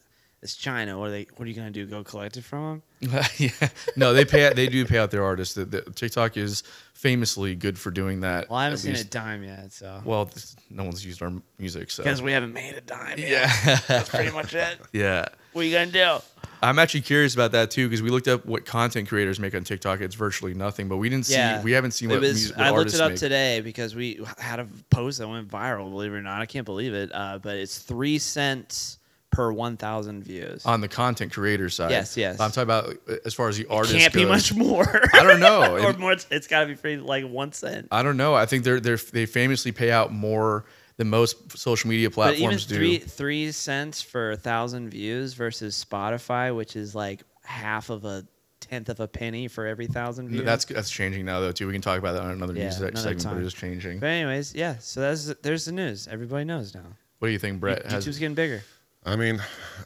it's 0.42 0.54
China. 0.56 0.98
What 0.98 1.08
are 1.08 1.10
they? 1.10 1.26
What 1.36 1.44
are 1.44 1.48
you 1.48 1.54
gonna 1.54 1.70
do? 1.70 1.84
Go 1.86 2.02
collect 2.04 2.36
it 2.38 2.44
from 2.44 2.82
them? 3.02 3.22
yeah. 3.36 3.50
No, 3.96 4.14
they 4.14 4.24
pay. 4.24 4.52
They 4.54 4.68
do 4.68 4.84
pay 4.86 4.98
out 4.98 5.10
their 5.10 5.24
artists. 5.24 5.54
The, 5.54 5.64
the, 5.66 5.82
TikTok 5.82 6.36
is 6.38 6.62
famously 6.94 7.54
good 7.54 7.78
for 7.78 7.90
doing 7.90 8.20
that. 8.20 8.48
Well, 8.48 8.58
I 8.58 8.64
haven't 8.64 8.78
seen 8.78 8.92
least- 8.92 9.06
a 9.06 9.10
dime 9.10 9.44
yet. 9.44 9.72
So 9.72 10.00
Well, 10.04 10.26
this, 10.26 10.56
no 10.70 10.84
one's 10.84 11.04
used 11.04 11.20
our 11.22 11.32
music, 11.58 11.90
so 11.90 12.02
because 12.02 12.22
we 12.22 12.32
haven't 12.32 12.52
made 12.54 12.74
a 12.74 12.80
dime. 12.80 13.18
Yet. 13.18 13.30
yeah, 13.30 13.78
That's 13.86 14.08
pretty 14.08 14.30
much 14.30 14.54
it. 14.54 14.78
yeah. 14.92 15.26
What 15.56 15.62
are 15.62 15.68
you 15.68 15.72
gonna 15.72 15.90
do? 15.90 16.18
I'm 16.62 16.78
actually 16.78 17.00
curious 17.00 17.32
about 17.32 17.52
that 17.52 17.70
too 17.70 17.88
because 17.88 18.02
we 18.02 18.10
looked 18.10 18.28
up 18.28 18.44
what 18.44 18.66
content 18.66 19.08
creators 19.08 19.40
make 19.40 19.54
on 19.54 19.64
TikTok. 19.64 20.02
It's 20.02 20.14
virtually 20.14 20.52
nothing, 20.52 20.86
but 20.86 20.98
we 20.98 21.08
didn't 21.08 21.24
see. 21.24 21.32
Yeah, 21.32 21.62
We 21.62 21.72
haven't 21.72 21.92
seen 21.92 22.10
what, 22.10 22.18
it 22.18 22.20
was. 22.20 22.34
music, 22.34 22.56
what 22.58 22.66
I 22.66 22.70
looked 22.72 22.92
it 22.92 23.00
up 23.00 23.12
make. 23.12 23.18
today 23.18 23.62
because 23.62 23.94
we 23.94 24.20
had 24.36 24.60
a 24.60 24.66
post 24.90 25.18
that 25.18 25.26
went 25.26 25.48
viral. 25.48 25.88
Believe 25.88 26.12
it 26.12 26.16
or 26.16 26.20
not, 26.20 26.42
I 26.42 26.44
can't 26.44 26.66
believe 26.66 26.92
it. 26.92 27.10
Uh, 27.10 27.38
but 27.38 27.56
it's 27.56 27.78
three 27.78 28.18
cents 28.18 28.98
per 29.30 29.50
one 29.50 29.78
thousand 29.78 30.24
views. 30.24 30.66
on 30.66 30.82
the 30.82 30.88
content 30.88 31.32
creator 31.32 31.70
side. 31.70 31.90
Yes, 31.90 32.18
yes. 32.18 32.38
I'm 32.38 32.50
talking 32.50 32.64
about 32.64 32.90
uh, 33.08 33.14
as 33.24 33.32
far 33.32 33.48
as 33.48 33.56
the 33.56 33.64
artist. 33.68 33.96
Can't 33.96 34.12
be 34.12 34.24
goes. 34.24 34.28
much 34.28 34.54
more. 34.54 35.08
I 35.14 35.22
don't 35.22 35.40
know. 35.40 35.78
or 35.86 35.94
more. 35.94 36.12
It's, 36.12 36.46
got 36.48 36.60
to 36.60 36.66
be 36.66 36.74
free, 36.74 36.98
like 36.98 37.26
one 37.26 37.52
cent. 37.52 37.88
I 37.90 38.02
don't 38.02 38.18
know. 38.18 38.34
I 38.34 38.44
think 38.44 38.64
they're 38.64 38.78
they're 38.78 38.98
they 38.98 39.24
famously 39.24 39.72
pay 39.72 39.90
out 39.90 40.12
more 40.12 40.66
than 40.96 41.08
most 41.10 41.56
social 41.58 41.88
media 41.90 42.10
But 42.10 42.34
even 42.34 42.40
platforms 42.48 42.66
do. 42.66 42.76
three 42.76 42.98
three 42.98 43.52
cents 43.52 44.02
for 44.02 44.32
a 44.32 44.36
thousand 44.36 44.90
views 44.90 45.34
versus 45.34 45.82
Spotify, 45.84 46.54
which 46.54 46.76
is 46.76 46.94
like 46.94 47.22
half 47.44 47.90
of 47.90 48.04
a 48.04 48.26
tenth 48.60 48.88
of 48.88 48.98
a 49.00 49.06
penny 49.06 49.46
for 49.48 49.66
every 49.66 49.86
thousand 49.86 50.28
views. 50.28 50.44
That's 50.44 50.64
that's 50.64 50.90
changing 50.90 51.24
now 51.24 51.40
though 51.40 51.52
too. 51.52 51.66
We 51.66 51.72
can 51.72 51.82
talk 51.82 51.98
about 51.98 52.12
that 52.14 52.22
on 52.22 52.30
another 52.30 52.54
Yeah, 52.54 52.64
news 52.64 52.80
another 52.80 52.96
segment, 52.96 53.24
but 53.24 53.30
time. 53.30 53.42
it 53.42 53.46
is 53.46 53.54
changing. 53.54 53.98
But 54.00 54.06
anyways, 54.06 54.54
yeah. 54.54 54.78
So 54.78 55.00
that's 55.00 55.26
there's 55.42 55.66
the 55.66 55.72
news. 55.72 56.08
Everybody 56.08 56.44
knows 56.44 56.74
now. 56.74 56.84
What 57.18 57.28
do 57.28 57.32
you 57.32 57.38
think, 57.38 57.60
Brett? 57.60 57.84
Has, 57.90 58.06
YouTube's 58.06 58.18
getting 58.18 58.34
bigger. 58.34 58.62
I 59.04 59.16
mean, 59.16 59.40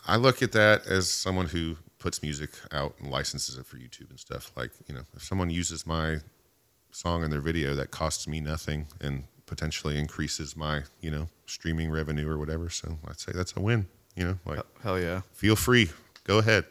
I 0.06 0.16
look 0.16 0.42
at 0.42 0.52
that 0.52 0.86
as 0.86 1.08
someone 1.10 1.46
who 1.46 1.76
puts 1.98 2.22
music 2.22 2.50
out 2.72 2.94
and 2.98 3.10
licenses 3.10 3.58
it 3.58 3.66
for 3.66 3.76
YouTube 3.76 4.08
and 4.10 4.18
stuff. 4.18 4.50
Like, 4.56 4.70
you 4.88 4.94
know, 4.94 5.02
if 5.14 5.22
someone 5.22 5.50
uses 5.50 5.86
my 5.86 6.18
song 6.90 7.22
in 7.22 7.30
their 7.30 7.42
video, 7.42 7.74
that 7.74 7.90
costs 7.90 8.26
me 8.26 8.40
nothing 8.40 8.86
and 9.00 9.24
potentially 9.50 9.98
increases 9.98 10.56
my, 10.56 10.82
you 11.00 11.10
know, 11.10 11.28
streaming 11.44 11.90
revenue 11.90 12.28
or 12.28 12.38
whatever. 12.38 12.70
So 12.70 12.96
I'd 13.06 13.18
say 13.18 13.32
that's 13.34 13.54
a 13.56 13.60
win. 13.60 13.86
You 14.16 14.24
know, 14.24 14.38
like 14.46 14.60
hell 14.82 14.98
yeah, 14.98 15.20
feel 15.32 15.56
free, 15.56 15.90
go 16.24 16.38
ahead. 16.38 16.64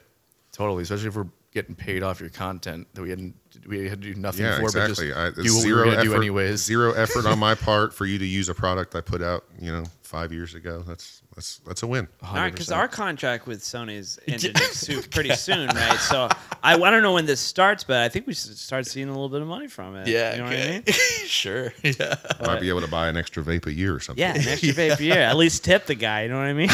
totally. 0.52 0.84
Especially 0.84 1.08
if 1.10 1.16
we're 1.16 1.28
getting 1.52 1.76
paid 1.76 2.04
off 2.04 2.20
your 2.20 2.30
content 2.30 2.88
that 2.94 3.02
we 3.02 3.10
hadn't 3.10 3.36
we 3.68 3.90
had 3.90 4.02
to 4.02 4.14
do 4.14 4.20
nothing 4.20 4.46
Yeah, 4.46 4.58
for, 4.58 4.64
exactly. 4.64 5.10
but 5.10 5.18
I, 5.18 5.30
just 5.32 5.44
do 5.44 5.56
what 5.56 5.66
we 5.66 5.74
were 5.74 5.86
gonna 5.86 6.04
do 6.04 6.14
anyways. 6.16 6.64
Zero 6.64 6.94
effort 6.98 7.26
on 7.26 7.40
my 7.40 7.56
part 7.56 7.94
for 7.94 8.06
you 8.06 8.20
to 8.20 8.26
use 8.26 8.50
a 8.50 8.54
product 8.54 8.96
I 8.96 9.02
put 9.02 9.22
out, 9.22 9.46
you 9.60 9.72
know, 9.72 9.84
five 10.04 10.32
years 10.32 10.54
ago. 10.54 10.84
That's 10.88 11.22
that's 11.36 11.58
that's 11.66 11.84
a 11.84 11.88
win. 11.88 12.08
All 12.22 12.36
right, 12.36 12.52
because 12.52 12.72
our 12.72 12.88
contract 12.88 13.48
with 13.48 13.62
Sony's 13.62 14.20
is 14.28 14.46
ended 14.46 15.12
pretty 15.12 15.34
soon, 15.36 15.68
right? 15.70 15.98
So 16.00 16.30
I, 16.62 16.76
I 16.76 16.92
don't 16.92 17.02
know 17.02 17.14
when 17.14 17.26
this 17.26 17.40
starts, 17.40 17.84
but 17.84 17.98
I 17.98 18.10
think 18.10 18.28
we 18.28 18.34
should 18.34 18.58
start 18.58 18.86
seeing 18.86 19.08
a 19.08 19.12
little 19.12 19.30
bit 19.30 19.42
of 19.42 19.48
money 19.48 19.68
from 19.68 19.96
it. 19.96 20.08
Yeah, 20.08 20.34
you 20.34 20.38
know 20.40 20.44
what 20.46 20.54
I 20.54 20.70
mean? 20.70 20.84
sure. 21.26 21.74
Yeah. 21.84 22.16
Might 22.46 22.62
be 22.62 22.70
able 22.70 22.82
to 22.82 22.88
buy 22.88 23.08
an 23.08 23.18
extra 23.18 23.44
vape 23.44 23.66
a 23.66 23.74
year 23.74 23.96
or 23.96 24.00
something. 24.00 24.22
Yeah, 24.22 24.36
an 24.36 24.48
extra 24.48 24.70
vape 24.70 25.00
a 25.00 25.04
year. 25.04 25.22
At 25.22 25.38
least 25.38 25.64
tip 25.64 25.86
the 25.88 25.96
guy. 25.96 26.24
You 26.24 26.30
know 26.30 26.38
what 26.38 26.46
I 26.46 26.54
mean? 26.54 26.70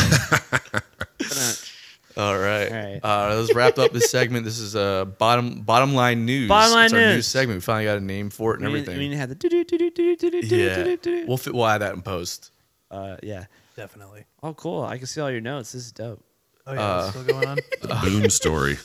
All 2.18 2.38
right. 2.38 2.72
All 2.72 2.78
right. 2.78 2.95
Uh, 3.06 3.36
let's 3.40 3.54
wrap 3.54 3.78
up 3.78 3.92
this 3.92 4.10
segment. 4.10 4.46
This 4.46 4.58
is 4.58 4.76
uh, 4.76 5.06
bottom 5.06 5.62
bottom 5.62 5.94
line 5.94 6.26
news. 6.26 6.48
Bottom 6.50 6.74
line 6.74 6.86
it's 6.86 6.94
our 6.94 7.00
news. 7.00 7.16
news 7.16 7.28
segment. 7.28 7.58
We 7.58 7.62
finally 7.62 7.86
got 7.86 7.98
a 7.98 8.02
name 8.02 8.30
for 8.32 8.54
it 8.56 8.62
and 8.62 8.72
we, 8.72 8.80
everything. 8.80 8.98
we 8.98 9.08
need 9.10 9.14
to 9.16 9.20
have 9.20 9.30
the 9.30 9.36
do 9.36 9.48
do 9.50 9.64
do 9.64 9.78
do 9.78 9.92
do 9.92 10.16
do 10.16 10.42
do 10.42 10.56
yeah. 10.58 10.84
do 10.84 10.98
do. 10.98 11.26
We'll 11.28 11.38
fit, 11.38 11.54
we'll 11.54 11.68
add 11.68 11.80
that 11.82 11.94
in 11.94 12.02
post. 12.02 12.52
Uh, 12.90 13.18
yeah. 13.22 13.46
definitely. 13.76 14.26
Oh, 14.42 14.54
cool. 14.54 14.84
I 14.84 14.98
can 14.98 15.06
see 15.08 15.22
all 15.22 15.30
your 15.30 15.42
notes. 15.42 15.72
This 15.74 15.86
is 15.86 15.92
dope. 15.92 16.24
Oh 16.68 16.74
yeah, 16.74 16.82
Uh, 16.82 17.10
still 17.12 17.24
going 17.26 17.48
on. 17.48 17.58
The 17.82 18.00
Boone 18.04 18.30
story. 18.30 18.78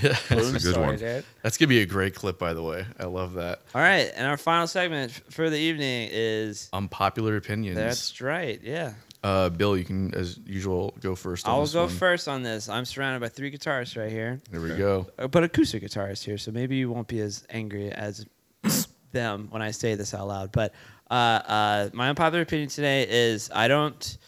Yeah. 0.00 0.16
That's 0.28 0.48
a 0.48 0.52
good 0.52 0.60
Sorry, 0.74 0.86
one. 0.86 0.96
dude. 0.96 1.24
That's 1.42 1.56
gonna 1.58 1.66
be 1.68 1.80
a 1.80 1.86
great 1.86 2.14
clip, 2.14 2.38
by 2.38 2.54
the 2.54 2.62
way. 2.62 2.86
I 3.00 3.06
love 3.06 3.34
that. 3.34 3.62
All 3.74 3.80
right, 3.80 4.12
and 4.14 4.28
our 4.28 4.36
final 4.36 4.68
segment 4.68 5.10
f- 5.10 5.34
for 5.34 5.50
the 5.50 5.58
evening 5.58 6.08
is. 6.12 6.68
Unpopular 6.72 7.36
opinions. 7.36 7.76
That's 7.76 8.20
right. 8.20 8.60
Yeah. 8.62 8.92
Uh, 9.22 9.48
Bill, 9.50 9.76
you 9.76 9.84
can, 9.84 10.14
as 10.14 10.38
usual, 10.46 10.94
go 11.00 11.14
first. 11.14 11.46
on 11.46 11.54
I'll 11.54 11.60
this 11.62 11.72
go 11.74 11.82
one. 11.84 11.90
first 11.90 12.28
on 12.28 12.42
this. 12.42 12.68
I'm 12.68 12.84
surrounded 12.84 13.20
by 13.20 13.28
three 13.28 13.50
guitarists 13.50 13.96
right 13.96 14.10
here. 14.10 14.40
There 14.50 14.60
we 14.60 14.74
go. 14.74 15.06
Uh, 15.18 15.28
but 15.28 15.44
acoustic 15.44 15.82
guitarists 15.82 16.24
here, 16.24 16.38
so 16.38 16.50
maybe 16.50 16.76
you 16.76 16.90
won't 16.90 17.08
be 17.08 17.20
as 17.20 17.46
angry 17.50 17.90
as 17.92 18.26
them 19.12 19.48
when 19.50 19.62
I 19.62 19.70
say 19.70 19.94
this 19.94 20.12
out 20.14 20.26
loud. 20.26 20.50
But 20.52 20.74
uh, 21.10 21.14
uh, 21.14 21.90
my 21.92 22.08
unpopular 22.08 22.42
opinion 22.42 22.68
today 22.68 23.06
is 23.08 23.50
I 23.54 23.68
don't. 23.68 24.18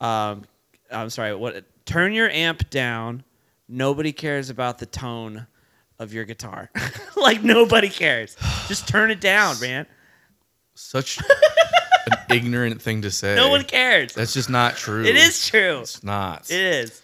Um, 0.00 0.44
I'm 0.90 1.10
sorry. 1.10 1.34
What? 1.34 1.64
Turn 1.84 2.12
your 2.12 2.30
amp 2.30 2.70
down. 2.70 3.24
Nobody 3.68 4.12
cares 4.12 4.48
about 4.48 4.78
the 4.78 4.86
tone 4.86 5.46
of 5.98 6.14
your 6.14 6.24
guitar. 6.24 6.70
like 7.16 7.42
nobody 7.42 7.88
cares. 7.90 8.36
Just 8.66 8.88
turn 8.88 9.10
it 9.10 9.20
down, 9.20 9.60
man. 9.60 9.86
Such 10.74 11.18
ignorant 12.30 12.80
thing 12.82 13.02
to 13.02 13.10
say. 13.10 13.34
No 13.34 13.48
one 13.48 13.64
cares. 13.64 14.12
That's 14.14 14.32
just 14.34 14.50
not 14.50 14.76
true. 14.76 15.04
It 15.04 15.16
is 15.16 15.46
true. 15.46 15.80
It's 15.80 16.02
not. 16.04 16.50
It 16.50 16.60
is. 16.60 17.02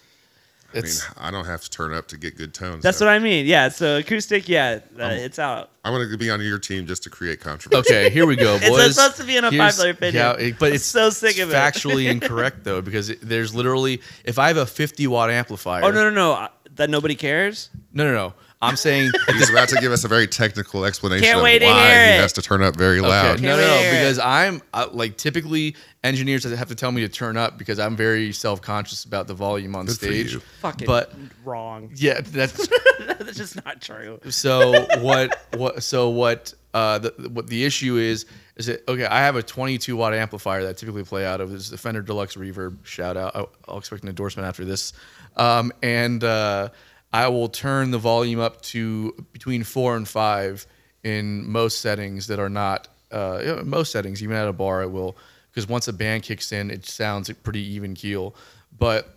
I 0.76 0.80
mean, 0.80 0.92
I 1.18 1.30
don't 1.30 1.44
have 1.44 1.60
to 1.62 1.70
turn 1.70 1.94
up 1.94 2.09
to 2.09 2.16
get 2.16 2.36
good 2.36 2.52
tones. 2.52 2.82
That's 2.82 2.98
so 2.98 3.06
what 3.06 3.14
I 3.14 3.20
mean. 3.20 3.46
Yeah. 3.46 3.68
So 3.68 3.98
acoustic, 3.98 4.48
yeah, 4.48 4.80
uh, 4.98 5.05
it's 5.12 5.38
out. 5.38 5.70
I'm 5.84 5.92
going 5.94 6.10
to 6.10 6.18
be 6.18 6.30
on 6.30 6.40
your 6.40 6.59
team 6.59 6.84
just 6.88 7.05
to 7.05 7.10
create 7.10 7.38
controversy. 7.40 7.94
okay. 7.94 8.10
Here 8.10 8.26
we 8.26 8.34
go, 8.34 8.56
It's 8.60 8.68
boys. 8.68 8.96
supposed 8.96 9.16
to 9.18 9.24
be 9.24 9.36
an 9.36 9.44
Here's- 9.44 9.55
unpopular 9.78 9.90
opinion. 9.90 10.14
Yeah, 10.16 10.32
it- 10.48 10.59
but 10.59 10.70
I'm 10.70 10.72
it's 10.74 10.84
so 10.84 11.10
sick 11.10 11.38
of 11.38 11.51
it. 11.51 11.55
factually 11.55 12.06
incorrect 12.10 12.64
though 12.64 12.82
because 12.82 13.10
it, 13.10 13.20
there's 13.22 13.55
literally 13.55 14.01
if 14.24 14.36
I 14.40 14.48
have 14.48 14.56
a 14.56 14.66
50 14.66 15.06
watt 15.06 15.30
amplifier. 15.30 15.84
Oh 15.84 15.90
no 15.92 16.02
no 16.02 16.10
no! 16.10 16.32
uh, 16.32 16.48
That 16.74 16.90
nobody 16.90 17.14
cares. 17.14 17.70
no, 17.92 18.02
no, 18.02 18.12
no. 18.12 18.34
I'm 18.62 18.76
saying 18.76 19.10
He's 19.28 19.51
about 19.51 19.68
to 19.70 19.76
give 19.81 19.93
us 19.93 20.05
a 20.05 20.09
very 20.09 20.26
technical 20.26 20.85
explanation 20.85 21.24
Can't 21.24 21.39
of 21.39 21.44
wait 21.44 21.59
to 21.59 21.66
why 21.66 21.86
hear 21.86 22.06
he 22.06 22.12
it. 22.14 22.20
has 22.20 22.32
to 22.35 22.43
turn 22.43 22.62
up 22.62 22.76
very 22.76 23.01
loud. 23.01 23.36
Okay. 23.36 23.43
No, 23.43 23.56
no, 23.56 23.66
no. 23.66 23.76
wait 23.76 23.90
Because. 23.98 24.18
I'm 24.18 24.62
uh, 24.72 24.89
like 24.93 25.16
typically 25.18 25.76
engineers 26.02 26.44
have 26.44 26.68
to 26.68 26.74
tell 26.74 26.90
me 26.93 27.02
to 27.02 27.09
turn 27.09 27.36
up 27.36 27.59
because 27.59 27.78
I'm 27.78 27.97
very 27.97 28.32
self 28.32 28.62
conscious 28.62 29.05
about 29.05 29.26
the 29.26 29.35
volume 29.35 29.74
on 29.76 29.86
Good 29.86 29.98
for 29.98 30.05
stage. 30.06 30.32
you. 30.35 30.40
Fucking 30.60 30.86
But 30.86 31.12
wrong. 31.44 31.90
yeah, 31.94 32.20
that's 32.22 32.68
That's 33.18 33.36
just 33.36 33.62
not 33.64 33.81
true. 33.82 34.18
so 34.31 34.86
what 35.01 35.36
what 35.56 35.82
so 35.82 36.09
what 36.10 36.55
uh 36.72 36.98
the 36.98 37.12
what 37.32 37.47
the 37.48 37.64
issue 37.64 37.97
is 37.97 38.24
is 38.56 38.66
that 38.66 38.86
okay 38.89 39.05
i 39.06 39.18
have 39.20 39.36
a 39.36 39.43
22 39.43 39.97
watt 39.97 40.12
amplifier 40.14 40.62
that 40.62 40.70
I 40.70 40.72
typically 40.72 41.05
play 41.05 41.24
out 41.26 41.40
of 41.40 41.51
this 41.51 41.62
is 41.62 41.70
the 41.70 41.78
fender 41.78 42.02
deluxe 42.02 42.35
reverb 42.36 42.85
shout 42.85 43.16
out 43.16 43.35
I'll, 43.36 43.51
I'll 43.68 43.78
expect 43.78 44.02
an 44.02 44.09
endorsement 44.09 44.47
after 44.48 44.64
this 44.64 44.93
um 45.36 45.72
and 45.82 46.22
uh 46.24 46.68
i 47.15 47.27
will 47.27 47.49
turn 47.49 47.91
the 47.91 47.99
volume 47.99 48.41
up 48.41 48.61
to 48.61 49.15
between 49.32 49.65
four 49.65 49.97
and 49.97 50.07
five 50.07 50.66
in 51.03 51.51
most 51.51 51.81
settings 51.81 52.27
that 52.27 52.39
are 52.39 52.51
not 52.51 52.89
uh 53.11 53.62
most 53.65 53.91
settings 53.91 54.23
even 54.23 54.36
at 54.36 54.47
a 54.47 54.53
bar 54.53 54.82
i 54.82 54.86
will 54.86 55.16
because 55.51 55.66
once 55.66 55.89
a 55.89 55.93
band 55.93 56.23
kicks 56.23 56.53
in 56.53 56.70
it 56.70 56.85
sounds 56.85 57.32
pretty 57.43 57.62
even 57.62 57.95
keel 57.95 58.35
but 58.77 59.16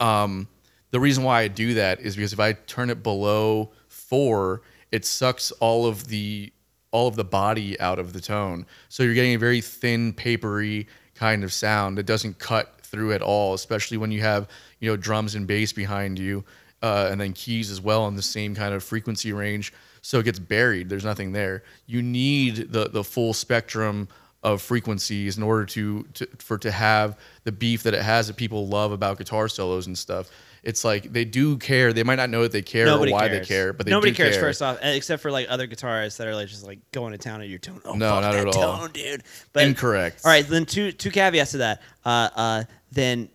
um, 0.00 0.48
the 0.90 1.00
reason 1.00 1.24
why 1.24 1.42
I 1.42 1.48
do 1.48 1.74
that 1.74 2.00
is 2.00 2.16
because 2.16 2.32
if 2.32 2.40
I 2.40 2.52
turn 2.52 2.90
it 2.90 3.02
below 3.02 3.72
four, 3.88 4.62
it 4.90 5.04
sucks 5.04 5.50
all 5.52 5.86
of 5.86 6.08
the 6.08 6.52
all 6.90 7.08
of 7.08 7.16
the 7.16 7.24
body 7.24 7.80
out 7.80 7.98
of 7.98 8.12
the 8.12 8.20
tone. 8.20 8.66
So 8.90 9.02
you're 9.02 9.14
getting 9.14 9.34
a 9.34 9.38
very 9.38 9.62
thin, 9.62 10.12
papery 10.12 10.86
kind 11.14 11.42
of 11.42 11.52
sound 11.52 11.96
that 11.96 12.04
doesn't 12.04 12.38
cut 12.38 12.80
through 12.82 13.14
at 13.14 13.22
all, 13.22 13.54
especially 13.54 13.96
when 13.96 14.10
you 14.10 14.20
have 14.20 14.48
you 14.80 14.90
know 14.90 14.96
drums 14.96 15.34
and 15.34 15.46
bass 15.46 15.72
behind 15.72 16.18
you, 16.18 16.44
uh, 16.82 17.08
and 17.10 17.20
then 17.20 17.32
keys 17.32 17.70
as 17.70 17.80
well 17.80 18.06
in 18.08 18.16
the 18.16 18.22
same 18.22 18.54
kind 18.54 18.74
of 18.74 18.82
frequency 18.82 19.32
range. 19.32 19.72
So 20.02 20.18
it 20.18 20.24
gets 20.24 20.38
buried. 20.40 20.88
There's 20.88 21.04
nothing 21.04 21.32
there. 21.32 21.62
You 21.86 22.02
need 22.02 22.72
the 22.72 22.88
the 22.88 23.04
full 23.04 23.32
spectrum 23.34 24.08
of 24.42 24.60
frequencies 24.60 25.36
in 25.36 25.42
order 25.44 25.64
to, 25.64 26.02
to 26.14 26.26
for 26.38 26.58
to 26.58 26.70
have 26.72 27.16
the 27.44 27.52
beef 27.52 27.84
that 27.84 27.94
it 27.94 28.02
has 28.02 28.26
that 28.26 28.36
people 28.36 28.66
love 28.66 28.90
about 28.90 29.16
guitar 29.18 29.46
solos 29.48 29.86
and 29.86 29.96
stuff. 29.96 30.28
It's 30.64 30.84
like 30.84 31.12
they 31.12 31.24
do 31.24 31.56
care. 31.58 31.92
They 31.92 32.02
might 32.02 32.16
not 32.16 32.30
know 32.30 32.42
that 32.42 32.52
they 32.52 32.62
care 32.62 32.86
Nobody 32.86 33.10
or 33.12 33.14
why 33.14 33.28
cares. 33.28 33.48
they 33.48 33.54
care, 33.54 33.72
but 33.72 33.86
they 33.86 33.90
nobody 33.90 34.12
do 34.12 34.16
cares. 34.16 34.34
care. 34.34 34.42
First 34.42 34.62
off, 34.62 34.78
except 34.82 35.22
for 35.22 35.30
like 35.30 35.46
other 35.48 35.66
guitarists 35.68 36.16
that 36.18 36.26
are 36.26 36.34
like 36.34 36.48
just 36.48 36.64
like 36.64 36.78
going 36.92 37.12
to 37.12 37.18
town 37.18 37.40
at 37.40 37.48
your 37.48 37.58
tone. 37.60 37.80
Oh, 37.84 37.94
No, 37.94 38.10
fuck 38.10 38.22
not 38.22 38.34
at 38.36 38.46
all. 38.46 38.78
Tone, 38.78 38.90
dude. 38.92 39.22
But 39.52 39.64
Incorrect. 39.64 40.22
All 40.24 40.30
right, 40.30 40.46
then 40.46 40.66
two 40.66 40.90
two 40.92 41.10
caveats 41.10 41.52
to 41.52 41.58
that. 41.58 41.82
Uh, 42.04 42.28
uh, 42.34 42.64
then 42.92 43.28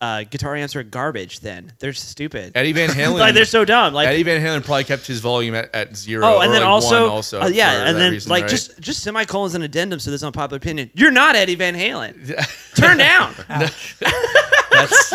uh, 0.00 0.24
guitar 0.24 0.56
amps 0.56 0.76
are 0.76 0.82
garbage. 0.82 1.40
Then 1.40 1.72
they're 1.78 1.92
stupid. 1.92 2.52
Eddie 2.54 2.72
Van 2.72 2.88
Halen. 2.90 3.18
like 3.18 3.34
they're 3.34 3.44
so 3.44 3.64
dumb. 3.64 3.94
Like 3.94 4.08
Eddie 4.08 4.22
Van 4.22 4.40
Halen 4.42 4.64
probably 4.64 4.84
kept 4.84 5.06
his 5.06 5.20
volume 5.20 5.54
at, 5.54 5.74
at 5.74 5.96
zero. 5.96 6.24
Oh, 6.26 6.40
and 6.40 6.50
or 6.50 6.52
then 6.52 6.62
like 6.62 6.70
also, 6.70 7.02
one 7.02 7.10
also 7.10 7.40
uh, 7.42 7.48
yeah, 7.48 7.88
and 7.88 7.96
then 7.96 8.12
reason, 8.12 8.30
like 8.30 8.42
right? 8.42 8.50
just 8.50 8.78
just 8.80 9.02
semicolons 9.02 9.54
and 9.54 9.64
addendums 9.64 10.04
to 10.04 10.10
this 10.10 10.22
unpopular 10.22 10.56
opinion. 10.58 10.90
You're 10.94 11.10
not 11.10 11.36
Eddie 11.36 11.54
Van 11.54 11.74
Halen. 11.74 12.14
Turn 12.76 12.98
down. 12.98 13.34
that's 13.48 15.12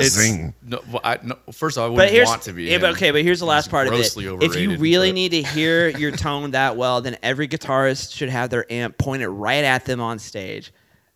it's 0.00 0.14
Zing. 0.14 0.54
no, 0.62 0.80
I, 1.04 1.18
no. 1.22 1.36
First 1.52 1.76
of 1.76 1.82
all, 1.82 1.88
I 1.88 1.90
wouldn't 1.92 2.12
here's 2.12 2.28
want 2.28 2.42
to 2.42 2.52
be. 2.52 2.64
yeah, 2.64 2.78
but 2.78 2.90
okay, 2.92 3.10
but 3.10 3.22
here's 3.22 3.40
the 3.40 3.46
last 3.46 3.70
part 3.70 3.86
of 3.86 3.94
it. 3.94 4.16
If 4.16 4.56
you 4.56 4.76
really 4.76 5.10
but- 5.10 5.14
need 5.14 5.30
to 5.32 5.42
hear 5.42 5.88
your 5.88 6.12
tone 6.12 6.52
that 6.52 6.76
well, 6.76 7.00
then 7.00 7.16
every 7.22 7.48
guitarist 7.48 8.14
should 8.14 8.28
have 8.30 8.50
their 8.50 8.70
amp 8.72 8.98
pointed 8.98 9.28
right 9.28 9.64
at 9.64 9.84
them 9.84 10.00
on 10.00 10.18
stage, 10.18 10.72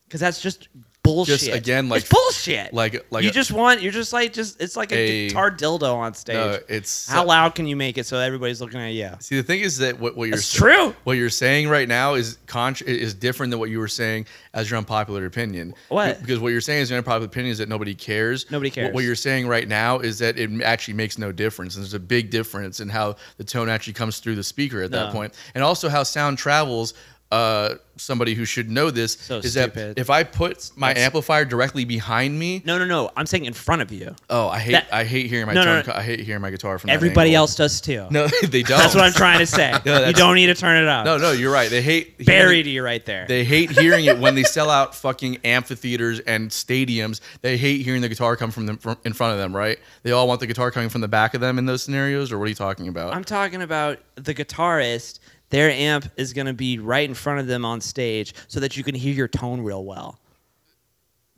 because 0.06 0.20
that's 0.20 0.40
just 0.40 0.68
bullshit. 1.06 1.54
again, 1.54 1.88
like- 1.88 2.02
it's 2.02 2.10
bullshit. 2.10 2.72
like- 2.74 3.06
like 3.10 3.24
you 3.24 3.30
a- 3.30 3.32
just 3.32 3.50
want 3.52 3.82
you're 3.82 3.92
just 3.92 4.12
like 4.12 4.32
just 4.32 4.60
it's 4.60 4.76
like 4.76 4.92
a, 4.92 4.96
A- 4.96 5.28
guitar 5.28 5.50
dildo 5.50 5.94
on 5.94 6.14
stage. 6.14 6.34
No, 6.34 6.58
it's 6.68 7.08
How 7.08 7.24
loud 7.24 7.54
can 7.54 7.66
you 7.66 7.76
make 7.76 7.98
it 7.98 8.06
so 8.06 8.18
everybody's 8.18 8.60
looking 8.60 8.80
at 8.80 8.92
you? 8.92 9.10
See, 9.20 9.36
the 9.36 9.42
thing 9.42 9.60
is 9.60 9.78
that 9.78 9.98
what, 9.98 10.16
what 10.16 10.28
you're 10.28 10.38
sa- 10.38 10.58
true. 10.58 10.94
What 11.04 11.14
you're 11.14 11.30
saying 11.30 11.68
right 11.68 11.88
now 11.88 12.14
is 12.14 12.38
contra- 12.46 12.86
is 12.86 13.14
different 13.14 13.50
than 13.50 13.58
what 13.60 13.70
you 13.70 13.78
were 13.78 13.88
saying 13.88 14.26
as 14.54 14.70
your 14.70 14.78
unpopular 14.78 15.24
opinion. 15.26 15.74
What? 15.88 16.20
Because 16.20 16.38
what 16.40 16.48
you're 16.52 16.60
saying 16.60 16.82
is 16.82 16.90
your 16.90 16.98
unpopular 16.98 17.26
opinion 17.26 17.52
is 17.52 17.58
that 17.58 17.68
nobody 17.68 17.94
cares. 17.94 18.50
Nobody 18.50 18.68
What, 18.70 18.74
cares. 18.74 18.94
what 18.94 19.04
you're 19.04 19.14
saying 19.14 19.46
right 19.46 19.68
now 19.68 19.98
is 20.00 20.18
that 20.18 20.38
it 20.38 20.50
actually 20.62 20.94
makes 20.94 21.18
no 21.18 21.32
difference. 21.32 21.74
And 21.76 21.84
there's 21.84 21.94
a 21.94 21.98
big 21.98 22.30
difference 22.30 22.80
in 22.80 22.88
how 22.88 23.16
the 23.36 23.44
tone 23.44 23.68
actually 23.68 23.92
comes 23.94 24.18
through 24.18 24.36
the 24.36 24.42
speaker 24.42 24.82
at 24.82 24.90
No. 24.90 25.04
that 25.04 25.12
point, 25.12 25.34
and 25.54 25.62
also 25.62 25.88
how 25.88 26.02
sound 26.02 26.38
travels. 26.38 26.94
Uh, 27.32 27.74
somebody 27.96 28.34
who 28.34 28.44
should 28.44 28.70
know 28.70 28.88
this 28.90 29.14
So 29.20 29.38
is 29.38 29.52
stupid. 29.52 29.96
that 29.96 30.00
if 30.00 30.10
I 30.10 30.22
put 30.22 30.70
my 30.76 30.88
That's- 30.90 31.06
amplifier 31.06 31.44
directly 31.44 31.84
behind 31.84 32.38
me, 32.38 32.62
No, 32.64 32.78
no, 32.78 32.84
no. 32.84 33.10
I'm 33.16 33.26
saying 33.26 33.46
in 33.46 33.52
front 33.52 33.82
of 33.82 33.90
you. 33.90 34.14
oh, 34.30 34.48
I 34.48 34.60
hate 34.60 34.72
That- 34.72 34.86
I 34.92 35.02
hate 35.02 35.26
hearing 35.26 35.46
my 35.46 35.52
No, 35.54 35.62
no, 35.64 35.66
tone. 35.66 35.86
no. 35.86 35.92
co- 35.92 35.98
I 35.98 36.02
hate 36.02 36.20
hearing 36.20 36.42
my 36.42 36.50
guitar 36.50 36.78
from 36.78 36.86
that 36.88 36.92
Everybody 36.94 37.30
angle. 37.30 37.40
else 37.42 37.56
does 37.56 37.80
too. 37.80 38.06
No, 38.10 38.28
they 38.42 38.62
don't. 38.62 38.78
That's 38.78 38.94
what 38.94 39.02
I'm 39.02 39.12
trying 39.12 39.40
to 39.40 39.46
say. 39.46 39.72
you 39.72 39.78
that's- 39.84 40.12
don't 40.14 40.36
need 40.36 40.46
to 40.46 40.54
turn 40.54 40.76
it 40.80 40.88
up. 40.88 41.04
No, 41.04 41.16
no, 41.16 41.32
you're 41.32 41.52
right. 41.52 41.68
They 41.68 41.82
hate 41.82 42.18
Buried 42.24 42.66
you 42.66 42.84
right 42.84 43.04
there. 43.04 43.26
They 43.26 43.42
hate 43.44 43.70
hearing 43.72 44.04
it 44.04 44.18
when 44.18 44.36
they 44.36 44.44
sell 44.44 44.70
out 44.70 44.94
fucking 44.94 45.38
amphitheaters 45.44 46.20
and 46.20 46.50
stadiums. 46.50 47.20
They 47.42 47.56
hate 47.56 47.80
hearing 47.82 48.02
the 48.02 48.08
guitar 48.08 48.36
come 48.36 48.52
from 48.52 48.66
them 48.66 48.76
from 48.76 48.98
in 49.04 49.14
front 49.14 49.32
of 49.32 49.38
them, 49.40 49.56
right? 49.56 49.78
They 50.04 50.12
all 50.12 50.28
want 50.28 50.38
the 50.40 50.46
guitar 50.46 50.70
coming 50.70 50.90
from 50.90 51.00
the 51.00 51.08
back 51.08 51.34
of 51.34 51.40
them 51.40 51.58
in 51.58 51.66
those 51.66 51.82
scenarios, 51.82 52.30
or 52.30 52.38
what 52.38 52.44
are 52.44 52.48
you 52.50 52.54
talking 52.54 52.86
about? 52.86 53.14
I'm 53.14 53.24
talking 53.24 53.62
about 53.62 53.98
the 54.14 54.32
guitarist. 54.34 55.18
Their 55.50 55.70
amp 55.70 56.10
is 56.16 56.32
going 56.32 56.46
to 56.46 56.52
be 56.52 56.78
right 56.78 57.08
in 57.08 57.14
front 57.14 57.40
of 57.40 57.46
them 57.46 57.64
on 57.64 57.80
stage 57.80 58.34
so 58.48 58.58
that 58.60 58.76
you 58.76 58.82
can 58.84 58.94
hear 58.94 59.14
your 59.14 59.28
tone 59.28 59.60
real 59.60 59.84
well. 59.84 60.18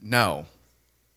no, 0.01 0.47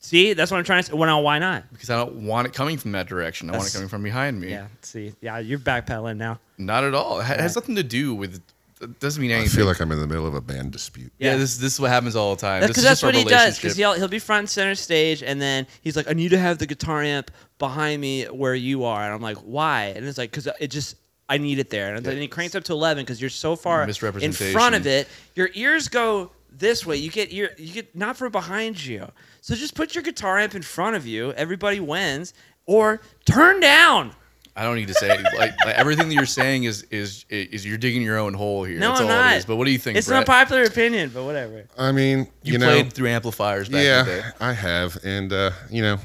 See, 0.03 0.33
that's 0.33 0.49
what 0.49 0.57
I'm 0.57 0.63
trying 0.63 0.81
to 0.81 0.89
say. 0.89 0.93
Well, 0.97 1.05
now, 1.07 1.21
why 1.21 1.37
not? 1.37 1.71
because 1.71 1.91
I 1.91 1.95
don't 1.95 2.25
want 2.25 2.47
it 2.47 2.53
coming 2.53 2.75
from 2.79 2.91
that 2.93 3.07
direction. 3.07 3.49
I 3.49 3.53
want 3.53 3.61
it 3.61 3.65
That's- 3.65 3.73
coming 3.75 3.87
from 3.87 4.01
behind 4.01 4.41
me. 4.41 4.49
Yeah, 4.49 4.65
see, 4.81 5.13
yeah, 5.21 5.37
you're 5.37 5.59
backpedaling 5.59 6.17
now. 6.17 6.39
Not 6.57 6.83
at 6.83 6.95
all. 6.95 7.19
It 7.19 7.25
ha- 7.25 7.35
has 7.37 7.53
nothing 7.55 7.75
to 7.75 7.83
do 7.83 8.15
with. 8.15 8.41
It 8.81 8.99
doesn't 8.99 9.21
mean 9.21 9.29
I 9.29 9.35
anything. 9.35 9.55
feel 9.57 9.67
like 9.67 9.79
I'm 9.79 9.91
in 9.91 9.99
the 9.99 10.07
middle 10.07 10.25
of 10.25 10.33
a 10.33 10.41
band 10.41 10.71
dispute. 10.71 11.13
yeah, 11.19 11.33
Yeah. 11.33 11.37
this 11.37 11.57
this 11.57 11.73
is 11.75 11.79
what 11.79 11.91
happens 11.91 12.15
all 12.15 12.35
the 12.35 12.41
time. 12.41 12.61
That's 12.61 12.69
This 12.75 12.77
because 12.77 12.83
is 12.83 12.89
that's 12.89 12.99
just 13.01 13.03
our 13.03 13.07
what 13.09 13.15
he 13.15 13.23
does. 13.25 13.57
Because 13.57 13.63
relationship. 13.77 13.77
he'll 13.77 13.93
he'll 13.93 14.07
be 14.07 14.17
front 14.17 14.39
and 14.39 14.49
center 14.49 14.73
stage, 14.73 15.21
and 15.21 15.39
then 15.39 15.67
he's 15.83 15.95
like, 15.95 16.09
"I 16.09 16.13
need 16.13 16.29
to 16.29 16.39
have 16.39 16.57
the 16.57 16.65
guitar 16.65 17.03
amp 17.03 17.29
behind 17.59 18.01
me 18.01 18.23
where 18.25 18.55
you 18.55 18.85
are," 18.85 19.03
and 19.03 19.13
I'm 19.13 19.21
like, 19.21 19.37
"Why?" 19.37 19.93
And 19.95 20.03
it's 20.07 20.17
like, 20.17 20.31
"Cause 20.31 20.47
it 20.59 20.69
just 20.69 20.95
I 21.33 21.37
need 21.37 21.59
it 21.59 21.69
there." 21.69 21.95
And 21.95 22.05
then 22.05 22.17
he 22.17 22.27
cranks 22.27 22.55
up 22.55 22.63
to 22.65 22.73
eleven 22.73 23.03
because 23.03 23.19
you're 23.21 23.29
so 23.29 23.55
far 23.55 23.87
in 23.87 24.31
front 24.33 24.75
of 24.75 24.85
it. 24.85 25.07
Your 25.35 25.49
ears 25.53 25.87
go 25.87 26.31
this 26.51 26.85
way. 26.85 26.97
You 26.97 27.09
get 27.09 27.31
ear 27.33 27.51
you 27.57 27.73
get 27.73 27.95
not 27.95 28.17
from 28.17 28.31
behind 28.31 28.83
you. 28.85 29.07
So 29.41 29.55
just 29.55 29.73
put 29.73 29.95
your 29.95 30.03
guitar 30.03 30.37
amp 30.37 30.53
in 30.55 30.61
front 30.61 30.95
of 30.95 31.07
you. 31.07 31.31
Everybody 31.33 31.79
wins. 31.79 32.33
Or 32.67 33.01
turn 33.25 33.59
down. 33.59 34.11
I 34.55 34.63
don't 34.63 34.75
need 34.75 34.89
to 34.89 34.93
say 34.93 35.07
like, 35.09 35.33
like 35.65 35.75
everything 35.75 36.09
that 36.09 36.13
you're 36.13 36.25
saying 36.25 36.65
is 36.65 36.83
is 36.91 37.25
is 37.29 37.65
you're 37.65 37.77
digging 37.77 38.01
your 38.01 38.17
own 38.19 38.33
hole 38.33 38.63
here. 38.65 38.79
No, 38.79 38.89
That's 38.89 38.99
I'm 39.01 39.07
all 39.07 39.13
not. 39.13 39.33
it 39.33 39.37
is. 39.37 39.45
But 39.45 39.55
what 39.55 39.65
do 39.65 39.71
you 39.71 39.79
think? 39.79 39.97
It's 39.97 40.07
Brett? 40.07 40.17
an 40.17 40.21
unpopular 40.21 40.63
opinion, 40.63 41.09
but 41.13 41.23
whatever. 41.23 41.65
I 41.77 41.91
mean, 41.91 42.27
You, 42.43 42.53
you, 42.53 42.57
know, 42.59 42.67
played 42.67 42.93
through 42.93 43.07
amplifiers 43.07 43.69
back 43.69 43.79
in 43.79 44.05
the 44.05 44.11
day. 44.11 44.17
yeah, 44.19 44.31
I 44.41 44.53
have, 44.53 44.97
and 45.03 45.31
uh, 45.31 45.51
you 45.69 45.81
know, 45.81 45.97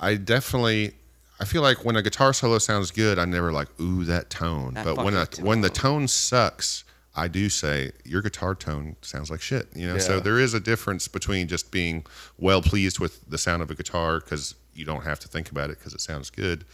I 0.00 0.16
definitely. 0.16 0.94
I 1.40 1.44
feel 1.44 1.62
like 1.62 1.84
when 1.84 1.96
a 1.96 2.02
guitar 2.02 2.32
solo 2.32 2.58
sounds 2.58 2.90
good, 2.90 3.18
I'm 3.18 3.30
never 3.30 3.52
like, 3.52 3.68
"Ooh, 3.80 4.04
that 4.04 4.30
tone." 4.30 4.74
That 4.74 4.84
but 4.84 5.04
when 5.04 5.14
a, 5.14 5.20
fucking 5.20 5.44
when 5.44 5.60
the 5.60 5.70
tone 5.70 6.06
sucks, 6.06 6.84
I 7.16 7.28
do 7.28 7.48
say 7.48 7.92
your 8.04 8.22
guitar 8.22 8.54
tone 8.54 8.96
sounds 9.02 9.30
like 9.30 9.40
shit. 9.40 9.68
You 9.74 9.88
know, 9.88 9.98
so 9.98 10.20
there 10.20 10.38
is 10.38 10.54
a 10.54 10.60
difference 10.60 11.08
between 11.08 11.48
just 11.48 11.70
being 11.70 12.04
well 12.38 12.62
pleased 12.62 12.98
with 12.98 13.28
the 13.28 13.38
sound 13.38 13.62
of 13.62 13.70
a 13.70 13.74
guitar 13.74 14.20
because 14.20 14.54
you 14.74 14.84
don't 14.84 15.04
have 15.04 15.18
to 15.20 15.28
think 15.28 15.50
about 15.50 15.70
it 15.70 15.78
because 15.78 15.92
it 15.92 16.00
sounds 16.00 16.30
good, 16.30 16.64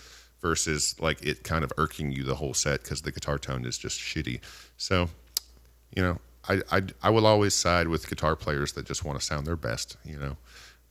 versus 0.40 0.94
like 1.00 1.22
it 1.22 1.42
kind 1.42 1.64
of 1.64 1.72
irking 1.78 2.12
you 2.12 2.24
the 2.24 2.34
whole 2.34 2.54
set 2.54 2.82
because 2.82 3.02
the 3.02 3.12
guitar 3.12 3.38
tone 3.38 3.64
is 3.64 3.78
just 3.78 3.98
shitty. 3.98 4.40
So, 4.76 5.08
you 5.94 6.02
know, 6.02 6.18
I, 6.48 6.62
I, 6.70 6.82
I 7.02 7.10
will 7.10 7.26
always 7.26 7.54
side 7.54 7.88
with 7.88 8.08
guitar 8.08 8.36
players 8.36 8.72
that 8.72 8.86
just 8.86 9.04
want 9.04 9.18
to 9.18 9.24
sound 9.24 9.46
their 9.46 9.56
best, 9.56 9.96
you 10.04 10.18
know, 10.18 10.36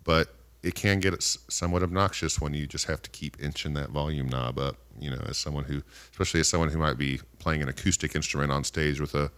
but 0.03 0.33
it 0.61 0.76
can 0.76 0.99
get 0.99 1.22
somewhat 1.22 1.84
obnoxious 1.84 2.40
when 2.41 2.53
you 2.53 2.68
just 2.68 2.86
have 2.86 3.02
to 3.02 3.10
keep 3.10 3.41
inching 3.41 3.73
that 3.76 3.90
volume 3.91 4.27
knob 4.27 4.60
up, 4.60 4.77
you 4.99 5.10
know, 5.10 5.22
as 5.27 5.38
someone 5.38 5.64
who, 5.64 5.81
especially 6.11 6.41
as 6.41 6.49
someone 6.49 6.69
who 6.69 6.77
might 6.77 6.98
be 6.98 7.19
playing 7.40 7.61
an 7.61 7.69
acoustic 7.69 8.15
instrument 8.15 8.52
on 8.52 8.64
stage 8.64 8.99
with 8.99 9.15
a 9.15 9.31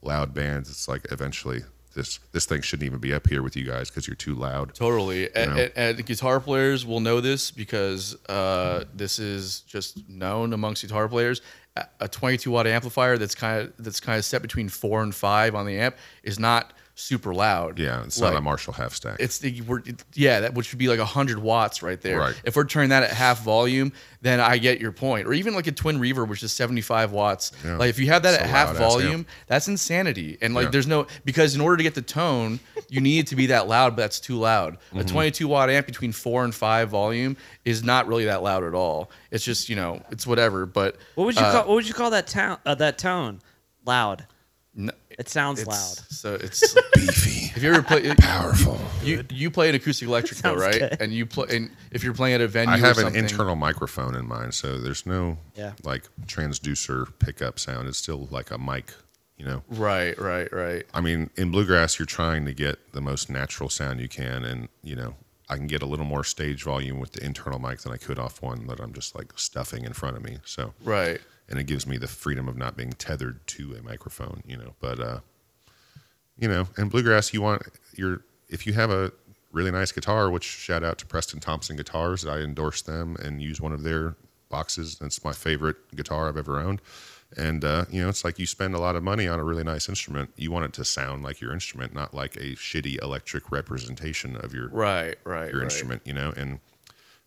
loud 0.00 0.32
band. 0.32 0.66
It's 0.68 0.88
like 0.88 1.06
eventually 1.12 1.60
this, 1.94 2.20
this 2.32 2.46
thing 2.46 2.62
shouldn't 2.62 2.86
even 2.86 3.00
be 3.00 3.12
up 3.12 3.28
here 3.28 3.42
with 3.42 3.54
you 3.54 3.64
guys 3.64 3.90
because 3.90 4.06
you're 4.06 4.16
too 4.16 4.34
loud. 4.34 4.74
Totally. 4.74 5.28
And, 5.34 5.54
know? 5.54 5.62
and, 5.76 5.98
and 5.98 6.06
guitar 6.06 6.40
players 6.40 6.86
will 6.86 7.00
know 7.00 7.20
this 7.20 7.50
because 7.50 8.16
uh, 8.30 8.84
this 8.94 9.18
is 9.18 9.60
just 9.60 10.08
known 10.08 10.54
amongst 10.54 10.80
guitar 10.80 11.06
players. 11.06 11.42
A- 11.76 11.86
A 12.00 12.08
22 12.08 12.50
watt 12.50 12.66
amplifier 12.66 13.18
that's 13.18 13.34
kind 13.34 13.60
of 13.60 13.72
that's 13.78 14.00
kind 14.00 14.18
of 14.18 14.24
set 14.24 14.40
between 14.42 14.68
four 14.70 15.02
and 15.02 15.14
five 15.14 15.54
on 15.54 15.66
the 15.66 15.78
amp 15.78 15.96
is 16.22 16.38
not 16.38 16.72
super 17.02 17.34
loud. 17.34 17.78
Yeah, 17.78 18.02
it's 18.04 18.20
Like, 18.20 18.32
not 18.32 18.38
a 18.38 18.42
Marshall 18.42 18.72
half 18.72 18.94
stack. 18.94 19.16
It's 19.20 19.38
the 19.38 19.60
we're, 19.62 19.80
it- 19.80 20.04
yeah, 20.14 20.40
that 20.40 20.54
which 20.54 20.72
would 20.72 20.78
be 20.78 20.88
like 20.88 21.00
hundred 21.00 21.38
watts 21.38 21.82
right 21.82 22.00
there. 22.00 22.18
Right. 22.18 22.40
If 22.44 22.56
we're 22.56 22.64
turning 22.64 22.90
that 22.90 23.02
at 23.02 23.10
half 23.10 23.42
volume, 23.42 23.92
then 24.20 24.40
I 24.40 24.58
get 24.58 24.80
your 24.80 24.92
point. 24.92 25.26
Or 25.26 25.32
even 25.32 25.54
like 25.54 25.66
a 25.66 25.72
twin 25.72 25.98
reverb, 25.98 26.28
which 26.28 26.42
is 26.42 26.52
seventy 26.52 26.80
five 26.80 27.12
watts. 27.12 27.52
Yeah. 27.64 27.76
Like 27.76 27.90
if 27.90 27.98
you 27.98 28.06
have 28.06 28.22
that 28.22 28.34
It's 28.34 28.42
at 28.44 28.48
half 28.48 28.68
loud-ass 28.68 28.80
volume, 28.94 29.26
that's 29.46 29.68
insanity. 29.68 30.38
And 30.40 30.54
like 30.54 30.64
Yeah. 30.66 30.70
there's 30.70 30.86
no 30.86 31.06
because 31.24 31.54
in 31.54 31.60
order 31.60 31.76
to 31.76 31.82
get 31.82 31.94
the 31.94 32.02
tone, 32.02 32.60
you 32.88 33.00
need 33.00 33.18
it 33.20 33.26
to 33.28 33.36
be 33.36 33.46
that 33.46 33.68
loud, 33.68 33.96
but 33.96 34.02
that's 34.02 34.20
too 34.20 34.38
loud. 34.38 34.74
Mm-hmm. 34.78 34.98
A 35.00 35.04
twenty 35.04 35.30
two 35.30 35.48
watt 35.48 35.70
amp 35.70 35.86
between 35.86 36.12
four 36.12 36.44
and 36.44 36.54
five 36.54 36.88
volume 36.88 37.36
is 37.64 37.82
not 37.82 38.06
really 38.06 38.24
that 38.26 38.42
loud 38.42 38.64
at 38.64 38.74
all. 38.74 39.10
It's 39.30 39.44
just 39.44 39.68
you 39.68 39.76
know 39.76 40.02
it's 40.10 40.26
whatever. 40.26 40.66
But 40.66 40.96
What 41.16 41.24
would 41.24 41.34
you 41.36 41.42
uh, 41.42 41.52
call 41.52 41.68
what 41.68 41.74
would 41.74 41.88
you 41.88 41.94
call 41.94 42.10
that 42.10 42.26
town 42.26 42.58
uh, 42.64 42.74
that 42.76 42.98
tone? 42.98 43.40
Loud. 43.84 44.26
N- 45.12 45.16
It 45.18 45.28
sounds 45.28 45.60
it's- 45.60 45.76
loud. 45.98 46.06
So 46.10 46.34
it's 46.34 46.74
beefy, 46.94 47.52
if 47.56 47.62
you 47.62 47.72
ever 47.72 47.82
play 47.82 48.14
powerful. 48.18 48.78
You 49.02 49.24
you 49.30 49.50
play 49.50 49.68
an 49.68 49.74
acoustic 49.74 50.08
electric 50.08 50.40
though, 50.40 50.58
Sounds 50.58 50.60
right? 50.62 50.90
good. 50.90 50.96
And 51.00 51.12
you 51.12 51.26
play 51.26 51.56
and 51.56 51.70
if 51.90 52.02
you're 52.04 52.14
playing 52.14 52.34
at 52.36 52.40
a 52.40 52.48
venue, 52.48 52.74
I 52.74 52.78
have 52.78 52.96
or 52.96 53.00
an 53.00 53.06
something, 53.06 53.22
internal 53.24 53.56
microphone 53.56 54.14
in 54.14 54.26
mine, 54.26 54.52
so 54.52 54.78
there's 54.78 55.06
no 55.06 55.38
Yeah. 55.54 55.72
like 55.82 56.04
transducer 56.26 57.06
pickup 57.18 57.58
sound. 57.58 57.88
It's 57.88 57.98
still 57.98 58.28
like 58.30 58.50
a 58.50 58.58
mic, 58.58 58.92
you 59.36 59.44
know. 59.44 59.62
Right, 59.68 60.18
right, 60.18 60.52
right. 60.52 60.84
I 60.94 61.00
mean, 61.00 61.30
in 61.36 61.50
bluegrass, 61.50 61.98
you're 61.98 62.06
trying 62.06 62.44
to 62.46 62.52
get 62.54 62.92
the 62.92 63.00
most 63.00 63.28
natural 63.30 63.68
sound 63.68 64.00
you 64.00 64.08
can, 64.08 64.44
and 64.44 64.68
you 64.82 64.94
know, 64.96 65.14
I 65.48 65.56
can 65.56 65.66
get 65.66 65.82
a 65.82 65.86
little 65.86 66.06
more 66.06 66.24
stage 66.24 66.62
volume 66.62 66.98
with 67.00 67.12
the 67.12 67.24
internal 67.24 67.58
mic 67.58 67.80
than 67.80 67.92
I 67.92 67.96
could 67.96 68.18
off 68.18 68.40
one 68.40 68.66
that 68.68 68.80
I'm 68.80 68.92
just 68.92 69.14
like 69.14 69.32
stuffing 69.36 69.84
in 69.84 69.92
front 69.92 70.16
of 70.16 70.22
me. 70.24 70.38
So, 70.44 70.72
Right. 70.82 71.20
And 71.52 71.60
it 71.60 71.64
gives 71.64 71.86
me 71.86 71.98
the 71.98 72.08
freedom 72.08 72.48
of 72.48 72.56
not 72.56 72.78
being 72.78 72.92
tethered 72.92 73.46
to 73.46 73.76
a 73.78 73.82
microphone, 73.82 74.42
you 74.46 74.56
know. 74.56 74.72
But, 74.80 74.98
uh, 74.98 75.20
you 76.38 76.48
know, 76.48 76.66
in 76.78 76.88
bluegrass, 76.88 77.34
you 77.34 77.42
want 77.42 77.62
your 77.94 78.22
if 78.48 78.66
you 78.66 78.72
have 78.72 78.90
a 78.90 79.12
really 79.52 79.70
nice 79.70 79.92
guitar, 79.92 80.30
which 80.30 80.44
shout 80.44 80.82
out 80.82 80.96
to 80.98 81.06
Preston 81.06 81.40
Thompson 81.40 81.76
Guitars, 81.76 82.26
I 82.26 82.38
endorse 82.38 82.80
them 82.80 83.16
and 83.22 83.42
use 83.42 83.60
one 83.60 83.72
of 83.72 83.82
their 83.82 84.16
boxes. 84.48 84.96
That's 84.98 85.22
my 85.22 85.32
favorite 85.32 85.76
guitar 85.94 86.26
I've 86.26 86.38
ever 86.38 86.58
owned. 86.58 86.80
And 87.36 87.64
uh, 87.66 87.84
you 87.90 88.02
know, 88.02 88.08
it's 88.08 88.24
like 88.24 88.38
you 88.38 88.46
spend 88.46 88.74
a 88.74 88.78
lot 88.78 88.96
of 88.96 89.02
money 89.02 89.28
on 89.28 89.38
a 89.38 89.44
really 89.44 89.62
nice 89.62 89.90
instrument. 89.90 90.30
You 90.36 90.50
want 90.50 90.64
it 90.64 90.72
to 90.74 90.86
sound 90.86 91.22
like 91.22 91.42
your 91.42 91.52
instrument, 91.52 91.94
not 91.94 92.14
like 92.14 92.34
a 92.36 92.56
shitty 92.56 93.02
electric 93.02 93.52
representation 93.52 94.36
of 94.36 94.54
your 94.54 94.68
Right, 94.68 95.16
right, 95.24 95.50
your 95.50 95.60
right. 95.60 95.64
instrument, 95.64 96.00
you 96.06 96.14
know, 96.14 96.32
and 96.34 96.60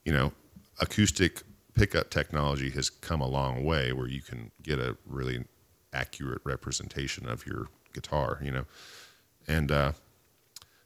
you 0.04 0.14
know, 0.14 0.34
acoustic 0.82 1.44
pickup 1.76 2.10
technology 2.10 2.70
has 2.72 2.90
come 2.90 3.22
a 3.22 3.28
long 3.28 3.64
way 3.64 3.92
where 3.92 4.08
you 4.08 4.22
can 4.22 4.52
get 4.64 4.80
a 4.80 4.98
really 5.06 5.46
accurate 5.94 6.42
representation 6.44 7.28
of 7.28 7.46
your 7.46 7.68
guitar, 7.94 8.40
you 8.42 8.52
know, 8.52 8.66
and 9.48 9.72
uh, 9.72 9.92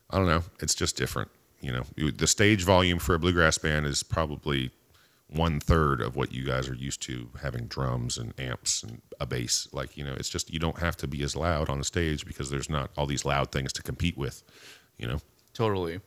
I 0.10 0.18
don't 0.18 0.28
know, 0.28 0.44
it's 0.60 0.76
just 0.76 0.98
different, 0.98 1.30
you 1.62 1.72
know. 1.72 1.84
The 2.12 2.28
stage 2.28 2.64
volume 2.64 3.00
for 3.00 3.16
a 3.16 3.20
bluegrass 3.20 3.58
band 3.58 3.86
is 3.86 4.04
probably 4.04 4.72
one 5.28 5.60
third 5.60 6.02
of 6.02 6.16
what 6.16 6.34
you 6.34 6.44
guys 6.44 6.68
are 6.68 6.76
used 6.76 7.02
to 7.04 7.30
having 7.42 7.68
drums 7.68 8.18
and 8.18 8.34
amps 8.40 8.82
and 8.82 9.02
a 9.20 9.28
bass. 9.28 9.68
Like, 9.72 9.96
you 9.96 10.04
know, 10.04 10.14
it's 10.14 10.30
just 10.30 10.52
you 10.52 10.60
don't 10.60 10.80
have 10.80 10.98
to 10.98 11.08
be 11.08 11.22
as 11.24 11.36
loud 11.36 11.70
on 11.70 11.78
the 11.78 11.84
stage 11.84 12.26
because 12.26 12.50
there's 12.50 12.70
not 12.70 12.90
all 12.98 13.06
these 13.06 13.26
loud 13.26 13.52
things 13.52 13.72
to 13.74 13.84
compete 13.84 14.18
with, 14.18 14.44
you 14.98 15.08
know. 15.08 15.20
Totally. 15.54 16.02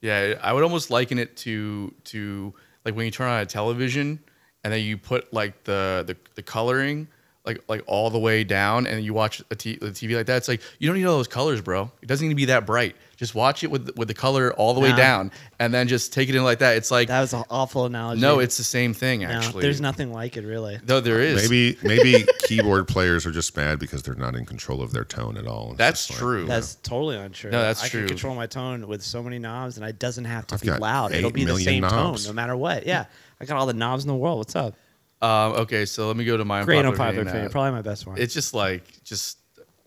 Yeah, 0.00 0.38
I 0.42 0.52
would 0.52 0.64
almost 0.64 0.90
liken 0.90 1.18
it 1.18 1.36
to 1.38 1.94
to 2.04 2.54
like 2.84 2.94
when 2.94 3.04
you 3.04 3.10
turn 3.10 3.28
on 3.28 3.40
a 3.40 3.46
television 3.46 4.18
and 4.62 4.72
then 4.72 4.82
you 4.82 4.96
put 4.96 5.32
like 5.32 5.64
the 5.64 6.04
the, 6.06 6.16
the 6.34 6.42
coloring 6.42 7.08
like 7.44 7.62
like 7.68 7.82
all 7.86 8.10
the 8.10 8.18
way 8.18 8.44
down 8.44 8.86
and 8.86 9.04
you 9.04 9.12
watch 9.12 9.42
a 9.50 9.54
t- 9.54 9.76
the 9.76 9.90
TV 9.90 10.16
like 10.16 10.26
that. 10.26 10.38
It's 10.38 10.48
like 10.48 10.60
you 10.78 10.88
don't 10.88 10.96
need 10.96 11.04
all 11.04 11.16
those 11.16 11.28
colors, 11.28 11.60
bro. 11.60 11.90
It 12.02 12.06
doesn't 12.06 12.26
need 12.26 12.32
to 12.32 12.36
be 12.36 12.46
that 12.46 12.66
bright. 12.66 12.96
Just 13.16 13.34
watch 13.34 13.62
it 13.62 13.70
with 13.70 13.96
with 13.96 14.08
the 14.08 14.14
color 14.14 14.52
all 14.54 14.74
the 14.74 14.80
way 14.80 14.90
Nah. 14.90 14.96
down 14.96 15.30
and 15.60 15.72
then 15.72 15.86
just 15.88 16.12
take 16.12 16.28
it 16.28 16.34
in 16.34 16.42
like 16.42 16.58
that. 16.58 16.76
It's 16.76 16.90
like 16.90 17.08
That 17.08 17.20
was 17.20 17.32
an 17.32 17.44
awful 17.50 17.84
analogy. 17.86 18.20
no, 18.20 18.40
it's 18.40 18.56
the 18.56 18.64
same 18.64 18.92
thing 18.92 19.20
No, 19.20 19.28
actually. 19.28 19.62
there's 19.62 19.80
nothing 19.80 20.12
like 20.12 20.36
it 20.36 20.44
really. 20.44 20.78
No, 20.86 21.00
there 21.00 21.20
is. 21.20 21.42
Maybe 21.48 21.78
maybe 21.82 22.24
keyboard 22.40 22.88
players 22.88 23.24
are 23.26 23.30
just 23.30 23.56
mad 23.56 23.78
because 23.78 24.02
they're 24.02 24.14
not 24.16 24.34
in 24.34 24.44
control 24.46 24.82
of 24.82 24.92
their 24.92 25.04
tone 25.04 25.36
at 25.36 25.46
all. 25.46 25.70
It's 25.70 25.78
That's 25.78 26.06
just 26.06 26.10
like, 26.10 26.18
true. 26.18 26.46
That's 26.46 26.74
totally 26.76 27.16
untrue. 27.16 27.50
No, 27.50 27.60
that's 27.62 27.84
I 27.84 27.88
true. 27.88 28.00
can 28.00 28.08
control 28.08 28.34
my 28.34 28.46
tone 28.46 28.86
with 28.88 29.02
so 29.02 29.22
many 29.22 29.38
knobs, 29.38 29.76
and 29.78 29.86
it 29.86 29.98
doesn't 29.98 30.24
have 30.24 30.46
to 30.48 30.56
I've 30.56 30.60
be 30.60 30.66
got 30.66 30.80
loud. 30.80 31.12
It'll 31.12 31.28
eight 31.28 31.34
be 31.34 31.40
the 31.42 31.46
million 31.46 31.64
same 31.64 31.80
knobs. 31.82 32.24
tone 32.26 32.34
no 32.34 32.40
matter 32.40 32.56
what. 32.56 32.86
Yeah, 32.86 33.06
I 33.40 33.44
got 33.44 33.56
all 33.58 33.66
the 33.66 33.74
knobs 33.74 34.04
in 34.04 34.08
the 34.08 34.16
world. 34.16 34.38
What's 34.38 34.56
up? 34.56 34.74
Um, 35.22 35.52
okay, 35.52 35.86
so 35.86 36.08
let 36.08 36.16
me 36.16 36.24
go 36.24 36.36
to 36.36 36.44
my 36.44 36.64
Great 36.64 36.78
unpopular 36.78 36.90
unpopular 37.06 37.22
opinion 37.22 37.28
opinion. 37.28 37.46
now. 37.46 37.52
Probably 37.52 37.70
my 37.70 37.82
best 37.82 38.06
one. 38.06 38.18
It's 38.18 38.34
just 38.34 38.52
like 38.52 39.02
just 39.04 39.38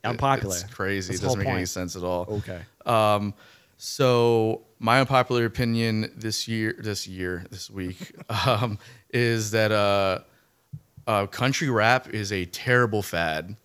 Unpopular. 0.04 0.56
It's 0.56 0.64
crazy. 0.64 1.14
That's 1.14 1.22
it 1.22 1.26
doesn't 1.26 1.40
make 1.40 1.48
any 1.48 1.66
sense 1.66 1.96
at 1.96 2.04
all. 2.04 2.26
okay. 2.30 2.62
Um, 2.86 3.34
so 3.78 4.62
my 4.80 5.00
unpopular 5.00 5.46
opinion 5.46 6.12
this 6.16 6.48
year, 6.48 6.76
this 6.80 7.08
year, 7.08 7.46
this 7.52 7.70
week, 7.70 8.12
um, 8.48 8.80
is 9.12 9.52
that 9.52 9.72
uh, 9.72 10.20
uh, 11.06 11.26
country 11.28 11.70
rap 11.70 12.10
is 12.10 12.32
a 12.32 12.46
terrible 12.46 13.02
fad 13.02 13.56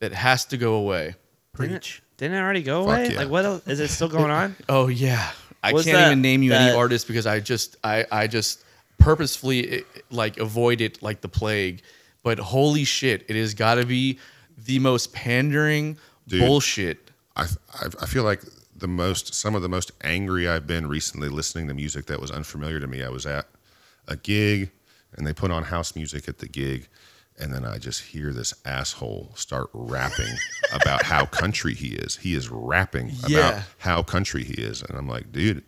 that 0.00 0.12
has 0.12 0.44
to 0.46 0.56
go 0.56 0.74
away. 0.74 1.14
Didn't 1.56 1.76
it, 1.76 2.00
didn't 2.16 2.36
it 2.36 2.40
already 2.40 2.62
go 2.62 2.84
Fuck 2.86 2.98
away? 2.98 3.12
yeah. 3.12 3.18
Like 3.18 3.28
what 3.28 3.44
else? 3.44 3.66
Is 3.66 3.80
it 3.80 3.88
still 3.88 4.08
going 4.08 4.30
on? 4.30 4.56
Oh 4.68 4.86
yeah, 4.88 5.30
I 5.62 5.72
Was 5.72 5.84
can't 5.84 5.96
that- 5.96 6.06
even 6.06 6.22
name 6.22 6.42
you 6.42 6.52
any 6.52 6.70
that- 6.70 6.76
artists 6.78 7.06
because 7.06 7.26
I 7.26 7.40
just 7.40 7.76
I 7.84 8.06
I 8.10 8.26
just 8.28 8.64
purposefully 8.98 9.70
eh, 9.70 9.80
like 10.10 10.38
avoid 10.38 10.80
it 10.80 11.02
like 11.02 11.20
the 11.20 11.28
plague. 11.28 11.82
But 12.22 12.38
holy 12.38 12.84
shit, 12.84 13.24
it 13.28 13.36
has 13.36 13.54
got 13.54 13.74
to 13.76 13.84
be 13.86 14.18
the 14.64 14.78
most 14.78 15.12
pandering 15.12 15.98
Dude. 16.28 16.40
bullshit. 16.40 17.10
I, 17.36 17.46
I 17.74 17.86
I 18.02 18.06
feel 18.06 18.24
like 18.24 18.42
the 18.76 18.88
most 18.88 19.34
some 19.34 19.54
of 19.54 19.62
the 19.62 19.68
most 19.68 19.92
angry 20.02 20.48
I've 20.48 20.66
been 20.66 20.86
recently 20.88 21.28
listening 21.28 21.68
to 21.68 21.74
music 21.74 22.06
that 22.06 22.20
was 22.20 22.30
unfamiliar 22.30 22.80
to 22.80 22.86
me. 22.86 23.02
I 23.02 23.08
was 23.08 23.26
at 23.26 23.46
a 24.08 24.16
gig 24.16 24.70
and 25.16 25.26
they 25.26 25.32
put 25.32 25.50
on 25.50 25.64
house 25.64 25.94
music 25.94 26.28
at 26.28 26.38
the 26.38 26.48
gig 26.48 26.88
and 27.38 27.52
then 27.54 27.64
I 27.64 27.78
just 27.78 28.02
hear 28.02 28.32
this 28.32 28.52
asshole 28.64 29.32
start 29.34 29.68
rapping 29.72 30.34
about 30.72 31.04
how 31.04 31.24
country 31.26 31.74
he 31.74 31.88
is. 31.94 32.16
He 32.16 32.34
is 32.34 32.48
rapping 32.50 33.12
about 33.24 33.62
how 33.78 34.02
country 34.02 34.44
he 34.44 34.54
is 34.54 34.82
and 34.82 34.96
I'm 34.96 35.08
like, 35.08 35.30
dude, 35.32 35.62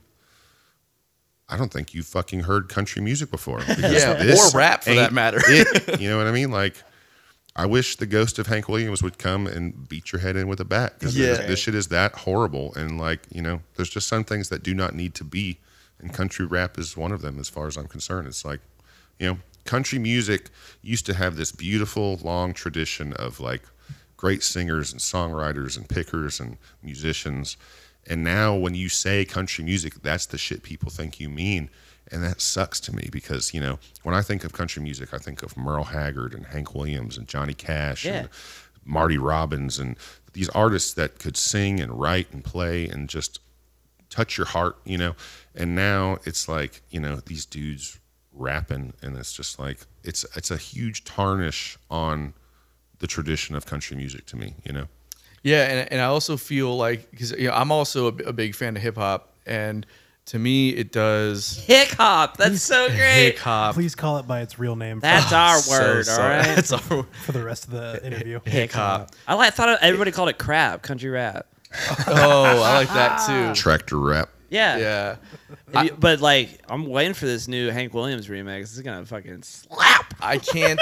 I 1.49 1.57
don't 1.57 1.73
think 1.73 1.93
you 1.93 2.03
fucking 2.03 2.41
heard 2.41 2.69
country 2.69 3.03
music 3.03 3.31
before. 3.31 3.61
Yeah, 3.79 4.15
this 4.15 4.55
or 4.55 4.59
rap 4.59 4.85
for 4.85 4.95
that 4.95 5.13
matter. 5.13 5.39
it. 5.45 6.01
You 6.01 6.09
know 6.09 6.17
what 6.17 6.27
I 6.27 6.33
mean? 6.33 6.51
Like, 6.51 6.77
I 7.55 7.67
wish 7.67 7.97
the 7.97 8.07
ghost 8.07 8.39
of 8.39 8.47
Hank 8.47 8.69
Williams 8.69 9.03
would 9.03 9.19
come 9.19 9.47
and 9.47 9.87
beat 9.89 10.11
your 10.13 10.21
head 10.21 10.37
in 10.37 10.49
with 10.49 10.61
a 10.61 10.65
bat 10.65 10.99
because 10.99 11.17
Yeah. 11.17 11.35
this 11.47 11.59
shit 11.61 11.75
is 11.75 11.89
that 11.89 12.15
horrible. 12.15 12.73
And 12.75 12.99
like, 12.99 13.21
you 13.31 13.43
know, 13.43 13.63
there's 13.77 13.91
just 13.91 14.09
some 14.09 14.25
things 14.25 14.49
that 14.49 14.63
do 14.63 14.73
not 14.75 14.95
need 14.95 15.15
to 15.17 15.25
be, 15.25 15.59
and 16.01 16.15
country 16.15 16.47
rap 16.47 16.79
is 16.79 16.97
one 16.97 17.13
of 17.13 17.21
them. 17.21 17.39
As 17.39 17.49
far 17.51 17.67
as 17.67 17.77
I'm 17.77 17.89
concerned, 17.89 18.27
it's 18.27 18.45
like, 18.45 18.61
you 19.19 19.27
know, 19.27 19.39
country 19.67 19.99
music 19.99 20.49
used 20.81 21.05
to 21.07 21.15
have 21.15 21.37
this 21.37 21.53
beautiful 21.53 22.19
long 22.23 22.55
tradition 22.55 23.13
of 23.13 23.39
like 23.39 23.63
great 24.17 24.43
singers 24.43 24.91
and 24.93 25.01
songwriters 25.01 25.77
and 25.77 25.89
pickers 25.89 26.41
and 26.41 26.57
musicians. 26.83 27.57
And 28.07 28.25
now 28.25 28.57
when 28.57 28.75
you 28.75 28.89
say 28.89 29.25
country 29.27 29.63
music, 29.63 29.95
that's 30.03 30.27
the 30.27 30.39
shit 30.39 30.63
people 30.63 30.91
think 30.91 31.21
you 31.21 31.29
mean. 31.29 31.69
And 32.13 32.23
that 32.23 32.41
sucks 32.41 32.79
to 32.81 32.95
me 32.95 33.09
because, 33.11 33.55
you 33.55 33.61
know, 33.61 33.79
when 34.03 34.15
I 34.15 34.21
think 34.23 34.45
of 34.45 34.53
country 34.53 34.83
music, 34.83 35.15
I 35.15 35.19
think 35.19 35.43
of 35.43 35.57
Merle 35.57 35.85
Haggard 35.85 36.35
and 36.35 36.47
Hank 36.47 36.75
Williams 36.75 37.17
and 37.17 37.27
Johnny 37.27 37.55
Cash 37.55 38.05
Yeah. 38.05 38.13
and 38.15 38.29
Marty 38.85 39.17
Robbins 39.19 39.79
and 39.79 39.97
these 40.35 40.49
artists 40.51 40.93
that 40.95 41.19
could 41.19 41.37
sing 41.37 41.81
and 41.81 41.99
write 41.99 42.27
and 42.33 42.45
play 42.45 42.87
and 42.89 43.09
just 43.09 43.41
touch 44.11 44.37
your 44.37 44.47
heart, 44.47 44.77
you 44.85 44.99
know. 44.99 45.15
And 45.55 45.75
now 45.75 46.19
it's 46.25 46.49
like, 46.49 46.83
you 46.91 47.01
know, 47.01 47.17
these 47.27 47.47
dudes 47.47 47.99
rapping 48.35 48.93
and 49.03 49.17
it's 49.17 49.33
just 49.33 49.59
like 49.59 49.79
it's 50.05 50.25
it's 50.37 50.51
a 50.51 50.57
huge 50.57 51.05
tarnish 51.05 51.77
on 51.91 52.33
the 52.99 53.07
tradition 53.07 53.55
of 53.55 53.67
country 53.67 53.97
music 53.97 54.27
to 54.27 54.37
me, 54.37 54.55
you 54.65 54.73
know. 54.73 54.87
Yeah, 55.43 55.65
and, 55.65 55.93
and 55.93 56.01
I 56.01 56.05
also 56.05 56.37
feel 56.37 56.77
like 56.77 57.11
because 57.11 57.33
you 57.33 57.49
know, 57.49 57.55
I'm 57.55 57.71
also 57.73 58.07
a, 58.07 58.15
a 58.29 58.33
big 58.33 58.55
fan 58.55 58.77
of 58.77 58.83
hip 58.83 58.97
hop, 58.97 59.35
and 59.47 59.85
to 60.27 60.39
me 60.39 60.71
it 60.71 60.93
does 60.93 61.57
Hick 61.67 61.91
hop. 61.91 62.37
That's 62.37 62.63
so 62.63 62.87
great. 62.91 63.25
hip 63.33 63.39
hop. 63.39 63.75
Please 63.75 63.95
call 63.95 64.19
it 64.19 64.27
by 64.27 64.41
its 64.41 64.59
real 64.59 64.77
name 64.77 64.99
for, 64.99 65.03
That's 65.03 65.33
our 65.33 65.57
So 65.59 65.71
word. 65.81 65.97
all 65.99 66.03
sorry. 66.05 66.37
right. 66.39 66.45
That's 66.57 66.73
our 66.73 66.81
for 67.25 67.33
the 67.33 67.43
rest 67.43 67.65
of 67.65 67.71
the 67.73 68.05
interview. 68.07 68.41
hip 68.45 68.73
hop. 68.73 69.11
I 69.27 69.35
like 69.35 69.55
thought 69.55 69.79
everybody 69.83 70.11
called 70.13 70.29
it 70.29 70.39
crap, 70.39 70.83
country 70.83 71.11
rap. 71.11 71.47
Oh, 72.07 72.63
I 72.63 72.75
like 72.79 72.89
that 72.89 73.27
too. 73.27 73.61
Tractor 73.61 73.99
rap. 73.99 74.29
Yeah. 74.51 74.77
Yeah, 74.77 75.17
And 75.75 75.89
you- 75.89 75.97
but 75.99 76.21
like, 76.21 76.61
I'm 76.69 76.85
waiting 76.87 77.15
for 77.15 77.25
this 77.25 77.49
new 77.49 77.71
Hank 77.71 77.95
Williams 77.95 78.29
remix. 78.29 78.61
It's 78.63 78.81
gonna 78.81 79.07
fucking 79.07 79.43
slap. 79.43 80.13
I 80.21 80.37
can't 80.39 80.79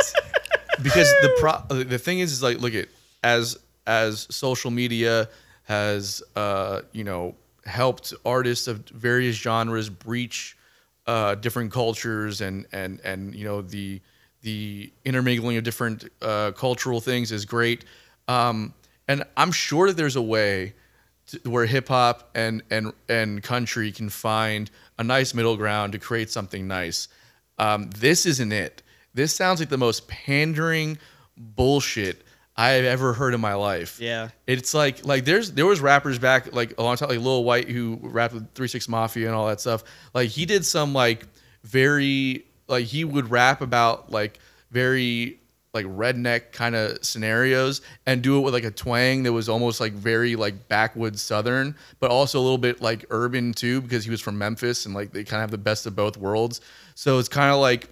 because 0.82 1.08
the 1.22 1.36
pro 1.38 1.76
the 1.84 1.98
thing 1.98 2.18
is 2.18 2.32
is 2.32 2.42
like 2.42 2.58
look 2.58 2.74
at 2.74 2.88
as 3.22 3.56
as 3.86 4.26
social 4.30 4.70
media 4.72 5.28
has 5.64 6.22
uh 6.36 6.80
you 6.92 7.04
know 7.04 7.36
helped 7.64 8.14
artists 8.24 8.66
of 8.66 8.88
various 8.88 9.36
genres 9.36 9.88
breach 9.88 10.56
uh 11.06 11.34
different 11.36 11.72
cultures 11.72 12.40
and 12.40 12.66
and 12.72 13.00
and 13.04 13.34
you 13.34 13.44
know 13.44 13.62
the 13.62 14.00
the 14.42 14.92
intermingling 15.04 15.56
of 15.56 15.64
different 15.64 16.04
uh 16.22 16.50
cultural 16.52 17.00
things 17.00 17.32
is 17.32 17.44
great 17.44 17.84
um 18.28 18.72
and 19.10 19.24
I'm 19.36 19.50
sure 19.50 19.88
that 19.88 19.96
there's 19.96 20.14
a 20.14 20.22
way 20.22 20.74
t- 21.26 21.40
where 21.42 21.66
hip 21.66 21.88
hop 21.88 22.30
and 22.36 22.62
and 22.70 22.92
and 23.08 23.42
country 23.42 23.90
can 23.90 24.08
find 24.08 24.70
a 24.98 25.02
nice 25.02 25.34
middle 25.34 25.56
ground 25.56 25.92
to 25.94 25.98
create 25.98 26.30
something 26.30 26.68
nice. 26.68 27.08
Um, 27.58 27.90
this 27.90 28.24
isn't 28.24 28.52
it. 28.52 28.84
This 29.12 29.34
sounds 29.34 29.58
like 29.58 29.68
the 29.68 29.76
most 29.76 30.06
pandering 30.06 30.96
bullshit 31.36 32.22
I 32.60 32.72
have 32.72 32.84
ever 32.84 33.14
heard 33.14 33.32
in 33.32 33.40
my 33.40 33.54
life. 33.54 33.98
Yeah. 33.98 34.28
It's 34.46 34.74
like 34.74 35.06
like 35.06 35.24
there's 35.24 35.52
there 35.52 35.64
was 35.64 35.80
rappers 35.80 36.18
back 36.18 36.52
like 36.54 36.74
a 36.76 36.82
long 36.82 36.94
time 36.94 37.08
like 37.08 37.18
Lil 37.18 37.42
Wyte 37.42 37.70
who 37.70 37.98
rapped 38.02 38.34
with 38.34 38.52
Three 38.54 38.68
Six 38.68 38.86
Mafia 38.86 39.28
and 39.28 39.34
all 39.34 39.46
that 39.46 39.62
stuff. 39.62 39.82
Like 40.12 40.28
he 40.28 40.44
did 40.44 40.66
some 40.66 40.92
like 40.92 41.26
very 41.64 42.44
like 42.68 42.84
he 42.84 43.02
would 43.02 43.30
rap 43.30 43.62
about 43.62 44.12
like 44.12 44.40
very 44.70 45.40
like 45.72 45.86
redneck 45.86 46.52
kind 46.52 46.74
of 46.74 47.02
scenarios 47.02 47.80
and 48.04 48.20
do 48.20 48.36
it 48.36 48.42
with 48.42 48.52
like 48.52 48.64
a 48.64 48.70
twang 48.70 49.22
that 49.22 49.32
was 49.32 49.48
almost 49.48 49.80
like 49.80 49.94
very 49.94 50.36
like 50.36 50.68
backwoods 50.68 51.22
southern, 51.22 51.74
but 51.98 52.10
also 52.10 52.38
a 52.38 52.42
little 52.42 52.58
bit 52.58 52.82
like 52.82 53.06
urban 53.08 53.54
too 53.54 53.80
because 53.80 54.04
he 54.04 54.10
was 54.10 54.20
from 54.20 54.36
Memphis 54.36 54.84
and 54.84 54.94
like 54.94 55.12
they 55.12 55.24
kind 55.24 55.42
of 55.42 55.44
have 55.44 55.50
the 55.50 55.56
best 55.56 55.86
of 55.86 55.96
both 55.96 56.18
worlds. 56.18 56.60
So 56.94 57.18
it's 57.18 57.28
kind 57.30 57.54
of 57.54 57.58
like 57.58 57.88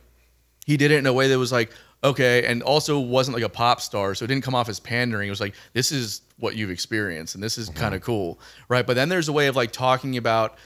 he 0.66 0.76
did 0.76 0.90
it 0.90 0.98
in 0.98 1.06
a 1.06 1.12
way 1.14 1.28
that 1.28 1.38
was 1.38 1.52
like 1.52 1.72
okay 2.04 2.46
and 2.46 2.62
also 2.62 2.98
wasn't 2.98 3.34
like 3.34 3.44
a 3.44 3.48
pop 3.48 3.80
star 3.80 4.14
so 4.14 4.24
it 4.24 4.28
didn't 4.28 4.44
come 4.44 4.54
off 4.54 4.68
as 4.68 4.80
pandering. 4.80 5.28
It 5.28 5.30
was 5.30 5.40
like 5.40 5.54
this 5.72 5.92
is 5.92 6.22
what 6.38 6.56
you've 6.56 6.70
experienced 6.70 7.34
and 7.34 7.42
this 7.42 7.58
is 7.58 7.68
kind 7.70 7.94
of 7.94 8.02
cool 8.02 8.38
right? 8.68 8.86
But 8.86 8.94
then 8.94 9.08
there's 9.08 9.28
a 9.28 9.32
way 9.32 9.48
of 9.48 9.56
like 9.56 9.72
talking 9.72 10.16
about 10.16 10.56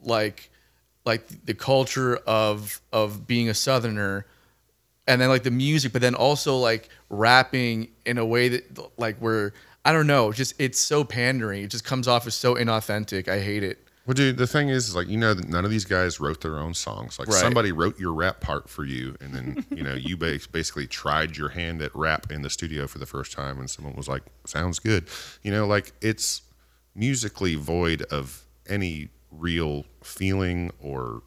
like 0.00 0.50
like 1.04 1.44
the 1.46 1.54
culture 1.54 2.16
of 2.26 2.80
of 2.92 3.26
being 3.26 3.48
a 3.48 3.54
southerner 3.54 4.26
and 5.06 5.20
then 5.20 5.28
like 5.28 5.44
the 5.44 5.50
music 5.50 5.92
but 5.92 6.02
then 6.02 6.14
also 6.14 6.56
like 6.56 6.88
rapping 7.08 7.88
in 8.04 8.18
a 8.18 8.26
way 8.26 8.48
that 8.48 8.98
like 8.98 9.20
we're 9.20 9.52
i 9.84 9.92
don't 9.92 10.06
know 10.06 10.32
just 10.32 10.54
it's 10.60 10.78
so 10.78 11.04
pandering. 11.04 11.62
It 11.62 11.70
just 11.70 11.84
comes 11.84 12.08
off 12.08 12.26
as 12.26 12.34
so 12.34 12.54
inauthentic. 12.54 13.28
I 13.28 13.40
hate 13.40 13.62
it 13.62 13.85
Well, 14.06 14.14
dude, 14.14 14.36
the 14.36 14.46
thing 14.46 14.68
is, 14.68 14.88
is 14.88 14.94
like 14.96 15.08
you 15.08 15.16
know, 15.16 15.34
that 15.34 15.48
none 15.48 15.64
of 15.64 15.70
these 15.70 15.84
guys 15.84 16.20
wrote 16.20 16.40
their 16.40 16.58
own 16.58 16.74
songs. 16.74 17.18
Like 17.18 17.26
Right. 17.28 17.36
somebody 17.40 17.72
wrote 17.72 17.98
your 17.98 18.12
rap 18.14 18.40
part 18.40 18.68
for 18.68 18.84
you, 18.84 19.16
and 19.20 19.34
then 19.34 19.66
you 19.70 19.82
know 19.82 19.94
you 19.94 20.16
bas- 20.16 20.46
basically 20.46 20.86
tried 20.86 21.36
your 21.36 21.48
hand 21.50 21.82
at 21.82 21.94
rap 21.94 22.30
in 22.30 22.42
the 22.42 22.50
studio 22.50 22.86
for 22.86 22.98
the 22.98 23.06
first 23.06 23.32
time, 23.32 23.58
and 23.58 23.68
someone 23.68 23.94
was 23.96 24.06
like, 24.08 24.22
"Sounds 24.46 24.78
good," 24.78 25.08
you 25.42 25.50
know, 25.50 25.66
like 25.66 25.92
it's 26.00 26.42
musically 26.94 27.56
void 27.56 28.02
of 28.04 28.44
any 28.68 29.08
real 29.32 29.84
feeling 30.02 30.70
or 30.80 31.22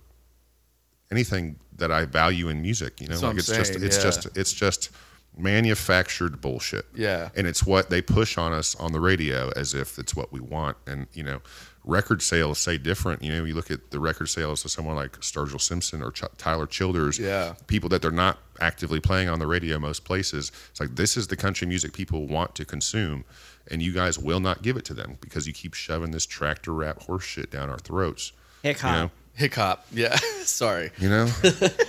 anything 1.11 1.57
that 1.75 1.91
I 1.91 2.05
value 2.05 2.49
in 2.49 2.61
music. 2.61 3.01
You 3.01 3.07
know, 3.07 3.11
That's 3.11 3.21
what 3.21 3.27
like 3.27 3.33
I'm 3.33 3.39
it's 3.39 3.47
just 3.47 3.73
saying, 3.73 3.85
it's 3.85 3.97
yeah. 3.97 4.03
just 4.03 4.37
it's 4.37 4.53
just 4.53 4.89
manufactured 5.37 6.41
bullshit. 6.41 6.85
Yeah. 6.95 7.29
And 7.35 7.47
it's 7.47 7.65
what 7.65 7.89
they 7.89 8.01
push 8.01 8.37
on 8.37 8.51
us 8.51 8.75
on 8.75 8.91
the 8.91 8.99
radio 8.99 9.51
as 9.55 9.73
if 9.73 9.97
it's 9.97 10.15
what 10.15 10.31
we 10.33 10.39
want. 10.39 10.75
And, 10.85 11.07
you 11.13 11.23
know, 11.23 11.41
record 11.89 12.21
sales 12.21 12.59
say 12.59 12.77
different. 12.77 13.23
You 13.23 13.31
know, 13.31 13.43
you 13.43 13.53
look 13.55 13.71
at 13.71 13.91
the 13.91 13.99
record 13.99 14.27
sales 14.27 14.63
of 14.63 14.71
someone 14.71 14.95
like 14.95 15.13
Sturgill 15.21 15.59
Simpson 15.59 16.01
or 16.03 16.11
Ch- 16.11 16.23
Tyler 16.37 16.65
Childers, 16.67 17.17
Yeah. 17.19 17.55
people 17.67 17.89
that 17.89 18.01
they're 18.01 18.11
not 18.11 18.37
actively 18.61 18.99
playing 18.99 19.27
on 19.29 19.39
the 19.39 19.47
radio 19.47 19.79
most 19.79 20.05
places. 20.05 20.51
It's 20.71 20.79
like, 20.79 20.95
this 20.95 21.17
is 21.17 21.27
the 21.27 21.35
country 21.35 21.67
music 21.67 21.93
people 21.93 22.27
want 22.27 22.55
to 22.55 22.65
consume. 22.65 23.25
And 23.71 23.81
you 23.81 23.91
guys 23.93 24.17
will 24.19 24.39
not 24.39 24.61
give 24.61 24.77
it 24.77 24.85
to 24.85 24.93
them 24.93 25.17
because 25.21 25.45
you 25.47 25.53
keep 25.53 25.73
shoving 25.73 26.11
this 26.11 26.25
tractor 26.25 26.73
rap 26.73 27.01
horse 27.03 27.23
shit 27.23 27.51
down 27.51 27.69
our 27.69 27.77
throats. 27.79 28.31
Hick 28.63 28.77
You 28.81 28.89
know? 28.89 28.91
hop. 29.01 29.11
hip 29.35 29.53
hop 29.53 29.85
yeah 29.93 30.15
sorry 30.43 30.91
you 30.97 31.09
know 31.09 31.29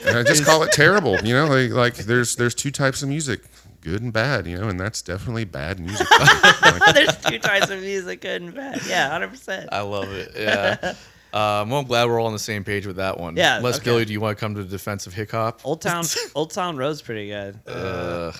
and 0.06 0.16
i 0.16 0.22
just 0.22 0.44
call 0.44 0.62
it 0.62 0.70
terrible 0.70 1.18
you 1.24 1.34
know 1.34 1.46
like 1.48 1.70
like 1.72 1.94
there's 2.06 2.36
there's 2.36 2.54
two 2.54 2.70
types 2.70 3.02
of 3.02 3.08
music 3.08 3.40
good 3.80 4.02
and 4.02 4.12
bad 4.12 4.46
you 4.46 4.58
know 4.58 4.68
and 4.68 4.78
that's 4.78 5.02
definitely 5.02 5.44
bad 5.44 5.80
music 5.80 6.06
Like, 6.20 6.94
There's 6.94 7.16
two 7.18 7.38
types 7.38 7.70
of 7.70 7.80
music, 7.80 8.20
good 8.20 8.42
and 8.42 8.54
bad. 8.54 8.80
Yeah, 8.86 9.08
hundred 9.10 9.28
percent. 9.30 9.68
I 9.72 9.80
love 9.80 10.10
it. 10.12 10.32
Yeah. 10.36 10.76
um, 11.32 11.70
well, 11.70 11.80
I'm 11.80 11.86
glad 11.86 12.06
we're 12.08 12.20
all 12.20 12.26
on 12.26 12.32
the 12.32 12.38
same 12.38 12.62
page 12.64 12.86
with 12.86 12.96
that 12.96 13.18
one. 13.18 13.36
Yeah, 13.36 13.58
Les 13.60 13.76
okay. 13.76 13.84
Billy, 13.84 14.04
do 14.04 14.12
you 14.12 14.20
want 14.20 14.36
to 14.36 14.40
come 14.40 14.54
to 14.54 14.62
the 14.62 14.68
defense 14.68 15.06
of 15.06 15.14
hip 15.14 15.30
hop? 15.32 15.60
Old 15.64 15.80
Town, 15.80 16.04
Old 16.34 16.50
Town 16.52 16.76
Road's 16.76 17.02
pretty 17.02 17.28
good. 17.28 17.58
Uh, 17.66 18.32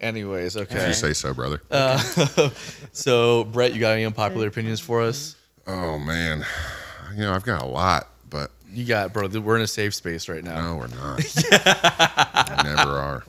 anyways, 0.00 0.56
if 0.56 0.70
okay. 0.70 0.88
you 0.88 0.94
say 0.94 1.12
so 1.12 1.34
brother 1.34 1.60
So, 2.92 3.44
Brett, 3.44 3.74
you 3.74 3.80
got 3.80 3.92
any 3.92 4.04
unpopular 4.04 4.48
opinions 4.48 4.80
for 4.80 5.02
us? 5.02 5.36
oh 5.66 5.98
man 5.98 6.44
you 7.14 7.20
know 7.22 7.32
i've 7.32 7.44
got 7.44 7.62
a 7.62 7.66
lot 7.66 8.08
but 8.28 8.50
You 8.70 8.84
got, 8.84 9.14
bro. 9.14 9.28
We're 9.28 9.56
in 9.56 9.62
a 9.62 9.66
safe 9.66 9.94
space 9.94 10.28
right 10.28 10.44
now. 10.44 10.60
no 10.60 10.76
we're 10.76 10.88
not 10.88 12.64
never 12.64 12.90
are 12.98 13.24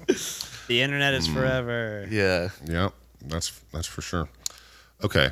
The 0.68 0.82
internet 0.82 1.14
Mm. 1.14 1.18
is 1.18 1.28
forever. 1.28 2.08
Yeah. 2.10 2.50
Yep, 2.66 2.94
that's 3.22 3.52
that's 3.72 3.88
for 3.88 4.02
sure. 4.02 4.30
Okay, 5.04 5.32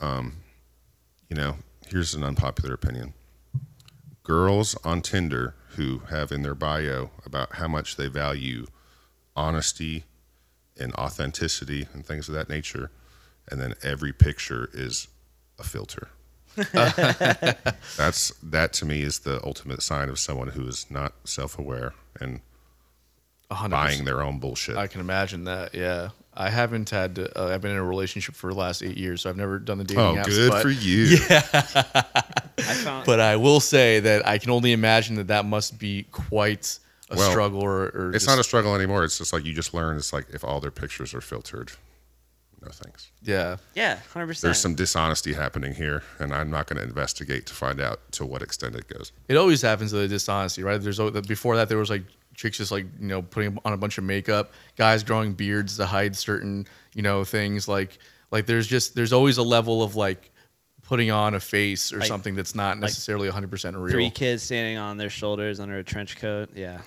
um, 0.00 0.38
you 1.28 1.36
know, 1.36 1.56
here's 1.86 2.14
an 2.14 2.24
unpopular 2.24 2.74
opinion. 2.74 3.14
Girls 4.24 4.74
on 4.84 5.00
Tinder 5.02 5.54
who 5.76 6.00
have 6.10 6.32
in 6.32 6.42
their 6.42 6.54
bio 6.54 7.10
about 7.24 7.54
how 7.56 7.68
much 7.68 7.96
they 7.96 8.08
value 8.08 8.66
honesty 9.36 10.04
and 10.78 10.92
authenticity 10.94 11.86
and 11.92 12.04
things 12.04 12.28
of 12.28 12.34
that 12.34 12.48
nature, 12.48 12.90
and 13.50 13.60
then 13.60 13.74
every 13.82 14.12
picture 14.12 14.68
is 14.72 15.08
a 15.58 15.62
filter. 15.64 16.08
that's 16.72 18.32
that 18.42 18.72
to 18.72 18.84
me 18.84 19.02
is 19.02 19.20
the 19.20 19.40
ultimate 19.44 19.82
sign 19.82 20.08
of 20.08 20.18
someone 20.18 20.48
who 20.48 20.66
is 20.66 20.86
not 20.90 21.12
self-aware 21.24 21.94
and 22.20 22.40
A 23.50 23.54
hundred 23.54 23.76
buying 23.76 24.04
their 24.04 24.22
own 24.22 24.38
bullshit. 24.38 24.76
I 24.76 24.86
can 24.86 25.00
imagine 25.00 25.44
that. 25.44 25.74
Yeah. 25.74 26.10
I 26.34 26.50
haven't 26.50 26.90
had. 26.90 27.16
To, 27.16 27.40
uh, 27.40 27.52
I've 27.52 27.60
been 27.60 27.72
in 27.72 27.78
a 27.78 27.84
relationship 27.84 28.36
for 28.36 28.52
the 28.52 28.58
last 28.58 28.82
eight 28.82 28.96
years, 28.96 29.22
so 29.22 29.30
I've 29.30 29.36
never 29.36 29.58
done 29.58 29.78
the 29.78 29.84
dating 29.84 30.04
oh, 30.04 30.14
apps. 30.16 30.26
good 30.26 30.50
but, 30.50 30.62
for 30.62 30.70
you. 30.70 31.16
I 31.30 32.74
found 32.74 33.06
But 33.06 33.18
I 33.20 33.36
will 33.36 33.58
say 33.58 34.00
that 34.00 34.26
I 34.26 34.38
can 34.38 34.50
only 34.50 34.72
imagine 34.72 35.16
that 35.16 35.26
that 35.28 35.44
must 35.44 35.78
be 35.78 36.04
quite 36.12 36.78
a 37.10 37.16
Well, 37.16 37.30
struggle. 37.30 37.60
Or, 37.60 37.86
or 37.86 38.08
It's 38.10 38.24
just- 38.24 38.28
not 38.28 38.38
a 38.38 38.44
struggle 38.44 38.74
anymore. 38.74 39.02
It's 39.02 39.18
just 39.18 39.32
like 39.32 39.44
you 39.44 39.52
just 39.52 39.74
learn. 39.74 39.96
It's 39.96 40.12
like 40.12 40.26
if 40.32 40.44
all 40.44 40.60
their 40.60 40.70
pictures 40.70 41.12
are 41.12 41.20
filtered, 41.20 41.72
no 42.62 42.70
thanks. 42.70 43.10
Yeah. 43.22 43.56
yeah, 43.74 43.98
hundred 44.12 44.28
percent. 44.28 44.42
There's 44.48 44.58
some 44.58 44.74
dishonesty 44.74 45.32
happening 45.32 45.74
here, 45.74 46.02
and 46.18 46.34
I'm 46.34 46.50
not 46.50 46.66
going 46.66 46.76
to 46.76 46.82
investigate 46.82 47.46
to 47.46 47.54
find 47.54 47.80
out 47.80 48.00
to 48.12 48.26
what 48.26 48.42
extent 48.42 48.74
it 48.74 48.88
goes. 48.88 49.12
It 49.28 49.36
always 49.36 49.62
happens 49.62 49.92
with 49.92 50.02
the 50.02 50.08
dishonesty, 50.08 50.62
right? 50.62 50.80
There's 50.80 50.98
before 51.26 51.56
that 51.56 51.68
there 51.68 51.78
was 51.78 51.90
like 51.90 52.02
chicks 52.38 52.56
just 52.56 52.70
like 52.70 52.86
you 53.00 53.08
know 53.08 53.20
putting 53.20 53.58
on 53.64 53.72
a 53.74 53.76
bunch 53.76 53.98
of 53.98 54.04
makeup, 54.04 54.52
guys 54.76 55.02
growing 55.02 55.34
beards 55.34 55.76
to 55.76 55.84
hide 55.84 56.16
certain 56.16 56.66
you 56.94 57.02
know 57.02 57.24
things. 57.24 57.68
Like 57.68 57.98
like 58.30 58.46
there's 58.46 58.66
just 58.66 58.94
there's 58.94 59.12
always 59.12 59.36
a 59.36 59.42
level 59.42 59.82
of 59.82 59.96
like 59.96 60.30
putting 60.82 61.10
on 61.10 61.34
a 61.34 61.40
face 61.40 61.92
or 61.92 61.98
Like- 61.98 62.08
something 62.08 62.34
that's 62.34 62.54
not 62.54 62.78
necessarily 62.78 63.28
100 63.28 63.50
percent 63.50 63.76
real. 63.76 63.92
Three 63.92 64.08
kids 64.10 64.42
standing 64.42 64.78
on 64.78 64.96
their 64.96 65.10
shoulders 65.10 65.60
under 65.60 65.76
a 65.76 65.84
trench 65.84 66.16
coat. 66.16 66.48
Yeah, 66.54 66.80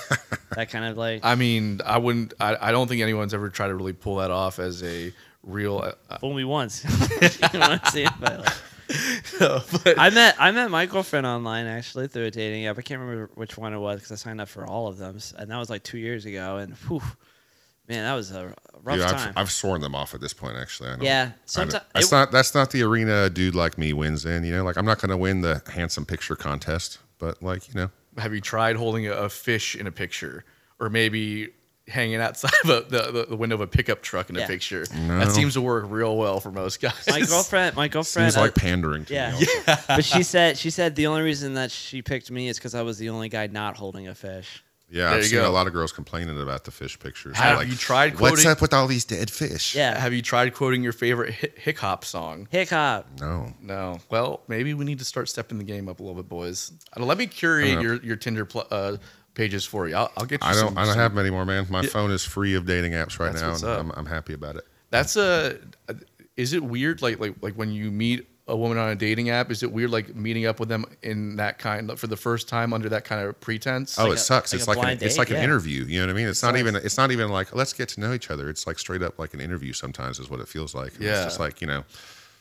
that 0.56 0.68
kind 0.68 0.84
of 0.84 0.98
like 0.98 1.24
I 1.24 1.36
mean, 1.36 1.80
I 1.86 1.98
wouldn't. 1.98 2.34
I, 2.40 2.56
I 2.60 2.72
don't 2.72 2.88
think 2.88 3.00
anyone's 3.00 3.32
ever 3.32 3.48
tried 3.48 3.68
to 3.68 3.74
really 3.74 3.92
pull 3.94 4.16
that 4.16 4.30
off 4.30 4.58
as 4.58 4.82
a 4.82 5.12
real. 5.42 5.94
Uh, 6.10 6.18
fool 6.18 6.34
me 6.34 6.44
once. 6.44 6.84
you 7.54 7.60
want 7.60 7.84
to 7.84 7.90
see 7.92 8.02
it, 8.02 8.12
but 8.20 8.40
like, 8.40 8.54
but 9.38 9.98
I 9.98 10.10
met 10.10 10.36
I 10.38 10.50
met 10.50 10.70
my 10.70 10.86
girlfriend 10.86 11.26
online 11.26 11.66
actually 11.66 12.08
through 12.08 12.26
a 12.26 12.30
dating 12.30 12.66
app. 12.66 12.78
I 12.78 12.82
can't 12.82 13.00
remember 13.00 13.30
which 13.34 13.56
one 13.58 13.72
it 13.74 13.78
was 13.78 14.00
because 14.00 14.12
I 14.12 14.14
signed 14.16 14.40
up 14.40 14.48
for 14.48 14.66
all 14.66 14.86
of 14.88 14.98
them, 14.98 15.18
and 15.38 15.50
that 15.50 15.58
was 15.58 15.70
like 15.70 15.82
two 15.82 15.98
years 15.98 16.24
ago. 16.26 16.58
And 16.58 16.74
whew, 16.74 17.02
man, 17.88 18.04
that 18.04 18.14
was 18.14 18.30
a 18.30 18.54
rough 18.82 18.98
Yeah, 18.98 19.06
time. 19.08 19.28
I've, 19.30 19.38
I've 19.38 19.50
sworn 19.52 19.80
them 19.80 19.94
off 19.94 20.14
at 20.14 20.20
this 20.20 20.32
point. 20.32 20.56
Actually, 20.56 20.90
I 20.90 20.92
don't, 20.96 21.02
Yeah, 21.04 21.32
I 21.56 21.64
don't- 21.64 21.82
that's 21.94 22.06
it- 22.06 22.12
not 22.14 22.30
that's 22.32 22.54
not 22.54 22.70
the 22.70 22.82
arena 22.82 23.24
a 23.24 23.30
dude 23.30 23.54
like 23.54 23.76
me 23.78 23.92
wins 23.92 24.24
in. 24.24 24.44
You 24.44 24.52
know, 24.56 24.64
like 24.64 24.76
I'm 24.76 24.86
not 24.86 25.00
going 25.00 25.10
to 25.10 25.16
win 25.16 25.40
the 25.40 25.62
handsome 25.72 26.04
picture 26.06 26.36
contest, 26.36 26.98
but 27.18 27.42
like 27.42 27.68
you 27.68 27.74
know, 27.74 27.90
have 28.18 28.32
you 28.34 28.40
tried 28.40 28.76
holding 28.76 29.06
a, 29.08 29.12
a 29.12 29.28
fish 29.28 29.74
in 29.74 29.86
a 29.86 29.92
picture, 29.92 30.44
or 30.78 30.88
maybe 30.90 31.48
hanging 31.88 32.16
outside 32.16 32.50
of 32.64 32.70
a, 32.70 32.80
the, 32.88 33.12
the 33.12 33.26
the 33.30 33.36
window 33.36 33.54
of 33.54 33.60
a 33.60 33.66
pickup 33.66 34.02
truck 34.02 34.28
in 34.30 34.36
a 34.36 34.40
Yeah. 34.40 34.46
picture? 34.46 34.84
No. 34.94 35.18
That 35.20 35.30
seems 35.32 35.54
to 35.54 35.60
work 35.60 35.84
real 35.88 36.16
well 36.16 36.40
for 36.40 36.50
most 36.50 36.80
guys. 36.80 36.94
my 37.08 37.20
girlfriend, 37.20 37.76
my 37.76 37.88
girlfriend, 37.88 38.32
seems 38.32 38.36
like 38.42 38.50
uh, 38.58 38.60
pandering 38.60 39.04
to 39.06 39.14
yeah. 39.14 39.30
me. 39.38 39.46
also. 39.68 39.82
but 39.88 40.04
she 40.04 40.22
said 40.22 40.58
she 40.58 40.70
said 40.70 40.96
the 40.96 41.06
only 41.06 41.22
reason 41.22 41.54
that 41.54 41.70
she 41.70 42.02
picked 42.02 42.30
me 42.30 42.48
is 42.48 42.58
because 42.58 42.74
I 42.74 42.82
was 42.82 42.98
the 42.98 43.10
only 43.10 43.28
guy 43.28 43.46
not 43.46 43.76
holding 43.76 44.08
a 44.08 44.14
fish. 44.14 44.62
Yeah, 44.88 45.06
There 45.06 45.14
I've 45.14 45.16
you 45.16 45.22
seen 45.30 45.38
go. 45.40 45.48
a 45.48 45.50
lot 45.50 45.66
of 45.66 45.72
girls 45.72 45.90
complaining 45.90 46.40
about 46.40 46.62
the 46.62 46.70
fish 46.70 46.96
pictures. 46.96 47.36
Have 47.36 47.58
They're 47.58 47.66
you 47.66 47.74
tried 47.74 48.20
What's 48.20 48.34
quoting- 48.36 48.50
up 48.52 48.60
with 48.60 48.72
all 48.72 48.86
these 48.86 49.04
dead 49.04 49.30
fish? 49.32 49.74
Yeah, 49.74 49.98
Have 49.98 50.12
you 50.14 50.22
tried 50.22 50.54
quoting 50.54 50.80
your 50.84 50.92
favorite 50.92 51.34
hi- 51.34 51.50
hick 51.56 51.78
hop 51.80 52.04
song? 52.04 52.46
hick 52.52 52.70
hop. 52.70 53.08
No. 53.20 53.52
No. 53.60 53.98
Well, 54.10 54.42
maybe 54.46 54.74
we 54.74 54.84
need 54.84 55.00
to 55.00 55.04
start 55.04 55.28
stepping 55.28 55.58
the 55.58 55.64
game 55.64 55.88
up 55.88 55.98
a 55.98 56.04
little 56.04 56.14
bit, 56.22 56.28
boys. 56.28 56.70
Uh, 56.96 57.04
Let 57.04 57.18
me 57.18 57.26
curate 57.26 57.64
I 57.64 57.74
don't 57.74 57.82
know. 57.82 57.82
your 57.94 58.02
your 58.04 58.16
Tinder 58.16 58.44
pl- 58.44 58.68
uh, 58.70 58.96
pages 59.36 59.64
for 59.64 59.86
you. 59.88 59.94
I'll, 59.94 60.10
I'll 60.16 60.26
get 60.26 60.42
you. 60.42 60.48
I 60.48 60.54
don't. 60.54 60.70
some- 60.70 60.78
I 60.78 60.82
don't 60.84 60.94
some- 60.94 60.98
have 61.00 61.12
them 61.12 61.20
anymore, 61.20 61.44
man. 61.44 61.66
My 61.70 61.82
phone 61.86 62.10
is 62.10 62.24
free 62.24 62.54
of 62.54 62.66
dating 62.66 62.92
apps 62.92 63.20
right 63.20 63.30
That's 63.30 63.42
now, 63.42 63.50
what's 63.50 63.62
and 63.62 63.70
up. 63.70 63.80
I'm, 63.80 63.92
I'm 63.92 64.06
happy 64.06 64.32
about 64.32 64.56
it. 64.56 64.64
That's 64.90 65.16
a. 65.16 65.58
Is 66.36 66.52
it 66.52 66.62
weird, 66.64 67.00
like 67.02 67.20
like 67.20 67.34
like 67.40 67.54
when 67.54 67.70
you 67.72 67.90
meet 67.92 68.26
a 68.48 68.56
woman 68.56 68.78
on 68.78 68.88
a 68.90 68.94
dating 68.94 69.30
app? 69.30 69.50
Is 69.50 69.62
it 69.62 69.72
weird, 69.72 69.90
like 69.90 70.14
meeting 70.14 70.46
up 70.46 70.60
with 70.60 70.68
them 70.68 70.84
in 71.02 71.36
that 71.36 71.58
kind 71.58 71.98
for 71.98 72.06
the 72.06 72.16
first 72.16 72.48
time 72.48 72.72
under 72.72 72.88
that 72.90 73.04
kind 73.04 73.26
of 73.26 73.40
pretense? 73.40 73.98
Oh, 73.98 74.04
like 74.04 74.12
it 74.12 74.14
a- 74.14 74.18
sucks. 74.18 74.52
like 74.52 74.58
it's 74.60 74.68
like 74.68 74.76
an, 74.76 74.82
blind 74.82 75.02
it's 75.02 75.14
date, 75.14 75.18
like 75.18 75.30
an 75.30 75.36
interview. 75.36 75.84
You 75.84 76.00
know 76.00 76.06
what 76.06 76.10
I 76.10 76.16
mean? 76.16 76.28
It's 76.28 76.42
not 76.42 76.52
like- 76.54 76.60
even. 76.60 76.76
It's 76.76 76.96
not 76.96 77.10
even 77.10 77.30
like 77.30 77.54
let's 77.54 77.72
get 77.72 77.88
to 77.90 78.00
know 78.00 78.12
each 78.12 78.30
other. 78.30 78.48
It's 78.50 78.66
like 78.66 78.78
straight 78.78 79.02
up 79.02 79.18
like 79.18 79.34
an 79.34 79.40
interview. 79.40 79.72
Sometimes 79.72 80.18
is 80.18 80.28
what 80.30 80.40
it 80.40 80.48
feels 80.48 80.74
like. 80.74 80.94
And 80.96 81.04
Yeah. 81.04 81.16
It's 81.16 81.24
just 81.24 81.40
like 81.40 81.60
you 81.60 81.66
know, 81.66 81.84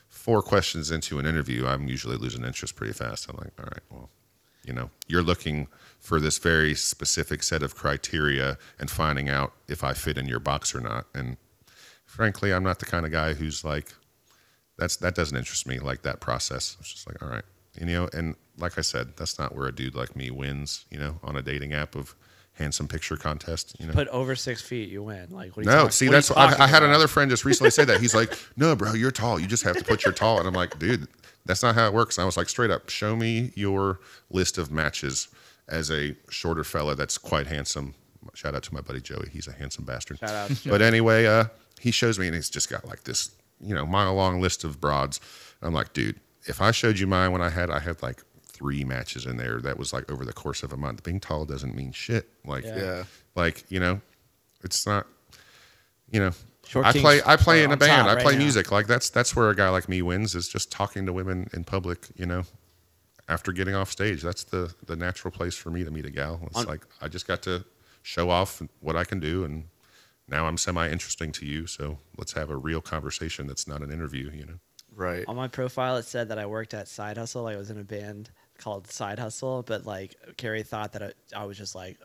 four 0.10 0.42
questions 0.42 0.92
into 0.92 1.20
an 1.20 1.26
interview, 1.26 1.66
I'm 1.68 1.88
usually 1.88 2.18
losing 2.18 2.44
interest 2.44 2.76
pretty 2.76 2.94
fast. 2.94 3.30
I'm 3.30 3.38
like, 3.38 3.52
all 3.60 3.66
right, 3.66 3.82
well, 3.90 4.10
you 4.66 4.74
know, 4.74 4.90
you're 5.08 5.24
looking 5.24 5.68
for 6.06 6.20
this 6.20 6.38
very 6.38 6.76
specific 6.76 7.42
set 7.42 7.64
of 7.64 7.74
criteria 7.76 8.60
and 8.80 8.92
finding 8.92 9.28
out 9.28 9.54
if 9.68 9.84
I 9.84 9.94
fit 9.94 10.20
in 10.20 10.28
your 10.28 10.40
box 10.40 10.76
or 10.76 10.80
not. 10.80 11.08
And 11.16 11.36
frankly, 12.06 12.54
I'm 12.54 12.64
not 12.64 12.78
the 12.78 12.86
kind 12.86 13.08
of 13.08 13.12
guy 13.12 13.34
who's 13.34 13.66
like, 13.66 13.92
that's 14.78 14.98
that 14.98 15.16
doesn't 15.16 15.36
interest 15.36 15.68
me 15.68 15.80
like 15.80 16.04
that 16.04 16.20
process. 16.20 16.78
It's 16.80 16.94
just 16.94 17.08
like, 17.08 17.22
all 17.24 17.30
right, 17.30 17.44
you 17.80 17.88
know, 17.88 18.08
and 18.14 18.36
like 18.60 18.78
I 18.78 18.82
said, 18.82 19.18
that's 19.18 19.40
not 19.40 19.56
where 19.56 19.68
a 19.68 19.72
dude 19.74 19.96
like 19.96 20.16
me 20.16 20.30
wins, 20.30 20.86
you 20.92 21.00
know, 21.00 21.20
on 21.24 21.36
a 21.38 21.42
dating 21.42 21.74
app 21.74 21.96
of 21.96 22.14
handsome 22.54 22.88
picture 22.88 23.18
contest. 23.18 23.76
You 23.80 23.88
know, 23.88 23.94
Put 23.94 24.08
over 24.10 24.36
six 24.36 24.62
feet, 24.62 24.90
you 24.90 25.02
win. 25.02 25.30
Like, 25.32 25.58
what 25.58 25.66
no, 25.66 25.72
talking- 25.76 25.90
see, 25.92 26.08
what 26.08 26.12
that's 26.12 26.30
I, 26.32 26.44
I 26.64 26.68
had 26.68 26.84
about? 26.84 26.90
another 26.90 27.08
friend 27.08 27.32
just 27.32 27.46
recently 27.46 27.72
say 27.72 27.84
that. 27.86 28.00
He's 28.06 28.14
like, 28.14 28.38
"No, 28.56 28.76
bro, 28.76 28.94
you're 28.94 29.10
tall. 29.12 29.40
You 29.40 29.48
just 29.48 29.64
have 29.64 29.76
to 29.78 29.84
put 29.84 30.06
your 30.06 30.14
tall." 30.14 30.38
And 30.38 30.48
I'm 30.48 30.54
like, 30.54 30.78
"Dude, 30.78 31.08
that's 31.48 31.64
not 31.64 31.74
how 31.74 31.88
it 31.88 31.94
works." 31.94 32.18
And 32.18 32.24
I 32.24 32.26
was 32.26 32.38
like, 32.38 32.48
"Straight 32.50 32.70
up, 32.70 32.90
show 32.90 33.16
me 33.16 33.52
your 33.56 34.00
list 34.30 34.58
of 34.60 34.72
matches 34.72 35.30
as 35.68 35.92
a 35.92 36.16
shorter 36.30 36.64
fella 36.64 36.96
that's 36.96 37.18
quite 37.18 37.48
handsome." 37.48 37.96
Shout 38.34 38.56
out 38.56 38.64
to 38.64 38.74
my 38.74 38.82
buddy 38.82 39.02
Joey. 39.02 39.30
He's 39.32 39.48
a 39.48 39.52
handsome 39.54 39.86
bastard. 39.86 40.20
Shout 40.20 40.30
out 40.32 40.50
to 40.50 40.70
But 40.70 40.82
anyway, 40.82 41.26
uh, 41.26 41.46
he 41.80 41.92
shows 41.92 42.18
me, 42.20 42.26
and 42.28 42.36
he's 42.36 42.50
just 42.50 42.70
got 42.70 42.86
like 42.86 43.04
this, 43.04 43.32
you 43.62 43.74
know, 43.76 43.86
mile 43.86 44.14
long 44.16 44.42
list 44.42 44.64
of 44.64 44.82
broads. 44.82 45.20
I'm 45.62 45.74
like, 45.74 45.94
dude, 45.94 46.20
if 46.48 46.62
I 46.62 46.72
showed 46.72 46.98
you 47.00 47.08
mine 47.08 47.32
when 47.32 47.42
I 47.42 47.50
had, 47.50 47.70
I 47.70 47.80
had 47.80 48.02
like 48.02 48.24
three 48.44 48.84
matches 48.84 49.26
in 49.26 49.38
there. 49.38 49.60
That 49.62 49.78
was 49.78 49.94
like 49.94 50.12
over 50.12 50.26
the 50.26 50.34
course 50.34 50.64
of 50.64 50.74
a 50.74 50.78
month. 50.78 51.04
Being 51.04 51.20
tall 51.20 51.46
doesn't 51.46 51.76
mean 51.76 51.92
shit. 51.92 52.30
Like, 52.46 52.64
Yeah. 52.66 52.76
Yeah. 52.78 53.04
like 53.36 53.64
you 53.70 53.80
know, 53.80 54.02
it's 54.64 54.86
not. 54.88 55.06
You 56.12 56.20
know, 56.20 56.32
Short 56.68 56.86
I 56.86 56.92
play. 56.94 57.22
I 57.26 57.36
play 57.36 57.64
in 57.64 57.72
a 57.72 57.78
band. 57.78 57.92
top 57.92 58.08
I 58.08 58.14
right 58.16 58.24
play 58.24 58.34
now. 58.34 58.40
music. 58.40 58.72
Like 58.72 58.88
that's 58.88 59.10
that's 59.10 59.36
where 59.36 59.50
a 59.50 59.56
guy 59.56 59.70
like 59.70 59.88
me 59.90 60.02
wins 60.02 60.34
is 60.36 60.48
just 60.48 60.72
talking 60.72 61.06
to 61.06 61.14
women 61.14 61.48
in 61.54 61.64
public. 61.64 62.08
You 62.16 62.26
know, 62.26 62.44
after 63.28 63.52
getting 63.52 63.76
off 63.76 63.92
stage, 63.92 64.22
that's 64.22 64.44
the 64.44 64.74
the 64.86 64.96
natural 64.96 65.32
place 65.32 65.56
for 65.56 65.70
me 65.70 65.84
to 65.84 65.92
meet 65.92 66.06
a 66.06 66.12
gal. 66.12 66.40
It's 66.48 66.58
On- 66.58 66.66
like 66.66 66.86
I 67.02 67.08
just 67.08 67.28
got 67.28 67.42
to 67.44 67.66
show 68.04 68.30
off 68.30 68.62
what 68.82 68.96
I 68.96 69.04
can 69.04 69.20
do, 69.20 69.44
and 69.44 69.66
now 70.28 70.46
I'm 70.46 70.58
semi 70.58 70.90
interesting 70.90 71.32
to 71.34 71.46
you. 71.46 71.68
So 71.68 71.98
let's 72.18 72.34
have 72.34 72.50
a 72.50 72.58
real 72.58 72.82
conversation. 72.82 73.48
That's 73.48 73.68
not 73.68 73.82
an 73.82 73.92
interview. 73.92 74.32
You 74.32 74.46
know. 74.46 74.60
Right. 74.96 75.26
On 75.28 75.36
my 75.36 75.48
profile, 75.48 75.98
it 75.98 76.06
said 76.06 76.30
that 76.30 76.40
I 76.40 76.46
worked 76.46 76.74
at 76.74 76.88
Side 76.88 77.18
Hustle. 77.18 77.44
Like 77.44 77.56
I 77.56 77.60
was 77.60 77.70
in 77.70 77.78
a 77.80 77.84
band 77.84 78.30
called 78.58 78.88
Side 78.90 79.20
Hustle, 79.20 79.64
but 79.64 79.86
like 79.86 80.16
Carrie 80.38 80.64
thought 80.64 80.94
that 80.94 81.04
I, 81.04 81.12
I 81.36 81.46
was 81.46 81.58
just 81.58 81.76
like, 81.76 81.98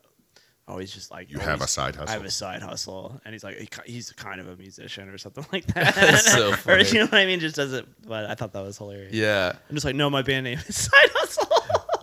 always 0.71 0.93
just 0.93 1.11
like 1.11 1.31
You 1.31 1.39
have 1.39 1.61
a 1.61 1.67
side 1.67 1.97
hustle. 1.97 2.09
I 2.11 2.13
have 2.13 2.25
a 2.25 2.31
side 2.31 2.63
hustle, 2.63 3.21
and 3.25 3.35
he's 3.35 3.45
like, 3.45 3.57
he 3.59 3.93
he's 3.93 4.13
kind 4.13 4.41
of 4.41 4.49
a 4.49 4.57
musician 4.57 5.09
or 5.09 5.19
something 5.19 5.45
like 5.53 5.67
that. 5.75 5.95
That's 5.95 6.33
so 6.33 6.51
or 6.53 6.57
funny. 6.57 6.85
you 6.89 6.95
know 6.95 7.05
what 7.07 7.15
I 7.15 7.27
mean? 7.27 7.41
Just 7.41 7.57
doesn't. 7.57 7.89
But 8.07 8.27
I 8.27 8.35
thought 8.35 8.53
that 8.53 8.63
was 8.63 8.79
hilarious. 8.79 9.13
Yeah. 9.13 9.53
I'm 9.69 9.75
just 9.75 9.85
like, 9.85 9.95
no, 9.95 10.09
my 10.09 10.23
band 10.23 10.45
name 10.45 10.59
is 10.67 10.77
Side 10.77 11.11
Hustle. 11.15 11.49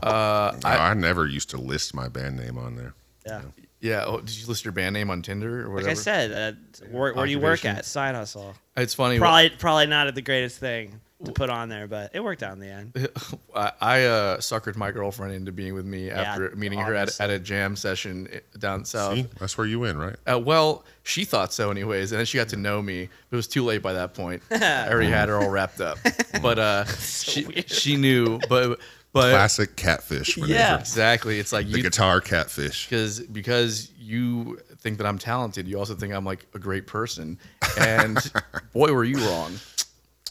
Uh, 0.03 0.55
No, 0.63 0.69
I, 0.69 0.91
I, 0.91 0.93
never 0.93 1.25
used 1.25 1.49
to 1.49 1.57
list 1.57 1.93
my 1.93 2.07
band 2.07 2.37
name 2.37 2.57
on 2.57 2.75
there. 2.75 2.93
yeah. 3.25 3.41
yeah. 3.81 4.03
Oh, 4.05 4.19
did 4.19 4.37
you 4.37 4.45
list 4.47 4.63
your 4.63 4.71
band 4.71 4.93
name 4.93 5.09
on 5.09 5.21
Tinder 5.21 5.65
or 5.65 5.69
whatever? 5.71 5.89
Like? 5.89 5.97
I 5.97 6.01
said, 6.01 6.31
uh, 6.31 6.85
where, 6.91 7.13
where 7.13 7.25
do 7.25 7.31
you 7.31 7.39
work 7.39 7.65
at? 7.65 7.83
Side 7.85 8.15
Hustle. 8.15 8.53
it's 8.75 8.93
funny. 8.93 9.17
Probably, 9.17 9.49
probably 9.49 9.87
not 9.87 10.13
the 10.13 10.21
greatest 10.21 10.59
thing 10.59 11.01
to 11.25 11.31
put 11.31 11.49
on 11.49 11.67
there, 11.69 11.87
but 11.87 12.11
it 12.13 12.23
worked 12.23 12.43
out 12.43 12.53
in 12.53 12.59
the 12.59 12.67
end. 12.67 13.09
I, 13.55 13.71
I 13.81 14.05
uh, 14.05 14.37
suckered 14.37 14.75
my 14.75 14.91
girlfriend 14.91 15.33
into 15.33 15.51
being 15.51 15.73
with 15.73 15.85
me 15.85 16.11
after 16.11 16.55
meeting 16.55 16.79
her 16.79 16.93
at, 16.93 17.19
at 17.19 17.29
a 17.29 17.39
jam 17.39 17.75
session 17.75 18.27
down 18.59 18.85
south. 18.85 19.15
See, 19.15 19.27
that's 19.39 19.57
where 19.57 19.65
you 19.65 19.79
win, 19.79 19.97
right? 19.97 20.15
Uh, 20.31 20.39
well, 20.39 20.85
she 21.03 21.25
thought 21.25 21.53
so, 21.53 21.71
anyways, 21.71 22.11
and 22.11 22.19
then 22.19 22.25
she 22.25 22.37
got 22.37 22.49
to 22.49 22.55
know 22.57 22.81
me. 22.81 23.03
It 23.31 23.35
was 23.35 23.47
too 23.47 23.63
late 23.63 23.81
by 23.81 23.93
that 23.93 24.13
point. 24.13 24.43
I 24.51 24.89
already 24.89 25.09
had 25.09 25.29
her 25.29 25.37
all 25.37 25.49
wrapped 25.49 25.81
up. 25.81 25.97
But 26.41 26.59
uh, 26.59 26.85
she 26.85 27.45
weird. 27.45 27.69
she 27.69 27.95
knew. 27.95 28.39
But 28.47 28.79
but 29.11 29.31
Classic 29.31 29.75
catfish. 29.75 30.37
Whatever. 30.37 30.53
Yeah. 30.59 30.79
exactly. 30.79 31.39
It's 31.39 31.51
like 31.51 31.65
The 31.65 31.77
you 31.77 31.83
guitar 31.83 32.21
catfish. 32.21 32.85
because 32.87 33.21
because 33.21 33.91
you 33.97 34.59
think 34.77 34.99
that 34.99 35.07
I'm 35.07 35.17
talented, 35.17 35.67
you 35.67 35.79
also 35.79 35.95
think 35.95 36.13
I'm 36.13 36.25
like 36.25 36.45
a 36.53 36.59
great 36.59 36.85
person. 36.85 37.39
And 37.79 38.19
boy, 38.71 38.93
were 38.93 39.03
you 39.03 39.17
wrong. 39.17 39.53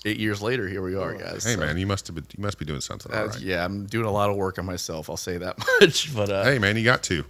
Eight 0.06 0.18
years 0.18 0.40
later, 0.40 0.68
here 0.68 0.82
we 0.82 0.94
are, 0.94 1.14
guys. 1.14 1.42
Hey 1.44 1.54
So, 1.54 1.60
man, 1.60 1.76
you 1.76 1.86
must 1.86 2.06
have 2.06 2.14
been, 2.14 2.24
you 2.36 2.40
must 2.42 2.58
be 2.58 2.64
doing 2.64 2.80
something 2.80 3.12
uh, 3.12 3.26
right. 3.26 3.40
Yeah, 3.40 3.64
I'm 3.64 3.86
doing 3.86 4.06
a 4.06 4.10
lot 4.10 4.30
of 4.30 4.36
work 4.36 4.56
on 4.58 4.64
myself. 4.64 5.10
I'll 5.10 5.16
say 5.16 5.36
that 5.38 5.58
much. 5.80 6.14
But 6.14 6.30
uh, 6.30 6.44
Hey 6.44 6.60
man, 6.60 6.76
you 6.76 6.84
got 6.84 7.02
to. 7.04 7.24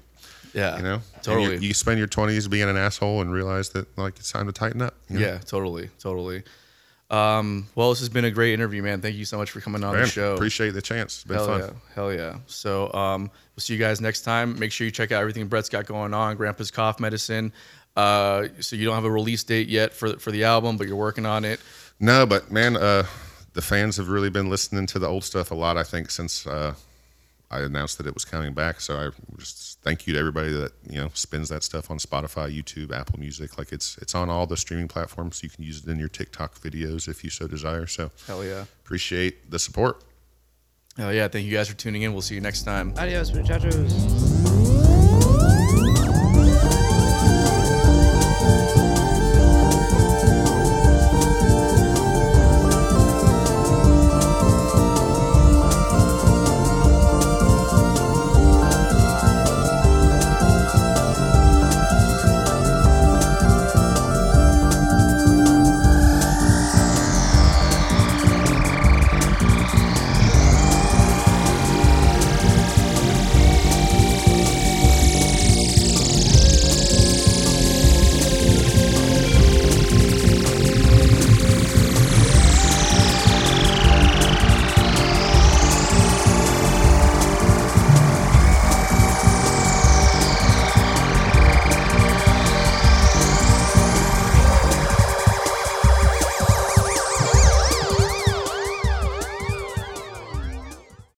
yeah, 0.52 0.76
You 0.76 0.82
know, 0.82 1.00
totally. 1.22 1.56
You, 1.56 1.72
spend 1.72 1.96
your 1.98 2.06
twenties 2.06 2.46
being 2.48 2.68
an 2.68 2.76
asshole 2.76 3.22
and 3.22 3.32
realize 3.32 3.70
that 3.70 3.96
like 3.96 4.16
it's 4.18 4.30
time 4.30 4.44
to 4.46 4.52
tighten 4.52 4.82
up. 4.82 4.94
you 5.08 5.18
know? 5.18 5.26
Yeah, 5.26 5.38
totally, 5.38 5.88
totally. 5.98 6.42
Um, 7.08 7.68
well, 7.76 7.90
this 7.90 8.00
has 8.00 8.08
been 8.08 8.24
a 8.24 8.30
great 8.30 8.52
interview, 8.52 8.82
man. 8.82 9.00
Thank 9.00 9.14
you 9.16 9.24
so 9.24 9.38
much 9.38 9.50
for 9.52 9.60
coming 9.60 9.84
on 9.84 9.94
Man, 9.94 10.02
the 10.02 10.08
show. 10.08 10.34
appreciate 10.34 10.70
the 10.70 10.82
chance. 10.82 11.14
It's 11.14 11.24
been 11.24 11.36
Hell 11.36 11.46
fun. 11.46 11.60
yeah, 11.60 11.70
hell 11.94 12.12
yeah. 12.12 12.36
So 12.46 12.92
um, 12.92 13.22
we'll 13.54 13.60
see 13.60 13.72
you 13.74 13.78
guys 13.78 14.00
next 14.02 14.22
time. 14.22 14.58
Make 14.58 14.72
sure 14.72 14.84
you 14.84 14.90
check 14.90 15.12
out 15.12 15.20
everything 15.20 15.46
Brett's 15.46 15.68
got 15.68 15.86
going 15.86 16.12
on. 16.12 16.36
Grandpa's 16.36 16.70
cough 16.72 16.98
medicine. 17.00 17.52
Uh, 17.96 18.48
so 18.60 18.76
you 18.76 18.84
don't 18.84 18.94
have 18.96 19.04
a 19.04 19.10
release 19.10 19.42
date 19.44 19.68
yet 19.68 19.94
for 19.94 20.18
for 20.18 20.30
the 20.30 20.44
album, 20.44 20.76
but 20.76 20.86
you're 20.88 20.96
working 20.96 21.24
on 21.24 21.44
it. 21.46 21.60
No, 21.98 22.26
but 22.26 22.50
man, 22.50 22.76
uh, 22.76 23.04
the 23.54 23.62
fans 23.62 23.96
have 23.96 24.08
really 24.08 24.30
been 24.30 24.50
listening 24.50 24.86
to 24.88 24.98
the 24.98 25.06
old 25.06 25.24
stuff 25.24 25.50
a 25.50 25.54
lot. 25.54 25.76
I 25.78 25.82
think 25.82 26.10
since 26.10 26.46
uh, 26.46 26.74
I 27.50 27.60
announced 27.60 27.98
that 27.98 28.06
it 28.06 28.14
was 28.14 28.24
coming 28.24 28.52
back. 28.52 28.80
So 28.80 28.96
I 28.96 29.10
just 29.38 29.80
thank 29.82 30.06
you 30.06 30.12
to 30.14 30.18
everybody 30.18 30.50
that 30.52 30.72
you 30.88 31.00
know 31.00 31.10
spins 31.14 31.48
that 31.48 31.62
stuff 31.62 31.90
on 31.90 31.98
Spotify, 31.98 32.54
YouTube, 32.54 32.92
Apple 32.92 33.18
Music. 33.18 33.56
Like 33.56 33.72
it's 33.72 33.96
it's 33.98 34.14
on 34.14 34.28
all 34.28 34.46
the 34.46 34.56
streaming 34.56 34.88
platforms. 34.88 35.42
You 35.42 35.48
can 35.48 35.64
use 35.64 35.82
it 35.84 35.88
in 35.90 35.98
your 35.98 36.08
TikTok 36.08 36.58
videos 36.60 37.08
if 37.08 37.22
you 37.24 37.30
so 37.30 37.46
desire. 37.46 37.86
So 37.86 38.10
Hell 38.26 38.44
yeah, 38.44 38.64
appreciate 38.84 39.50
the 39.50 39.58
support. 39.58 40.02
hell 40.96 41.12
yeah. 41.14 41.28
Thank 41.28 41.46
you 41.46 41.52
guys 41.52 41.68
for 41.68 41.76
tuning 41.76 42.02
in. 42.02 42.12
We'll 42.12 42.22
see 42.22 42.34
you 42.34 42.40
next 42.40 42.62
time. 42.64 42.92
Adios, 42.98 43.32
muchachos. 43.32 44.95